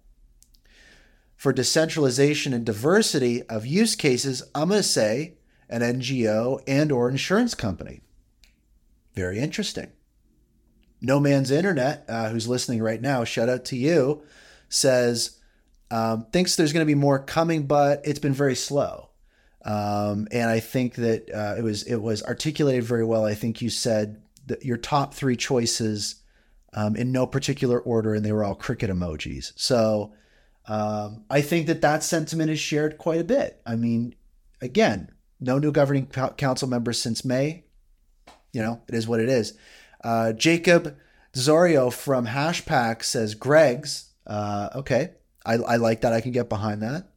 for 1.34 1.52
decentralization 1.52 2.52
and 2.52 2.64
diversity 2.64 3.42
of 3.44 3.66
use 3.66 3.96
cases, 3.96 4.42
I'm 4.54 4.68
going 4.68 4.78
to 4.78 4.82
say 4.84 5.38
an 5.68 5.80
NGO 5.80 6.62
and 6.68 6.92
or 6.92 7.08
insurance 7.08 7.54
company. 7.54 8.02
Very 9.14 9.38
interesting. 9.38 9.90
No 11.00 11.18
Man's 11.18 11.50
Internet, 11.50 12.04
uh, 12.08 12.28
who's 12.28 12.46
listening 12.46 12.82
right 12.82 13.00
now, 13.00 13.24
shout 13.24 13.48
out 13.48 13.64
to 13.66 13.76
you, 13.76 14.22
says, 14.68 15.40
um, 15.92 16.26
thinks 16.32 16.56
there's 16.56 16.72
going 16.72 16.84
to 16.84 16.90
be 16.90 16.98
more 16.98 17.18
coming, 17.18 17.66
but 17.66 18.00
it's 18.04 18.18
been 18.18 18.32
very 18.32 18.54
slow. 18.54 19.10
Um, 19.64 20.26
and 20.32 20.48
I 20.48 20.58
think 20.58 20.94
that 20.94 21.30
uh, 21.30 21.54
it 21.58 21.62
was 21.62 21.82
it 21.84 21.96
was 21.96 22.22
articulated 22.22 22.82
very 22.82 23.04
well. 23.04 23.26
I 23.26 23.34
think 23.34 23.60
you 23.60 23.68
said 23.68 24.22
that 24.46 24.64
your 24.64 24.78
top 24.78 25.12
three 25.12 25.36
choices 25.36 26.16
um, 26.72 26.96
in 26.96 27.12
no 27.12 27.26
particular 27.26 27.78
order, 27.78 28.14
and 28.14 28.24
they 28.24 28.32
were 28.32 28.42
all 28.42 28.54
cricket 28.54 28.90
emojis. 28.90 29.52
So 29.54 30.14
um, 30.66 31.24
I 31.28 31.42
think 31.42 31.66
that 31.66 31.82
that 31.82 32.02
sentiment 32.02 32.50
is 32.50 32.58
shared 32.58 32.96
quite 32.96 33.20
a 33.20 33.24
bit. 33.24 33.60
I 33.66 33.76
mean, 33.76 34.14
again, 34.62 35.10
no 35.40 35.58
new 35.58 35.72
governing 35.72 36.06
council 36.06 36.68
members 36.68 37.00
since 37.00 37.22
May. 37.22 37.64
You 38.52 38.62
know, 38.62 38.80
it 38.88 38.94
is 38.94 39.06
what 39.06 39.20
it 39.20 39.28
is. 39.28 39.58
Uh, 40.02 40.32
Jacob 40.32 40.96
Zorio 41.34 41.92
from 41.92 42.26
Hashpack 42.26 43.04
says 43.04 43.34
Greg's. 43.34 44.08
Uh, 44.26 44.70
okay, 44.76 45.10
I, 45.44 45.54
I 45.54 45.76
like 45.76 46.02
that. 46.02 46.12
I 46.12 46.20
can 46.20 46.32
get 46.32 46.48
behind 46.48 46.82
that. 46.82 47.08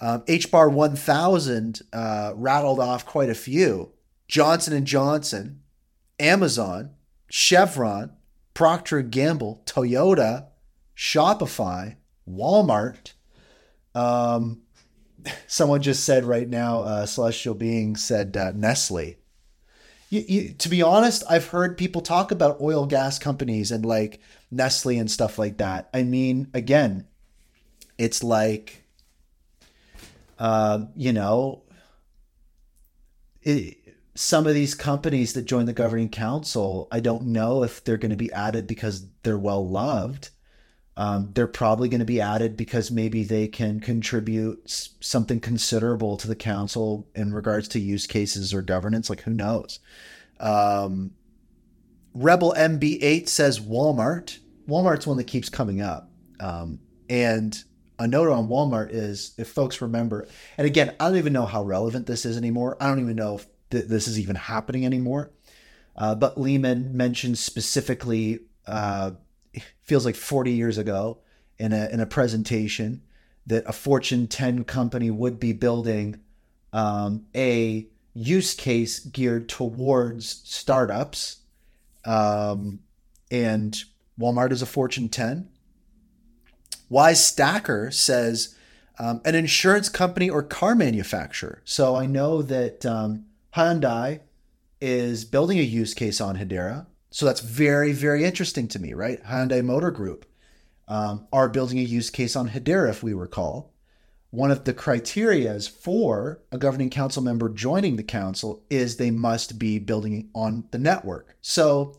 Um, 0.00 0.24
H 0.28 0.50
bar 0.50 0.68
1000 0.68 1.82
uh, 1.92 2.32
rattled 2.34 2.80
off 2.80 3.06
quite 3.06 3.30
a 3.30 3.34
few. 3.34 3.92
Johnson 4.28 4.74
and 4.74 4.86
Johnson, 4.86 5.60
Amazon, 6.18 6.90
Chevron, 7.30 8.12
Procter 8.54 9.02
Gamble, 9.02 9.62
Toyota, 9.66 10.46
Shopify, 10.96 11.96
Walmart. 12.28 13.12
Um, 13.94 14.62
someone 15.46 15.82
just 15.82 16.04
said 16.04 16.24
right 16.24 16.48
now, 16.48 16.80
uh, 16.82 17.06
Celestial 17.06 17.54
Being 17.54 17.96
said 17.96 18.36
uh, 18.36 18.52
Nestle. 18.52 19.16
You, 20.08 20.24
you, 20.28 20.54
to 20.54 20.68
be 20.68 20.82
honest, 20.82 21.24
I've 21.28 21.48
heard 21.48 21.76
people 21.76 22.00
talk 22.00 22.30
about 22.30 22.60
oil 22.60 22.86
gas 22.86 23.18
companies 23.18 23.72
and 23.72 23.84
like 23.84 24.20
Nestle 24.50 24.98
and 24.98 25.10
stuff 25.10 25.38
like 25.38 25.58
that. 25.58 25.88
I 25.92 26.04
mean, 26.04 26.48
again, 26.54 27.06
it's 27.98 28.22
like, 28.22 28.84
uh, 30.38 30.84
you 30.94 31.12
know, 31.12 31.62
it, 33.42 33.78
some 34.14 34.46
of 34.46 34.54
these 34.54 34.74
companies 34.74 35.34
that 35.34 35.44
join 35.44 35.66
the 35.66 35.72
governing 35.72 36.08
council, 36.08 36.88
I 36.90 37.00
don't 37.00 37.26
know 37.26 37.62
if 37.62 37.84
they're 37.84 37.96
going 37.96 38.10
to 38.10 38.16
be 38.16 38.32
added 38.32 38.66
because 38.66 39.06
they're 39.22 39.38
well 39.38 39.68
loved. 39.68 40.30
Um, 40.98 41.30
they're 41.34 41.46
probably 41.46 41.90
going 41.90 42.00
to 42.00 42.06
be 42.06 42.22
added 42.22 42.56
because 42.56 42.90
maybe 42.90 43.22
they 43.22 43.48
can 43.48 43.80
contribute 43.80 44.62
something 45.00 45.40
considerable 45.40 46.16
to 46.16 46.26
the 46.26 46.34
council 46.34 47.06
in 47.14 47.34
regards 47.34 47.68
to 47.68 47.78
use 47.78 48.06
cases 48.06 48.54
or 48.54 48.62
governance. 48.62 49.10
Like, 49.10 49.20
who 49.20 49.34
knows? 49.34 49.78
Um, 50.40 51.10
Rebel 52.14 52.54
MB8 52.56 53.28
says 53.28 53.60
Walmart. 53.60 54.38
Walmart's 54.66 55.06
one 55.06 55.18
that 55.18 55.24
keeps 55.24 55.50
coming 55.50 55.82
up. 55.82 56.10
Um, 56.40 56.80
and 57.10 57.62
a 57.98 58.06
note 58.06 58.28
on 58.28 58.48
Walmart 58.48 58.90
is 58.90 59.32
if 59.38 59.48
folks 59.48 59.80
remember, 59.80 60.26
and 60.58 60.66
again, 60.66 60.94
I 61.00 61.08
don't 61.08 61.18
even 61.18 61.32
know 61.32 61.46
how 61.46 61.62
relevant 61.62 62.06
this 62.06 62.24
is 62.24 62.36
anymore. 62.36 62.76
I 62.80 62.88
don't 62.88 63.00
even 63.00 63.16
know 63.16 63.36
if 63.36 63.46
th- 63.70 63.86
this 63.86 64.06
is 64.08 64.18
even 64.18 64.36
happening 64.36 64.84
anymore. 64.84 65.30
Uh, 65.96 66.14
but 66.14 66.36
Leemon 66.36 66.92
mentioned 66.92 67.38
specifically, 67.38 68.40
uh, 68.66 69.12
feels 69.82 70.04
like 70.04 70.16
40 70.16 70.52
years 70.52 70.76
ago 70.76 71.18
in 71.58 71.72
a, 71.72 71.88
in 71.88 72.00
a 72.00 72.06
presentation 72.06 73.02
that 73.46 73.64
a 73.66 73.72
Fortune 73.72 74.26
10 74.26 74.64
company 74.64 75.10
would 75.10 75.40
be 75.40 75.52
building 75.52 76.20
um, 76.72 77.24
a 77.34 77.86
use 78.12 78.54
case 78.54 78.98
geared 78.98 79.48
towards 79.48 80.42
startups. 80.44 81.38
Um, 82.04 82.80
and 83.30 83.76
Walmart 84.18 84.52
is 84.52 84.62
a 84.62 84.66
Fortune 84.66 85.08
10. 85.08 85.48
Wise 86.88 87.24
Stacker 87.24 87.90
says 87.90 88.54
um, 88.98 89.20
an 89.24 89.34
insurance 89.34 89.88
company 89.88 90.30
or 90.30 90.42
car 90.42 90.74
manufacturer. 90.74 91.62
So 91.64 91.96
I 91.96 92.06
know 92.06 92.42
that 92.42 92.86
um, 92.86 93.26
Hyundai 93.54 94.20
is 94.80 95.24
building 95.24 95.58
a 95.58 95.62
use 95.62 95.94
case 95.94 96.20
on 96.20 96.36
Hedera. 96.36 96.86
So 97.10 97.26
that's 97.26 97.40
very, 97.40 97.92
very 97.92 98.24
interesting 98.24 98.68
to 98.68 98.78
me, 98.78 98.92
right? 98.92 99.22
Hyundai 99.24 99.64
Motor 99.64 99.90
Group 99.90 100.26
um, 100.88 101.26
are 101.32 101.48
building 101.48 101.78
a 101.78 101.82
use 101.82 102.10
case 102.10 102.36
on 102.36 102.50
Hedera, 102.50 102.90
if 102.90 103.02
we 103.02 103.12
recall. 103.12 103.72
One 104.30 104.50
of 104.50 104.64
the 104.64 104.74
criterias 104.74 105.70
for 105.70 106.42
a 106.52 106.58
governing 106.58 106.90
council 106.90 107.22
member 107.22 107.48
joining 107.48 107.96
the 107.96 108.02
council 108.02 108.64
is 108.68 108.96
they 108.96 109.10
must 109.10 109.58
be 109.58 109.78
building 109.78 110.28
on 110.34 110.64
the 110.72 110.78
network. 110.78 111.36
So 111.40 111.96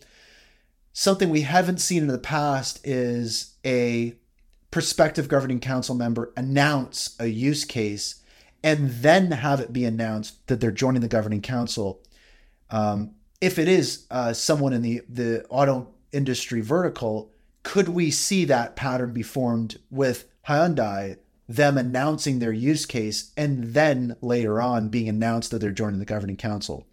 something 0.94 1.30
we 1.30 1.42
haven't 1.42 1.80
seen 1.80 2.04
in 2.04 2.10
the 2.10 2.20
past 2.20 2.86
is 2.86 3.56
a 3.66 4.16
prospective 4.72 5.28
governing 5.28 5.60
council 5.60 5.96
member 5.96 6.34
announce 6.36 7.16
a 7.20 7.28
use 7.28 7.66
case 7.66 8.22
and 8.64 8.90
then 8.90 9.32
have 9.32 9.60
it 9.60 9.72
be 9.72 9.86
announced 9.86 10.48
that 10.48 10.60
they're 10.60 10.72
joining 10.72 11.02
the 11.02 11.08
governing 11.08 11.42
council. 11.42 12.02
Um, 12.70 13.12
if 13.40 13.60
it 13.60 13.68
is 13.68 14.06
uh, 14.12 14.34
someone 14.34 14.74
in 14.74 14.82
the, 14.82 15.02
the 15.08 15.46
auto 15.50 15.94
industry 16.12 16.62
vertical, 16.62 17.32
could 17.64 17.90
we 17.90 18.12
see 18.12 18.46
that 18.46 18.76
pattern 18.76 19.14
be 19.14 19.24
formed 19.24 19.78
with 19.90 20.26
Hyundai, 20.48 21.18
them 21.48 21.78
announcing 21.78 22.40
their 22.40 22.52
use 22.52 22.86
case 22.86 23.32
and 23.38 23.74
then 23.74 24.16
later 24.22 24.62
on 24.62 24.90
being 24.90 25.08
announced 25.08 25.52
that 25.52 25.60
they're 25.60 25.72
joining 25.72 26.00
the 26.00 26.06
governing 26.06 26.38
council? 26.38 26.86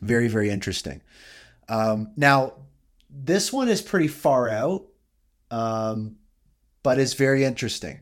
Very, 0.00 0.28
very 0.28 0.50
interesting. 0.50 1.02
Um, 1.68 2.12
now, 2.16 2.54
this 3.10 3.52
one 3.52 3.68
is 3.68 3.82
pretty 3.82 4.08
far 4.08 4.48
out. 4.48 4.86
Um, 5.50 6.16
but 6.86 7.00
is 7.00 7.14
very 7.14 7.42
interesting. 7.42 7.98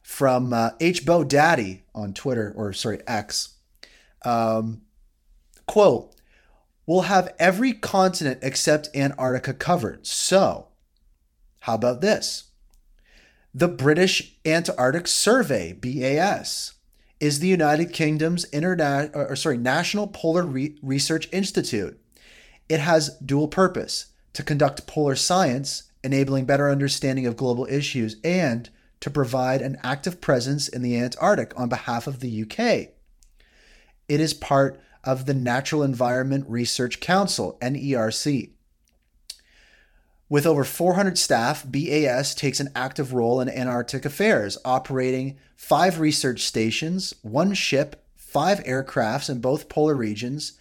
From 0.00 0.52
uh, 0.52 0.70
H. 0.78 1.04
Bo 1.04 1.24
Daddy 1.24 1.82
on 1.92 2.14
Twitter, 2.14 2.52
or 2.54 2.72
sorry, 2.72 3.00
X. 3.04 3.56
Um, 4.24 4.82
quote, 5.66 6.14
We'll 6.86 7.00
have 7.02 7.34
every 7.40 7.72
continent 7.72 8.38
except 8.40 8.94
Antarctica 8.94 9.54
covered. 9.54 10.06
So, 10.06 10.68
how 11.62 11.74
about 11.74 12.00
this? 12.00 12.44
The 13.52 13.66
British 13.66 14.36
Antarctic 14.46 15.08
Survey, 15.08 15.72
BAS, 15.72 16.74
is 17.18 17.40
the 17.40 17.48
United 17.48 17.92
Kingdom's 17.92 18.48
interna- 18.50 19.10
or, 19.16 19.34
sorry, 19.34 19.58
National 19.58 20.06
Polar 20.06 20.46
Re- 20.46 20.78
Research 20.80 21.28
Institute. 21.32 22.00
It 22.68 22.78
has 22.78 23.18
dual 23.18 23.48
purpose 23.48 24.12
to 24.34 24.44
conduct 24.44 24.86
polar 24.86 25.16
science 25.16 25.90
enabling 26.04 26.44
better 26.44 26.70
understanding 26.70 27.26
of 27.26 27.36
global 27.36 27.66
issues, 27.70 28.16
and 28.24 28.68
to 29.00 29.10
provide 29.10 29.60
an 29.60 29.78
active 29.82 30.20
presence 30.20 30.68
in 30.68 30.82
the 30.82 30.96
Antarctic 30.96 31.52
on 31.58 31.68
behalf 31.68 32.06
of 32.06 32.20
the 32.20 32.42
UK. 32.42 32.94
It 34.08 34.20
is 34.20 34.34
part 34.34 34.80
of 35.04 35.26
the 35.26 35.34
Natural 35.34 35.82
Environment 35.82 36.44
Research 36.48 37.00
Council, 37.00 37.58
NERC. 37.60 38.50
With 40.28 40.46
over 40.46 40.64
400 40.64 41.18
staff, 41.18 41.64
BAS 41.70 42.34
takes 42.34 42.60
an 42.60 42.70
active 42.74 43.12
role 43.12 43.40
in 43.40 43.48
Antarctic 43.48 44.04
affairs, 44.04 44.56
operating 44.64 45.36
five 45.56 46.00
research 46.00 46.42
stations, 46.42 47.12
one 47.22 47.54
ship, 47.54 48.04
five 48.16 48.60
aircrafts 48.64 49.28
in 49.28 49.40
both 49.40 49.68
polar 49.68 49.94
regions, 49.94 50.52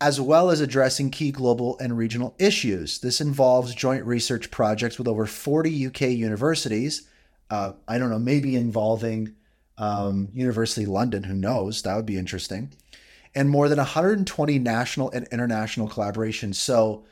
as 0.00 0.20
well 0.20 0.50
as 0.50 0.60
addressing 0.60 1.10
key 1.10 1.30
global 1.30 1.78
and 1.78 1.96
regional 1.96 2.34
issues. 2.38 2.98
This 2.98 3.20
involves 3.20 3.74
joint 3.74 4.04
research 4.04 4.50
projects 4.50 4.98
with 4.98 5.08
over 5.08 5.26
40 5.26 5.86
UK 5.86 6.00
universities. 6.02 7.08
Uh, 7.48 7.72
I 7.88 7.98
don't 7.98 8.10
know, 8.10 8.18
maybe 8.18 8.56
involving 8.56 9.34
um, 9.78 10.28
University 10.34 10.86
London, 10.86 11.24
who 11.24 11.34
knows? 11.34 11.82
That 11.82 11.96
would 11.96 12.06
be 12.06 12.18
interesting. 12.18 12.72
And 13.34 13.48
more 13.48 13.68
than 13.68 13.78
120 13.78 14.58
national 14.58 15.10
and 15.10 15.26
international 15.28 15.88
collaborations. 15.88 16.56
So 16.56 17.04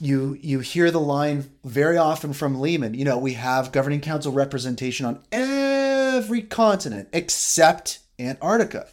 you 0.00 0.38
you 0.40 0.60
hear 0.60 0.90
the 0.90 1.00
line 1.00 1.50
very 1.62 1.98
often 1.98 2.32
from 2.32 2.56
Leemon, 2.56 2.96
you 2.96 3.04
know, 3.04 3.18
we 3.18 3.34
have 3.34 3.70
governing 3.70 4.00
council 4.00 4.32
representation 4.32 5.04
on 5.04 5.22
every 5.30 6.42
continent 6.42 7.08
except 7.12 8.00
Antarctica. 8.18 8.88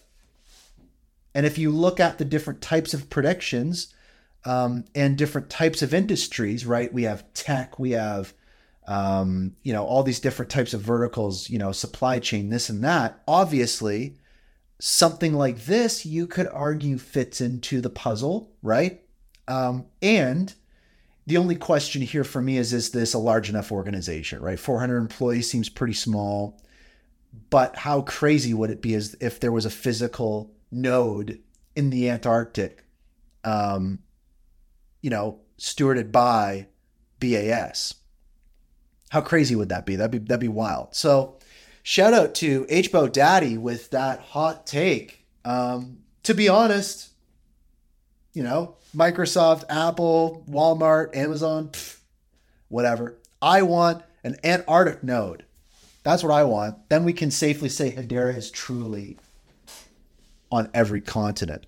And 1.38 1.46
if 1.46 1.60
you 1.60 1.70
look 1.70 2.00
at 2.00 2.18
the 2.18 2.26
different 2.26 2.64
types 2.64 2.96
of 2.96 3.12
predictions 3.12 3.94
um, 4.44 4.86
and 4.96 5.16
different 5.16 5.52
types 5.52 5.84
of 5.84 5.94
industries, 5.94 6.66
right? 6.66 6.92
We 6.92 7.04
have 7.04 7.32
tech, 7.36 7.78
we 7.78 7.92
have, 7.92 8.34
um, 8.88 9.56
you 9.62 9.72
know, 9.72 9.86
all 9.86 10.02
these 10.02 10.20
different 10.20 10.50
types 10.50 10.74
of 10.74 10.82
verticals, 10.82 11.48
you 11.48 11.60
know, 11.60 11.72
supply 11.72 12.18
chain, 12.18 12.50
this 12.50 12.70
and 12.70 12.84
that. 12.84 13.22
Obviously, 13.28 14.16
something 14.80 15.36
like 15.36 15.66
this, 15.66 16.08
you 16.08 16.26
could 16.26 16.48
argue 16.48 16.98
fits 16.98 17.40
into 17.40 17.82
the 17.82 17.92
puzzle, 17.92 18.52
right? 18.64 19.02
Um, 19.48 19.86
and 20.02 20.56
the 21.28 21.38
only 21.38 21.56
question 21.56 22.02
here 22.02 22.24
for 22.24 22.42
me 22.42 22.58
is 22.58 22.74
is 22.74 22.90
this 22.90 23.14
a 23.14 23.20
large 23.20 23.48
enough 23.48 23.72
organization, 23.72 24.42
right? 24.42 24.60
400 24.60 24.98
employees 24.98 25.52
seems 25.52 25.70
pretty 25.70 25.94
small. 25.94 26.60
But 27.52 27.76
how 27.76 28.02
crazy 28.02 28.56
would 28.56 28.72
it 28.72 28.82
be 28.82 28.96
as 28.96 29.16
if 29.22 29.40
there 29.40 29.52
was 29.52 29.68
a 29.68 29.70
physical 29.70 30.57
node 30.72 31.40
in 31.76 31.90
the 31.90 32.10
Antarctic, 32.10 32.84
um, 33.44 34.00
you 35.02 35.10
know, 35.10 35.40
stewarded 35.58 36.12
by 36.12 36.68
BAS. 37.20 37.96
How 39.10 39.22
crazy 39.22 39.56
would 39.56 39.70
that 39.70 39.86
be? 39.86 39.96
That'd 39.96 40.12
be 40.12 40.18
that'd 40.18 40.40
be 40.40 40.48
wild. 40.48 40.96
So, 40.96 41.40
shout 41.82 42.14
out 42.14 42.36
to 42.36 42.66
HBO 42.66 43.12
Daddy 43.12 43.58
with 43.58 43.90
that 43.92 44.20
hot 44.20 44.68
take. 44.68 45.26
Um, 45.46 46.00
to 46.24 46.34
be 46.34 46.50
honest, 46.50 47.10
you 48.34 48.44
know, 48.44 48.76
Microsoft, 48.96 49.64
Apple, 49.70 50.44
Walmart, 50.50 51.16
Amazon, 51.16 51.70
pff, 51.70 52.00
whatever. 52.68 53.18
I 53.42 53.62
want 53.62 54.04
an 54.24 54.36
Antarctic 54.44 55.04
node. 55.04 55.46
That's 56.04 56.24
what 56.24 56.34
I 56.34 56.44
want. 56.44 56.90
Then 56.90 57.04
we 57.06 57.14
can 57.14 57.32
safely 57.32 57.70
say 57.70 57.92
Hedera 57.92 58.36
is 58.36 58.50
truly 58.52 59.18
on 60.52 60.70
every 60.74 61.02
continent. 61.02 61.66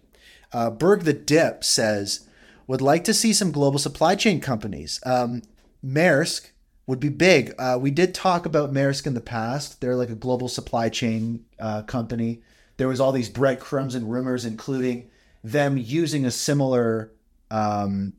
Uh, 0.52 0.70
Berg 0.70 1.02
the 1.02 1.14
Dip 1.14 1.64
says, 1.64 2.28
would 2.68 2.82
like 2.82 3.04
to 3.04 3.14
see 3.14 3.34
some 3.34 3.52
global 3.52 3.80
supply 3.80 4.16
chain 4.16 4.40
companies. 4.40 5.00
Um, 5.04 5.42
Maersk 5.84 6.52
would 6.86 7.00
be 7.00 7.10
big. 7.10 7.54
Uh, 7.58 7.78
we 7.80 7.92
did 7.92 8.14
talk 8.14 8.46
about 8.46 8.72
Maersk 8.72 9.08
in 9.08 9.16
the 9.16 9.22
past. 9.22 9.82
They're 9.82 9.96
like 9.96 10.10
a 10.10 10.16
global 10.16 10.48
supply 10.48 10.90
chain 10.90 11.46
uh, 11.60 11.82
company. 11.84 12.42
There 12.78 12.88
was 12.88 13.00
all 13.00 13.12
these 13.12 13.30
breadcrumbs 13.30 13.96
and 13.96 14.12
rumors, 14.12 14.46
including 14.46 15.10
them 15.44 15.78
using 15.78 16.26
a 16.26 16.32
similar 16.32 17.12
um, 17.52 18.14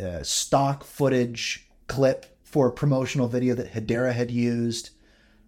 uh, 0.00 0.22
stock 0.22 0.84
footage 0.84 1.68
clip 1.86 2.26
for 2.42 2.68
a 2.68 2.72
promotional 2.72 3.28
video 3.28 3.54
that 3.54 3.72
Hedera 3.72 4.12
had 4.12 4.30
used 4.30 4.90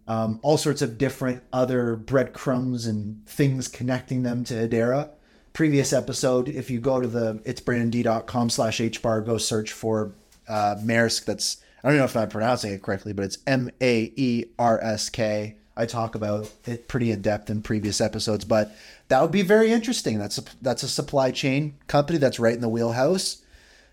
um, 0.08 0.40
all 0.42 0.56
sorts 0.56 0.80
of 0.80 0.96
different 0.96 1.42
other 1.52 1.94
breadcrumbs 1.94 2.86
and 2.86 3.24
things 3.26 3.68
connecting 3.68 4.22
them 4.22 4.42
to 4.44 4.54
Hedera. 4.54 5.10
Previous 5.52 5.92
episode, 5.92 6.48
if 6.48 6.70
you 6.70 6.80
go 6.80 7.00
to 7.00 7.06
the 7.06 7.34
itsbrandond.com 7.44 8.48
slash 8.48 8.80
hbar, 8.80 9.24
go 9.24 9.36
search 9.36 9.72
for 9.72 10.12
uh, 10.48 10.76
Maersk. 10.82 11.26
That's, 11.26 11.58
I 11.84 11.88
don't 11.88 11.98
know 11.98 12.04
if 12.04 12.16
I'm 12.16 12.28
pronouncing 12.30 12.72
it 12.72 12.82
correctly, 12.82 13.12
but 13.12 13.26
it's 13.26 13.38
M 13.46 13.70
A 13.82 14.12
E 14.16 14.46
R 14.58 14.80
S 14.82 15.10
K. 15.10 15.56
I 15.76 15.86
talk 15.86 16.14
about 16.14 16.50
it 16.64 16.88
pretty 16.88 17.12
in 17.12 17.22
depth 17.22 17.50
in 17.50 17.62
previous 17.62 18.00
episodes, 18.00 18.44
but 18.44 18.74
that 19.08 19.20
would 19.20 19.30
be 19.30 19.42
very 19.42 19.70
interesting. 19.70 20.18
That's 20.18 20.38
a, 20.38 20.42
that's 20.62 20.82
a 20.82 20.88
supply 20.88 21.30
chain 21.30 21.74
company 21.86 22.18
that's 22.18 22.40
right 22.40 22.54
in 22.54 22.60
the 22.60 22.68
wheelhouse. 22.68 23.42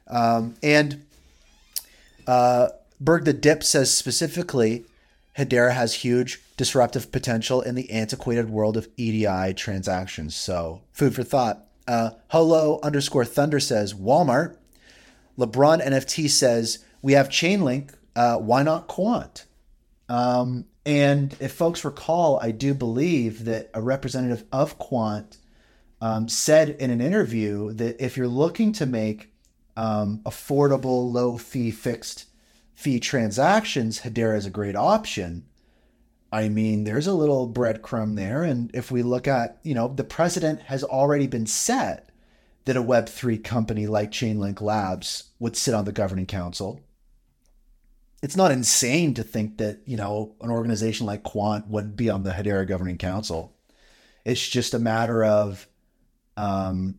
Um, 0.07 0.55
and 0.63 1.05
uh, 2.25 2.69
Berg 3.01 3.25
the 3.25 3.33
Dip 3.33 3.63
says 3.63 3.93
specifically 3.93 4.85
Hedera 5.37 5.73
has 5.73 5.95
huge 5.95 6.41
disruptive 6.55 7.11
potential 7.11 7.61
in 7.61 7.75
the 7.75 7.91
antiquated 7.91 8.49
world 8.49 8.77
of 8.77 8.87
EDI 8.95 9.53
transactions. 9.53 10.35
So, 10.35 10.81
food 10.91 11.13
for 11.13 11.23
thought. 11.23 11.65
Uh, 11.87 12.11
hello 12.29 12.79
underscore 12.81 13.25
Thunder 13.25 13.59
says 13.59 13.93
Walmart. 13.93 14.57
LeBron 15.37 15.85
NFT 15.85 16.29
says 16.29 16.79
we 17.01 17.13
have 17.13 17.29
Chainlink. 17.29 17.91
Uh, 18.15 18.37
why 18.37 18.63
not 18.63 18.87
Quant? 18.87 19.45
Um, 20.07 20.65
and 20.85 21.35
if 21.39 21.51
folks 21.51 21.83
recall, 21.83 22.39
I 22.41 22.51
do 22.51 22.73
believe 22.73 23.45
that 23.45 23.69
a 23.73 23.81
representative 23.81 24.45
of 24.51 24.77
Quant 24.77 25.37
um, 25.99 26.29
said 26.29 26.69
in 26.69 26.91
an 26.91 27.01
interview 27.01 27.73
that 27.73 28.03
if 28.03 28.15
you're 28.15 28.27
looking 28.27 28.71
to 28.73 28.85
make 28.85 29.33
um, 29.75 30.21
affordable, 30.25 31.11
low 31.11 31.37
fee, 31.37 31.71
fixed 31.71 32.25
fee 32.75 32.99
transactions, 32.99 34.01
Hedera 34.01 34.37
is 34.37 34.45
a 34.45 34.51
great 34.51 34.75
option. 34.75 35.45
I 36.31 36.49
mean, 36.49 36.83
there's 36.83 37.07
a 37.07 37.13
little 37.13 37.49
breadcrumb 37.49 38.15
there. 38.15 38.43
And 38.43 38.69
if 38.75 38.91
we 38.91 39.01
look 39.01 39.27
at, 39.27 39.59
you 39.63 39.73
know, 39.73 39.87
the 39.87 40.03
precedent 40.03 40.63
has 40.63 40.83
already 40.83 41.27
been 41.27 41.45
set 41.45 42.09
that 42.65 42.75
a 42.75 42.83
Web3 42.83 43.43
company 43.43 43.87
like 43.87 44.11
Chainlink 44.11 44.59
Labs 44.59 45.31
would 45.39 45.55
sit 45.55 45.73
on 45.73 45.85
the 45.85 45.91
governing 45.91 46.25
council. 46.25 46.81
It's 48.21 48.35
not 48.35 48.51
insane 48.51 49.13
to 49.13 49.23
think 49.23 49.59
that, 49.59 49.79
you 49.85 49.97
know, 49.97 50.35
an 50.41 50.49
organization 50.49 51.05
like 51.05 51.23
Quant 51.23 51.67
would 51.67 51.95
be 51.95 52.09
on 52.09 52.23
the 52.23 52.31
Hedera 52.31 52.67
governing 52.67 52.97
council. 52.97 53.55
It's 54.25 54.45
just 54.45 54.73
a 54.73 54.79
matter 54.79 55.23
of, 55.23 55.67
um, 56.35 56.95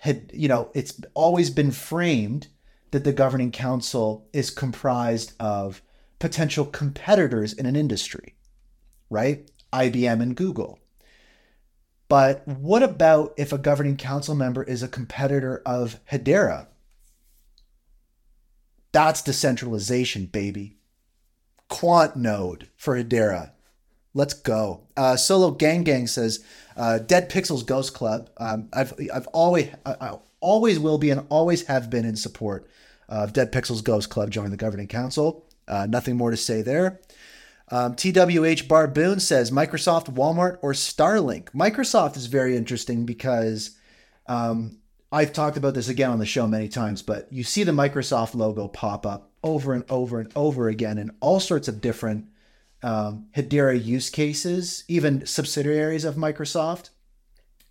had, 0.00 0.30
you 0.32 0.48
know, 0.48 0.70
it's 0.74 1.00
always 1.12 1.50
been 1.50 1.70
framed 1.70 2.48
that 2.94 3.02
the 3.02 3.12
governing 3.12 3.50
council 3.50 4.24
is 4.32 4.50
comprised 4.50 5.32
of 5.40 5.82
potential 6.20 6.64
competitors 6.64 7.52
in 7.52 7.66
an 7.66 7.74
industry, 7.74 8.36
right? 9.10 9.50
IBM 9.72 10.22
and 10.22 10.36
Google. 10.36 10.78
But 12.08 12.46
what 12.46 12.84
about 12.84 13.34
if 13.36 13.52
a 13.52 13.58
governing 13.58 13.96
council 13.96 14.36
member 14.36 14.62
is 14.62 14.80
a 14.80 14.86
competitor 14.86 15.60
of 15.66 15.98
Hedera? 16.12 16.68
That's 18.92 19.22
decentralization, 19.22 20.26
baby. 20.26 20.76
Quant 21.68 22.14
node 22.14 22.68
for 22.76 22.94
Hedera. 22.94 23.50
Let's 24.14 24.34
go. 24.34 24.82
Uh, 24.96 25.16
Solo 25.16 25.50
Gang 25.50 25.82
Gang 25.82 26.06
says, 26.06 26.44
uh, 26.76 26.98
"Dead 27.00 27.28
Pixels 27.28 27.66
Ghost 27.66 27.92
Club." 27.92 28.30
Um, 28.36 28.68
I've 28.72 28.94
I've 29.12 29.26
always 29.32 29.70
I, 29.84 29.96
I 30.00 30.18
always 30.38 30.78
will 30.78 30.98
be 30.98 31.10
and 31.10 31.26
always 31.28 31.66
have 31.66 31.90
been 31.90 32.04
in 32.04 32.14
support 32.14 32.68
of 33.08 33.32
Dead 33.32 33.52
Pixels 33.52 33.82
Ghost 33.82 34.10
Club 34.10 34.30
joining 34.30 34.50
the 34.50 34.56
governing 34.56 34.88
council. 34.88 35.46
Uh, 35.66 35.86
nothing 35.86 36.16
more 36.16 36.30
to 36.30 36.36
say 36.36 36.62
there. 36.62 37.00
Um, 37.70 37.94
TWH 37.94 38.68
Barboon 38.68 39.20
says 39.20 39.50
Microsoft, 39.50 40.14
Walmart, 40.14 40.58
or 40.62 40.72
Starlink. 40.72 41.50
Microsoft 41.52 42.16
is 42.16 42.26
very 42.26 42.56
interesting 42.56 43.06
because 43.06 43.78
um, 44.26 44.78
I've 45.10 45.32
talked 45.32 45.56
about 45.56 45.74
this 45.74 45.88
again 45.88 46.10
on 46.10 46.18
the 46.18 46.26
show 46.26 46.46
many 46.46 46.68
times, 46.68 47.00
but 47.00 47.32
you 47.32 47.42
see 47.42 47.62
the 47.64 47.72
Microsoft 47.72 48.34
logo 48.34 48.68
pop 48.68 49.06
up 49.06 49.30
over 49.42 49.72
and 49.72 49.84
over 49.88 50.20
and 50.20 50.30
over 50.36 50.68
again 50.68 50.98
in 50.98 51.10
all 51.20 51.40
sorts 51.40 51.68
of 51.68 51.80
different 51.80 52.26
um, 52.82 53.28
Hedera 53.34 53.82
use 53.82 54.10
cases, 54.10 54.84
even 54.88 55.24
subsidiaries 55.24 56.04
of 56.04 56.16
Microsoft. 56.16 56.90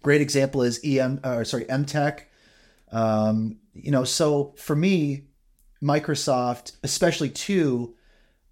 Great 0.01 0.21
example 0.21 0.63
is 0.63 0.79
EM, 0.83 1.19
or 1.23 1.45
sorry, 1.45 1.65
MTech. 1.65 2.21
Um, 2.91 3.57
you 3.73 3.91
know, 3.91 4.03
so 4.03 4.53
for 4.57 4.75
me, 4.75 5.23
Microsoft, 5.81 6.73
especially 6.83 7.29
too, 7.29 7.95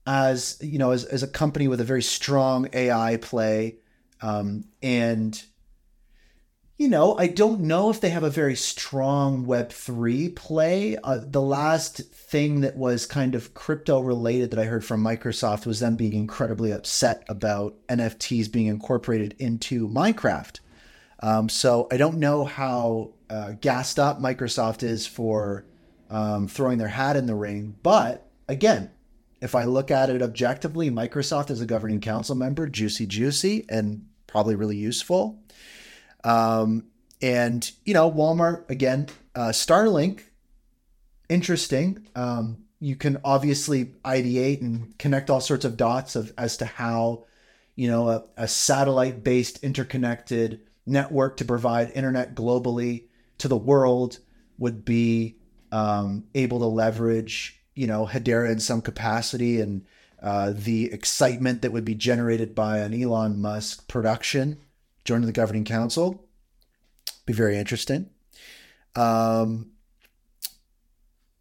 as 0.05 0.57
you 0.61 0.79
know, 0.79 0.91
as, 0.91 1.05
as 1.05 1.23
a 1.23 1.27
company 1.27 1.67
with 1.67 1.79
a 1.79 1.85
very 1.85 2.01
strong 2.01 2.67
AI 2.73 3.17
play, 3.17 3.77
um, 4.21 4.65
and 4.81 5.41
you 6.81 6.87
know, 6.87 7.15
I 7.15 7.27
don't 7.27 7.61
know 7.61 7.91
if 7.91 8.01
they 8.01 8.09
have 8.09 8.23
a 8.23 8.31
very 8.31 8.55
strong 8.55 9.45
Web3 9.45 10.35
play. 10.35 10.97
Uh, 11.03 11.19
the 11.23 11.41
last 11.41 11.97
thing 11.97 12.61
that 12.61 12.75
was 12.75 13.05
kind 13.05 13.35
of 13.35 13.53
crypto 13.53 13.99
related 13.99 14.49
that 14.49 14.59
I 14.59 14.63
heard 14.63 14.83
from 14.83 15.03
Microsoft 15.03 15.67
was 15.67 15.79
them 15.79 15.95
being 15.95 16.13
incredibly 16.13 16.71
upset 16.71 17.23
about 17.29 17.75
NFTs 17.87 18.51
being 18.51 18.65
incorporated 18.65 19.35
into 19.37 19.87
Minecraft. 19.87 20.59
Um, 21.19 21.49
so 21.49 21.87
I 21.91 21.97
don't 21.97 22.17
know 22.17 22.45
how 22.45 23.11
uh, 23.31 23.53
gassed 23.61 23.97
up 23.97 24.19
Microsoft 24.19 24.83
is 24.83 25.07
for 25.07 25.65
um, 26.09 26.49
throwing 26.49 26.77
their 26.77 26.89
hat 26.89 27.15
in 27.15 27.27
the 27.27 27.35
ring. 27.35 27.75
But 27.81 28.27
again, 28.49 28.91
if 29.41 29.55
I 29.55 29.63
look 29.63 29.89
at 29.89 30.09
it 30.09 30.21
objectively, 30.21 30.91
Microsoft 30.91 31.49
as 31.49 31.61
a 31.61 31.65
governing 31.65 32.01
council 32.01 32.35
member, 32.35 32.67
juicy, 32.67 33.05
juicy, 33.07 33.65
and 33.69 34.05
probably 34.27 34.55
really 34.55 34.75
useful. 34.75 35.41
Um, 36.25 36.87
and 37.21 37.71
you 37.85 37.93
know, 37.93 38.11
Walmart 38.11 38.69
again, 38.69 39.07
uh, 39.33 39.49
Starlink, 39.49 40.23
interesting. 41.29 42.05
Um, 42.13 42.65
you 42.81 42.97
can 42.97 43.17
obviously 43.23 43.85
ideate 44.03 44.59
and 44.59 44.97
connect 44.99 45.29
all 45.29 45.39
sorts 45.39 45.63
of 45.63 45.77
dots 45.77 46.17
of 46.17 46.33
as 46.37 46.57
to 46.57 46.65
how, 46.65 47.25
you 47.75 47.89
know, 47.89 48.09
a, 48.09 48.23
a 48.35 48.47
satellite-based 48.47 49.63
interconnected 49.63 50.61
network 50.85 51.37
to 51.37 51.45
provide 51.45 51.91
internet 51.91 52.35
globally 52.35 53.05
to 53.41 53.47
the 53.47 53.57
world 53.57 54.19
would 54.59 54.85
be 54.85 55.35
um, 55.71 56.25
able 56.35 56.59
to 56.59 56.65
leverage, 56.65 57.59
you 57.73 57.87
know, 57.87 58.05
Hedera 58.05 58.51
in 58.51 58.59
some 58.59 58.81
capacity 58.81 59.59
and 59.59 59.83
uh, 60.21 60.53
the 60.55 60.93
excitement 60.93 61.63
that 61.63 61.71
would 61.71 61.83
be 61.83 61.95
generated 61.95 62.53
by 62.53 62.77
an 62.77 62.93
Elon 62.93 63.41
Musk 63.41 63.87
production 63.87 64.59
joining 65.05 65.25
the 65.25 65.31
governing 65.31 65.65
council. 65.65 66.23
Be 67.25 67.33
very 67.33 67.57
interesting. 67.57 68.11
Um, 68.95 69.71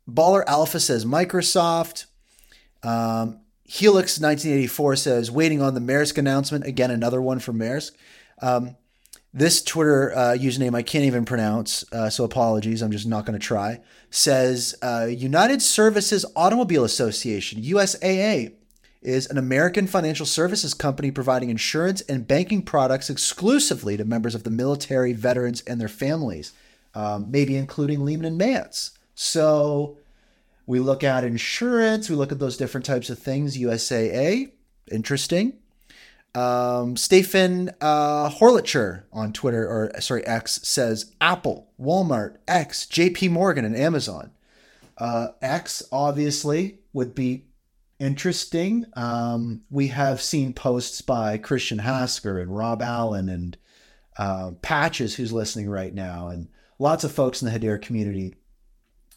Baller 0.09 0.43
Alpha 0.47 0.81
says 0.81 1.05
Microsoft. 1.05 2.07
Um, 2.83 3.41
Helix 3.65 4.19
1984 4.19 4.97
says 4.97 5.31
waiting 5.31 5.61
on 5.61 5.75
the 5.75 5.81
Maersk 5.81 6.17
announcement. 6.17 6.65
Again, 6.65 6.91
another 6.91 7.21
one 7.21 7.41
from 7.41 7.59
Maersk. 7.59 7.93
Um, 8.41 8.77
this 9.33 9.63
Twitter 9.63 10.13
uh, 10.13 10.37
username 10.37 10.75
I 10.75 10.83
can't 10.83 11.05
even 11.05 11.25
pronounce, 11.25 11.85
uh, 11.93 12.11
so 12.11 12.25
apologies. 12.25 12.83
I'm 12.83 12.91
just 12.91 13.07
not 13.07 13.27
going 13.27 13.39
to 13.39 13.45
try. 13.45 13.81
Says 14.11 14.75
uh, 14.83 15.07
United 15.09 15.63
Services 15.63 16.25
Automobile 16.35 16.85
Association 16.85 17.63
(USAA) 17.63 18.55
is 19.03 19.27
an 19.29 19.39
American 19.39 19.87
financial 19.87 20.27
services 20.27 20.75
company 20.75 21.11
providing 21.11 21.49
insurance 21.49 22.01
and 22.03 22.27
banking 22.27 22.63
products 22.63 23.09
exclusively 23.09 23.97
to 23.97 24.05
members 24.05 24.35
of 24.35 24.43
the 24.43 24.51
military, 24.51 25.13
veterans, 25.13 25.63
and 25.63 25.81
their 25.81 25.89
families, 25.89 26.53
um, 26.95 27.31
maybe 27.31 27.57
including 27.57 28.01
Leemon 28.01 28.27
and 28.27 28.37
Mance. 28.37 28.99
So 29.15 29.97
we 30.67 30.81
look 30.81 31.03
at 31.03 31.25
insurance, 31.25 32.11
we 32.11 32.17
look 32.17 32.33
at 32.33 32.39
those 32.39 32.57
different 32.57 32.85
types 32.85 33.11
of 33.11 33.19
things. 33.19 33.57
USAA, 33.57 34.51
interesting. 34.91 35.55
Um, 36.35 36.97
Stephen 36.97 37.71
uh, 37.81 38.31
Horlitcher 38.31 39.05
on 39.13 39.33
Twitter, 39.33 39.67
or 39.67 40.01
sorry, 40.01 40.25
X 40.27 40.61
says 40.63 41.13
Apple, 41.21 41.69
Walmart, 41.81 42.37
X, 42.47 42.87
JP 42.87 43.31
Morgan, 43.31 43.65
and 43.65 43.77
Amazon. 43.77 44.31
Uh, 44.97 45.29
X 45.43 45.83
obviously 45.91 46.79
would 46.93 47.15
be 47.15 47.47
interesting. 47.99 48.87
Um, 48.95 49.63
we 49.71 49.89
have 49.89 50.23
seen 50.23 50.53
posts 50.53 51.01
by 51.01 51.37
Christian 51.39 51.79
Hasker 51.79 52.41
and 52.41 52.57
Rob 52.57 52.83
Allen 52.83 53.29
and 53.29 53.57
uh, 54.17 54.53
Patches, 54.63 55.17
who's 55.17 55.33
listening 55.33 55.69
right 55.69 55.95
now, 55.95 56.29
and 56.29 56.49
lots 56.79 57.05
of 57.05 57.13
folks 57.13 57.43
in 57.43 57.51
the 57.51 57.59
Hedera 57.59 57.81
community 57.81 58.35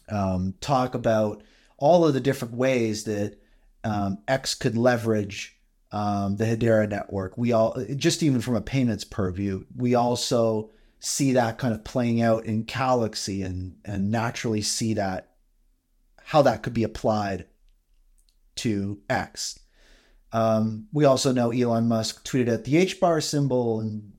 um, 0.08 0.54
talk 0.60 0.94
about 0.94 1.42
all 1.76 2.06
of 2.06 2.14
the 2.14 2.20
different 2.20 2.54
ways 2.54 3.04
that 3.04 3.36
um, 3.84 4.18
X 4.26 4.54
could 4.54 4.76
leverage 4.76 5.53
um, 5.94 6.36
the 6.36 6.44
Hedera 6.44 6.88
network. 6.88 7.38
We 7.38 7.52
all, 7.52 7.76
just 7.94 8.24
even 8.24 8.40
from 8.40 8.56
a 8.56 8.60
payments 8.60 9.04
purview, 9.04 9.64
we 9.76 9.94
also 9.94 10.70
see 10.98 11.34
that 11.34 11.56
kind 11.56 11.72
of 11.72 11.84
playing 11.84 12.20
out 12.20 12.44
in 12.46 12.64
Calaxy 12.64 13.42
and 13.42 13.76
and 13.84 14.10
naturally 14.10 14.60
see 14.60 14.94
that 14.94 15.36
how 16.24 16.42
that 16.42 16.64
could 16.64 16.74
be 16.74 16.82
applied 16.82 17.46
to 18.56 18.98
X. 19.08 19.60
Um, 20.32 20.88
we 20.92 21.04
also 21.04 21.30
know 21.30 21.52
Elon 21.52 21.86
Musk 21.86 22.26
tweeted 22.26 22.48
at 22.48 22.64
the 22.64 22.86
HBAR 22.86 23.22
symbol 23.22 23.78
and 23.78 24.14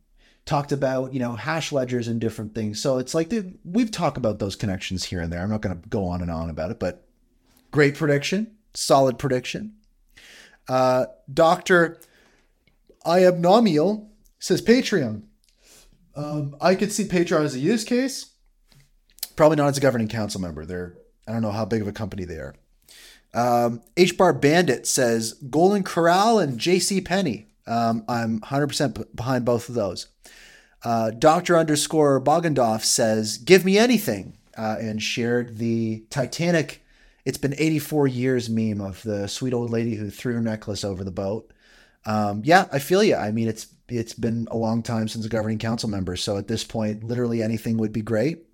talked 0.45 0.71
about 0.71 1.13
you 1.13 1.19
know 1.19 1.35
hash 1.35 1.73
ledgers 1.73 2.07
and 2.07 2.21
different 2.21 2.55
things. 2.55 2.79
So 2.79 2.99
it's 2.99 3.13
like 3.13 3.33
we've 3.65 3.91
talked 3.91 4.15
about 4.15 4.39
those 4.39 4.55
connections 4.55 5.03
here 5.03 5.19
and 5.19 5.33
there. 5.33 5.41
I'm 5.41 5.49
not 5.49 5.61
going 5.61 5.81
to 5.81 5.89
go 5.89 6.05
on 6.05 6.21
and 6.21 6.31
on 6.31 6.49
about 6.49 6.71
it, 6.71 6.79
but 6.79 7.05
great 7.71 7.95
prediction, 7.95 8.55
solid 8.73 9.19
prediction. 9.19 9.73
Uh, 10.67 11.05
Doctor 11.31 11.99
Iabnomiel 13.05 14.07
says 14.39 14.61
Patreon. 14.61 15.23
Um, 16.15 16.55
I 16.61 16.75
could 16.75 16.91
see 16.91 17.05
Patreon 17.05 17.43
as 17.43 17.55
a 17.55 17.59
use 17.59 17.83
case. 17.83 18.31
Probably 19.35 19.57
not 19.57 19.67
as 19.67 19.77
a 19.77 19.81
governing 19.81 20.07
council 20.07 20.39
member. 20.39 20.65
They're 20.65 20.95
I 21.27 21.33
don't 21.33 21.41
know 21.41 21.51
how 21.51 21.65
big 21.65 21.81
of 21.81 21.87
a 21.87 21.91
company 21.91 22.23
they 22.23 22.35
are. 22.35 22.55
Um, 23.33 23.81
H 23.97 24.17
Bar 24.17 24.33
Bandit 24.33 24.87
says 24.87 25.33
Golden 25.33 25.83
Corral 25.83 26.39
and 26.39 26.57
J.C. 26.57 27.01
Penney. 27.01 27.47
Um, 27.67 28.05
I'm 28.07 28.39
100% 28.41 29.15
behind 29.15 29.43
both 29.43 29.67
of 29.67 29.75
those. 29.75 30.07
Uh, 30.83 31.09
Doctor 31.09 31.57
underscore 31.57 32.21
Bogendoff 32.21 32.83
says, 32.83 33.37
"Give 33.37 33.65
me 33.65 33.77
anything," 33.77 34.37
uh, 34.55 34.77
and 34.79 35.01
shared 35.01 35.57
the 35.57 36.05
Titanic. 36.11 36.84
It's 37.25 37.39
been 37.39 37.55
84 37.57 38.07
years 38.07 38.49
meme 38.49 38.81
of 38.81 39.01
the 39.01 39.27
sweet 39.27 39.53
old 39.53 39.71
lady 39.71 39.95
who 39.95 40.09
threw 40.11 40.35
her 40.35 40.41
necklace 40.41 40.83
over 40.83 41.03
the 41.03 41.11
boat. 41.11 41.51
Um, 42.05 42.43
yeah, 42.45 42.67
I 42.71 42.77
feel 42.79 43.03
you. 43.03 43.15
I 43.15 43.31
mean, 43.31 43.47
it's 43.47 43.67
it's 43.89 44.13
been 44.13 44.47
a 44.51 44.57
long 44.57 44.83
time 44.83 45.07
since 45.07 45.25
a 45.25 45.29
governing 45.29 45.57
council 45.57 45.89
member, 45.89 46.15
so 46.15 46.37
at 46.37 46.47
this 46.47 46.63
point, 46.63 47.03
literally 47.03 47.41
anything 47.41 47.77
would 47.77 47.91
be 47.91 48.01
great. 48.01 48.45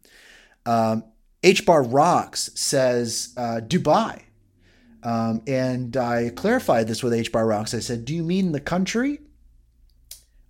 Um, 0.65 1.03
H 1.43 1.65
Bar 1.65 1.83
Rocks 1.83 2.49
says 2.55 3.33
uh, 3.37 3.59
Dubai. 3.63 4.21
Um, 5.03 5.41
and 5.47 5.97
I 5.97 6.29
clarified 6.29 6.87
this 6.87 7.01
with 7.01 7.13
H 7.13 7.31
Bar 7.31 7.47
Rocks. 7.47 7.73
I 7.73 7.79
said, 7.79 8.05
"Do 8.05 8.15
you 8.15 8.23
mean 8.23 8.51
the 8.51 8.61
country 8.61 9.19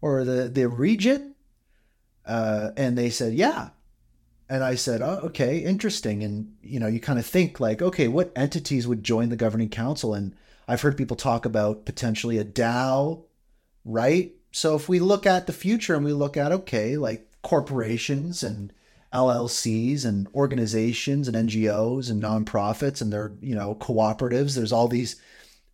or 0.02 0.24
the 0.24 0.50
the 0.50 0.68
region?" 0.68 1.36
Uh, 2.26 2.72
and 2.78 2.98
they 2.98 3.10
said, 3.10 3.34
"Yeah." 3.34 3.70
And 4.52 4.66
I 4.66 4.76
said, 4.76 5.02
"Oh, 5.02 5.22
okay, 5.24 5.60
interesting." 5.60 6.24
And 6.24 6.56
you 6.62 6.78
know, 6.78 6.88
you 6.88 7.00
kind 7.00 7.18
of 7.18 7.26
think 7.26 7.62
like, 7.62 7.82
okay, 7.82 8.10
what 8.10 8.34
entities 8.36 8.86
would 8.86 9.02
join 9.02 9.30
the 9.30 9.38
governing 9.38 9.70
council? 9.70 10.14
And 10.14 10.36
I've 10.68 10.82
heard 10.82 10.98
people 10.98 11.16
talk 11.16 11.46
about 11.46 11.86
potentially 11.86 12.38
a 12.38 12.44
DAO, 12.44 13.24
right? 13.86 14.34
So 14.52 14.76
if 14.76 14.90
we 14.90 15.00
look 15.00 15.26
at 15.26 15.48
the 15.48 15.54
future 15.54 15.96
and 15.96 16.04
we 16.04 16.12
look 16.12 16.36
at 16.36 16.52
okay, 16.52 16.98
like 16.98 17.32
corporations 17.44 18.44
and 18.44 18.74
LLCs 19.14 20.04
and 20.04 20.28
organizations 20.36 21.30
and 21.30 21.50
NGOs 21.50 22.10
and 22.10 22.22
nonprofits 22.22 23.02
and 23.02 23.12
their, 23.12 23.32
you 23.42 23.56
know, 23.56 23.76
cooperatives. 23.76 24.56
There's 24.56 24.72
all 24.72 24.90
these, 24.90 25.16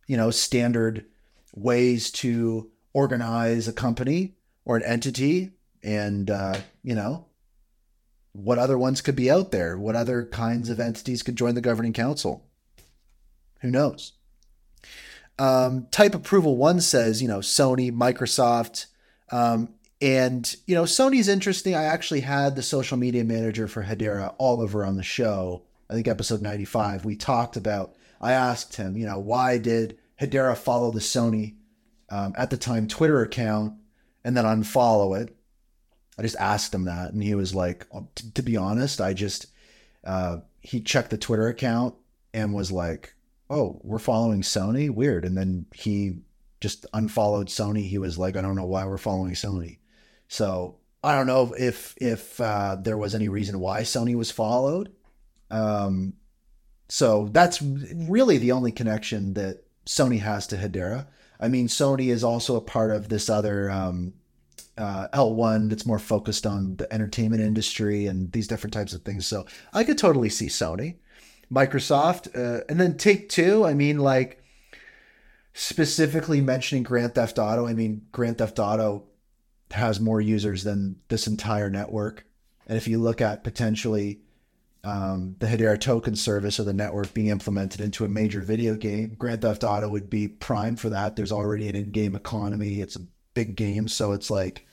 you 0.06 0.16
know, 0.16 0.30
standard 0.30 1.04
ways 1.54 2.10
to 2.12 2.70
organize 2.92 3.66
a 3.68 3.72
company 3.72 4.34
or 4.64 4.76
an 4.76 4.82
entity. 4.84 5.50
And, 5.82 6.30
uh, 6.30 6.58
you 6.82 6.94
know, 6.94 7.27
what 8.38 8.58
other 8.58 8.78
ones 8.78 9.00
could 9.00 9.16
be 9.16 9.30
out 9.30 9.50
there? 9.50 9.76
What 9.76 9.96
other 9.96 10.24
kinds 10.24 10.70
of 10.70 10.78
entities 10.78 11.22
could 11.22 11.36
join 11.36 11.54
the 11.54 11.60
governing 11.60 11.92
council? 11.92 12.46
Who 13.60 13.70
knows? 13.70 14.12
Um, 15.38 15.88
type 15.90 16.14
approval 16.14 16.56
one 16.56 16.80
says, 16.80 17.20
you 17.20 17.28
know, 17.28 17.38
Sony, 17.38 17.92
Microsoft, 17.92 18.86
um, 19.30 19.70
and, 20.00 20.54
you 20.66 20.76
know, 20.76 20.84
Sony's 20.84 21.28
interesting. 21.28 21.74
I 21.74 21.84
actually 21.84 22.20
had 22.20 22.54
the 22.54 22.62
social 22.62 22.96
media 22.96 23.24
manager 23.24 23.66
for 23.66 23.82
Hedera, 23.82 24.34
Oliver, 24.38 24.84
on 24.84 24.96
the 24.96 25.02
show. 25.02 25.62
I 25.90 25.94
think 25.94 26.06
episode 26.06 26.40
95. 26.40 27.04
We 27.04 27.16
talked 27.16 27.56
about, 27.56 27.96
I 28.20 28.32
asked 28.32 28.76
him, 28.76 28.96
you 28.96 29.06
know, 29.06 29.18
why 29.18 29.58
did 29.58 29.98
Hedera 30.20 30.56
follow 30.56 30.92
the 30.92 31.00
Sony 31.00 31.56
um, 32.10 32.34
at 32.38 32.50
the 32.50 32.56
time 32.56 32.86
Twitter 32.86 33.20
account 33.20 33.74
and 34.22 34.36
then 34.36 34.44
unfollow 34.44 35.20
it? 35.20 35.34
I 36.18 36.22
just 36.22 36.36
asked 36.36 36.74
him 36.74 36.84
that. 36.84 37.12
And 37.12 37.22
he 37.22 37.34
was 37.34 37.54
like, 37.54 37.86
oh, 37.94 38.08
to 38.34 38.42
be 38.42 38.56
honest, 38.56 39.00
I 39.00 39.14
just, 39.14 39.46
uh, 40.04 40.38
he 40.60 40.80
checked 40.80 41.10
the 41.10 41.18
Twitter 41.18 41.48
account 41.48 41.94
and 42.34 42.52
was 42.52 42.72
like, 42.72 43.14
oh, 43.48 43.80
we're 43.82 43.98
following 43.98 44.42
Sony? 44.42 44.90
Weird. 44.90 45.24
And 45.24 45.36
then 45.36 45.66
he 45.72 46.18
just 46.60 46.86
unfollowed 46.92 47.48
Sony. 47.48 47.88
He 47.88 47.98
was 47.98 48.18
like, 48.18 48.36
I 48.36 48.42
don't 48.42 48.56
know 48.56 48.66
why 48.66 48.84
we're 48.84 48.98
following 48.98 49.34
Sony. 49.34 49.78
So 50.28 50.76
I 51.02 51.14
don't 51.14 51.26
know 51.26 51.54
if 51.56 51.94
if 51.98 52.40
uh, 52.40 52.76
there 52.80 52.98
was 52.98 53.14
any 53.14 53.28
reason 53.28 53.60
why 53.60 53.82
Sony 53.82 54.14
was 54.14 54.30
followed. 54.30 54.92
Um, 55.50 56.14
so 56.88 57.28
that's 57.32 57.62
really 57.62 58.38
the 58.38 58.52
only 58.52 58.72
connection 58.72 59.34
that 59.34 59.62
Sony 59.86 60.20
has 60.20 60.46
to 60.48 60.56
Hedera. 60.56 61.06
I 61.40 61.48
mean, 61.48 61.68
Sony 61.68 62.08
is 62.08 62.24
also 62.24 62.56
a 62.56 62.60
part 62.60 62.90
of 62.90 63.08
this 63.08 63.30
other 63.30 63.70
um, 63.70 64.14
uh, 64.78 65.08
L1 65.12 65.68
that's 65.68 65.86
more 65.86 65.98
focused 65.98 66.46
on 66.46 66.76
the 66.76 66.92
entertainment 66.92 67.42
industry 67.42 68.06
and 68.06 68.32
these 68.32 68.48
different 68.48 68.72
types 68.72 68.92
of 68.92 69.02
things. 69.02 69.26
So 69.26 69.46
I 69.72 69.84
could 69.84 69.98
totally 69.98 70.28
see 70.28 70.46
Sony, 70.46 70.96
Microsoft, 71.52 72.34
uh, 72.36 72.64
and 72.68 72.80
then 72.80 72.96
Take 72.96 73.28
Two. 73.28 73.66
I 73.66 73.74
mean, 73.74 73.98
like 73.98 74.42
specifically 75.52 76.40
mentioning 76.40 76.84
Grand 76.84 77.16
Theft 77.16 77.38
Auto. 77.38 77.66
I 77.66 77.74
mean, 77.74 78.06
Grand 78.12 78.38
Theft 78.38 78.60
Auto 78.60 79.04
has 79.72 80.00
more 80.00 80.20
users 80.20 80.62
than 80.62 81.00
this 81.08 81.26
entire 81.26 81.68
network. 81.68 82.24
And 82.66 82.76
if 82.76 82.86
you 82.86 82.98
look 82.98 83.20
at 83.20 83.42
potentially 83.42 84.20
um, 84.84 85.34
the 85.40 85.46
Hedera 85.46 85.80
token 85.80 86.14
service 86.14 86.60
or 86.60 86.62
the 86.62 86.72
network 86.72 87.12
being 87.12 87.26
implemented 87.26 87.80
into 87.80 88.04
a 88.04 88.08
major 88.08 88.40
video 88.40 88.76
game, 88.76 89.16
Grand 89.18 89.42
Theft 89.42 89.64
Auto 89.64 89.88
would 89.88 90.08
be 90.08 90.28
prime 90.28 90.76
for 90.76 90.90
that. 90.90 91.16
There's 91.16 91.32
already 91.32 91.68
an 91.68 91.74
in-game 91.74 92.14
economy. 92.14 92.80
It's 92.80 92.96
a 92.96 93.06
big 93.34 93.56
game, 93.56 93.88
so 93.88 94.12
it's 94.12 94.30
like, 94.30 94.64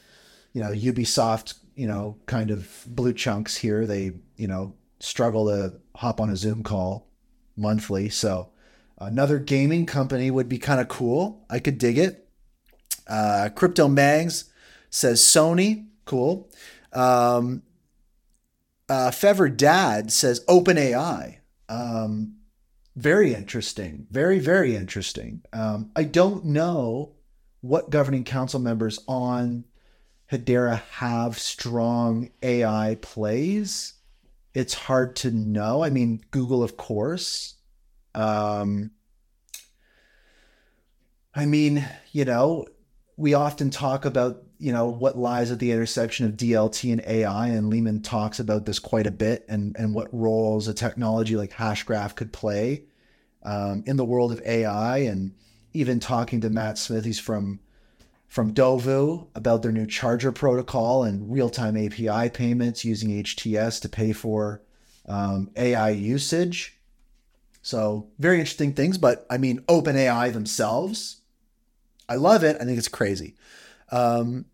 you 0.56 0.62
know, 0.62 0.72
Ubisoft, 0.72 1.56
you 1.76 1.86
know, 1.86 2.18
kind 2.28 2.50
of 2.50 2.86
blue 2.88 3.12
chunks 3.12 3.58
here. 3.58 3.86
They, 3.86 4.14
you 4.38 4.48
know, 4.48 4.74
struggle 5.02 5.48
to 5.48 5.74
hop 5.98 6.22
on 6.22 6.30
a 6.30 6.38
Zoom 6.38 6.64
call 6.64 7.10
monthly. 7.58 8.08
So 8.08 8.52
another 8.98 9.38
gaming 9.38 9.86
company 9.86 10.32
would 10.32 10.48
be 10.48 10.58
kind 10.58 10.80
of 10.80 10.88
cool. 10.88 11.46
I 11.50 11.60
could 11.60 11.78
dig 11.78 11.98
it. 11.98 12.30
Uh, 13.06 13.50
Crypto 13.54 13.90
Mags 13.90 14.46
says 14.90 15.20
Sony. 15.20 15.88
Cool. 16.06 16.50
Um, 16.94 17.64
uh, 18.88 19.12
Fever 19.12 19.50
Dad 19.50 20.10
says 20.10 20.40
OpenAI. 20.46 21.40
Um, 21.68 22.38
very 22.96 23.34
interesting. 23.34 24.08
Very, 24.10 24.40
very 24.40 24.74
interesting. 24.74 25.42
Um, 25.52 25.92
I 25.98 26.06
don't 26.06 26.46
know 26.46 27.12
what 27.60 27.90
governing 27.90 28.24
council 28.24 28.62
members 28.62 29.00
on 29.06 29.66
Hedera 30.32 30.82
have 30.92 31.38
strong 31.38 32.32
AI 32.42 32.98
plays. 33.02 33.94
It's 34.54 34.74
hard 34.74 35.16
to 35.18 35.32
know. 35.32 35.84
I 35.84 35.90
mean, 35.90 36.24
Google, 36.32 36.64
of 36.64 36.78
course. 36.78 37.56
Um, 38.16 38.92
I 41.36 41.46
mean, 41.46 41.86
you 42.12 42.26
know, 42.26 42.66
we 43.18 43.34
often 43.34 43.70
talk 43.70 44.06
about 44.06 44.42
you 44.58 44.72
know 44.72 44.88
what 44.88 45.18
lies 45.18 45.52
at 45.52 45.60
the 45.60 45.72
intersection 45.72 46.26
of 46.26 46.38
DLT 46.38 46.92
and 46.92 47.02
AI, 47.06 47.48
and 47.48 47.72
Leemon 47.72 48.04
talks 48.04 48.40
about 48.40 48.66
this 48.66 48.80
quite 48.80 49.06
a 49.06 49.12
bit, 49.12 49.46
and 49.50 49.76
and 49.78 49.94
what 49.94 50.14
roles 50.14 50.68
a 50.68 50.74
technology 50.74 51.36
like 51.36 51.52
Hashgraph 51.52 52.16
could 52.16 52.32
play 52.32 52.86
um, 53.44 53.84
in 53.86 53.98
the 53.98 54.06
world 54.06 54.32
of 54.32 54.42
AI, 54.46 55.00
and 55.00 55.34
even 55.74 56.00
talking 56.00 56.40
to 56.42 56.50
Matt 56.50 56.78
Smith, 56.78 57.04
he's 57.04 57.20
from 57.20 57.60
from 58.36 58.54
Dovu 58.54 59.30
about 59.34 59.62
their 59.62 59.72
new 59.72 59.88
charger 59.88 60.34
protocol 60.34 61.06
and 61.06 61.32
real 61.32 61.50
time 61.50 61.78
API 61.78 62.30
payments 62.30 62.84
using 62.84 63.10
HTS 63.24 63.82
to 63.82 63.88
pay 63.88 64.12
for 64.12 64.62
um, 65.08 65.50
AI 65.56 65.92
usage. 65.92 66.78
So 67.62 68.10
very 68.20 68.40
interesting 68.40 68.74
things, 68.74 68.98
but 68.98 69.26
I 69.30 69.38
mean, 69.38 69.60
OpenAI 69.70 70.34
themselves 70.34 71.22
I 72.10 72.16
love 72.16 72.44
it. 72.44 72.58
I 72.60 72.66
think 72.66 72.78
it's 72.78 72.90
crazy. 72.90 73.36
Um, 73.90 74.46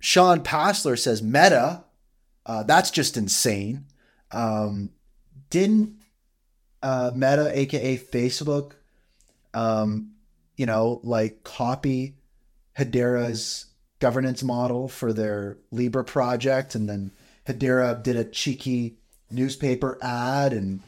Sean 0.00 0.42
Passler 0.42 0.98
says 0.98 1.22
Meta. 1.22 1.84
Uh, 2.44 2.62
that's 2.64 2.90
just 2.90 3.16
insane. 3.16 3.86
Um, 4.32 4.90
didn't 5.48 6.02
uh, 6.82 7.10
Meta, 7.14 7.50
aka 7.58 7.96
Facebook, 7.96 8.72
um, 9.54 10.12
you 10.58 10.66
know, 10.66 11.00
like 11.02 11.42
copy 11.42 12.16
Hedera's 12.78 13.66
governance 13.98 14.42
model 14.42 14.88
for 14.88 15.12
their 15.12 15.58
Libra 15.70 16.04
project, 16.04 16.74
and 16.74 16.88
then 16.88 17.12
Hedera 17.46 18.02
did 18.02 18.16
a 18.16 18.24
cheeky 18.24 18.96
newspaper 19.30 19.98
ad 20.02 20.52
and 20.52 20.80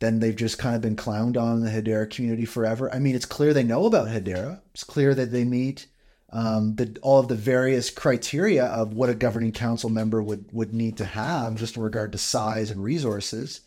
then 0.00 0.18
they've 0.18 0.36
just 0.36 0.58
kind 0.58 0.74
of 0.74 0.82
been 0.82 0.96
clowned 0.96 1.40
on 1.40 1.60
the 1.60 1.70
Hedera 1.70 2.10
community 2.10 2.44
forever. 2.44 2.92
I 2.92 2.98
mean, 2.98 3.14
it's 3.14 3.24
clear 3.24 3.54
they 3.54 3.62
know 3.62 3.86
about 3.86 4.08
Hedera. 4.08 4.60
It's 4.74 4.84
clear 4.84 5.14
that 5.14 5.30
they 5.30 5.44
meet 5.44 5.86
um, 6.30 6.74
the, 6.74 6.98
all 7.00 7.20
of 7.20 7.28
the 7.28 7.36
various 7.36 7.90
criteria 7.90 8.66
of 8.66 8.92
what 8.92 9.08
a 9.08 9.14
governing 9.14 9.52
council 9.52 9.88
member 9.88 10.22
would 10.22 10.46
would 10.52 10.74
need 10.74 10.96
to 10.98 11.04
have, 11.04 11.54
just 11.54 11.76
in 11.76 11.82
regard 11.82 12.12
to 12.12 12.18
size 12.18 12.70
and 12.70 12.82
resources. 12.82 13.60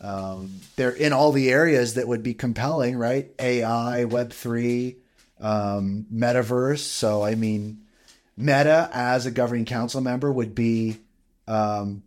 Um, 0.00 0.60
they're 0.76 0.90
in 0.90 1.12
all 1.12 1.32
the 1.32 1.50
areas 1.50 1.94
that 1.94 2.08
would 2.08 2.22
be 2.22 2.32
compelling, 2.32 2.96
right? 2.96 3.30
AI, 3.38 4.04
Web 4.04 4.32
three, 4.32 4.98
um, 5.40 6.06
metaverse. 6.12 6.78
So, 6.78 7.22
I 7.22 7.34
mean, 7.34 7.82
Meta 8.36 8.88
as 8.92 9.26
a 9.26 9.30
governing 9.30 9.64
council 9.64 10.00
member 10.00 10.32
would 10.32 10.54
be 10.54 10.98
um, 11.46 12.02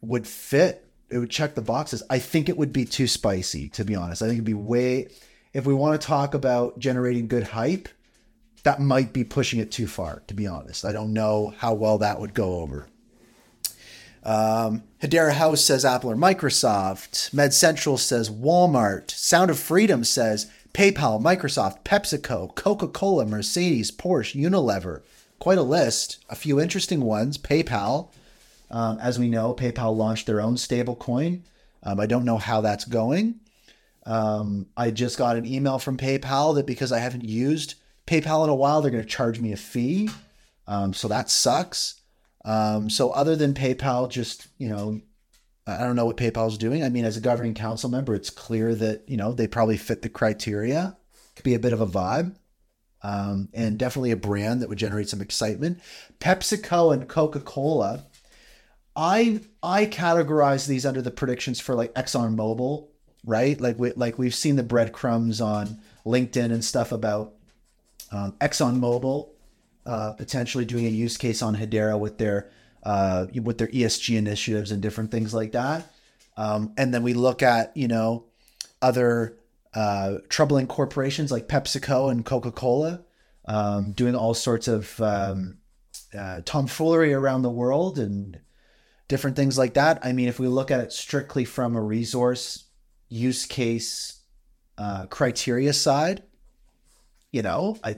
would 0.00 0.26
fit 0.26 0.86
it 1.08 1.18
would 1.18 1.30
check 1.30 1.54
the 1.54 1.62
boxes. 1.62 2.02
I 2.10 2.18
think 2.18 2.48
it 2.48 2.56
would 2.56 2.72
be 2.72 2.84
too 2.84 3.06
spicy, 3.06 3.68
to 3.70 3.84
be 3.84 3.94
honest. 3.94 4.22
I 4.22 4.26
think 4.26 4.36
it'd 4.36 4.44
be 4.44 4.54
way. 4.54 5.08
If 5.52 5.64
we 5.64 5.74
want 5.74 6.00
to 6.00 6.06
talk 6.06 6.34
about 6.34 6.78
generating 6.78 7.28
good 7.28 7.44
hype, 7.44 7.88
that 8.64 8.80
might 8.80 9.12
be 9.12 9.22
pushing 9.22 9.60
it 9.60 9.70
too 9.70 9.86
far, 9.86 10.22
to 10.26 10.34
be 10.34 10.46
honest. 10.46 10.84
I 10.84 10.92
don't 10.92 11.12
know 11.12 11.54
how 11.58 11.74
well 11.74 11.98
that 11.98 12.20
would 12.20 12.34
go 12.34 12.60
over. 12.60 12.88
Um, 14.24 14.82
Hedera 15.00 15.32
House 15.32 15.64
says 15.64 15.84
Apple 15.84 16.10
or 16.10 16.16
Microsoft. 16.16 17.32
Med 17.32 17.54
Central 17.54 17.96
says 17.96 18.28
Walmart. 18.28 19.12
Sound 19.12 19.50
of 19.50 19.58
Freedom 19.58 20.02
says 20.02 20.50
PayPal, 20.76 21.18
Microsoft, 21.22 21.84
PepsiCo, 21.84 22.54
Coca 22.54 22.86
Cola, 22.86 23.24
Mercedes, 23.24 23.90
Porsche, 23.90 24.38
Unilever. 24.38 25.00
Quite 25.38 25.56
a 25.56 25.62
list. 25.62 26.22
A 26.28 26.34
few 26.34 26.60
interesting 26.60 27.00
ones. 27.00 27.38
PayPal, 27.38 28.10
um, 28.70 28.98
as 28.98 29.18
we 29.18 29.30
know, 29.30 29.54
PayPal 29.54 29.96
launched 29.96 30.26
their 30.26 30.38
own 30.38 30.56
stablecoin. 30.56 31.40
Um, 31.82 31.98
I 31.98 32.04
don't 32.04 32.26
know 32.26 32.36
how 32.36 32.60
that's 32.60 32.84
going. 32.84 33.36
Um, 34.04 34.66
I 34.76 34.90
just 34.90 35.16
got 35.16 35.38
an 35.38 35.46
email 35.46 35.78
from 35.78 35.96
PayPal 35.96 36.54
that 36.56 36.66
because 36.66 36.92
I 36.92 36.98
haven't 36.98 37.24
used 37.24 37.76
PayPal 38.06 38.44
in 38.44 38.50
a 38.50 38.54
while, 38.54 38.82
they're 38.82 38.90
going 38.90 39.02
to 39.02 39.08
charge 39.08 39.40
me 39.40 39.52
a 39.52 39.56
fee. 39.56 40.10
Um, 40.66 40.92
so 40.92 41.08
that 41.08 41.30
sucks. 41.30 42.02
Um, 42.44 42.90
so 42.90 43.12
other 43.12 43.34
than 43.34 43.54
PayPal, 43.54 44.10
just 44.10 44.48
you 44.58 44.68
know, 44.68 45.00
I 45.66 45.78
don't 45.78 45.96
know 45.96 46.06
what 46.06 46.16
PayPal's 46.16 46.58
doing. 46.58 46.84
I 46.84 46.88
mean, 46.88 47.04
as 47.04 47.16
a 47.16 47.20
governing 47.20 47.54
council 47.54 47.90
member, 47.90 48.14
it's 48.14 48.30
clear 48.30 48.74
that 48.76 49.08
you 49.08 49.16
know 49.16 49.32
they 49.32 49.48
probably 49.48 49.76
fit 49.76 50.02
the 50.02 50.08
criteria. 50.08 50.96
Could 51.34 51.44
be 51.44 51.54
a 51.54 51.60
bit 51.60 51.72
of 51.72 51.80
a 51.80 51.86
vibe, 51.86 52.36
um, 53.02 53.48
and 53.52 53.78
definitely 53.78 54.12
a 54.12 54.16
brand 54.16 54.62
that 54.62 54.68
would 54.68 54.78
generate 54.78 55.08
some 55.08 55.20
excitement. 55.20 55.80
PepsiCo 56.20 56.92
and 56.92 57.08
Coca 57.08 57.40
Cola. 57.40 58.06
I 58.94 59.40
I 59.62 59.86
categorize 59.86 60.66
these 60.66 60.86
under 60.86 61.02
the 61.02 61.10
predictions 61.10 61.60
for 61.60 61.74
like 61.74 61.92
ExxonMobil, 61.94 62.88
right? 63.24 63.60
Like 63.60 63.78
we 63.78 63.92
like 63.92 64.18
we've 64.18 64.34
seen 64.34 64.56
the 64.56 64.62
breadcrumbs 64.62 65.40
on 65.40 65.80
LinkedIn 66.06 66.52
and 66.52 66.64
stuff 66.64 66.92
about 66.92 67.34
um, 68.12 68.32
ExxonMobil 68.40 69.30
uh, 69.86 70.12
potentially 70.12 70.64
doing 70.64 70.86
a 70.86 70.90
use 70.90 71.16
case 71.16 71.42
on 71.42 71.56
Hedera 71.56 71.98
with 71.98 72.18
their 72.18 72.50
uh, 72.86 73.26
with 73.42 73.58
their 73.58 73.66
ESG 73.66 74.16
initiatives 74.16 74.70
and 74.70 74.80
different 74.80 75.10
things 75.10 75.34
like 75.34 75.52
that. 75.52 75.90
Um, 76.36 76.72
and 76.78 76.94
then 76.94 77.02
we 77.02 77.14
look 77.14 77.42
at 77.42 77.76
you 77.76 77.88
know 77.88 78.26
other 78.80 79.36
uh, 79.74 80.18
troubling 80.28 80.68
corporations 80.68 81.32
like 81.32 81.48
PepsiCo 81.48 82.10
and 82.10 82.24
Coca 82.24 82.52
Cola 82.52 83.02
um, 83.46 83.92
doing 83.92 84.14
all 84.14 84.34
sorts 84.34 84.68
of 84.68 85.00
um, 85.00 85.58
uh, 86.16 86.42
tomfoolery 86.44 87.12
around 87.12 87.42
the 87.42 87.50
world 87.50 87.98
and 87.98 88.38
different 89.08 89.34
things 89.34 89.58
like 89.58 89.74
that. 89.74 89.98
I 90.04 90.12
mean, 90.12 90.28
if 90.28 90.38
we 90.38 90.46
look 90.46 90.70
at 90.70 90.80
it 90.80 90.92
strictly 90.92 91.44
from 91.44 91.74
a 91.74 91.82
resource 91.82 92.66
use 93.08 93.46
case 93.46 94.20
uh, 94.78 95.06
criteria 95.06 95.72
side, 95.72 96.22
you 97.32 97.42
know, 97.42 97.78
I 97.82 97.96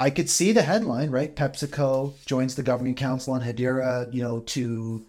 I 0.00 0.08
could 0.08 0.30
see 0.30 0.52
the 0.52 0.62
headline, 0.62 1.10
right? 1.10 1.36
PepsiCo 1.36 2.14
joins 2.24 2.54
the 2.54 2.62
governing 2.62 2.94
council 2.94 3.34
on 3.34 3.42
Hedera, 3.42 4.12
you 4.14 4.22
know, 4.22 4.40
to 4.40 5.04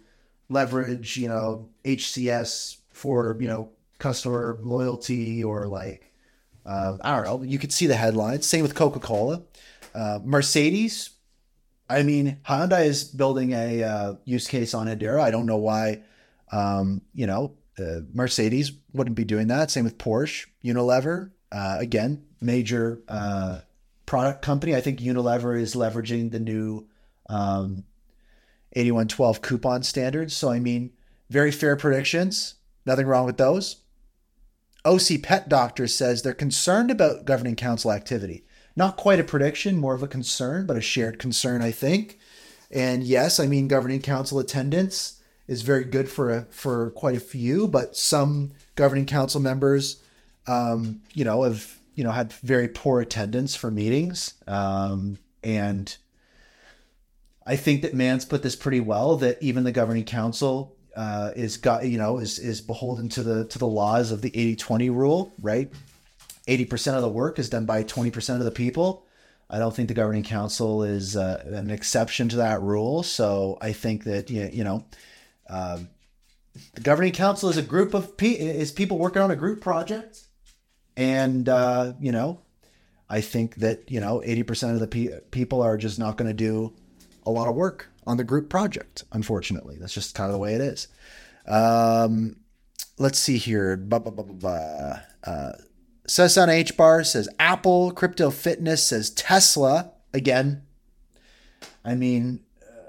leverage, 0.50 1.16
you 1.16 1.28
know, 1.28 1.70
HCS 1.86 2.76
for, 2.90 3.38
you 3.40 3.48
know, 3.48 3.70
customer 3.98 4.58
loyalty 4.60 5.42
or 5.42 5.66
like, 5.66 6.12
uh, 6.66 6.98
I 7.00 7.16
don't 7.16 7.24
know. 7.24 7.42
You 7.42 7.58
could 7.58 7.72
see 7.72 7.86
the 7.86 7.96
headlines. 7.96 8.46
Same 8.46 8.60
with 8.60 8.74
Coca 8.74 9.00
Cola. 9.00 9.40
Uh, 9.94 10.18
Mercedes, 10.22 11.08
I 11.88 12.02
mean, 12.02 12.36
Hyundai 12.46 12.84
is 12.84 13.02
building 13.02 13.52
a 13.52 13.82
uh, 13.82 14.14
use 14.26 14.46
case 14.46 14.74
on 14.74 14.88
Hedera. 14.88 15.22
I 15.22 15.30
don't 15.30 15.46
know 15.46 15.56
why, 15.56 16.02
um, 16.52 17.00
you 17.14 17.26
know, 17.26 17.54
uh, 17.78 18.00
Mercedes 18.12 18.72
wouldn't 18.92 19.16
be 19.16 19.24
doing 19.24 19.46
that. 19.46 19.70
Same 19.70 19.84
with 19.84 19.96
Porsche, 19.96 20.48
Unilever. 20.62 21.30
Uh, 21.50 21.76
again, 21.80 22.26
major 22.42 23.00
uh, 23.08 23.60
product 24.12 24.42
company. 24.42 24.76
I 24.76 24.82
think 24.82 25.00
Unilever 25.00 25.58
is 25.58 25.74
leveraging 25.74 26.32
the 26.32 26.38
new 26.38 26.86
um, 27.30 27.84
8112 28.74 29.40
coupon 29.40 29.82
standards. 29.82 30.36
So, 30.36 30.50
I 30.50 30.60
mean, 30.60 30.92
very 31.30 31.50
fair 31.50 31.76
predictions. 31.76 32.56
Nothing 32.84 33.06
wrong 33.06 33.24
with 33.24 33.38
those. 33.38 33.76
OC 34.84 35.22
Pet 35.22 35.48
Doctor 35.48 35.86
says 35.86 36.20
they're 36.20 36.34
concerned 36.34 36.90
about 36.90 37.24
governing 37.24 37.56
council 37.56 37.90
activity. 37.90 38.44
Not 38.76 38.98
quite 38.98 39.18
a 39.18 39.24
prediction, 39.24 39.78
more 39.78 39.94
of 39.94 40.02
a 40.02 40.08
concern, 40.08 40.66
but 40.66 40.76
a 40.76 40.82
shared 40.82 41.18
concern, 41.18 41.62
I 41.62 41.70
think. 41.70 42.18
And 42.70 43.04
yes, 43.04 43.40
I 43.40 43.46
mean, 43.46 43.66
governing 43.66 44.02
council 44.02 44.38
attendance 44.38 45.22
is 45.48 45.62
very 45.62 45.84
good 45.84 46.10
for 46.10 46.30
a, 46.30 46.42
for 46.50 46.90
quite 46.90 47.16
a 47.16 47.20
few, 47.20 47.66
but 47.66 47.96
some 47.96 48.52
governing 48.74 49.06
council 49.06 49.40
members, 49.40 50.02
um, 50.46 51.00
you 51.14 51.24
know, 51.24 51.44
have 51.44 51.78
you 51.94 52.04
know, 52.04 52.10
had 52.10 52.32
very 52.32 52.68
poor 52.68 53.00
attendance 53.00 53.54
for 53.54 53.70
meetings. 53.70 54.34
Um, 54.46 55.18
and 55.42 55.94
I 57.46 57.56
think 57.56 57.82
that 57.82 57.94
Mance 57.94 58.24
put 58.24 58.42
this 58.42 58.56
pretty 58.56 58.80
well 58.80 59.16
that 59.16 59.42
even 59.42 59.64
the 59.64 59.72
governing 59.72 60.04
council 60.04 60.76
uh, 60.96 61.32
is 61.34 61.56
got, 61.56 61.86
you 61.86 61.98
know, 61.98 62.18
is, 62.18 62.38
is 62.38 62.60
beholden 62.60 63.08
to 63.10 63.22
the, 63.22 63.44
to 63.46 63.58
the 63.58 63.66
laws 63.66 64.12
of 64.12 64.22
the 64.22 64.28
80, 64.28 64.56
20 64.56 64.90
rule, 64.90 65.32
right? 65.40 65.70
80% 66.46 66.94
of 66.94 67.02
the 67.02 67.08
work 67.08 67.38
is 67.38 67.48
done 67.48 67.66
by 67.66 67.84
20% 67.84 68.36
of 68.36 68.44
the 68.44 68.50
people. 68.50 69.06
I 69.48 69.58
don't 69.58 69.74
think 69.74 69.88
the 69.88 69.94
governing 69.94 70.22
council 70.22 70.82
is 70.82 71.16
uh, 71.16 71.42
an 71.46 71.70
exception 71.70 72.28
to 72.30 72.36
that 72.36 72.62
rule. 72.62 73.02
So 73.02 73.58
I 73.60 73.72
think 73.72 74.04
that, 74.04 74.30
you 74.30 74.64
know, 74.64 74.84
um, 75.50 75.88
the 76.74 76.80
governing 76.80 77.12
council 77.12 77.48
is 77.50 77.56
a 77.56 77.62
group 77.62 77.94
of 77.94 78.16
pe- 78.16 78.30
is 78.30 78.72
people 78.72 78.98
working 78.98 79.22
on 79.22 79.30
a 79.30 79.36
group 79.36 79.60
project 79.60 80.22
and, 80.96 81.48
uh, 81.48 81.94
you 82.00 82.12
know, 82.12 82.40
I 83.08 83.20
think 83.20 83.56
that, 83.56 83.90
you 83.90 84.00
know, 84.00 84.22
80% 84.24 84.74
of 84.74 84.80
the 84.80 84.86
pe- 84.86 85.20
people 85.30 85.62
are 85.62 85.76
just 85.76 85.98
not 85.98 86.16
going 86.16 86.28
to 86.28 86.34
do 86.34 86.72
a 87.24 87.30
lot 87.30 87.48
of 87.48 87.54
work 87.54 87.88
on 88.06 88.16
the 88.16 88.24
group 88.24 88.48
project, 88.48 89.04
unfortunately. 89.12 89.76
That's 89.78 89.94
just 89.94 90.14
kind 90.14 90.28
of 90.28 90.32
the 90.32 90.38
way 90.38 90.54
it 90.54 90.60
is. 90.60 90.88
Um, 91.46 92.36
let's 92.98 93.18
see 93.18 93.38
here. 93.38 93.76
Bah, 93.76 93.98
bah, 93.98 94.10
bah, 94.10 94.96
uh, 95.24 95.52
says 96.06 96.36
on 96.36 96.50
H 96.50 96.76
bar 96.76 97.04
says 97.04 97.28
Apple, 97.38 97.92
Crypto 97.92 98.30
Fitness 98.30 98.86
says 98.86 99.10
Tesla. 99.10 99.92
Again, 100.14 100.62
I 101.84 101.94
mean, 101.94 102.40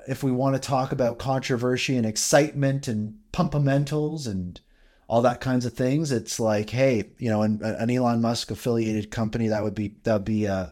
if 0.08 0.24
we 0.24 0.32
want 0.32 0.56
to 0.56 0.60
talk 0.60 0.92
about 0.92 1.20
controversy 1.20 1.96
and 1.96 2.06
excitement 2.06 2.88
and 2.88 3.20
pumpamentals 3.32 4.28
and 4.28 4.60
all 5.14 5.22
that 5.22 5.42
kinds 5.42 5.64
of 5.68 5.74
things. 5.74 6.12
It's 6.12 6.40
like, 6.40 6.72
hey, 6.72 7.12
you 7.20 7.30
know, 7.30 7.44
an, 7.44 7.62
an 7.62 7.92
Elon 7.92 8.20
Musk 8.20 8.50
affiliated 8.50 9.12
company 9.12 9.50
that 9.50 9.64
would 9.64 9.76
be 9.76 9.94
that 10.06 10.14
would 10.14 10.26
be 10.26 10.48
uh, 10.48 10.70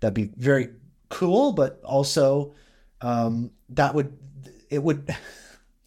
that'd 0.00 0.14
be 0.14 0.30
very 0.34 0.70
cool, 1.10 1.52
but 1.52 1.78
also 1.84 2.54
um, 3.02 3.50
that 3.68 3.94
would 3.94 4.16
it 4.70 4.82
would 4.82 5.14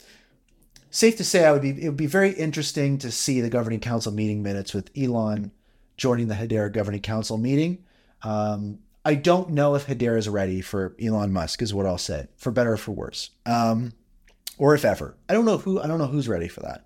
safe 0.91 1.17
to 1.17 1.23
say 1.23 1.45
I 1.45 1.51
would 1.51 1.63
be 1.63 1.69
it 1.71 1.87
would 1.87 1.97
be 1.97 2.05
very 2.05 2.29
interesting 2.33 2.99
to 2.99 3.09
see 3.09 3.41
the 3.41 3.49
governing 3.49 3.79
council 3.79 4.11
meeting 4.13 4.43
minutes 4.43 4.75
with 4.75 4.91
Elon 4.95 5.51
joining 5.97 6.27
the 6.27 6.35
Hedera 6.35 6.71
governing 6.71 7.01
council 7.01 7.39
meeting. 7.39 7.83
Um, 8.21 8.77
I 9.03 9.15
don't 9.15 9.49
know 9.49 9.73
if 9.73 9.87
Hedera 9.87 10.19
is 10.19 10.29
ready 10.29 10.61
for 10.61 10.95
Elon 11.01 11.33
Musk, 11.33 11.63
is 11.63 11.73
what 11.73 11.87
I'll 11.87 11.97
say, 11.97 12.27
for 12.37 12.51
better 12.51 12.73
or 12.73 12.77
for 12.77 12.91
worse, 12.91 13.31
um, 13.47 13.93
or 14.59 14.75
if 14.75 14.85
ever. 14.85 15.17
I 15.27 15.33
don't 15.33 15.45
know 15.45 15.57
who. 15.57 15.81
I 15.81 15.87
don't 15.87 15.97
know 15.97 16.05
who's 16.05 16.27
ready 16.27 16.47
for 16.47 16.59
that. 16.59 16.85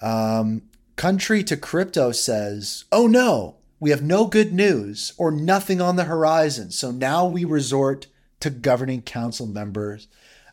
Um, 0.00 0.62
Country 0.96 1.44
to 1.44 1.58
Crypto 1.58 2.10
says, 2.10 2.84
Oh 2.90 3.06
no, 3.06 3.56
we 3.78 3.90
have 3.90 4.02
no 4.02 4.26
good 4.26 4.52
news 4.52 5.12
or 5.18 5.30
nothing 5.30 5.80
on 5.80 5.96
the 5.96 6.04
horizon. 6.04 6.70
So 6.70 6.90
now 6.90 7.26
we 7.26 7.44
resort 7.44 8.06
to 8.40 8.48
governing 8.48 9.02
council 9.02 9.46
members. 9.46 10.08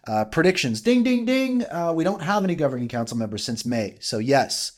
Uh, 0.06 0.26
predictions 0.26 0.82
ding, 0.82 1.02
ding, 1.04 1.26
ding. 1.26 1.64
Uh, 1.72 1.94
we 1.96 2.04
don't 2.04 2.24
have 2.24 2.44
any 2.44 2.56
governing 2.56 2.90
council 2.90 3.18
members 3.18 3.44
since 3.44 3.66
May. 3.66 3.98
So, 4.02 4.18
yes, 4.18 4.74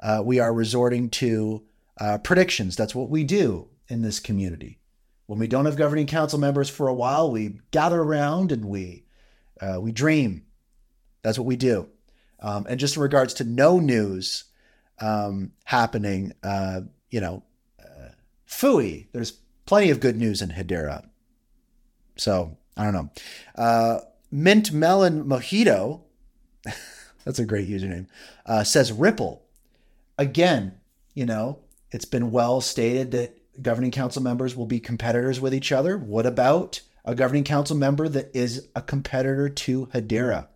uh, 0.00 0.22
we 0.24 0.38
are 0.38 0.54
resorting 0.54 1.10
to 1.10 1.62
uh, 2.00 2.16
predictions. 2.18 2.76
That's 2.76 2.94
what 2.94 3.10
we 3.10 3.22
do 3.22 3.68
in 3.88 4.00
this 4.00 4.20
community. 4.20 4.78
When 5.26 5.38
we 5.38 5.46
don't 5.46 5.66
have 5.66 5.76
governing 5.76 6.06
council 6.06 6.38
members 6.38 6.70
for 6.70 6.88
a 6.88 6.94
while, 6.94 7.30
we 7.30 7.60
gather 7.70 8.00
around 8.00 8.52
and 8.52 8.64
we 8.64 9.04
uh, 9.60 9.78
we 9.78 9.92
dream. 9.92 10.46
That's 11.22 11.38
what 11.38 11.46
we 11.46 11.56
do. 11.56 11.90
Um, 12.40 12.66
and 12.68 12.80
just 12.80 12.96
in 12.96 13.02
regards 13.02 13.34
to 13.34 13.44
no 13.44 13.78
news 13.78 14.44
um, 15.00 15.52
happening, 15.64 16.32
uh, 16.42 16.82
you 17.10 17.20
know, 17.20 17.42
uh, 17.78 18.10
Fui, 18.46 19.08
there's 19.12 19.32
plenty 19.66 19.90
of 19.90 20.00
good 20.00 20.16
news 20.16 20.42
in 20.42 20.50
Hedera. 20.50 21.06
So 22.16 22.56
I 22.76 22.84
don't 22.84 22.94
know. 22.94 23.10
Uh, 23.54 24.00
Mint 24.30 24.72
Melon 24.72 25.24
Mojito, 25.24 26.02
that's 27.24 27.38
a 27.38 27.44
great 27.44 27.68
username, 27.68 28.06
uh, 28.46 28.64
says 28.64 28.92
Ripple. 28.92 29.42
Again, 30.18 30.80
you 31.14 31.26
know, 31.26 31.60
it's 31.90 32.04
been 32.04 32.30
well 32.30 32.60
stated 32.60 33.10
that 33.12 33.36
governing 33.62 33.90
council 33.90 34.22
members 34.22 34.56
will 34.56 34.66
be 34.66 34.80
competitors 34.80 35.40
with 35.40 35.52
each 35.52 35.72
other. 35.72 35.98
What 35.98 36.26
about 36.26 36.80
a 37.04 37.14
governing 37.14 37.44
council 37.44 37.76
member 37.76 38.08
that 38.08 38.30
is 38.34 38.68
a 38.76 38.82
competitor 38.82 39.48
to 39.48 39.86
Hedera? 39.86 40.48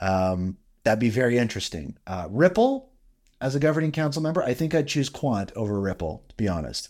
Um, 0.00 0.56
That'd 0.84 1.00
be 1.00 1.10
very 1.10 1.38
interesting. 1.38 1.96
Uh, 2.06 2.28
Ripple, 2.30 2.90
as 3.40 3.54
a 3.54 3.60
governing 3.60 3.92
council 3.92 4.22
member, 4.22 4.42
I 4.42 4.54
think 4.54 4.74
I'd 4.74 4.88
choose 4.88 5.08
Quant 5.08 5.52
over 5.54 5.80
Ripple, 5.80 6.24
to 6.28 6.34
be 6.36 6.48
honest. 6.48 6.88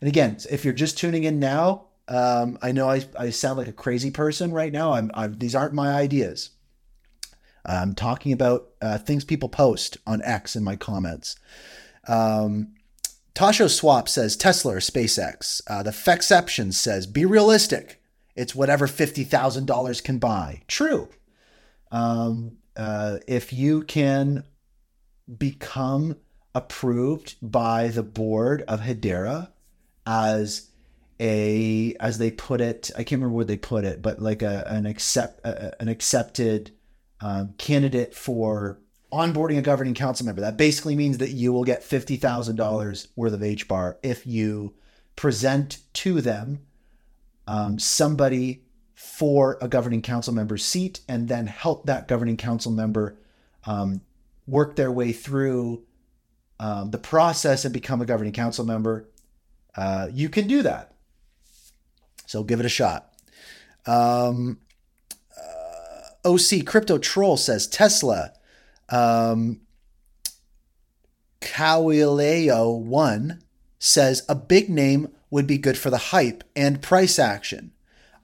And 0.00 0.08
again, 0.08 0.36
if 0.50 0.64
you're 0.64 0.74
just 0.74 0.98
tuning 0.98 1.24
in 1.24 1.38
now, 1.38 1.86
um, 2.08 2.58
I 2.60 2.72
know 2.72 2.88
I, 2.90 3.04
I 3.18 3.30
sound 3.30 3.58
like 3.58 3.68
a 3.68 3.72
crazy 3.72 4.10
person 4.10 4.52
right 4.52 4.72
now. 4.72 4.92
I'm, 4.92 5.10
I'm 5.14 5.38
these 5.38 5.54
aren't 5.54 5.72
my 5.72 5.94
ideas. 5.94 6.50
I'm 7.64 7.94
talking 7.94 8.32
about 8.32 8.68
uh, 8.82 8.98
things 8.98 9.24
people 9.24 9.48
post 9.48 9.96
on 10.06 10.20
X 10.22 10.54
in 10.54 10.62
my 10.62 10.76
comments. 10.76 11.36
Um, 12.06 12.74
Tasho 13.34 13.70
Swap 13.70 14.08
says 14.08 14.36
Tesla 14.36 14.74
or 14.74 14.80
SpaceX. 14.80 15.62
Uh, 15.66 15.82
the 15.82 15.90
Fexception 15.90 16.74
says 16.74 17.06
be 17.06 17.24
realistic. 17.24 18.02
It's 18.36 18.54
whatever 18.54 18.86
fifty 18.86 19.24
thousand 19.24 19.66
dollars 19.66 20.02
can 20.02 20.18
buy. 20.18 20.62
True. 20.68 21.08
Um, 21.90 22.58
uh, 22.76 23.18
if 23.26 23.52
you 23.52 23.82
can 23.82 24.44
become 25.38 26.16
approved 26.54 27.36
by 27.40 27.88
the 27.88 28.02
board 28.02 28.62
of 28.68 28.80
Hedera 28.80 29.50
as 30.06 30.70
a 31.20 31.94
as 32.00 32.18
they 32.18 32.30
put 32.30 32.60
it 32.60 32.90
I 32.94 32.98
can't 32.98 33.20
remember 33.20 33.36
where 33.36 33.44
they 33.44 33.56
put 33.56 33.84
it 33.84 34.02
but 34.02 34.20
like 34.20 34.42
a 34.42 34.64
an 34.66 34.84
accept 34.84 35.40
an 35.44 35.88
accepted 35.88 36.72
um, 37.20 37.54
candidate 37.56 38.14
for 38.14 38.80
onboarding 39.14 39.58
a 39.58 39.62
governing 39.62 39.94
council 39.94 40.26
member. 40.26 40.40
That 40.40 40.56
basically 40.56 40.96
means 40.96 41.18
that 41.18 41.30
you 41.30 41.52
will 41.52 41.64
get 41.64 41.82
$50,000 41.82 43.08
worth 43.14 43.32
of 43.32 43.40
HBAR 43.40 43.96
if 44.02 44.26
you 44.26 44.74
present 45.14 45.78
to 45.94 46.20
them 46.20 46.66
um, 47.46 47.78
somebody 47.78 48.63
for 49.04 49.58
a 49.60 49.68
governing 49.68 50.00
council 50.00 50.32
member's 50.32 50.64
seat 50.64 51.00
and 51.06 51.28
then 51.28 51.46
help 51.46 51.84
that 51.86 52.08
governing 52.08 52.38
council 52.38 52.72
member 52.72 53.16
um, 53.64 54.00
work 54.46 54.76
their 54.76 54.90
way 54.90 55.12
through 55.12 55.84
um, 56.58 56.90
the 56.90 56.98
process 56.98 57.64
and 57.64 57.74
become 57.74 58.00
a 58.00 58.06
governing 58.06 58.32
council 58.32 58.64
member. 58.64 59.08
Uh, 59.76 60.08
you 60.10 60.28
can 60.28 60.48
do 60.48 60.62
that. 60.62 60.94
So 62.26 62.42
give 62.42 62.60
it 62.60 62.66
a 62.66 62.70
shot. 62.70 63.12
Um, 63.86 64.58
uh, 65.38 66.30
OC 66.30 66.66
Crypto 66.66 66.98
Troll 66.98 67.36
says 67.36 67.68
Tesla. 67.68 68.32
Um, 68.88 69.60
Kawileo1 71.42 73.40
says 73.78 74.24
a 74.28 74.34
big 74.34 74.70
name 74.70 75.08
would 75.30 75.46
be 75.46 75.58
good 75.58 75.76
for 75.76 75.90
the 75.90 75.98
hype 75.98 76.42
and 76.56 76.80
price 76.80 77.18
action. 77.18 77.73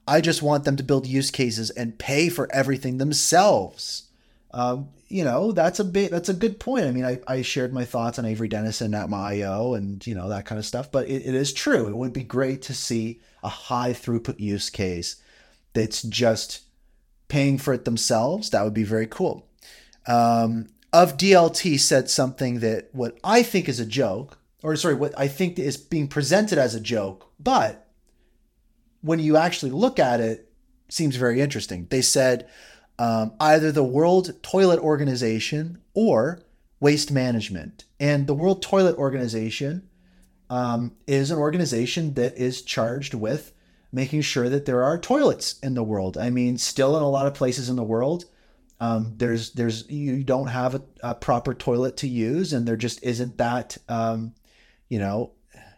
I 0.06 0.20
just 0.20 0.42
want 0.42 0.64
them 0.64 0.76
to 0.76 0.82
build 0.82 1.06
use 1.06 1.30
cases 1.30 1.70
and 1.70 1.98
pay 1.98 2.28
for 2.28 2.52
everything 2.52 2.98
themselves. 2.98 4.08
Um, 4.52 4.88
you 5.08 5.24
know, 5.24 5.52
that's 5.52 5.80
a 5.80 5.84
bit 5.84 6.10
that's 6.10 6.28
a 6.28 6.34
good 6.34 6.58
point. 6.58 6.86
I 6.86 6.90
mean, 6.90 7.04
I, 7.04 7.20
I 7.26 7.42
shared 7.42 7.72
my 7.72 7.84
thoughts 7.84 8.18
on 8.18 8.24
Avery 8.24 8.48
Dennison 8.48 8.94
atma.io 8.94 9.74
and 9.74 10.04
you 10.06 10.14
know 10.14 10.28
that 10.28 10.46
kind 10.46 10.58
of 10.58 10.66
stuff, 10.66 10.90
but 10.90 11.08
it, 11.08 11.26
it 11.26 11.34
is 11.34 11.52
true. 11.52 11.88
It 11.88 11.96
would 11.96 12.12
be 12.12 12.22
great 12.22 12.62
to 12.62 12.74
see 12.74 13.20
a 13.42 13.48
high 13.48 13.92
throughput 13.92 14.40
use 14.40 14.70
case 14.70 15.16
that's 15.72 16.02
just 16.02 16.62
paying 17.28 17.58
for 17.58 17.72
it 17.72 17.84
themselves. 17.84 18.50
That 18.50 18.64
would 18.64 18.74
be 18.74 18.84
very 18.84 19.06
cool. 19.06 19.46
Um, 20.06 20.68
of 20.92 21.16
DLT 21.16 21.78
said 21.78 22.10
something 22.10 22.60
that 22.60 22.88
what 22.92 23.18
I 23.22 23.42
think 23.42 23.68
is 23.68 23.78
a 23.78 23.86
joke, 23.86 24.38
or 24.62 24.74
sorry, 24.76 24.94
what 24.94 25.16
I 25.16 25.28
think 25.28 25.58
is 25.58 25.76
being 25.76 26.08
presented 26.08 26.58
as 26.58 26.74
a 26.74 26.80
joke, 26.80 27.30
but 27.38 27.86
when 29.02 29.18
you 29.18 29.36
actually 29.36 29.72
look 29.72 29.98
at 29.98 30.20
it, 30.20 30.50
seems 30.88 31.16
very 31.16 31.40
interesting. 31.40 31.86
They 31.90 32.02
said 32.02 32.48
um, 32.98 33.32
either 33.40 33.72
the 33.72 33.84
World 33.84 34.42
Toilet 34.42 34.80
Organization 34.80 35.80
or 35.94 36.42
Waste 36.80 37.10
Management, 37.10 37.84
and 37.98 38.26
the 38.26 38.34
World 38.34 38.62
Toilet 38.62 38.96
Organization 38.96 39.88
um, 40.48 40.96
is 41.06 41.30
an 41.30 41.38
organization 41.38 42.14
that 42.14 42.36
is 42.36 42.62
charged 42.62 43.14
with 43.14 43.52
making 43.92 44.20
sure 44.20 44.48
that 44.48 44.66
there 44.66 44.82
are 44.82 44.98
toilets 44.98 45.58
in 45.60 45.74
the 45.74 45.82
world. 45.82 46.16
I 46.16 46.30
mean, 46.30 46.58
still 46.58 46.96
in 46.96 47.02
a 47.02 47.08
lot 47.08 47.26
of 47.26 47.34
places 47.34 47.68
in 47.68 47.76
the 47.76 47.82
world, 47.82 48.24
um, 48.80 49.14
there's 49.16 49.52
there's 49.52 49.88
you 49.90 50.24
don't 50.24 50.46
have 50.46 50.74
a, 50.74 50.82
a, 51.02 51.14
proper 51.14 51.52
toilet 51.52 51.98
to 51.98 52.08
use, 52.08 52.52
and 52.52 52.66
there 52.66 52.76
just 52.76 53.02
isn't 53.02 53.36
that 53.36 53.76
um, 53.88 54.34
you 54.88 54.98
know 54.98 55.32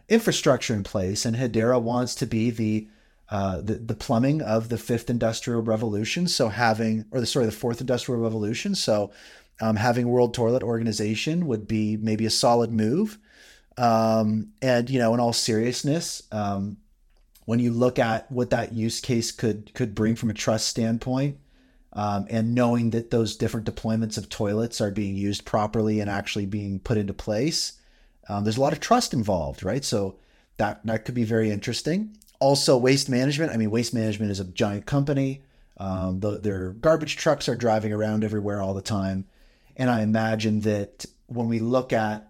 infrastructure 0.07 0.73
in 0.73 0.83
place. 0.83 1.25
And 1.25 1.35
Hedera 1.35 1.81
wants 1.81 2.15
to 2.15 2.25
be 2.25 2.49
the 2.49 2.87
uh, 3.33 3.61
the, 3.61 3.73
the 3.73 3.95
plumbing 3.95 4.43
of 4.43 4.69
the 4.69 4.77
fifth 4.77 5.09
industrial 5.09 5.63
revolution. 5.63 6.27
So 6.27 6.49
having, 6.49 7.05
or 7.09 7.19
the 7.19 7.25
sorry, 7.25 7.47
the 7.47 7.51
fourth 7.51 7.81
industrial 7.81 8.21
revolution. 8.21 8.75
So 8.75 9.11
um, 9.59 9.75
having 9.75 10.07
World 10.07 10.35
Toilet 10.35 10.61
Organization 10.61 11.47
would 11.47 11.67
be 11.67 11.97
maybe 11.97 12.27
a 12.27 12.29
solid 12.29 12.71
move. 12.71 13.17
Um, 13.75 14.49
and 14.61 14.87
you 14.87 14.99
know, 14.99 15.15
in 15.15 15.19
all 15.19 15.33
seriousness, 15.33 16.21
um, 16.31 16.77
when 17.45 17.57
you 17.57 17.71
look 17.71 17.97
at 17.97 18.31
what 18.31 18.51
that 18.51 18.73
use 18.73 19.01
case 19.01 19.31
could 19.31 19.73
could 19.73 19.95
bring 19.95 20.15
from 20.15 20.29
a 20.29 20.35
trust 20.35 20.67
standpoint, 20.67 21.37
um, 21.93 22.27
and 22.29 22.53
knowing 22.53 22.91
that 22.91 23.09
those 23.09 23.35
different 23.35 23.65
deployments 23.65 24.15
of 24.15 24.29
toilets 24.29 24.79
are 24.79 24.91
being 24.91 25.15
used 25.15 25.43
properly 25.43 25.99
and 25.99 26.07
actually 26.07 26.45
being 26.45 26.79
put 26.79 26.99
into 26.99 27.15
place, 27.15 27.81
um, 28.29 28.43
there's 28.43 28.57
a 28.57 28.61
lot 28.61 28.73
of 28.73 28.79
trust 28.79 29.11
involved, 29.11 29.63
right? 29.63 29.83
So 29.83 30.17
that 30.57 30.85
that 30.85 31.03
could 31.03 31.15
be 31.15 31.23
very 31.23 31.49
interesting. 31.49 32.15
Also, 32.43 32.75
waste 32.77 33.07
management. 33.07 33.53
I 33.53 33.57
mean, 33.57 33.71
waste 33.71 33.93
management 33.93 34.29
is 34.29 34.41
a 34.41 34.43
giant 34.43 34.85
company. 34.85 35.43
Um, 35.77 36.19
the, 36.19 36.39
their 36.39 36.71
garbage 36.73 37.15
trucks 37.15 37.47
are 37.47 37.55
driving 37.55 37.93
around 37.93 38.25
everywhere 38.25 38.61
all 38.61 38.73
the 38.73 38.81
time, 38.81 39.25
and 39.77 39.89
I 39.89 40.01
imagine 40.01 40.59
that 40.61 41.05
when 41.27 41.47
we 41.47 41.59
look 41.59 41.93
at 41.93 42.29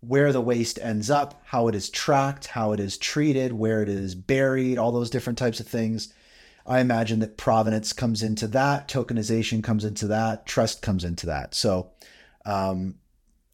where 0.00 0.32
the 0.32 0.40
waste 0.40 0.80
ends 0.82 1.10
up, 1.10 1.40
how 1.44 1.68
it 1.68 1.76
is 1.76 1.88
tracked, 1.88 2.48
how 2.48 2.72
it 2.72 2.80
is 2.80 2.98
treated, 2.98 3.52
where 3.52 3.82
it 3.82 3.88
is 3.88 4.16
buried, 4.16 4.78
all 4.78 4.90
those 4.90 5.10
different 5.10 5.38
types 5.38 5.60
of 5.60 5.68
things. 5.68 6.12
I 6.66 6.80
imagine 6.80 7.20
that 7.20 7.36
provenance 7.36 7.92
comes 7.92 8.20
into 8.20 8.48
that, 8.48 8.88
tokenization 8.88 9.62
comes 9.62 9.84
into 9.84 10.08
that, 10.08 10.44
trust 10.44 10.82
comes 10.82 11.04
into 11.04 11.26
that. 11.26 11.54
So 11.54 11.92
um, 12.44 12.96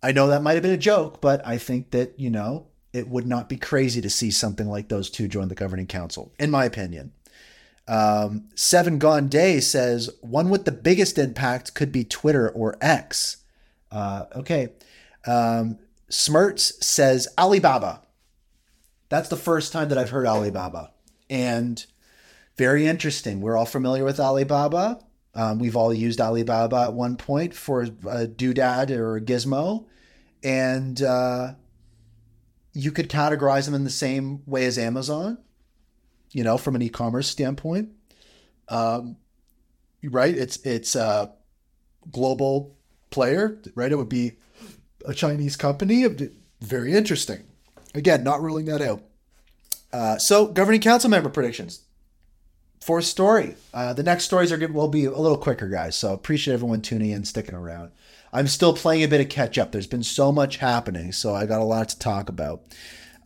I 0.03 0.13
know 0.13 0.29
that 0.29 0.43
might 0.43 0.55
have 0.55 0.63
been 0.63 0.73
a 0.73 0.79
joke, 0.79 1.21
but 1.21 1.47
I 1.47 1.59
think 1.59 1.91
that, 1.91 2.19
you 2.19 2.31
know, 2.31 2.69
it 2.99 3.09
would 3.09 3.27
not 3.27 3.49
be 3.49 3.57
crazy 3.57 4.01
to 4.01 4.11
see 4.11 4.31
something 4.31 4.69
like 4.69 4.89
those 4.89 5.09
two 5.09 5.29
join 5.29 5.49
the 5.49 5.55
governing 5.55 5.87
council, 5.87 6.33
in 6.39 6.51
my 6.51 6.65
opinion. 6.65 7.13
Um, 7.87 8.49
Seven 8.55 8.99
Gone 8.99 9.29
Day 9.29 9.61
says 9.61 10.11
one 10.21 10.51
with 10.51 10.67
the 10.67 10.73
biggest 10.73 11.17
impact 11.17 11.75
could 11.75 11.91
be 11.91 12.05
Twitter 12.05 12.51
or 12.51 12.77
X. 12.83 13.39
Uh, 13.91 14.27
okay. 14.37 14.69
Um, 15.27 15.79
Smirts 16.11 16.85
says 16.87 17.29
Alibaba. 17.39 18.03
That's 19.09 19.31
the 19.31 19.37
first 19.37 19.73
time 19.73 19.89
that 19.89 19.97
I've 19.97 20.11
heard 20.11 20.27
Alibaba. 20.27 20.93
And 21.31 21.85
very 22.59 22.87
interesting. 22.87 23.41
We're 23.41 23.57
all 23.57 23.67
familiar 23.67 24.05
with 24.05 24.21
Alibaba. 24.21 25.01
Um, 25.35 25.59
we've 25.59 25.77
all 25.77 25.95
used 25.95 26.21
Alibaba 26.21 26.85
at 26.89 26.93
one 26.93 27.17
point 27.17 27.55
for 27.55 27.83
a 27.83 28.27
doodad 28.27 28.91
or 28.91 29.17
a 29.17 29.21
gizmo. 29.21 29.87
And 30.43 31.01
uh, 31.01 31.55
you 32.73 32.93
could 32.93 33.09
categorize 33.09 33.65
them 33.65 33.75
in 33.75 33.85
the 33.85 33.91
same 33.91 34.43
way 34.47 34.65
as 34.65 34.79
Amazon, 34.79 35.39
you 36.31 36.45
know, 36.45 36.59
from 36.59 36.75
an 36.75 36.83
e 36.83 36.89
commerce 36.89 37.29
standpoint. 37.29 37.91
Um, 38.69 39.17
right? 40.03 40.37
It's, 40.37 40.59
it's 40.59 40.95
a 40.95 41.33
global 42.11 42.77
player, 43.11 43.59
right? 43.75 43.91
It 43.91 43.97
would 43.97 44.09
be 44.09 44.33
a 45.07 45.15
Chinese 45.15 45.57
company. 45.57 46.05
Very 46.61 46.93
interesting. 46.93 47.45
Again, 47.95 48.23
not 48.23 48.43
ruling 48.43 48.67
that 48.67 48.83
out. 48.83 49.03
Uh, 49.93 50.19
so, 50.19 50.47
governing 50.47 50.83
council 50.83 51.09
member 51.09 51.31
predictions. 51.31 51.81
Fourth 52.81 53.07
story. 53.07 53.57
Uh, 53.75 53.93
the 53.93 54.03
next 54.03 54.25
stories 54.25 54.53
are 54.53 54.69
will 54.69 54.89
be 54.89 55.07
a 55.07 55.11
little 55.11 55.37
quicker, 55.37 55.69
guys. 55.69 55.97
So 55.97 56.13
appreciate 56.13 56.55
everyone 56.55 56.81
tuning 56.81 57.11
in, 57.11 57.25
sticking 57.25 57.55
around. 57.55 57.91
I'm 58.33 58.49
still 58.49 58.75
playing 58.75 59.03
a 59.03 59.09
bit 59.09 59.21
of 59.21 59.29
catch 59.29 59.59
up. 59.59 59.73
There's 59.73 59.87
been 59.87 60.03
so 60.03 60.33
much 60.33 60.59
happening, 60.59 61.13
so 61.13 61.35
I 61.35 61.47
got 61.47 61.61
a 61.61 61.65
lot 61.65 61.89
to 61.91 61.99
talk 61.99 62.29
about. 62.29 62.63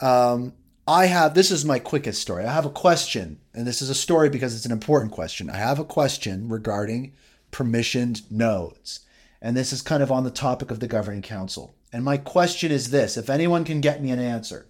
Um, 0.01 0.55
I 0.87 1.07
have 1.07 1.35
this 1.35 1.51
is 1.51 1.65
my 1.65 1.79
quickest 1.79 2.20
story. 2.20 2.45
I 2.45 2.53
have 2.53 2.66
a 2.66 2.70
question, 2.70 3.39
and 3.55 3.66
this 3.66 3.83
is 3.83 3.91
a 3.91 3.95
story 3.95 4.29
because 4.29 4.55
it's 4.55 4.66
an 4.66 4.73
important 4.73 5.12
question. 5.12 5.51
I 5.51 5.57
have 5.57 5.79
a 5.79 5.85
question 5.85 6.49
regarding 6.49 7.12
permissioned 7.53 8.31
nodes. 8.31 9.01
And 9.41 9.57
this 9.57 9.73
is 9.73 9.83
kind 9.83 10.03
of 10.03 10.12
on 10.12 10.24
the 10.24 10.31
topic 10.31 10.70
of 10.70 10.81
the 10.81 10.87
governing 10.87 11.23
council. 11.23 11.74
And 11.93 12.05
my 12.05 12.16
question 12.16 12.73
is 12.73 12.91
this 12.91 13.16
if 13.16 13.29
anyone 13.29 13.65
can 13.65 13.81
get 13.81 14.03
me 14.03 14.11
an 14.11 14.19
answer, 14.19 14.66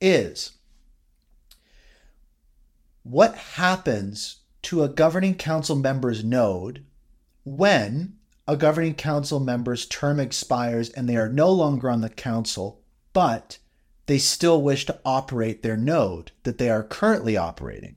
is 0.00 0.52
what 3.02 3.34
happens 3.36 4.38
to 4.62 4.82
a 4.82 4.88
governing 4.88 5.36
council 5.36 5.76
member's 5.76 6.24
node 6.24 6.84
when 7.44 8.15
a 8.48 8.56
governing 8.56 8.94
council 8.94 9.40
member's 9.40 9.86
term 9.86 10.20
expires 10.20 10.90
and 10.90 11.08
they 11.08 11.16
are 11.16 11.28
no 11.28 11.50
longer 11.50 11.90
on 11.90 12.00
the 12.00 12.08
council, 12.08 12.80
but 13.12 13.58
they 14.06 14.18
still 14.18 14.62
wish 14.62 14.86
to 14.86 15.00
operate 15.04 15.62
their 15.62 15.76
node 15.76 16.30
that 16.44 16.58
they 16.58 16.70
are 16.70 16.82
currently 16.82 17.36
operating? 17.36 17.96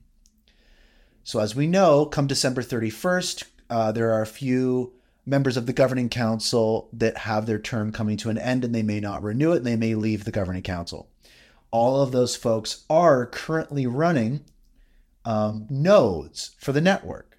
So, 1.23 1.39
as 1.39 1.55
we 1.55 1.67
know, 1.67 2.05
come 2.05 2.25
December 2.25 2.63
31st, 2.63 3.43
uh, 3.69 3.91
there 3.91 4.11
are 4.11 4.23
a 4.23 4.27
few 4.27 4.93
members 5.25 5.57
of 5.57 5.67
the 5.67 5.73
governing 5.73 6.09
council 6.09 6.89
that 6.91 7.19
have 7.19 7.45
their 7.45 7.59
term 7.59 7.91
coming 7.91 8.17
to 8.17 8.31
an 8.31 8.37
end 8.37 8.65
and 8.65 8.73
they 8.73 8.81
may 8.81 8.99
not 8.99 9.21
renew 9.21 9.53
it 9.53 9.57
and 9.57 9.65
they 9.65 9.75
may 9.75 9.93
leave 9.93 10.23
the 10.23 10.31
governing 10.31 10.63
council. 10.63 11.07
All 11.69 12.01
of 12.01 12.11
those 12.11 12.35
folks 12.35 12.83
are 12.89 13.27
currently 13.27 13.85
running 13.85 14.43
um, 15.25 15.67
nodes 15.69 16.55
for 16.57 16.71
the 16.71 16.81
network. 16.81 17.37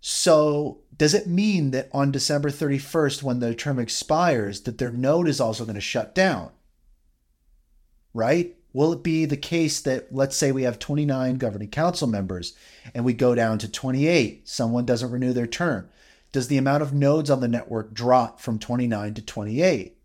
So, 0.00 0.81
does 0.96 1.14
it 1.14 1.26
mean 1.26 1.70
that 1.72 1.88
on 1.92 2.12
December 2.12 2.50
31st, 2.50 3.22
when 3.22 3.40
their 3.40 3.54
term 3.54 3.78
expires, 3.78 4.62
that 4.62 4.78
their 4.78 4.90
node 4.90 5.28
is 5.28 5.40
also 5.40 5.64
going 5.64 5.74
to 5.74 5.80
shut 5.80 6.14
down? 6.14 6.50
Right? 8.14 8.56
Will 8.74 8.92
it 8.92 9.02
be 9.02 9.24
the 9.24 9.36
case 9.36 9.80
that, 9.82 10.14
let's 10.14 10.36
say, 10.36 10.52
we 10.52 10.62
have 10.62 10.78
29 10.78 11.36
governing 11.36 11.68
council 11.68 12.08
members 12.08 12.54
and 12.94 13.04
we 13.04 13.12
go 13.12 13.34
down 13.34 13.58
to 13.58 13.70
28? 13.70 14.48
Someone 14.48 14.86
doesn't 14.86 15.10
renew 15.10 15.32
their 15.32 15.46
term 15.46 15.88
does 16.32 16.48
the 16.48 16.58
amount 16.58 16.82
of 16.82 16.94
nodes 16.94 17.30
on 17.30 17.40
the 17.40 17.48
network 17.48 17.92
drop 17.92 18.40
from 18.40 18.58
29 18.58 19.14
to 19.14 19.22
28? 19.22 19.96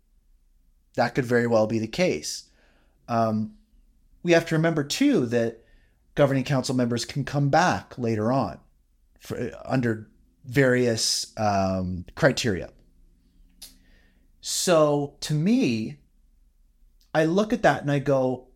That 0.94 1.14
could 1.14 1.24
very 1.24 1.46
well 1.46 1.66
be 1.66 1.78
the 1.78 1.88
case. 1.88 2.44
Um, 3.08 3.54
we 4.22 4.32
have 4.32 4.46
to 4.46 4.54
remember, 4.54 4.84
too, 4.84 5.24
that 5.26 5.64
governing 6.14 6.44
council 6.44 6.74
members 6.74 7.06
can 7.06 7.24
come 7.24 7.48
back 7.48 7.96
later 7.96 8.30
on 8.30 8.60
for, 9.18 9.50
under 9.64 10.10
various 10.48 11.32
um, 11.36 12.06
criteria. 12.14 12.70
So 14.40 15.14
to 15.20 15.34
me, 15.34 15.98
I 17.14 17.26
look 17.26 17.52
at 17.52 17.62
that 17.62 17.82
and 17.82 17.90
I 17.90 17.98
go, 17.98 18.48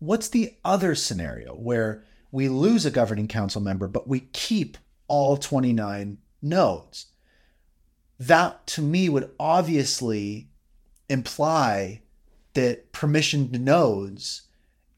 what's 0.00 0.28
the 0.28 0.54
other 0.64 0.94
scenario 0.94 1.54
where 1.54 2.04
we 2.32 2.48
lose 2.48 2.84
a 2.84 2.90
governing 2.90 3.28
council 3.28 3.60
member, 3.60 3.86
but 3.86 4.08
we 4.08 4.20
keep 4.32 4.76
all 5.06 5.36
29 5.36 6.18
nodes? 6.42 7.06
That 8.18 8.66
to 8.68 8.82
me 8.82 9.08
would 9.08 9.30
obviously 9.38 10.48
imply 11.08 12.02
that 12.54 12.92
permissioned 12.92 13.60
nodes, 13.60 14.42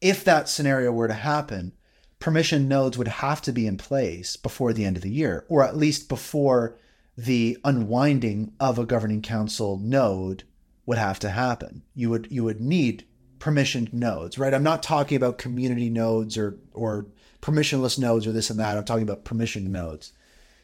if 0.01 0.23
that 0.23 0.49
scenario 0.49 0.91
were 0.91 1.09
to 1.09 1.13
happen, 1.13 1.73
permission 2.19 2.67
nodes 2.67 2.97
would 2.97 3.07
have 3.07 3.41
to 3.41 3.51
be 3.51 3.65
in 3.65 3.77
place 3.77 4.35
before 4.35 4.73
the 4.73 4.85
end 4.85 4.97
of 4.97 5.03
the 5.03 5.09
year, 5.09 5.45
or 5.47 5.63
at 5.63 5.77
least 5.77 6.09
before 6.09 6.77
the 7.17 7.57
unwinding 7.63 8.53
of 8.59 8.77
a 8.77 8.85
governing 8.85 9.21
council 9.21 9.77
node 9.77 10.43
would 10.85 10.97
have 10.97 11.19
to 11.19 11.29
happen. 11.29 11.83
You 11.95 12.09
would 12.09 12.27
you 12.29 12.43
would 12.43 12.61
need 12.61 13.05
permissioned 13.39 13.93
nodes, 13.93 14.37
right? 14.37 14.53
I'm 14.53 14.63
not 14.63 14.83
talking 14.83 15.15
about 15.15 15.37
community 15.37 15.89
nodes 15.89 16.37
or 16.37 16.57
or 16.73 17.07
permissionless 17.41 17.97
nodes 17.97 18.27
or 18.27 18.31
this 18.31 18.49
and 18.49 18.59
that. 18.59 18.77
I'm 18.77 18.85
talking 18.85 19.03
about 19.03 19.25
permissioned 19.25 19.67
nodes. 19.67 20.13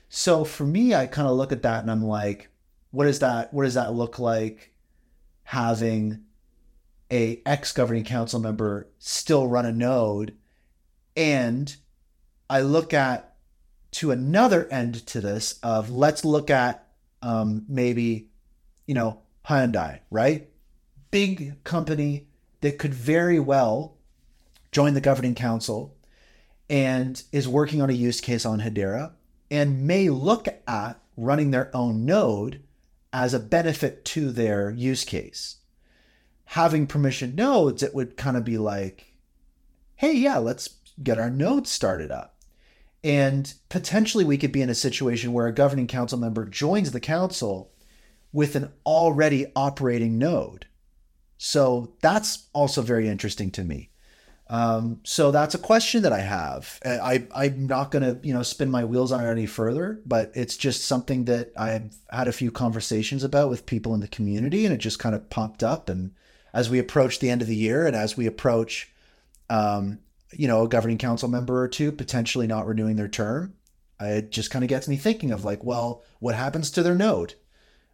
So 0.10 0.44
for 0.44 0.65
me, 0.65 0.94
I 0.94 1.07
kind 1.07 1.27
of 1.27 1.36
look 1.36 1.52
at 1.52 1.64
that 1.64 1.82
and 1.82 1.91
I'm 1.91 2.03
like, 2.03 2.49
what 2.91 3.07
is 3.07 3.19
that? 3.19 3.53
What 3.53 3.64
does 3.64 3.73
that 3.73 3.94
look 3.94 4.19
like 4.19 4.73
having 5.44 6.22
a 7.11 7.41
ex 7.45 7.72
governing 7.72 8.03
council 8.03 8.40
member 8.40 8.88
still 8.98 9.48
run 9.48 9.65
a 9.65 9.72
node 9.72 10.34
and 11.15 11.75
i 12.49 12.61
look 12.61 12.93
at 12.93 13.35
to 13.91 14.11
another 14.11 14.67
end 14.69 15.05
to 15.07 15.21
this 15.21 15.57
of 15.63 15.89
let's 15.89 16.25
look 16.25 16.49
at 16.49 16.87
um, 17.21 17.65
maybe 17.67 18.29
you 18.85 18.93
know 18.93 19.21
hyundai 19.47 19.99
right? 20.09 20.49
Big 21.11 21.63
company 21.63 22.27
that 22.61 22.77
could 22.79 22.93
very 22.93 23.39
well 23.39 23.97
join 24.71 24.93
the 24.93 25.01
governing 25.01 25.35
council 25.35 25.95
and 26.69 27.23
is 27.31 27.47
working 27.47 27.81
on 27.81 27.89
a 27.89 27.93
use 27.93 28.19
case 28.19 28.45
on 28.45 28.59
hedera 28.59 29.13
and 29.49 29.85
may 29.87 30.09
look 30.09 30.47
at 30.67 30.99
running 31.15 31.51
their 31.51 31.73
own 31.75 32.05
node 32.05 32.61
as 33.13 33.33
a 33.33 33.39
benefit 33.39 34.03
to 34.03 34.31
their 34.31 34.71
use 34.71 35.05
case. 35.05 35.57
Having 36.49 36.87
permission 36.87 37.35
nodes, 37.35 37.81
it 37.81 37.93
would 37.93 38.17
kind 38.17 38.35
of 38.35 38.43
be 38.43 38.57
like, 38.57 39.13
hey, 39.95 40.13
yeah, 40.13 40.37
let's 40.37 40.67
get 41.01 41.19
our 41.19 41.30
nodes 41.30 41.72
started 41.72 42.11
up. 42.11 42.35
And 43.03 43.53
potentially 43.69 44.23
we 44.23 44.38
could 44.38 44.51
be 44.51 44.61
in 44.61 44.69
a 44.69 44.76
situation 44.76 45.31
where 45.31 45.47
a 45.47 45.53
governing 45.53 45.88
council 45.88 46.17
member 46.17 46.45
joins 46.45 46.91
the 46.91 46.99
council 46.99 47.72
with 48.34 48.55
an 48.55 48.72
already 48.85 49.45
operating 49.55 50.17
node. 50.17 50.65
So 51.38 51.93
that's 52.01 52.47
also 52.53 52.81
very 52.81 53.07
interesting 53.07 53.51
to 53.51 53.63
me. 53.63 53.91
Um, 54.47 55.01
so 55.03 55.31
that's 55.31 55.55
a 55.55 55.59
question 55.59 56.03
that 56.03 56.13
I 56.13 56.19
have. 56.19 56.80
I, 56.85 57.27
I'm 57.34 57.65
not 57.67 57.91
going 57.91 58.03
to, 58.03 58.27
you 58.27 58.34
know, 58.34 58.43
spin 58.43 58.69
my 58.69 58.85
wheels 58.85 59.11
on 59.11 59.23
it 59.23 59.30
any 59.30 59.45
further, 59.45 60.01
but 60.05 60.31
it's 60.35 60.55
just 60.55 60.85
something 60.85 61.26
that 61.26 61.51
I've 61.57 61.95
had 62.09 62.27
a 62.27 62.34
few 62.34 62.51
conversations 62.51 63.23
about 63.23 63.49
with 63.49 63.65
people 63.65 63.93
in 63.93 64.01
the 64.01 64.07
community 64.07 64.65
and 64.65 64.73
it 64.73 64.77
just 64.77 64.99
kind 64.99 65.15
of 65.15 65.30
popped 65.30 65.63
up. 65.63 65.89
And 65.89 66.11
as 66.53 66.69
we 66.69 66.80
approach 66.80 67.19
the 67.19 67.30
end 67.30 67.41
of 67.41 67.47
the 67.47 67.55
year 67.55 67.88
and 67.88 67.95
as 67.95 68.15
we 68.15 68.27
approach, 68.27 68.91
um, 69.49 69.99
you 70.37 70.47
know, 70.47 70.63
a 70.63 70.67
governing 70.67 70.97
council 70.97 71.29
member 71.29 71.61
or 71.61 71.67
two 71.67 71.91
potentially 71.91 72.47
not 72.47 72.67
renewing 72.67 72.95
their 72.95 73.07
term, 73.07 73.53
it 73.99 74.31
just 74.31 74.51
kind 74.51 74.63
of 74.63 74.69
gets 74.69 74.87
me 74.87 74.97
thinking 74.97 75.31
of 75.31 75.45
like, 75.45 75.63
well, 75.63 76.03
what 76.19 76.35
happens 76.35 76.71
to 76.71 76.83
their 76.83 76.95
node? 76.95 77.35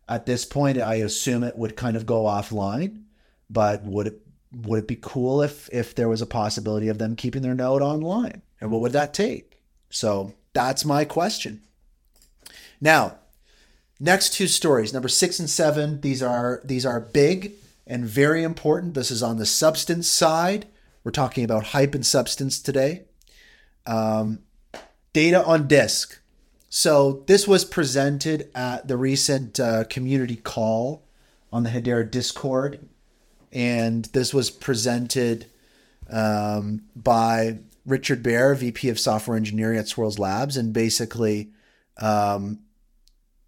At 0.09 0.26
this 0.26 0.45
point, 0.45 0.77
I 0.77 0.95
assume 0.95 1.43
it 1.43 1.57
would 1.57 1.76
kind 1.76 1.95
of 1.95 2.05
go 2.05 2.23
offline, 2.23 3.03
but 3.49 3.84
would 3.84 4.07
it 4.07 4.22
would 4.53 4.80
it 4.80 4.88
be 4.88 4.97
cool 5.01 5.41
if 5.41 5.69
if 5.72 5.95
there 5.95 6.09
was 6.09 6.22
a 6.22 6.26
possibility 6.26 6.89
of 6.89 6.97
them 6.97 7.15
keeping 7.15 7.41
their 7.41 7.55
node 7.55 7.81
online? 7.81 8.41
And 8.59 8.72
what 8.72 8.81
would 8.81 8.91
that 8.93 9.13
take? 9.13 9.61
So 9.89 10.34
that's 10.53 10.84
my 10.84 11.05
question. 11.05 11.61
Now, 12.81 13.18
next 13.99 14.34
two 14.34 14.47
stories, 14.47 14.93
number 14.93 15.07
six 15.07 15.39
and 15.39 15.49
seven. 15.49 16.01
These 16.01 16.22
are 16.22 16.61
these 16.65 16.85
are 16.85 16.99
big 16.99 17.53
and 17.88 18.05
very 18.05 18.43
important. 18.43 18.93
This 18.93 19.11
is 19.11 19.23
on 19.23 19.38
the 19.38 19.45
substance 19.45 20.07
side. 20.07 20.68
We're 21.03 21.11
talking 21.11 21.44
about 21.44 21.68
hype 21.68 21.95
and 21.95 22.06
substance 22.06 22.60
today. 22.60 23.03
Um, 23.86 24.40
data 25.14 25.44
on 25.44 25.68
disk. 25.68 26.19
So 26.69 27.23
this 27.28 27.48
was 27.48 27.65
presented 27.65 28.49
at 28.56 28.88
the 28.88 28.98
recent 28.98 29.60
uh, 29.60 29.84
community 29.86 30.38
call 30.38 31.03
on 31.52 31.64
the 31.64 31.69
Hedera 31.69 32.10
Discord, 32.10 32.88
and 33.52 34.06
this 34.06 34.34
was 34.34 34.49
presented 34.49 35.48
um, 36.10 36.84
by 36.95 37.60
Richard 37.86 38.23
Bair, 38.23 38.56
VP 38.56 38.88
of 38.90 38.99
Software 38.99 39.36
Engineering 39.36 39.78
at 39.78 39.86
Swirlds 39.86 40.19
Labs, 40.19 40.56
and 40.56 40.72
basically, 40.72 41.52
um, 41.98 42.60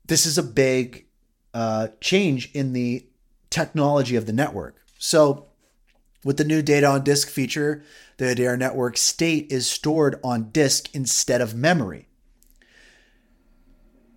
this 0.06 0.26
is 0.26 0.38
a 0.38 0.44
big 0.44 1.06
uh, 1.54 1.88
change 2.02 2.52
in 2.54 2.74
the 2.74 3.06
technology 3.50 4.18
of 4.18 4.26
the 4.26 4.34
network. 4.34 4.76
So, 4.98 5.46
with 6.24 6.38
the 6.38 6.44
new 6.44 6.62
data 6.62 6.88
on 6.88 7.04
disk 7.04 7.30
feature, 7.30 7.84
the 8.18 8.26
Hedera 8.26 8.58
network 8.58 8.98
state 8.98 9.52
is 9.52 9.68
stored 9.68 10.20
on 10.24 10.52
disk 10.52 10.94
instead 10.94 11.42
of 11.42 11.56
memory. 11.56 12.08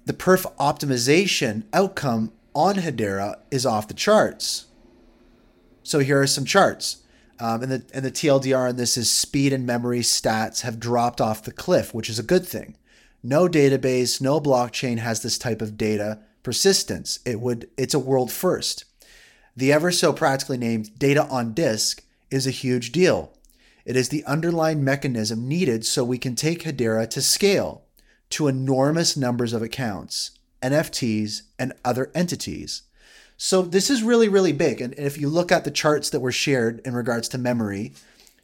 The 0.05 0.13
perf 0.13 0.45
optimization 0.57 1.65
outcome 1.73 2.33
on 2.55 2.77
Hedera 2.77 3.41
is 3.51 3.67
off 3.67 3.89
the 3.89 3.95
charts. 3.95 4.67
So 5.83 5.99
here 5.99 6.21
are 6.21 6.27
some 6.27 6.45
charts. 6.45 7.03
Um, 7.39 7.63
and 7.63 7.73
the 7.73 7.85
and 7.93 8.05
the 8.05 8.11
TLDR 8.11 8.71
on 8.71 8.77
this 8.77 8.97
is 8.97 9.11
speed 9.11 9.53
and 9.53 9.67
memory 9.67 10.01
stats 10.01 10.63
have 10.63 10.81
dropped 10.81 11.21
off 11.21 11.43
the 11.43 11.53
cliff, 11.53 11.93
which 11.93 12.09
is 12.09 12.19
a 12.19 12.25
good 12.25 12.47
thing. 12.47 12.77
No 13.23 13.47
database, 13.47 14.21
no 14.21 14.41
blockchain 14.41 14.99
has 14.99 15.23
this 15.23 15.37
type 15.37 15.61
of 15.61 15.77
data 15.77 16.21
persistence. 16.43 17.19
It 17.27 17.41
would 17.41 17.69
it's 17.77 17.95
a 17.95 17.99
world 17.99 18.33
first. 18.33 18.85
The 19.57 19.73
ever 19.73 19.91
so 19.91 20.13
practically 20.13 20.59
named 20.59 20.99
data 20.99 21.25
on 21.25 21.55
disk 21.55 22.05
is 22.31 22.47
a 22.47 22.51
huge 22.51 22.93
deal. 22.93 23.33
It 23.87 23.97
is 23.97 24.11
the 24.11 24.25
underlying 24.25 24.85
mechanism 24.85 25.49
needed 25.49 25.87
so 25.87 26.05
we 26.05 26.19
can 26.19 26.35
take 26.35 26.65
Hedera 26.65 27.09
to 27.11 27.23
scale 27.23 27.85
to 28.31 28.49
enormous 28.49 29.17
numbers 29.17 29.55
of 29.55 29.63
accounts, 29.63 30.33
NFTs, 30.61 31.43
and 31.59 31.73
other 31.85 32.11
entities. 32.15 32.83
So 33.39 33.63
this 33.63 33.89
is 33.89 34.03
really, 34.03 34.29
really 34.29 34.53
big. 34.53 34.81
And 34.83 34.93
if 34.99 35.17
you 35.17 35.29
look 35.29 35.51
at 35.51 35.65
the 35.65 35.71
charts 35.71 36.11
that 36.11 36.21
were 36.21 36.33
shared 36.33 36.81
in 36.85 36.95
regards 36.95 37.29
to 37.31 37.39
memory, 37.39 37.95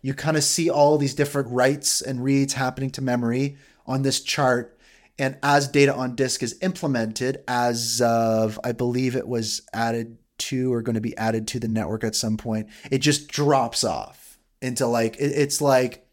you 0.01 0.14
kind 0.14 0.36
of 0.36 0.44
see 0.44 0.70
all 0.70 0.97
these 0.97 1.14
different 1.14 1.48
writes 1.48 2.01
and 2.01 2.24
reads 2.24 2.55
happening 2.55 2.90
to 2.90 3.02
memory 3.02 3.56
on 3.86 4.02
this 4.02 4.20
chart. 4.20 4.78
And 5.18 5.36
as 5.43 5.68
data 5.68 5.94
on 5.94 6.14
disk 6.14 6.43
is 6.43 6.59
implemented, 6.62 7.43
as 7.47 8.01
of 8.01 8.59
I 8.64 8.72
believe 8.72 9.14
it 9.14 9.28
was 9.28 9.62
added 9.74 10.16
two 10.43 10.73
are 10.73 10.82
going 10.82 10.94
to 10.94 11.01
be 11.01 11.16
added 11.16 11.48
to 11.48 11.60
the 11.60 11.69
network 11.69 12.05
at 12.05 12.14
some 12.14 12.36
point, 12.36 12.69
it 12.90 12.98
just 12.98 13.28
drops 13.28 13.85
off 13.85 14.39
into 14.60 14.86
like, 14.86 15.16
it, 15.16 15.32
it's 15.32 15.60
like, 15.60 16.06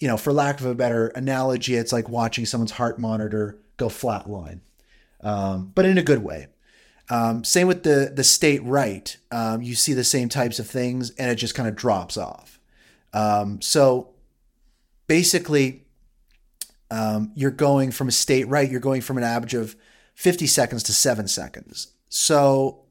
you 0.00 0.08
know, 0.08 0.16
for 0.16 0.32
lack 0.32 0.60
of 0.60 0.66
a 0.66 0.74
better 0.74 1.08
analogy, 1.08 1.74
it's 1.74 1.92
like 1.92 2.08
watching 2.08 2.46
someone's 2.46 2.72
heart 2.72 2.98
monitor 2.98 3.58
go 3.76 3.88
flatline, 3.88 4.60
um, 5.20 5.72
but 5.74 5.84
in 5.84 5.98
a 5.98 6.02
good 6.02 6.22
way. 6.22 6.48
Um, 7.10 7.44
same 7.44 7.66
with 7.66 7.82
the 7.82 8.12
the 8.14 8.24
state 8.24 8.62
right. 8.64 9.14
Um, 9.30 9.60
you 9.60 9.74
see 9.74 9.92
the 9.92 10.04
same 10.04 10.30
types 10.30 10.58
of 10.58 10.66
things, 10.66 11.10
and 11.10 11.30
it 11.30 11.34
just 11.34 11.54
kind 11.54 11.68
of 11.68 11.76
drops 11.76 12.16
off. 12.16 12.58
Um, 13.12 13.60
so 13.60 14.14
basically, 15.06 15.84
um, 16.90 17.32
you're 17.34 17.50
going 17.50 17.90
from 17.90 18.08
a 18.08 18.12
state 18.12 18.48
right. 18.48 18.70
You're 18.70 18.80
going 18.80 19.02
from 19.02 19.18
an 19.18 19.24
average 19.24 19.54
of 19.54 19.76
50 20.14 20.46
seconds 20.46 20.82
to 20.84 20.92
seven 20.92 21.28
seconds. 21.28 21.88
So 22.08 22.83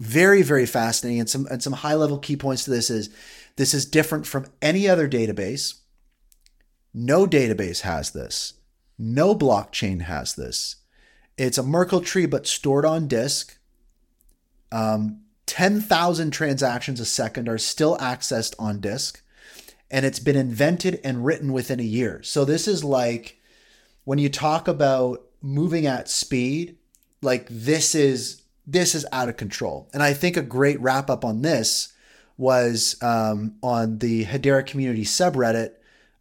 very, 0.00 0.42
very 0.42 0.66
fascinating. 0.66 1.20
And 1.20 1.30
some 1.30 1.46
and 1.50 1.62
some 1.62 1.72
high 1.74 1.94
level 1.94 2.18
key 2.18 2.36
points 2.36 2.64
to 2.64 2.70
this 2.70 2.90
is 2.90 3.10
this 3.56 3.74
is 3.74 3.84
different 3.86 4.26
from 4.26 4.46
any 4.62 4.88
other 4.88 5.08
database. 5.08 5.80
No 6.94 7.26
database 7.26 7.80
has 7.80 8.10
this. 8.10 8.54
No 8.98 9.34
blockchain 9.34 10.02
has 10.02 10.34
this. 10.34 10.76
It's 11.36 11.58
a 11.58 11.62
Merkle 11.62 12.00
tree, 12.00 12.26
but 12.26 12.46
stored 12.46 12.84
on 12.84 13.06
disk. 13.06 13.58
Um, 14.72 15.22
10,000 15.46 16.30
transactions 16.30 17.00
a 17.00 17.04
second 17.04 17.48
are 17.48 17.58
still 17.58 17.96
accessed 17.98 18.54
on 18.58 18.80
disk. 18.80 19.22
And 19.90 20.04
it's 20.04 20.18
been 20.18 20.36
invented 20.36 21.00
and 21.02 21.24
written 21.24 21.52
within 21.52 21.80
a 21.80 21.84
year. 21.84 22.22
So 22.22 22.44
this 22.44 22.68
is 22.68 22.84
like 22.84 23.38
when 24.04 24.18
you 24.18 24.28
talk 24.28 24.68
about 24.68 25.24
moving 25.40 25.86
at 25.86 26.08
speed, 26.08 26.76
like 27.22 27.46
this 27.48 27.94
is 27.94 28.42
this 28.68 28.94
is 28.94 29.06
out 29.10 29.30
of 29.30 29.38
control. 29.38 29.88
And 29.94 30.02
I 30.02 30.12
think 30.12 30.36
a 30.36 30.42
great 30.42 30.78
wrap 30.80 31.08
up 31.08 31.24
on 31.24 31.40
this 31.40 31.94
was 32.36 33.02
um, 33.02 33.56
on 33.62 33.98
the 33.98 34.26
Hedera 34.26 34.64
community 34.64 35.04
subreddit, 35.04 35.70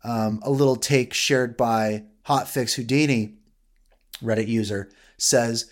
um, 0.04 0.40
a 0.44 0.50
little 0.50 0.78
take 0.78 1.14
shared 1.14 1.58
by 1.58 2.06
Hotfix 2.26 2.76
Houdini, 2.76 3.36
Reddit 4.24 4.48
user, 4.48 4.90
says, 5.18 5.70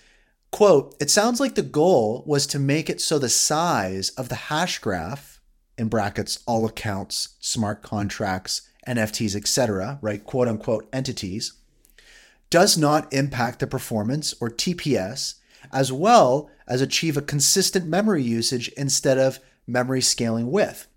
quote, 0.51 0.95
it 0.99 1.09
sounds 1.09 1.39
like 1.39 1.55
the 1.55 1.61
goal 1.61 2.23
was 2.27 2.45
to 2.47 2.59
make 2.59 2.89
it 2.89 2.99
so 2.99 3.17
the 3.17 3.29
size 3.29 4.09
of 4.11 4.27
the 4.27 4.35
hash 4.35 4.79
graph, 4.79 5.39
in 5.77 5.87
brackets, 5.87 6.43
all 6.45 6.65
accounts, 6.65 7.35
smart 7.39 7.81
contracts, 7.81 8.69
NFTs, 8.85 9.35
etc., 9.35 9.97
right, 10.01 10.23
quote 10.23 10.47
unquote 10.47 10.87
entities, 10.91 11.53
does 12.49 12.77
not 12.77 13.11
impact 13.13 13.59
the 13.59 13.67
performance 13.67 14.33
or 14.41 14.49
TPS, 14.49 15.35
as 15.71 15.91
well 15.91 16.49
as 16.67 16.81
achieve 16.81 17.17
a 17.17 17.21
consistent 17.21 17.85
memory 17.87 18.23
usage 18.23 18.69
instead 18.69 19.17
of 19.17 19.39
memory 19.67 20.01
scaling 20.01 20.51
width. 20.51 20.87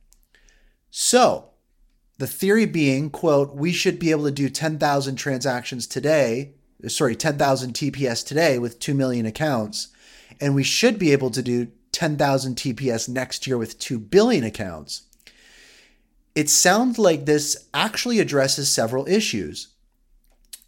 So, 0.90 1.50
the 2.18 2.26
theory 2.26 2.66
being, 2.66 3.10
quote, 3.10 3.54
we 3.54 3.72
should 3.72 3.98
be 3.98 4.10
able 4.10 4.24
to 4.24 4.30
do 4.30 4.48
10,000 4.48 5.16
transactions 5.16 5.86
today, 5.86 6.54
sorry, 6.86 7.14
10,000 7.14 7.72
TPS 7.72 8.26
today 8.26 8.58
with 8.58 8.80
2 8.80 8.94
million 8.94 9.26
accounts, 9.26 9.88
and 10.40 10.54
we 10.54 10.64
should 10.64 10.98
be 10.98 11.12
able 11.12 11.30
to 11.30 11.42
do 11.42 11.68
10,000 11.92 12.56
TPS 12.56 13.08
next 13.08 13.46
year 13.46 13.58
with 13.58 13.78
2 13.78 13.98
billion 13.98 14.44
accounts. 14.44 15.02
It 16.34 16.48
sounds 16.48 16.98
like 16.98 17.24
this 17.24 17.68
actually 17.74 18.20
addresses 18.20 18.70
several 18.70 19.08
issues. 19.08 19.68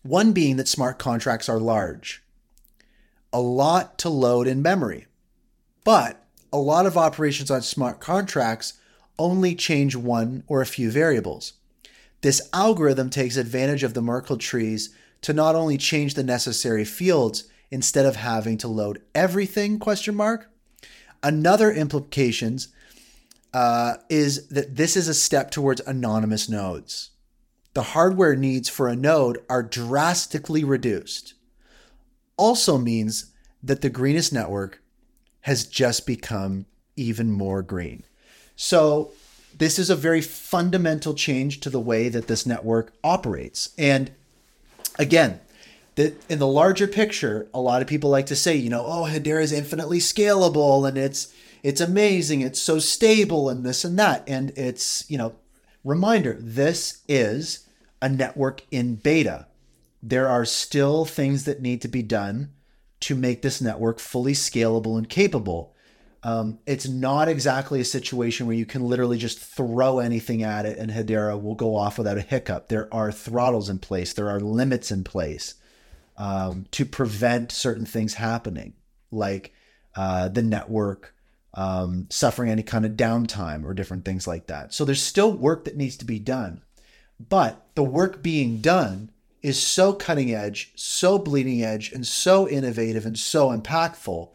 One 0.03 0.33
being 0.33 0.57
that 0.57 0.69
smart 0.69 0.99
contracts 0.99 1.49
are 1.49 1.61
large, 1.61 2.23
a 3.33 3.41
lot 3.41 3.99
to 3.99 4.09
load 4.09 4.47
in 4.47 4.63
memory. 4.63 5.07
But 5.85 6.25
a 6.53 6.59
lot 6.59 6.87
of 6.87 6.97
operations 6.97 7.51
on 7.51 7.63
smart 7.63 8.01
contracts 8.01 8.75
only 9.19 9.55
change 9.55 9.95
one 9.95 10.43
or 10.47 10.61
a 10.61 10.67
few 10.67 10.91
variables. 10.91 11.55
This 12.23 12.49
algorithm 12.53 13.11
takes 13.11 13.37
advantage 13.37 13.83
of 13.83 13.95
the 13.95 14.03
Merkle 14.03 14.37
trees 14.37 14.95
to 15.23 15.33
not 15.33 15.55
only 15.55 15.79
change 15.79 16.15
the 16.15 16.23
necessary 16.23 16.85
fields 16.85 17.45
instead 17.71 18.07
of 18.07 18.17
having 18.17 18.59
to 18.59 18.69
load 18.69 19.01
everything 19.15 19.79
question 19.79 20.15
mark. 20.15 20.51
Another 21.23 21.71
implications 21.71 22.69
uh, 23.53 23.97
is 24.09 24.49
that 24.49 24.77
this 24.77 24.97
is 24.97 25.09
a 25.09 25.15
step 25.15 25.51
towards 25.51 25.81
anonymous 25.83 26.49
nodes. 26.49 27.11
The 27.75 27.83
hardware 27.83 28.35
needs 28.35 28.69
for 28.69 28.89
a 28.89 28.97
node 28.97 29.39
are 29.49 29.63
drastically 29.63 30.65
reduced. 30.65 31.35
Also 32.41 32.79
means 32.79 33.27
that 33.63 33.83
the 33.83 33.91
greenest 33.91 34.33
network 34.33 34.83
has 35.43 35.67
just 35.67 36.07
become 36.07 36.65
even 36.97 37.31
more 37.31 37.63
green. 37.63 38.03
So, 38.57 39.13
this 39.57 39.79
is 39.79 39.91
a 39.91 39.97
very 39.97 40.23
fundamental 40.23 41.13
change 41.13 41.61
to 41.61 41.71
the 41.71 41.81
way 41.81 42.09
that 42.09 42.29
this 42.29 42.47
network 42.47 42.93
operates. 43.03 43.75
And 43.77 44.11
again, 44.99 45.41
in 45.97 46.39
the 46.39 46.47
larger 46.47 46.87
picture, 46.87 47.49
a 47.53 47.61
lot 47.61 47.83
of 47.83 47.89
people 47.89 48.11
like 48.11 48.27
to 48.27 48.37
say, 48.37 48.57
you 48.57 48.71
know, 48.71 48.85
oh, 48.87 49.09
Hedera 49.11 49.43
is 49.43 49.53
infinitely 49.53 49.99
scalable 49.99 50.89
and 50.89 50.97
it's 50.97 51.35
it's 51.63 51.81
amazing, 51.81 52.41
it's 52.41 52.61
so 52.61 52.79
stable 52.79 53.51
and 53.51 53.65
this 53.65 53.85
and 53.85 53.99
that. 53.99 54.25
And 54.27 54.51
it's, 54.57 55.05
you 55.11 55.19
know, 55.19 55.35
reminder, 55.85 56.39
this 56.41 57.03
is 57.07 57.67
a 58.01 58.09
network 58.09 58.63
in 58.71 58.95
beta. 58.95 59.47
There 60.03 60.29
are 60.29 60.45
still 60.45 61.05
things 61.05 61.45
that 61.45 61.61
need 61.61 61.83
to 61.83 61.89
be 61.89 62.03
done 62.03 62.53
to 63.01 63.15
make 63.15 63.43
this 63.43 63.61
network 63.61 63.99
fully 63.99 64.33
scalable 64.33 64.97
and 64.97 65.09
capable. 65.09 65.75
Um, 66.23 66.59
it's 66.67 66.87
not 66.87 67.29
exactly 67.29 67.81
a 67.81 67.85
situation 67.85 68.47
where 68.47 68.57
you 68.57 68.67
can 68.67 68.85
literally 68.85 69.17
just 69.17 69.39
throw 69.39 70.01
anything 70.01 70.43
at 70.43 70.67
it 70.67 70.77
and 70.77 70.91
Hedera 70.91 71.41
will 71.41 71.55
go 71.55 71.75
off 71.75 71.97
without 71.97 72.19
a 72.19 72.23
hiccup. 72.23 72.69
There 72.69 72.93
are 72.93 73.11
throttles 73.11 73.71
in 73.71 73.79
place, 73.79 74.13
there 74.13 74.29
are 74.29 74.41
limits 74.41 74.91
in 74.91 75.03
place 75.03 75.55
um, 76.19 76.67
to 76.73 76.85
prevent 76.85 77.53
certain 77.53 77.87
things 77.87 78.15
happening, 78.15 78.75
like 79.11 79.55
uh, 79.97 80.29
the 80.29 80.43
network 80.43 81.15
um, 81.55 82.07
suffering 82.11 82.51
any 82.51 82.63
kind 82.63 82.85
of 82.85 82.93
downtime 82.93 83.65
or 83.65 83.73
different 83.75 84.05
things 84.05 84.27
like 84.27 84.47
that. 84.47 84.75
So 84.75 84.85
there's 84.85 85.03
still 85.03 85.33
work 85.33 85.65
that 85.65 85.77
needs 85.77 85.97
to 85.97 86.05
be 86.05 86.19
done. 86.19 86.63
But 87.19 87.67
the 87.75 87.83
work 87.83 88.23
being 88.23 88.61
done 88.61 89.11
is 89.43 89.61
so 89.61 89.93
cutting 89.93 90.35
edge, 90.35 90.73
so 90.75 91.19
bleeding 91.19 91.63
edge, 91.63 91.93
and 91.93 92.07
so 92.07 92.49
innovative 92.49 93.07
and 93.07 93.19
so 93.19 93.49
impactful. 93.49 94.31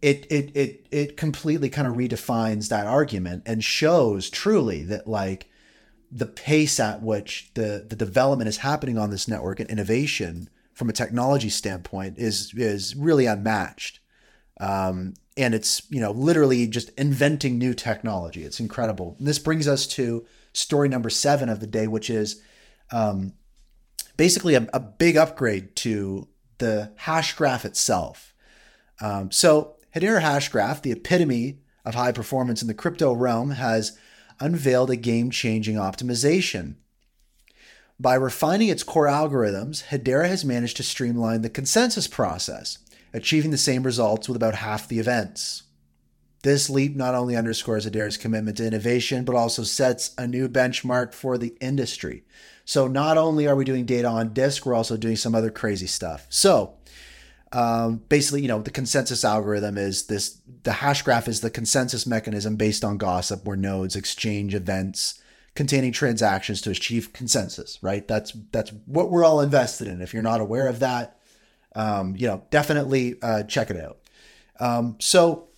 It 0.00 0.26
it 0.30 0.54
it 0.54 0.86
it 0.90 1.16
completely 1.16 1.70
kind 1.70 1.88
of 1.88 1.94
redefines 1.94 2.68
that 2.68 2.86
argument 2.86 3.42
and 3.46 3.64
shows 3.64 4.30
truly 4.30 4.82
that 4.84 5.08
like 5.08 5.48
the 6.12 6.26
pace 6.26 6.78
at 6.78 7.02
which 7.02 7.50
the 7.54 7.86
the 7.88 7.96
development 7.96 8.48
is 8.48 8.58
happening 8.58 8.98
on 8.98 9.10
this 9.10 9.26
network 9.26 9.60
and 9.60 9.70
innovation 9.70 10.48
from 10.72 10.88
a 10.88 10.92
technology 10.92 11.48
standpoint 11.48 12.18
is 12.18 12.52
is 12.54 12.94
really 12.94 13.26
unmatched. 13.26 14.00
Um, 14.60 15.14
and 15.36 15.54
it's 15.54 15.82
you 15.90 16.00
know 16.00 16.12
literally 16.12 16.66
just 16.66 16.90
inventing 16.90 17.58
new 17.58 17.74
technology. 17.74 18.44
It's 18.44 18.60
incredible. 18.60 19.16
And 19.18 19.26
this 19.26 19.38
brings 19.38 19.66
us 19.66 19.86
to 19.88 20.24
story 20.52 20.88
number 20.88 21.10
seven 21.10 21.48
of 21.48 21.60
the 21.60 21.66
day, 21.66 21.86
which 21.86 22.10
is 22.10 22.40
um, 22.92 23.32
basically 24.16 24.54
a, 24.54 24.66
a, 24.72 24.80
big 24.80 25.16
upgrade 25.16 25.74
to 25.76 26.28
the 26.58 26.92
hash 26.96 27.34
graph 27.34 27.64
itself. 27.64 28.34
Um, 29.00 29.30
so 29.30 29.76
Hedera 29.94 30.20
Hashgraph, 30.20 30.82
the 30.82 30.92
epitome 30.92 31.58
of 31.84 31.94
high 31.94 32.12
performance 32.12 32.62
in 32.62 32.68
the 32.68 32.74
crypto 32.74 33.12
realm, 33.12 33.50
has 33.50 33.98
unveiled 34.40 34.90
a 34.90 34.96
game-changing 34.96 35.76
optimization. 35.76 36.74
By 38.00 38.14
refining 38.14 38.68
its 38.68 38.82
core 38.82 39.06
algorithms, 39.06 39.84
Hedera 39.84 40.28
has 40.28 40.44
managed 40.44 40.76
to 40.78 40.82
streamline 40.82 41.42
the 41.42 41.50
consensus 41.50 42.08
process, 42.08 42.78
achieving 43.12 43.52
the 43.52 43.56
same 43.56 43.84
results 43.84 44.28
with 44.28 44.36
about 44.36 44.56
half 44.56 44.88
the 44.88 44.98
events. 44.98 45.62
This 46.42 46.68
leap 46.68 46.96
not 46.96 47.14
only 47.14 47.36
underscores 47.36 47.86
Hedera's 47.86 48.16
commitment 48.16 48.56
to 48.56 48.66
innovation, 48.66 49.24
but 49.24 49.36
also 49.36 49.62
sets 49.62 50.12
a 50.18 50.26
new 50.26 50.48
benchmark 50.48 51.14
for 51.14 51.38
the 51.38 51.56
industry. 51.60 52.24
So 52.64 52.86
not 52.86 53.18
only 53.18 53.46
are 53.46 53.56
we 53.56 53.64
doing 53.64 53.84
data 53.84 54.08
on 54.08 54.32
disk, 54.32 54.64
we're 54.64 54.74
also 54.74 54.96
doing 54.96 55.16
some 55.16 55.34
other 55.34 55.50
crazy 55.50 55.86
stuff. 55.86 56.26
So 56.30 56.74
um, 57.52 58.02
basically, 58.08 58.42
you 58.42 58.48
know, 58.48 58.62
the 58.62 58.70
consensus 58.70 59.24
algorithm 59.24 59.78
is 59.78 60.06
this, 60.06 60.40
the 60.62 60.72
hash 60.72 61.02
graph 61.02 61.28
is 61.28 61.40
the 61.40 61.50
consensus 61.50 62.06
mechanism 62.06 62.56
based 62.56 62.84
on 62.84 62.96
gossip 62.96 63.44
where 63.44 63.56
nodes 63.56 63.96
exchange 63.96 64.54
events 64.54 65.20
containing 65.54 65.92
transactions 65.92 66.60
to 66.62 66.70
achieve 66.70 67.12
consensus, 67.12 67.78
right? 67.80 68.08
That's, 68.08 68.32
that's 68.50 68.72
what 68.86 69.10
we're 69.10 69.24
all 69.24 69.40
invested 69.40 69.86
in. 69.86 70.00
If 70.00 70.12
you're 70.12 70.22
not 70.22 70.40
aware 70.40 70.66
of 70.66 70.80
that, 70.80 71.18
um, 71.76 72.16
you 72.16 72.26
know, 72.26 72.42
definitely 72.50 73.16
uh, 73.22 73.44
check 73.44 73.70
it 73.70 73.76
out. 73.76 73.98
Um, 74.58 74.96
so 74.98 75.48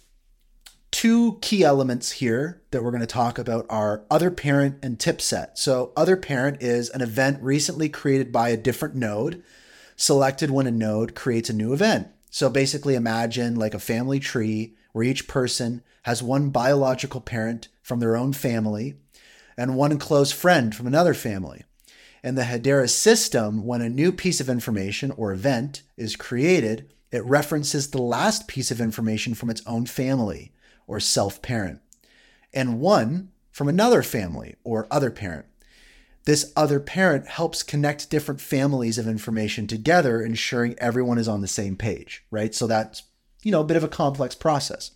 two 0.90 1.38
key 1.40 1.62
elements 1.64 2.12
here 2.12 2.62
that 2.70 2.82
we're 2.82 2.90
going 2.90 3.00
to 3.00 3.06
talk 3.06 3.38
about 3.38 3.66
are 3.68 4.04
other 4.10 4.30
parent 4.30 4.78
and 4.82 4.98
tip 4.98 5.20
set. 5.20 5.58
So, 5.58 5.92
other 5.96 6.16
parent 6.16 6.62
is 6.62 6.90
an 6.90 7.02
event 7.02 7.42
recently 7.42 7.88
created 7.88 8.32
by 8.32 8.50
a 8.50 8.56
different 8.56 8.94
node, 8.94 9.42
selected 9.96 10.50
when 10.50 10.66
a 10.66 10.70
node 10.70 11.14
creates 11.14 11.50
a 11.50 11.54
new 11.54 11.72
event. 11.72 12.08
So, 12.30 12.50
basically, 12.50 12.94
imagine 12.94 13.56
like 13.56 13.74
a 13.74 13.78
family 13.78 14.20
tree 14.20 14.74
where 14.92 15.04
each 15.04 15.28
person 15.28 15.82
has 16.02 16.22
one 16.22 16.50
biological 16.50 17.20
parent 17.20 17.68
from 17.82 18.00
their 18.00 18.16
own 18.16 18.32
family 18.32 18.94
and 19.56 19.76
one 19.76 19.98
close 19.98 20.32
friend 20.32 20.74
from 20.74 20.86
another 20.86 21.14
family. 21.14 21.64
In 22.22 22.34
the 22.34 22.42
Hedera 22.42 22.88
system, 22.88 23.64
when 23.64 23.82
a 23.82 23.88
new 23.88 24.12
piece 24.12 24.40
of 24.40 24.48
information 24.48 25.10
or 25.12 25.32
event 25.32 25.82
is 25.96 26.16
created, 26.16 26.92
it 27.12 27.24
references 27.24 27.90
the 27.90 28.02
last 28.02 28.48
piece 28.48 28.70
of 28.70 28.80
information 28.80 29.34
from 29.34 29.50
its 29.50 29.62
own 29.66 29.86
family 29.86 30.52
or 30.86 31.00
self 31.00 31.42
parent, 31.42 31.80
and 32.52 32.80
one 32.80 33.30
from 33.50 33.68
another 33.68 34.02
family 34.02 34.54
or 34.64 34.86
other 34.90 35.10
parent. 35.10 35.46
This 36.24 36.52
other 36.56 36.80
parent 36.80 37.28
helps 37.28 37.62
connect 37.62 38.10
different 38.10 38.40
families 38.40 38.98
of 38.98 39.06
information 39.06 39.66
together, 39.66 40.20
ensuring 40.20 40.74
everyone 40.78 41.18
is 41.18 41.28
on 41.28 41.40
the 41.40 41.48
same 41.48 41.76
page, 41.76 42.24
right? 42.30 42.54
So 42.54 42.66
that's, 42.66 43.04
you 43.42 43.52
know, 43.52 43.60
a 43.60 43.64
bit 43.64 43.76
of 43.76 43.84
a 43.84 43.88
complex 43.88 44.34
process. 44.34 44.90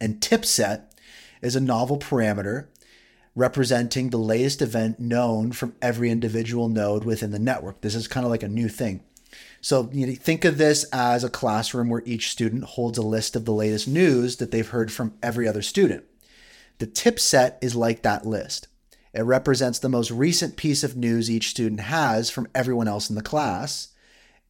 And 0.00 0.22
tip 0.22 0.46
set 0.46 0.94
is 1.42 1.54
a 1.54 1.60
novel 1.60 1.98
parameter 1.98 2.68
representing 3.34 4.10
the 4.10 4.16
latest 4.16 4.62
event 4.62 4.98
known 4.98 5.52
from 5.52 5.76
every 5.80 6.10
individual 6.10 6.68
node 6.68 7.04
within 7.04 7.30
the 7.30 7.38
network. 7.38 7.82
This 7.82 7.94
is 7.94 8.08
kind 8.08 8.24
of 8.24 8.30
like 8.30 8.42
a 8.42 8.48
new 8.48 8.68
thing. 8.68 9.04
So 9.60 9.90
you 9.92 10.06
know, 10.06 10.14
think 10.14 10.44
of 10.44 10.58
this 10.58 10.84
as 10.92 11.24
a 11.24 11.30
classroom 11.30 11.88
where 11.88 12.02
each 12.04 12.30
student 12.30 12.64
holds 12.64 12.98
a 12.98 13.02
list 13.02 13.36
of 13.36 13.44
the 13.44 13.52
latest 13.52 13.88
news 13.88 14.36
that 14.36 14.50
they've 14.50 14.68
heard 14.68 14.92
from 14.92 15.14
every 15.22 15.48
other 15.48 15.62
student. 15.62 16.04
The 16.78 16.86
tip 16.86 17.18
set 17.18 17.58
is 17.60 17.74
like 17.74 18.02
that 18.02 18.26
list. 18.26 18.68
It 19.12 19.22
represents 19.22 19.78
the 19.78 19.88
most 19.88 20.10
recent 20.10 20.56
piece 20.56 20.84
of 20.84 20.96
news 20.96 21.30
each 21.30 21.48
student 21.48 21.80
has 21.80 22.30
from 22.30 22.48
everyone 22.54 22.88
else 22.88 23.10
in 23.10 23.16
the 23.16 23.22
class. 23.22 23.88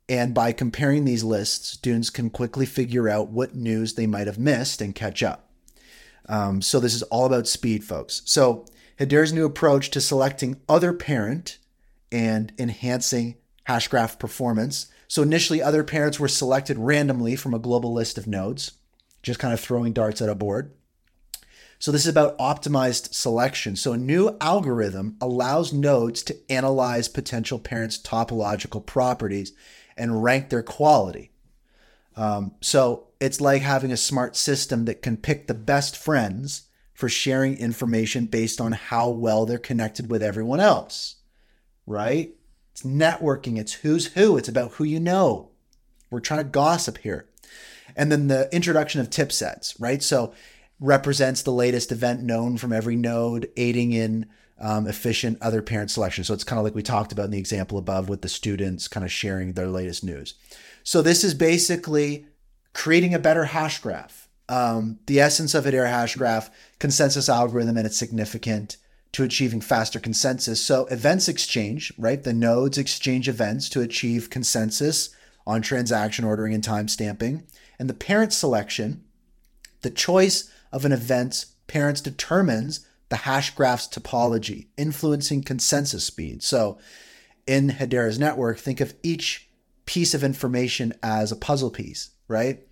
And 0.09 0.35
by 0.35 0.53
comparing 0.53 1.05
these 1.05 1.25
lists, 1.25 1.69
students 1.69 2.11
can 2.11 2.31
quickly 2.31 2.67
figure 2.67 3.09
out 3.09 3.29
what 3.29 3.55
news 3.55 3.95
they 3.95 4.07
might 4.07 4.27
have 4.27 4.39
missed 4.39 4.81
and 4.81 4.95
catch 4.95 5.23
up. 5.23 5.51
Um, 6.29 6.61
so 6.61 6.81
this 6.81 6.95
is 6.95 7.03
all 7.05 7.27
about 7.27 7.47
speed, 7.47 7.85
folks. 7.85 8.23
So 8.25 8.67
Hedera's 8.99 9.33
new 9.33 9.47
approach 9.47 9.91
to 9.91 10.01
selecting 10.01 10.61
other 10.69 10.93
parent 10.93 11.59
and 12.11 12.53
enhancing 12.59 13.37
Hashgraph 13.69 14.19
performance. 14.19 14.89
So 15.09 15.23
initially, 15.23 15.63
other 15.63 15.83
parents 15.83 16.21
were 16.21 16.29
selected 16.29 16.79
randomly 16.79 17.35
from 17.35 17.55
a 17.55 17.59
global 17.59 17.93
list 17.93 18.19
of 18.19 18.27
nodes, 18.27 18.73
just 19.23 19.41
kind 19.41 19.55
of 19.55 19.61
throwing 19.61 19.93
darts 19.93 20.21
at 20.21 20.29
a 20.29 20.35
board. 20.35 20.73
So 21.79 21.93
this 21.93 22.03
is 22.03 22.11
about 22.11 22.37
optimized 22.39 23.15
selection. 23.15 23.77
So 23.77 23.93
a 23.93 23.99
new 23.99 24.37
algorithm 24.41 25.17
allows 25.21 25.73
nodes 25.73 26.23
to 26.25 26.37
analyze 26.51 27.09
potential 27.09 27.59
parents' 27.59 27.99
topological 27.99 28.85
properties 28.85 29.53
and 29.97 30.23
rank 30.23 30.51
their 30.51 30.63
quality. 30.63 31.31
Um, 32.17 32.55
so 32.61 33.09
it's 33.21 33.41
like 33.41 33.63
having 33.63 33.93
a 33.93 33.97
smart 33.97 34.37
system 34.37 34.87
that 34.87 35.03
can 35.03 35.17
pick 35.17 35.47
the 35.47 35.55
best 35.55 35.97
friends 35.97 36.63
for 36.93 37.09
sharing 37.09 37.57
information 37.57 38.27
based 38.27 38.61
on 38.61 38.73
how 38.73 39.09
well 39.09 39.47
they're 39.47 39.57
connected 39.57 40.11
with 40.11 40.21
everyone 40.21 40.59
else, 40.59 41.17
right? 41.87 42.35
It's 42.79 42.87
networking, 42.87 43.59
it's 43.59 43.73
who's 43.73 44.07
who, 44.13 44.37
it's 44.37 44.49
about 44.49 44.73
who 44.73 44.85
you 44.85 45.01
know. 45.01 45.51
We're 46.11 46.21
trying 46.21 46.45
to 46.45 46.45
gossip 46.45 46.99
here. 46.99 47.27
And 47.97 48.13
then 48.13 48.29
the 48.29 48.49
introduction 48.55 49.01
of 49.01 49.11
tip 49.11 49.33
sets, 49.33 49.79
right? 49.81 50.01
So 50.01 50.33
represents 50.79 51.43
the 51.43 51.51
latest 51.51 51.91
event 51.91 52.23
known 52.23 52.57
from 52.57 52.73
every 52.73 52.95
node, 52.95 53.51
aiding 53.57 53.91
in 53.91 54.27
um, 54.61 54.87
efficient 54.87 55.39
other 55.41 55.61
parent 55.61 55.91
selection. 55.91 56.23
So 56.23 56.35
it's 56.35 56.45
kind 56.45 56.59
of 56.59 56.65
like 56.65 56.77
we 56.77 56.85
talked 56.85 57.11
about 57.11 57.25
in 57.25 57.31
the 57.33 57.39
example 57.39 57.79
above 57.79 58.09
with 58.09 58.23
the 58.23 58.29
students 58.29 58.87
kind 58.87 59.05
of 59.05 59.11
sharing 59.11 59.55
their 59.55 59.67
latest 59.67 60.05
news. 60.05 60.35
So 60.85 61.03
this 61.03 61.25
is 61.25 61.35
basically 61.35 62.27
creating 62.75 63.13
a 63.13 63.19
better 63.19 63.47
hash 63.47 63.81
graph. 63.81 64.29
Um, 64.49 65.01
the 65.07 65.19
essence 65.19 65.53
of 65.53 65.65
Hedera 65.65 65.89
hash 65.89 66.15
graph, 66.15 66.49
consensus 66.79 67.29
algorithm, 67.29 67.77
and 67.77 67.87
it's 67.87 67.97
significant 67.97 68.77
to 69.13 69.25
achieving 69.25 69.61
faster 69.61 69.99
consensus. 69.99 70.61
So 70.61 70.87
events 70.87 71.29
exchange, 71.29 71.93
right? 71.99 72.23
The 72.23 72.35
nodes 72.35 72.79
exchange 72.79 73.29
events 73.29 73.69
to 73.71 73.81
achieve 73.81 74.31
consensus 74.31 75.11
on 75.47 75.63
transaction 75.63 76.25
ordering 76.25 76.55
and 76.55 76.63
time 76.63 76.89
stamping. 76.89 77.45
And 77.79 77.89
the 77.89 77.95
parent 77.95 78.33
selection, 78.33 79.05
the 79.83 79.91
choice 79.91 80.51
of 80.73 80.85
an 80.85 80.93
event's 80.93 81.55
parents 81.67 82.01
determines 82.01 82.87
the 83.09 83.17
hash 83.17 83.55
graph's 83.55 83.89
topology, 83.89 84.67
influencing 84.77 85.43
consensus 85.43 86.05
speed. 86.05 86.43
So 86.43 86.79
in 87.47 87.71
Hedera's 87.71 88.19
network, 88.19 88.59
think 88.59 88.81
of 88.81 88.95
each 89.03 89.49
piece 89.87 90.13
of 90.13 90.23
information 90.23 90.93
as 91.03 91.33
a 91.33 91.37
puzzle 91.37 91.71
piece, 91.71 92.11
right? 92.29 92.67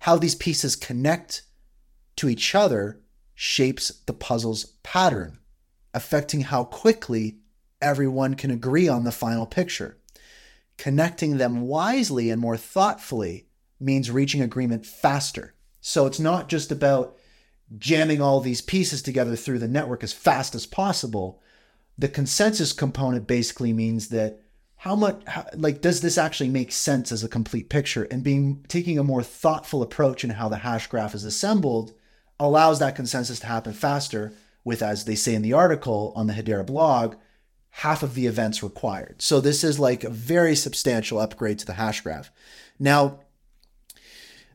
How 0.00 0.16
these 0.16 0.34
pieces 0.34 0.74
connect 0.74 1.42
to 2.16 2.28
each 2.28 2.54
other 2.54 3.00
shapes 3.34 3.88
the 4.06 4.12
puzzle's 4.12 4.64
pattern, 4.82 5.38
affecting 5.96 6.42
how 6.42 6.62
quickly 6.62 7.38
everyone 7.80 8.34
can 8.34 8.50
agree 8.50 8.86
on 8.86 9.04
the 9.04 9.10
final 9.10 9.46
picture. 9.46 9.96
Connecting 10.76 11.38
them 11.38 11.62
wisely 11.62 12.28
and 12.28 12.38
more 12.38 12.58
thoughtfully 12.58 13.46
means 13.80 14.10
reaching 14.10 14.42
agreement 14.42 14.84
faster. 14.84 15.54
So 15.80 16.04
it's 16.04 16.20
not 16.20 16.50
just 16.50 16.70
about 16.70 17.16
jamming 17.78 18.20
all 18.20 18.40
these 18.40 18.60
pieces 18.60 19.00
together 19.00 19.36
through 19.36 19.58
the 19.58 19.66
network 19.66 20.04
as 20.04 20.12
fast 20.12 20.54
as 20.54 20.66
possible. 20.66 21.42
The 21.96 22.08
consensus 22.08 22.74
component 22.74 23.26
basically 23.26 23.72
means 23.72 24.08
that 24.10 24.42
how 24.76 24.96
much 24.96 25.22
how, 25.26 25.46
like 25.54 25.80
does 25.80 26.02
this 26.02 26.18
actually 26.18 26.50
make 26.50 26.72
sense 26.72 27.10
as 27.10 27.24
a 27.24 27.28
complete 27.28 27.70
picture 27.70 28.04
and 28.10 28.22
being 28.22 28.66
taking 28.68 28.98
a 28.98 29.04
more 29.04 29.22
thoughtful 29.22 29.80
approach 29.80 30.24
in 30.24 30.30
how 30.30 30.50
the 30.50 30.58
hash 30.58 30.88
graph 30.88 31.14
is 31.14 31.24
assembled 31.24 31.94
allows 32.38 32.80
that 32.80 32.94
consensus 32.94 33.40
to 33.40 33.46
happen 33.46 33.72
faster 33.72 34.34
with 34.66 34.82
as 34.82 35.04
they 35.04 35.14
say 35.14 35.32
in 35.32 35.42
the 35.42 35.52
article 35.52 36.12
on 36.16 36.26
the 36.26 36.34
Hedera 36.34 36.66
blog 36.66 37.14
half 37.70 38.02
of 38.02 38.14
the 38.14 38.26
events 38.26 38.62
required. 38.62 39.22
So 39.22 39.40
this 39.40 39.62
is 39.62 39.78
like 39.78 40.02
a 40.02 40.10
very 40.10 40.56
substantial 40.56 41.20
upgrade 41.20 41.58
to 41.60 41.66
the 41.66 41.74
hash 41.74 42.00
graph. 42.00 42.32
Now 42.78 43.20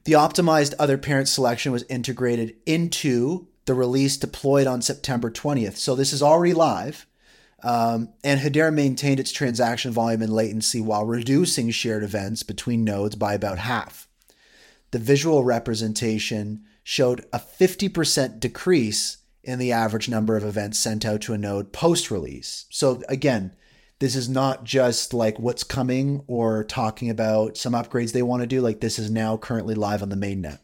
the 0.04 0.14
optimized 0.14 0.74
other 0.78 0.98
parent 0.98 1.30
selection 1.30 1.72
was 1.72 1.84
integrated 1.84 2.56
into 2.66 3.48
the 3.66 3.74
release 3.74 4.18
deployed 4.18 4.68
on 4.68 4.82
September 4.82 5.32
20th. 5.32 5.78
So 5.78 5.96
this 5.96 6.12
is 6.12 6.22
already 6.22 6.54
live. 6.54 7.08
Um, 7.64 8.10
and 8.24 8.42
Hedera 8.42 8.74
maintained 8.74 9.20
its 9.20 9.32
transaction 9.32 9.92
volume 9.92 10.24
and 10.24 10.34
latency 10.34 10.82
while 10.82 11.06
reducing 11.06 11.70
shared 11.70 12.04
events 12.04 12.44
between 12.44 12.84
nodes 12.84 13.16
by 13.16 13.34
about 13.34 13.60
half. 13.60 14.10
The 14.90 15.00
visual 15.00 15.44
representation 15.46 16.66
showed 16.84 17.24
a 17.32 17.40
50% 17.40 18.40
decrease 18.40 19.18
in 19.44 19.60
the 19.60 19.72
average 19.72 20.08
number 20.08 20.38
of 20.38 20.44
events 20.44 20.78
sent 20.78 21.06
out 21.06 21.22
to 21.22 21.34
a 21.34 21.38
node 21.38 21.72
post 21.74 22.12
release. 22.12 22.66
So, 22.70 23.02
again, 23.10 23.54
this 24.02 24.16
is 24.16 24.28
not 24.28 24.64
just 24.64 25.14
like 25.14 25.38
what's 25.38 25.64
coming 25.64 26.24
or 26.26 26.64
talking 26.64 27.10
about 27.10 27.56
some 27.56 27.74
upgrades 27.74 28.14
they 28.14 28.24
want 28.24 28.42
to 28.42 28.48
do. 28.48 28.60
Like 28.60 28.80
this 28.80 28.98
is 28.98 29.12
now 29.12 29.38
currently 29.38 29.76
live 29.76 30.02
on 30.02 30.10
the 30.10 30.16
mainnet. 30.16 30.58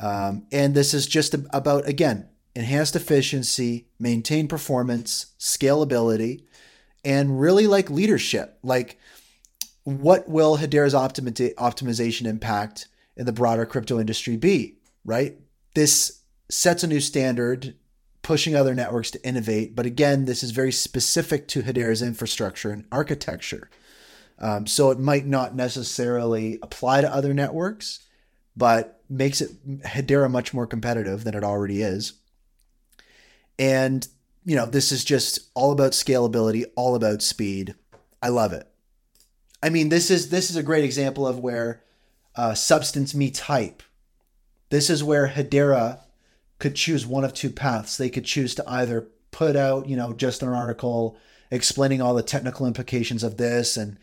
Um, 0.00 0.46
and 0.50 0.74
this 0.74 0.92
is 0.92 1.06
just 1.06 1.34
about, 1.52 1.88
again, 1.88 2.28
enhanced 2.56 2.96
efficiency, 2.96 3.86
maintain 4.00 4.48
performance, 4.48 5.26
scalability, 5.38 6.42
and 7.04 7.40
really 7.40 7.68
like 7.68 7.90
leadership. 7.90 8.58
Like, 8.64 8.98
what 9.84 10.28
will 10.28 10.58
Hedera's 10.58 10.94
optimi- 10.94 11.54
optimization 11.56 12.26
impact 12.26 12.88
in 13.16 13.24
the 13.24 13.32
broader 13.32 13.66
crypto 13.66 14.00
industry 14.00 14.36
be? 14.36 14.78
Right? 15.04 15.36
This 15.74 16.22
sets 16.50 16.82
a 16.82 16.88
new 16.88 17.00
standard 17.00 17.76
pushing 18.28 18.54
other 18.54 18.74
networks 18.74 19.10
to 19.10 19.26
innovate. 19.26 19.74
But 19.74 19.86
again, 19.86 20.26
this 20.26 20.42
is 20.42 20.50
very 20.50 20.70
specific 20.70 21.48
to 21.48 21.62
Hedera's 21.62 22.02
infrastructure 22.02 22.70
and 22.70 22.84
architecture. 22.92 23.70
Um, 24.38 24.66
so 24.66 24.90
it 24.90 24.98
might 24.98 25.24
not 25.24 25.56
necessarily 25.56 26.58
apply 26.62 27.00
to 27.00 27.10
other 27.10 27.32
networks, 27.32 28.00
but 28.54 29.00
makes 29.08 29.40
it 29.40 29.80
Hedera 29.80 30.30
much 30.30 30.52
more 30.52 30.66
competitive 30.66 31.24
than 31.24 31.34
it 31.34 31.42
already 31.42 31.80
is. 31.80 32.12
And 33.58 34.06
you 34.44 34.56
know, 34.56 34.66
this 34.66 34.92
is 34.92 35.04
just 35.04 35.48
all 35.54 35.72
about 35.72 35.92
scalability, 35.92 36.66
all 36.76 36.94
about 36.94 37.22
speed. 37.22 37.76
I 38.22 38.28
love 38.28 38.52
it. 38.52 38.68
I 39.62 39.70
mean, 39.70 39.88
this 39.88 40.10
is 40.10 40.28
this 40.28 40.50
is 40.50 40.56
a 40.56 40.62
great 40.62 40.84
example 40.84 41.26
of 41.26 41.38
where 41.38 41.82
uh, 42.36 42.52
substance 42.52 43.14
meets 43.14 43.40
hype. 43.40 43.82
This 44.68 44.90
is 44.90 45.02
where 45.02 45.28
Hedera 45.28 46.00
could 46.58 46.74
choose 46.74 47.06
one 47.06 47.24
of 47.24 47.34
two 47.34 47.50
paths. 47.50 47.96
They 47.96 48.10
could 48.10 48.24
choose 48.24 48.54
to 48.56 48.68
either 48.68 49.08
put 49.30 49.56
out, 49.56 49.88
you 49.88 49.96
know, 49.96 50.12
just 50.12 50.42
an 50.42 50.48
article 50.48 51.16
explaining 51.50 52.02
all 52.02 52.14
the 52.14 52.22
technical 52.22 52.66
implications 52.66 53.22
of 53.22 53.36
this 53.36 53.76
and 53.76 53.98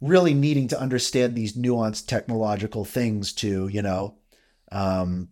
really 0.00 0.34
needing 0.34 0.68
to 0.68 0.80
understand 0.80 1.34
these 1.34 1.56
nuanced 1.56 2.06
technological 2.06 2.84
things 2.84 3.32
to, 3.32 3.68
you 3.68 3.82
know, 3.82 4.14
um, 4.70 5.28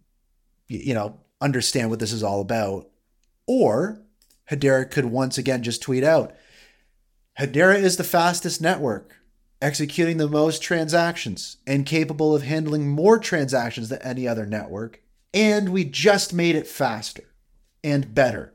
you 0.68 0.94
know, 0.94 1.18
understand 1.40 1.90
what 1.90 1.98
this 1.98 2.12
is 2.12 2.22
all 2.22 2.40
about. 2.40 2.89
Or 3.47 4.02
Hedera 4.51 4.90
could 4.90 5.06
once 5.06 5.39
again 5.39 5.62
just 5.62 5.82
tweet 5.82 6.05
out, 6.05 6.32
Hedera 7.39 7.81
is 7.81 7.97
the 7.97 8.05
fastest 8.05 8.60
network, 8.60 9.16
executing 9.62 10.18
the 10.18 10.28
most 10.28 10.62
transactions 10.62 11.56
and 11.66 11.86
capable 11.86 12.35
of 12.35 12.43
handling 12.43 12.89
more 12.89 13.18
transactions 13.18 13.89
than 13.89 14.02
any 14.02 14.28
other 14.28 14.47
network 14.47 15.02
and 15.32 15.70
we 15.70 15.85
just 15.85 16.32
made 16.32 16.57
it 16.57 16.66
faster 16.66 17.24
and 17.82 18.15
better. 18.15 18.52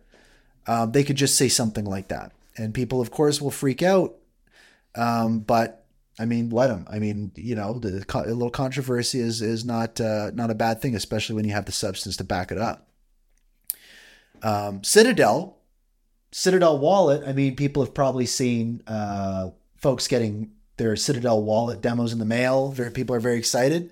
Um, 0.68 0.91
they 0.91 1.03
could 1.03 1.15
just 1.15 1.38
say 1.38 1.47
something 1.47 1.85
like 1.85 2.07
that, 2.07 2.31
and 2.57 2.73
people, 2.73 3.02
of 3.02 3.11
course, 3.11 3.41
will 3.41 3.52
freak 3.52 3.84
out. 3.84 4.15
Um, 4.95 5.39
but 5.39 5.85
I 6.18 6.26
mean, 6.26 6.49
let 6.49 6.68
them. 6.68 6.85
I 6.89 6.99
mean, 6.99 7.31
you 7.35 7.56
know, 7.56 7.77
the, 7.77 8.06
a 8.14 8.27
little 8.27 8.49
controversy 8.49 9.19
is 9.19 9.41
is 9.41 9.65
not 9.65 9.99
uh, 9.99 10.31
not 10.34 10.49
a 10.49 10.56
bad 10.56 10.81
thing, 10.81 10.95
especially 10.95 11.35
when 11.35 11.45
you 11.45 11.52
have 11.52 11.65
the 11.65 11.72
substance 11.72 12.18
to 12.18 12.23
back 12.23 12.52
it 12.52 12.57
up. 12.57 12.88
Um, 14.41 14.84
Citadel, 14.84 15.57
Citadel 16.31 16.80
Wallet. 16.80 17.23
I 17.27 17.34
mean, 17.34 17.56
people 17.56 17.84
have 17.84 17.93
probably 17.93 18.26
seen 18.26 18.81
uh, 18.88 19.49
folks 19.77 20.07
getting 20.07 20.52
their 20.77 20.95
Citadel 20.95 21.43
Wallet 21.43 21.81
demos 21.81 22.14
in 22.14 22.19
the 22.19 22.26
mail. 22.26 22.72
Very 22.72 22.91
people 22.91 23.15
are 23.15 23.19
very 23.22 23.38
excited. 23.38 23.91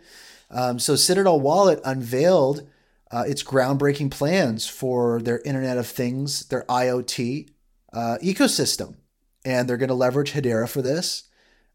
Um, 0.49 0.79
so 0.79 0.95
Citadel 0.95 1.39
Wallet 1.39 1.81
unveiled 1.83 2.67
uh, 3.13 3.23
its 3.27 3.43
groundbreaking 3.43 4.09
plans 4.09 4.67
for 4.67 5.21
their 5.21 5.39
Internet 5.41 5.77
of 5.77 5.85
Things, 5.85 6.47
their 6.47 6.63
IoT 6.63 7.47
uh, 7.93 8.17
ecosystem. 8.23 8.95
And 9.45 9.69
they're 9.69 9.77
going 9.77 9.89
to 9.89 9.93
leverage 9.93 10.33
Hedera 10.33 10.67
for 10.67 10.81
this. 10.81 11.25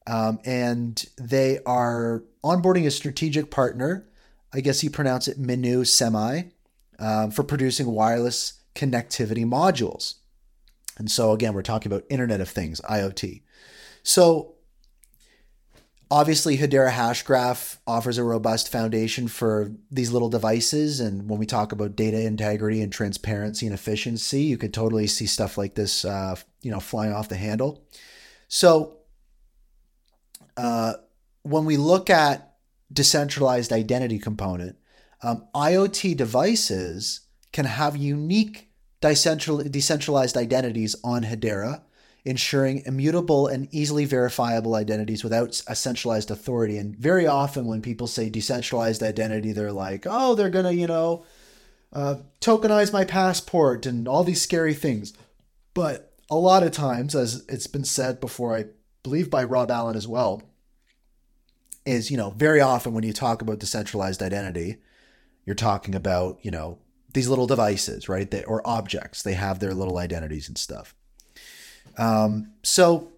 Um, 0.09 0.41
and 0.45 1.05
they 1.17 1.61
are 1.65 2.25
onboarding 2.43 2.87
a 2.87 2.91
strategic 2.91 3.53
partner. 3.53 4.09
I 4.53 4.61
guess 4.61 4.83
you 4.83 4.91
pronounce 4.91 5.29
it 5.29 5.41
MinewSemi 5.41 6.51
um, 6.99 7.31
for 7.31 7.45
producing 7.45 7.87
wireless 7.87 8.55
connectivity 8.75 9.45
modules. 9.45 10.15
And 10.97 11.09
so, 11.09 11.31
again, 11.31 11.55
we're 11.55 11.63
talking 11.63 11.93
about 11.93 12.05
Internet 12.09 12.41
of 12.41 12.49
Things, 12.49 12.81
IoT. 12.81 13.43
So, 14.03 14.55
Obviously, 16.11 16.57
Hedera 16.57 16.91
Hashgraph 16.91 17.79
offers 17.87 18.17
a 18.17 18.25
robust 18.25 18.73
foundation 18.73 19.29
for 19.29 19.73
these 19.91 20.11
little 20.11 20.31
devices. 20.31 21.01
And 21.01 21.29
when 21.29 21.39
we 21.39 21.45
talk 21.45 21.73
about 21.73 21.97
data 21.97 22.19
integrity 22.21 22.81
and 22.81 22.91
transparency 22.91 23.67
and 23.67 23.75
efficiency, 23.75 24.43
you 24.43 24.57
could 24.57 24.73
totally 24.73 25.07
see 25.07 25.27
stuff 25.27 25.59
like 25.59 25.75
this, 25.75 26.07
uh, 26.07 26.37
you 26.63 26.71
know, 26.71 26.81
flying 26.81 27.13
off 27.13 27.29
the 27.29 27.37
handle. 27.37 27.85
So 28.49 28.99
uh, 30.57 30.95
when 31.43 31.67
we 31.67 31.77
look 31.77 32.09
at 32.09 32.55
decentralized 32.91 33.73
identity 33.73 34.19
component, 34.19 34.77
um, 35.23 35.47
IoT 35.55 36.17
devices 36.17 37.21
can 37.53 37.67
have 37.67 37.97
unique 37.97 38.71
decentral- 39.03 39.71
decentralized 39.71 40.37
identities 40.37 40.97
on 41.05 41.25
Hedera, 41.25 41.83
ensuring 42.29 42.83
immutable 42.85 43.47
and 43.47 43.69
easily 43.73 44.05
verifiable 44.05 44.75
identities 44.75 45.25
without 45.25 45.63
a 45.67 45.75
centralized 45.75 46.31
authority. 46.31 46.77
And 46.77 46.95
very 46.95 47.27
often, 47.27 47.65
when 47.67 47.81
people 47.81 48.07
say 48.07 48.29
decentralized 48.29 49.03
identity, 49.03 49.53
they're 49.53 49.73
like, 49.73 50.07
oh, 50.07 50.35
they're 50.35 50.51
going 50.51 50.67
to, 50.67 50.75
you 50.75 50.87
know, 50.87 51.25
uh, 51.93 52.17
tokenize 52.43 52.93
my 52.93 53.05
passport 53.05 53.87
and 53.87 54.07
all 54.07 54.25
these 54.25 54.43
scary 54.43 54.75
things. 54.75 55.15
But 55.73 56.13
a 56.29 56.37
lot 56.37 56.63
of 56.63 56.73
times, 56.73 57.15
as 57.15 57.47
it's 57.49 57.67
been 57.67 57.85
said 57.85 58.21
before, 58.21 58.55
I 58.55 58.67
believe 59.03 59.31
by 59.31 59.45
Rob 59.45 59.71
Allen 59.71 59.97
as 59.97 60.07
well, 60.07 60.43
is, 61.87 62.11
you 62.11 62.19
know, 62.19 62.31
very 62.31 62.61
often 62.61 62.93
when 62.93 63.05
you 63.05 63.15
talk 63.15 63.41
about 63.41 63.61
decentralized 63.61 64.23
identity, 64.23 64.77
you're 65.47 65.55
talking 65.55 65.95
about, 65.95 66.39
you 66.43 66.51
know, 66.51 66.79
these 67.15 67.29
little 67.29 67.47
devices, 67.47 68.07
right? 68.07 68.31
They, 68.31 68.45
or 68.45 68.61
objects. 68.67 69.23
They 69.23 69.33
have 69.33 69.61
their 69.61 69.73
little 69.73 69.97
identities 69.97 70.47
and 70.47 70.59
stuff. 70.59 70.95
Um, 71.99 72.53
so 72.63 73.13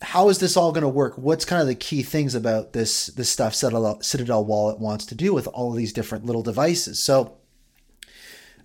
how 0.00 0.28
is 0.28 0.38
this 0.38 0.56
all 0.56 0.70
going 0.70 0.82
to 0.82 0.88
work? 0.88 1.18
What's 1.18 1.44
kind 1.44 1.60
of 1.60 1.66
the 1.66 1.74
key 1.74 2.02
things 2.02 2.34
about 2.34 2.72
this 2.72 3.06
this 3.08 3.28
stuff 3.28 3.54
Citadel, 3.54 4.00
Citadel 4.00 4.44
Wallet 4.44 4.78
wants 4.78 5.06
to 5.06 5.14
do 5.14 5.34
with 5.34 5.48
all 5.48 5.70
of 5.70 5.76
these 5.76 5.92
different 5.92 6.24
little 6.24 6.42
devices? 6.42 7.00
So 7.00 7.36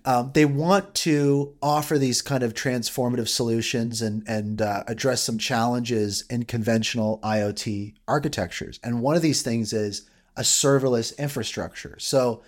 um, 0.04 0.30
they 0.34 0.44
want 0.44 0.94
to 0.96 1.56
offer 1.62 1.98
these 1.98 2.22
kind 2.22 2.42
of 2.42 2.54
transformative 2.54 3.26
solutions 3.26 4.00
and 4.00 4.22
and 4.28 4.62
uh, 4.62 4.84
address 4.86 5.22
some 5.22 5.38
challenges 5.38 6.24
in 6.30 6.44
conventional 6.44 7.18
IoT 7.24 7.94
architectures. 8.06 8.78
And 8.84 9.00
one 9.00 9.16
of 9.16 9.22
these 9.22 9.42
things 9.42 9.72
is 9.72 10.08
a 10.36 10.42
serverless 10.42 11.16
infrastructure. 11.18 11.96
So 11.98 12.42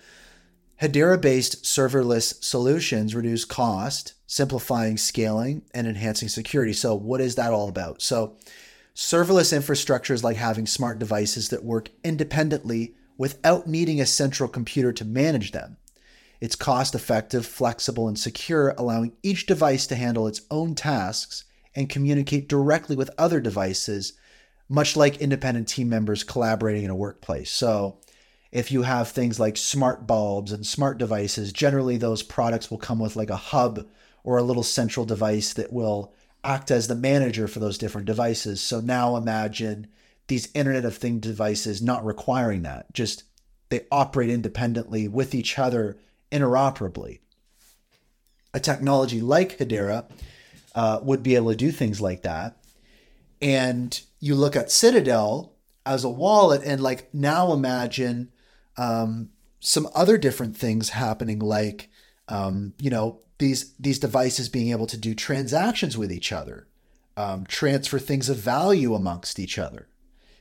Hedera-based 0.81 1.63
serverless 1.63 2.43
solutions 2.43 3.15
reduce 3.15 3.45
cost, 3.45 4.13
simplifying 4.27 4.97
scaling 4.97 5.63
and 5.73 5.87
enhancing 5.87 6.29
security. 6.29 6.73
So 6.73 6.93
what 6.93 7.21
is 7.21 7.35
that 7.35 7.51
all 7.51 7.67
about? 7.67 8.01
So 8.01 8.37
serverless 8.95 9.55
infrastructure 9.55 10.13
is 10.13 10.23
like 10.23 10.37
having 10.37 10.67
smart 10.67 10.99
devices 10.99 11.49
that 11.49 11.63
work 11.63 11.89
independently 12.03 12.93
without 13.17 13.65
needing 13.65 13.99
a 13.99 14.05
central 14.05 14.47
computer 14.47 14.91
to 14.93 15.05
manage 15.05 15.51
them. 15.51 15.77
It's 16.39 16.55
cost 16.55 16.93
effective, 16.93 17.47
flexible, 17.47 18.07
and 18.07 18.19
secure, 18.19 18.75
allowing 18.77 19.13
each 19.23 19.47
device 19.47 19.87
to 19.87 19.95
handle 19.95 20.27
its 20.27 20.41
own 20.51 20.75
tasks 20.75 21.45
and 21.75 21.89
communicate 21.89 22.47
directly 22.47 22.95
with 22.95 23.09
other 23.17 23.39
devices, 23.39 24.13
much 24.69 24.95
like 24.95 25.17
independent 25.17 25.67
team 25.67 25.89
members 25.89 26.23
collaborating 26.23 26.83
in 26.83 26.91
a 26.91 26.95
workplace. 26.95 27.49
So, 27.51 27.97
if 28.51 28.71
you 28.71 28.83
have 28.83 29.09
things 29.09 29.39
like 29.39 29.57
smart 29.57 30.07
bulbs 30.07 30.51
and 30.51 30.65
smart 30.65 30.97
devices, 30.97 31.51
generally 31.51 31.97
those 31.97 32.23
products 32.23 32.71
will 32.71 32.77
come 32.77 32.99
with 32.99 33.15
like 33.15 33.29
a 33.29 33.35
hub 33.35 33.85
or 34.23 34.37
a 34.37 34.43
little 34.43 34.63
central 34.63 35.05
device 35.05 35.53
that 35.53 35.71
will 35.71 36.13
act 36.43 36.71
as 36.71 36.87
the 36.87 36.95
manager 36.95 37.47
for 37.47 37.59
those 37.59 37.77
different 37.77 38.07
devices. 38.07 38.61
So 38.61 38.79
now 38.79 39.15
imagine 39.15 39.87
these 40.27 40.49
Internet 40.53 40.85
of 40.85 40.97
Things 40.97 41.21
devices 41.21 41.81
not 41.81 42.05
requiring 42.05 42.63
that, 42.63 42.93
just 42.93 43.23
they 43.69 43.85
operate 43.91 44.29
independently 44.29 45.07
with 45.07 45.35
each 45.35 45.59
other 45.59 45.97
interoperably. 46.31 47.19
A 48.53 48.59
technology 48.59 49.21
like 49.21 49.57
Hedera 49.57 50.09
uh, 50.73 50.99
would 51.01 51.23
be 51.23 51.35
able 51.35 51.51
to 51.51 51.55
do 51.55 51.71
things 51.71 51.99
like 51.99 52.23
that. 52.23 52.57
And 53.41 53.99
you 54.19 54.35
look 54.35 54.55
at 54.55 54.71
Citadel 54.71 55.53
as 55.85 56.03
a 56.03 56.09
wallet, 56.09 56.61
and 56.65 56.81
like 56.81 57.13
now 57.13 57.53
imagine 57.53 58.31
um, 58.77 59.29
some 59.59 59.87
other 59.95 60.17
different 60.17 60.55
things 60.55 60.89
happening, 60.89 61.39
like 61.39 61.89
um, 62.27 62.73
you 62.79 62.89
know 62.89 63.19
these 63.37 63.73
these 63.73 63.99
devices 63.99 64.49
being 64.49 64.71
able 64.71 64.87
to 64.87 64.97
do 64.97 65.13
transactions 65.15 65.97
with 65.97 66.11
each 66.11 66.31
other, 66.31 66.67
um, 67.15 67.45
transfer 67.45 67.99
things 67.99 68.29
of 68.29 68.37
value 68.37 68.93
amongst 68.93 69.39
each 69.39 69.57
other, 69.57 69.87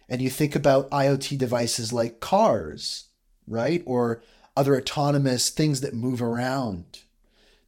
and 0.08 0.20
you 0.20 0.30
think 0.30 0.54
about 0.54 0.90
IoT 0.90 1.38
devices 1.38 1.92
like 1.92 2.20
cars, 2.20 3.08
right, 3.46 3.82
or 3.86 4.22
other 4.56 4.76
autonomous 4.76 5.50
things 5.50 5.80
that 5.82 5.94
move 5.94 6.22
around. 6.22 7.00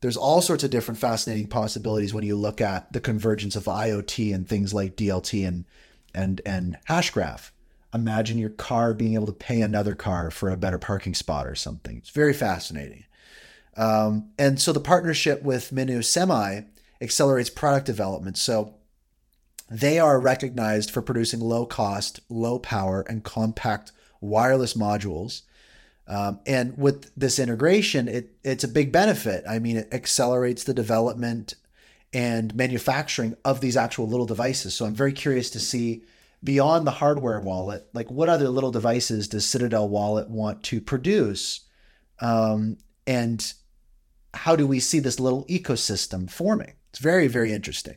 There's 0.00 0.16
all 0.16 0.40
sorts 0.40 0.62
of 0.62 0.70
different 0.70 1.00
fascinating 1.00 1.48
possibilities 1.48 2.14
when 2.14 2.24
you 2.24 2.36
look 2.36 2.60
at 2.60 2.92
the 2.92 3.00
convergence 3.00 3.56
of 3.56 3.64
IoT 3.64 4.32
and 4.32 4.48
things 4.48 4.72
like 4.72 4.96
DLT 4.96 5.46
and 5.46 5.64
and 6.14 6.40
and 6.46 6.78
Hashgraph. 6.88 7.50
Imagine 7.94 8.38
your 8.38 8.50
car 8.50 8.92
being 8.94 9.14
able 9.14 9.26
to 9.26 9.32
pay 9.32 9.60
another 9.62 9.94
car 9.94 10.30
for 10.30 10.50
a 10.50 10.56
better 10.56 10.78
parking 10.78 11.14
spot 11.14 11.46
or 11.46 11.54
something. 11.54 11.96
It's 11.96 12.10
very 12.10 12.34
fascinating. 12.34 13.04
Um, 13.76 14.30
and 14.38 14.60
so 14.60 14.72
the 14.72 14.80
partnership 14.80 15.42
with 15.42 15.70
MinewSemi 15.70 16.66
accelerates 17.00 17.50
product 17.50 17.86
development. 17.86 18.36
So 18.36 18.74
they 19.70 19.98
are 19.98 20.20
recognized 20.20 20.90
for 20.90 21.00
producing 21.00 21.40
low 21.40 21.64
cost, 21.64 22.20
low 22.28 22.58
power, 22.58 23.02
and 23.08 23.22
compact 23.22 23.92
wireless 24.20 24.74
modules 24.74 25.42
um, 26.08 26.40
and 26.46 26.76
with 26.78 27.14
this 27.14 27.38
integration, 27.38 28.08
it, 28.08 28.30
it's 28.42 28.64
a 28.64 28.68
big 28.68 28.90
benefit. 28.90 29.44
I 29.46 29.58
mean, 29.58 29.76
it 29.76 29.92
accelerates 29.92 30.64
the 30.64 30.72
development 30.72 31.54
and 32.14 32.54
manufacturing 32.54 33.36
of 33.44 33.60
these 33.60 33.76
actual 33.76 34.08
little 34.08 34.24
devices. 34.24 34.72
So 34.72 34.86
I'm 34.86 34.94
very 34.94 35.12
curious 35.12 35.50
to 35.50 35.60
see 35.60 36.02
beyond 36.42 36.86
the 36.86 36.92
hardware 36.92 37.40
wallet, 37.40 37.88
like 37.92 38.10
what 38.10 38.28
other 38.28 38.48
little 38.48 38.70
devices 38.70 39.28
does 39.28 39.46
Citadel 39.46 39.88
Wallet 39.88 40.28
want 40.28 40.62
to 40.64 40.80
produce? 40.80 41.60
Um, 42.20 42.78
and 43.06 43.52
how 44.34 44.56
do 44.56 44.66
we 44.66 44.80
see 44.80 45.00
this 45.00 45.18
little 45.18 45.44
ecosystem 45.46 46.30
forming? 46.30 46.74
It's 46.90 47.00
very, 47.00 47.26
very 47.26 47.52
interesting. 47.52 47.96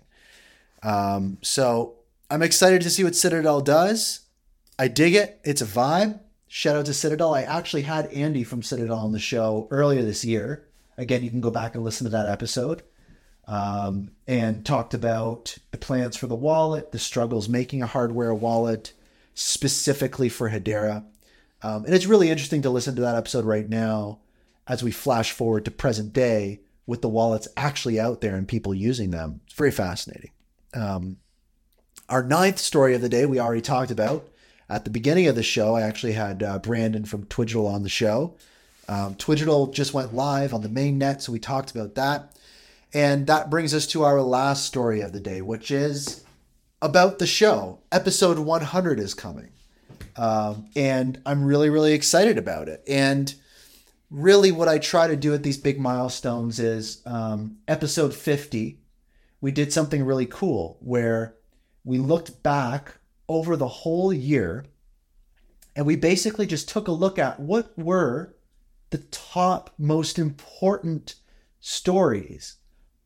Um, 0.84 1.38
so 1.42 1.96
I'm 2.30 2.42
excited 2.42 2.82
to 2.82 2.90
see 2.90 3.04
what 3.04 3.16
Citadel 3.16 3.62
does. 3.62 4.22
I 4.80 4.88
dig 4.88 5.14
it. 5.14 5.40
It's 5.44 5.62
a 5.62 5.66
vibe. 5.66 6.20
Shout 6.48 6.76
out 6.76 6.86
to 6.88 6.94
Citadel. 6.94 7.34
I 7.34 7.44
actually 7.44 7.84
had 7.84 8.08
Andy 8.08 8.44
from 8.44 8.64
Citadel 8.64 8.98
on 8.98 9.12
the 9.12 9.20
show 9.20 9.68
earlier 9.70 10.02
this 10.02 10.26
year. 10.26 10.68
Again, 10.98 11.24
you 11.24 11.30
can 11.30 11.42
go 11.42 11.52
back 11.52 11.76
and 11.76 11.84
listen 11.84 12.06
to 12.06 12.12
that 12.12 12.28
episode. 12.28 12.84
Um, 13.52 14.12
and 14.28 14.66
talked 14.66 14.94
about 14.94 15.58
the 15.72 15.78
plans 15.78 16.16
for 16.16 16.28
the 16.28 16.36
wallet, 16.36 16.94
the 16.94 17.00
struggles 17.00 17.50
making 17.50 17.84
a 17.84 17.88
hardware 17.88 18.34
wallet 18.34 18.94
specifically 19.34 20.30
for 20.30 20.50
Hedera. 20.50 21.04
Um, 21.62 21.84
and 21.84 21.94
it's 21.94 22.06
really 22.06 22.30
interesting 22.30 22.62
to 22.62 22.70
listen 22.70 22.96
to 22.96 23.02
that 23.02 23.18
episode 23.18 23.44
right 23.44 23.68
now 23.68 24.20
as 24.68 24.84
we 24.84 24.92
flash 24.92 25.34
forward 25.34 25.66
to 25.66 25.72
present 25.72 26.14
day 26.14 26.62
with 26.86 27.02
the 27.02 27.10
wallets 27.10 27.50
actually 27.58 28.00
out 28.00 28.22
there 28.22 28.36
and 28.36 28.48
people 28.48 28.74
using 28.74 29.12
them. 29.12 29.42
It's 29.46 29.56
very 29.56 29.72
fascinating. 29.72 30.32
Um, 30.74 31.18
our 32.08 32.24
ninth 32.24 32.58
story 32.58 32.96
of 32.96 33.02
the 33.02 33.10
day 33.10 33.26
we 33.26 33.40
already 33.40 33.62
talked 33.62 33.92
about 33.92 34.30
at 34.72 34.86
the 34.86 34.90
beginning 34.90 35.28
of 35.28 35.36
the 35.36 35.44
show, 35.44 35.76
I 35.76 35.82
actually 35.82 36.14
had 36.14 36.42
uh, 36.42 36.58
Brandon 36.60 37.04
from 37.04 37.26
Twigital 37.26 37.68
on 37.68 37.84
the 37.84 37.90
show. 37.90 38.38
Um, 38.88 39.16
Twigital 39.16 39.74
just 39.74 39.94
went 39.94 40.16
live 40.16 40.54
on 40.54 40.62
the 40.62 40.70
main 40.70 40.98
net, 40.98 41.22
so 41.22 41.34
we 41.34 41.40
talked 41.40 41.72
about 41.72 41.96
that. 41.96 42.34
And 42.94 43.28
that 43.28 43.50
brings 43.50 43.74
us 43.74 43.88
to 43.88 44.04
our 44.04 44.22
last 44.22 44.66
story 44.66 45.02
of 45.02 45.14
the 45.14 45.20
day, 45.20 45.42
which 45.42 45.72
is 45.72 46.24
about 46.82 47.20
the 47.20 47.28
show. 47.28 47.80
Episode 47.92 48.40
100 48.40 49.00
is 49.00 49.14
coming. 49.14 49.52
Um, 50.18 50.68
and 50.76 51.22
I'm 51.26 51.46
really, 51.46 51.70
really 51.70 51.94
excited 51.94 52.38
about 52.38 52.68
it. 52.68 52.84
And 52.88 53.34
really, 54.10 54.52
what 54.52 54.68
I 54.68 54.78
try 54.78 55.08
to 55.08 55.16
do 55.16 55.34
at 55.34 55.44
these 55.44 55.58
big 55.58 55.80
milestones 55.80 56.60
is 56.60 57.02
um, 57.06 57.58
episode 57.68 58.14
50, 58.14 58.80
we 59.40 59.52
did 59.52 59.72
something 59.72 60.04
really 60.04 60.26
cool 60.26 60.78
where 60.82 61.36
we 61.86 61.98
looked 61.98 62.44
back 62.44 62.98
over 63.30 63.56
the 63.56 63.68
whole 63.68 64.12
year. 64.12 64.66
And 65.78 65.86
we 65.86 65.96
basically 65.96 66.46
just 66.46 66.68
took 66.68 66.90
a 66.90 66.92
look 66.92 67.18
at 67.18 67.40
what 67.40 67.78
were 67.78 68.36
the 68.90 68.98
top 68.98 69.74
most 69.78 70.20
important 70.20 71.16
stories 71.62 72.58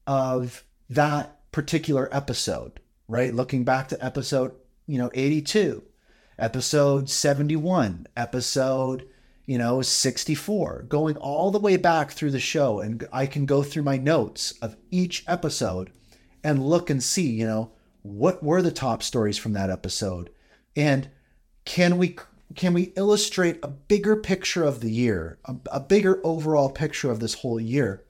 of 0.07 0.63
that 0.89 1.39
particular 1.51 2.09
episode, 2.11 2.79
right? 3.07 3.33
Looking 3.33 3.63
back 3.63 3.87
to 3.89 4.05
episode, 4.05 4.53
you 4.87 4.97
know, 4.97 5.09
82, 5.13 5.83
episode 6.37 7.09
71, 7.09 8.07
episode, 8.15 9.07
you 9.45 9.57
know, 9.57 9.81
64, 9.81 10.85
going 10.87 11.17
all 11.17 11.51
the 11.51 11.59
way 11.59 11.77
back 11.77 12.11
through 12.11 12.31
the 12.31 12.39
show. 12.39 12.79
And 12.79 13.07
I 13.11 13.25
can 13.25 13.45
go 13.45 13.63
through 13.63 13.83
my 13.83 13.97
notes 13.97 14.53
of 14.61 14.75
each 14.91 15.23
episode 15.27 15.91
and 16.43 16.65
look 16.65 16.89
and 16.89 17.01
see, 17.01 17.29
you 17.29 17.45
know, 17.45 17.71
what 18.05 18.43
were 18.43 18.61
the 18.61 18.71
top 18.71 19.01
stories 19.01 19.37
from 19.37 19.53
that 19.53 19.71
episode 19.71 20.29
and 20.75 21.09
can 21.65 21.97
we 21.97 22.15
can 22.55 22.73
we 22.73 22.93
illustrate 22.95 23.57
a 23.63 23.67
bigger 23.67 24.15
picture 24.15 24.63
of 24.63 24.79
the 24.81 24.91
year 24.91 25.39
a, 25.45 25.55
a 25.71 25.79
bigger 25.79 26.21
overall 26.23 26.69
picture 26.69 27.09
of 27.09 27.19
this 27.19 27.35
whole 27.35 27.59
year 27.59 28.04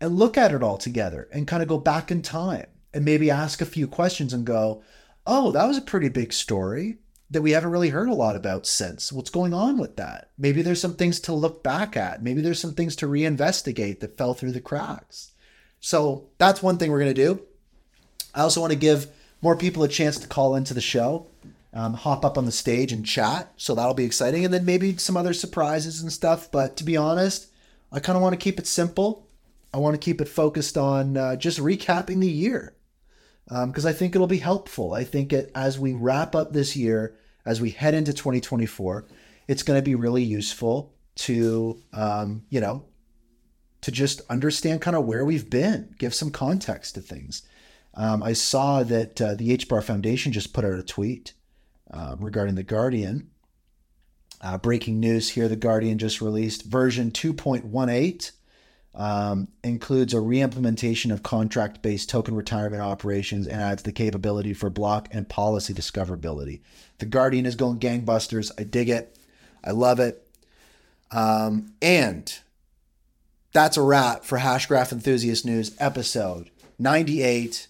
and 0.00 0.16
look 0.16 0.38
at 0.38 0.52
it 0.52 0.62
all 0.62 0.78
together 0.78 1.28
and 1.32 1.46
kind 1.46 1.62
of 1.62 1.68
go 1.68 1.78
back 1.78 2.10
in 2.10 2.22
time 2.22 2.66
and 2.92 3.04
maybe 3.04 3.30
ask 3.30 3.60
a 3.60 3.66
few 3.66 3.86
questions 3.86 4.32
and 4.32 4.44
go 4.44 4.82
oh 5.26 5.50
that 5.52 5.66
was 5.66 5.76
a 5.76 5.82
pretty 5.82 6.08
big 6.08 6.32
story 6.32 6.98
that 7.30 7.42
we 7.42 7.52
haven't 7.52 7.70
really 7.70 7.90
heard 7.90 8.08
a 8.08 8.14
lot 8.14 8.34
about 8.34 8.66
since. 8.66 9.12
What's 9.12 9.30
going 9.30 9.54
on 9.54 9.78
with 9.78 9.96
that? 9.96 10.30
Maybe 10.36 10.62
there's 10.62 10.80
some 10.80 10.94
things 10.94 11.20
to 11.20 11.32
look 11.32 11.62
back 11.62 11.96
at. 11.96 12.22
Maybe 12.22 12.40
there's 12.40 12.58
some 12.58 12.74
things 12.74 12.96
to 12.96 13.06
reinvestigate 13.06 14.00
that 14.00 14.18
fell 14.18 14.34
through 14.34 14.52
the 14.52 14.60
cracks. 14.60 15.30
So 15.78 16.28
that's 16.38 16.62
one 16.62 16.76
thing 16.76 16.90
we're 16.90 16.98
going 16.98 17.14
to 17.14 17.22
do. 17.22 17.42
I 18.34 18.40
also 18.40 18.60
want 18.60 18.72
to 18.72 18.78
give 18.78 19.06
more 19.42 19.56
people 19.56 19.84
a 19.84 19.88
chance 19.88 20.18
to 20.18 20.28
call 20.28 20.56
into 20.56 20.74
the 20.74 20.80
show, 20.80 21.28
um, 21.72 21.94
hop 21.94 22.24
up 22.24 22.36
on 22.36 22.46
the 22.46 22.52
stage 22.52 22.92
and 22.92 23.06
chat. 23.06 23.52
So 23.56 23.74
that'll 23.74 23.94
be 23.94 24.04
exciting. 24.04 24.44
And 24.44 24.52
then 24.52 24.64
maybe 24.64 24.96
some 24.96 25.16
other 25.16 25.32
surprises 25.32 26.02
and 26.02 26.12
stuff. 26.12 26.50
But 26.50 26.76
to 26.78 26.84
be 26.84 26.96
honest, 26.96 27.46
I 27.92 28.00
kind 28.00 28.16
of 28.16 28.22
want 28.22 28.32
to 28.32 28.44
keep 28.44 28.58
it 28.58 28.66
simple. 28.66 29.28
I 29.72 29.78
want 29.78 29.94
to 29.94 30.04
keep 30.04 30.20
it 30.20 30.28
focused 30.28 30.76
on 30.76 31.16
uh, 31.16 31.36
just 31.36 31.58
recapping 31.58 32.20
the 32.20 32.30
year 32.30 32.74
because 33.50 33.84
um, 33.84 33.88
I 33.88 33.92
think 33.92 34.14
it'll 34.14 34.26
be 34.26 34.38
helpful. 34.38 34.94
I 34.94 35.04
think 35.04 35.32
it 35.32 35.50
as 35.54 35.78
we 35.78 35.92
wrap 35.92 36.34
up 36.34 36.52
this 36.52 36.76
year, 36.76 37.16
as 37.44 37.60
we 37.60 37.70
head 37.70 37.94
into 37.94 38.12
2024, 38.12 39.06
it's 39.48 39.62
going 39.62 39.78
to 39.78 39.82
be 39.82 39.94
really 39.94 40.22
useful 40.22 40.94
to 41.16 41.82
um, 41.92 42.44
you 42.48 42.60
know 42.60 42.84
to 43.80 43.90
just 43.90 44.20
understand 44.28 44.80
kind 44.80 44.96
of 44.96 45.06
where 45.06 45.24
we've 45.24 45.48
been, 45.48 45.94
give 45.98 46.14
some 46.14 46.30
context 46.30 46.94
to 46.94 47.00
things. 47.00 47.42
Um, 47.94 48.22
I 48.22 48.34
saw 48.34 48.82
that 48.82 49.20
uh, 49.20 49.34
the 49.34 49.56
HBAR 49.56 49.82
Foundation 49.82 50.32
just 50.32 50.52
put 50.52 50.64
out 50.64 50.78
a 50.78 50.82
tweet 50.82 51.32
uh, 51.90 52.16
regarding 52.18 52.54
the 52.54 52.62
Guardian. 52.62 53.30
Uh, 54.40 54.58
breaking 54.58 55.00
news 55.00 55.30
here: 55.30 55.48
the 55.48 55.56
Guardian 55.56 55.98
just 55.98 56.20
released 56.20 56.64
version 56.64 57.10
2.18 57.10 58.32
um, 58.94 59.48
includes 59.62 60.12
a 60.14 60.18
reimplementation 60.18 61.12
of 61.12 61.22
contract 61.22 61.82
based 61.82 62.10
token 62.10 62.34
retirement 62.34 62.82
operations 62.82 63.46
and 63.46 63.60
adds 63.60 63.82
the 63.82 63.92
capability 63.92 64.52
for 64.52 64.68
block 64.68 65.08
and 65.12 65.28
policy 65.28 65.72
discoverability. 65.72 66.60
The 66.98 67.06
Guardian 67.06 67.46
is 67.46 67.54
going 67.54 67.78
gangbusters. 67.78 68.50
I 68.58 68.64
dig 68.64 68.88
it. 68.88 69.16
I 69.62 69.70
love 69.70 70.00
it. 70.00 70.26
Um, 71.10 71.72
and 71.80 72.32
that's 73.52 73.76
a 73.76 73.82
wrap 73.82 74.24
for 74.24 74.38
Hashgraph 74.38 74.92
Enthusiast 74.92 75.44
News 75.44 75.74
episode 75.78 76.50
98. 76.78 77.68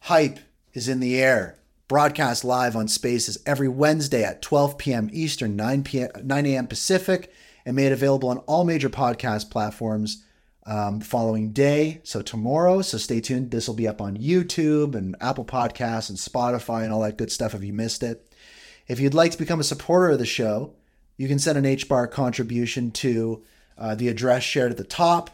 Hype 0.00 0.38
is 0.72 0.88
in 0.88 1.00
the 1.00 1.20
air. 1.20 1.58
Broadcast 1.88 2.44
live 2.44 2.74
on 2.74 2.88
Spaces 2.88 3.38
every 3.46 3.68
Wednesday 3.68 4.24
at 4.24 4.42
12 4.42 4.76
p.m. 4.76 5.08
Eastern, 5.12 5.54
9 5.54 5.84
p.m. 5.84 6.10
9 6.22 6.46
a.m. 6.46 6.66
Pacific 6.66 7.32
and 7.66 7.74
made 7.74 7.92
available 7.92 8.30
on 8.30 8.38
all 8.38 8.64
major 8.64 8.88
podcast 8.88 9.50
platforms 9.50 10.22
um, 10.66 11.00
following 11.00 11.52
day. 11.52 12.00
So 12.04 12.22
tomorrow, 12.22 12.80
so 12.80 12.96
stay 12.96 13.20
tuned. 13.20 13.50
This 13.50 13.66
will 13.66 13.74
be 13.74 13.88
up 13.88 14.00
on 14.00 14.16
YouTube 14.16 14.94
and 14.94 15.16
Apple 15.20 15.44
Podcasts 15.44 16.08
and 16.08 16.16
Spotify 16.16 16.84
and 16.84 16.92
all 16.92 17.02
that 17.02 17.18
good 17.18 17.30
stuff 17.30 17.54
if 17.54 17.64
you 17.64 17.72
missed 17.72 18.02
it. 18.02 18.32
If 18.86 19.00
you'd 19.00 19.14
like 19.14 19.32
to 19.32 19.38
become 19.38 19.60
a 19.60 19.64
supporter 19.64 20.10
of 20.10 20.20
the 20.20 20.26
show, 20.26 20.74
you 21.16 21.26
can 21.26 21.40
send 21.40 21.58
an 21.58 21.76
HBAR 21.76 22.10
contribution 22.10 22.92
to 22.92 23.42
uh, 23.76 23.94
the 23.96 24.08
address 24.08 24.44
shared 24.44 24.70
at 24.70 24.76
the 24.76 24.84
top. 24.84 25.30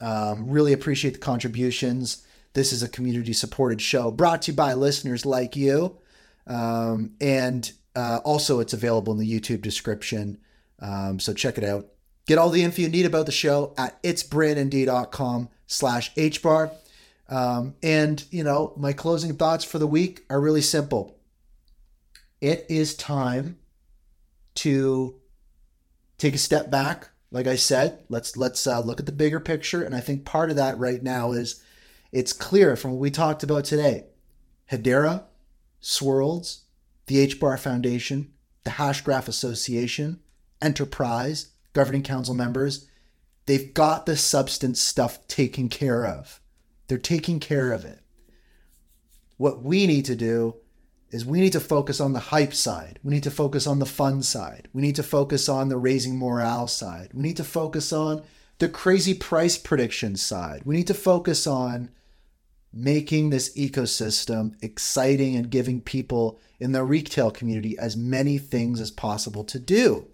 Um, 0.00 0.50
really 0.50 0.72
appreciate 0.72 1.14
the 1.14 1.20
contributions. 1.20 2.26
This 2.52 2.72
is 2.72 2.82
a 2.82 2.88
community 2.88 3.32
supported 3.32 3.80
show 3.80 4.10
brought 4.10 4.42
to 4.42 4.52
you 4.52 4.56
by 4.56 4.74
listeners 4.74 5.24
like 5.24 5.54
you. 5.54 5.98
Um, 6.46 7.12
and 7.20 7.70
uh, 7.94 8.20
also, 8.24 8.60
it's 8.60 8.72
available 8.72 9.12
in 9.12 9.18
the 9.18 9.40
YouTube 9.40 9.62
description 9.62 10.38
um, 10.80 11.18
so 11.20 11.32
check 11.32 11.58
it 11.58 11.64
out. 11.64 11.86
Get 12.26 12.38
all 12.38 12.50
the 12.50 12.62
info 12.62 12.82
you 12.82 12.88
need 12.88 13.06
about 13.06 13.26
the 13.26 13.32
show 13.32 13.72
at 13.78 14.02
itsbrandond.com 14.02 15.48
slash 15.66 16.14
hbar. 16.14 16.72
Um, 17.28 17.74
and, 17.82 18.24
you 18.30 18.44
know, 18.44 18.72
my 18.76 18.92
closing 18.92 19.36
thoughts 19.36 19.64
for 19.64 19.78
the 19.78 19.86
week 19.86 20.24
are 20.30 20.40
really 20.40 20.62
simple. 20.62 21.18
It 22.40 22.66
is 22.68 22.94
time 22.94 23.58
to 24.56 25.16
take 26.18 26.34
a 26.34 26.38
step 26.38 26.70
back. 26.70 27.08
Like 27.30 27.46
I 27.46 27.56
said, 27.56 28.04
let's 28.08 28.36
let's 28.36 28.66
uh, 28.66 28.80
look 28.80 29.00
at 29.00 29.06
the 29.06 29.12
bigger 29.12 29.40
picture. 29.40 29.82
And 29.82 29.94
I 29.94 30.00
think 30.00 30.24
part 30.24 30.50
of 30.50 30.56
that 30.56 30.78
right 30.78 31.02
now 31.02 31.32
is 31.32 31.62
it's 32.12 32.32
clear 32.32 32.76
from 32.76 32.92
what 32.92 33.00
we 33.00 33.10
talked 33.10 33.42
about 33.42 33.64
today. 33.64 34.04
Hedera, 34.70 35.24
Swirlds, 35.82 36.60
the 37.06 37.26
HBAR 37.26 37.58
Foundation, 37.58 38.32
the 38.64 38.72
Hashgraph 38.72 39.28
Association, 39.28 40.20
enterprise, 40.62 41.50
governing 41.72 42.02
council 42.02 42.34
members, 42.34 42.86
they've 43.46 43.74
got 43.74 44.06
the 44.06 44.16
substance 44.16 44.80
stuff 44.80 45.26
taken 45.28 45.68
care 45.68 46.06
of. 46.06 46.40
They're 46.88 46.98
taking 46.98 47.40
care 47.40 47.72
of 47.72 47.84
it. 47.84 48.00
What 49.36 49.62
we 49.62 49.86
need 49.86 50.04
to 50.06 50.16
do 50.16 50.56
is 51.10 51.24
we 51.24 51.40
need 51.40 51.52
to 51.52 51.60
focus 51.60 52.00
on 52.00 52.12
the 52.12 52.18
hype 52.18 52.54
side. 52.54 52.98
We 53.02 53.12
need 53.12 53.22
to 53.24 53.30
focus 53.30 53.66
on 53.66 53.78
the 53.78 53.86
fun 53.86 54.22
side. 54.22 54.68
We 54.72 54.82
need 54.82 54.96
to 54.96 55.02
focus 55.02 55.48
on 55.48 55.68
the 55.68 55.76
raising 55.76 56.18
morale 56.18 56.66
side. 56.66 57.10
We 57.14 57.22
need 57.22 57.36
to 57.36 57.44
focus 57.44 57.92
on 57.92 58.22
the 58.58 58.68
crazy 58.68 59.14
price 59.14 59.58
prediction 59.58 60.16
side. 60.16 60.62
We 60.64 60.76
need 60.76 60.86
to 60.86 60.94
focus 60.94 61.46
on 61.46 61.90
making 62.72 63.30
this 63.30 63.56
ecosystem 63.56 64.54
exciting 64.62 65.36
and 65.36 65.50
giving 65.50 65.80
people 65.80 66.38
in 66.58 66.72
the 66.72 66.84
retail 66.84 67.30
community 67.30 67.78
as 67.78 67.96
many 67.96 68.38
things 68.38 68.80
as 68.80 68.90
possible 68.90 69.44
to 69.44 69.58
do. 69.58 70.06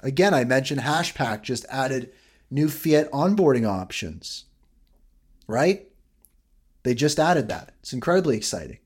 Again, 0.00 0.34
I 0.34 0.44
mentioned 0.44 0.80
Hashpack 0.80 1.42
just 1.42 1.66
added 1.68 2.12
new 2.50 2.68
fiat 2.68 3.10
onboarding 3.10 3.68
options, 3.68 4.44
right? 5.46 5.88
They 6.82 6.94
just 6.94 7.18
added 7.18 7.48
that. 7.48 7.74
It's 7.80 7.92
incredibly 7.92 8.36
exciting. 8.36 8.78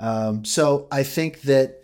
Um, 0.00 0.44
so 0.44 0.88
I 0.90 1.02
think 1.04 1.42
that 1.42 1.82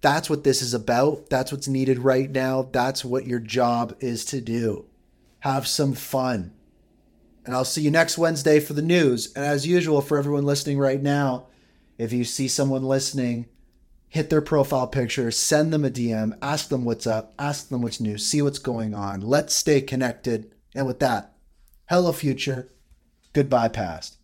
that's 0.00 0.28
what 0.28 0.44
this 0.44 0.60
is 0.60 0.74
about. 0.74 1.30
That's 1.30 1.52
what's 1.52 1.68
needed 1.68 2.00
right 2.00 2.30
now. 2.30 2.68
That's 2.72 3.04
what 3.04 3.26
your 3.26 3.38
job 3.38 3.96
is 4.00 4.24
to 4.26 4.40
do. 4.40 4.86
Have 5.40 5.66
some 5.66 5.94
fun. 5.94 6.52
And 7.46 7.54
I'll 7.54 7.64
see 7.64 7.82
you 7.82 7.90
next 7.90 8.18
Wednesday 8.18 8.58
for 8.58 8.72
the 8.72 8.82
news. 8.82 9.32
And 9.34 9.44
as 9.44 9.66
usual, 9.66 10.00
for 10.00 10.18
everyone 10.18 10.44
listening 10.44 10.78
right 10.78 11.02
now, 11.02 11.46
if 11.96 12.12
you 12.12 12.24
see 12.24 12.48
someone 12.48 12.82
listening 12.82 13.46
hit 14.14 14.30
their 14.30 14.40
profile 14.40 14.86
picture, 14.86 15.28
send 15.32 15.72
them 15.72 15.84
a 15.84 15.90
DM, 15.90 16.38
ask 16.40 16.68
them 16.68 16.84
what's 16.84 17.04
up, 17.04 17.34
ask 17.36 17.68
them 17.68 17.82
what's 17.82 17.98
new, 17.98 18.16
see 18.16 18.40
what's 18.40 18.60
going 18.60 18.94
on. 18.94 19.20
Let's 19.20 19.52
stay 19.52 19.80
connected. 19.80 20.52
And 20.72 20.86
with 20.86 21.00
that, 21.00 21.32
hello, 21.88 22.12
future. 22.12 22.68
Goodbye, 23.32 23.66
past. 23.66 24.18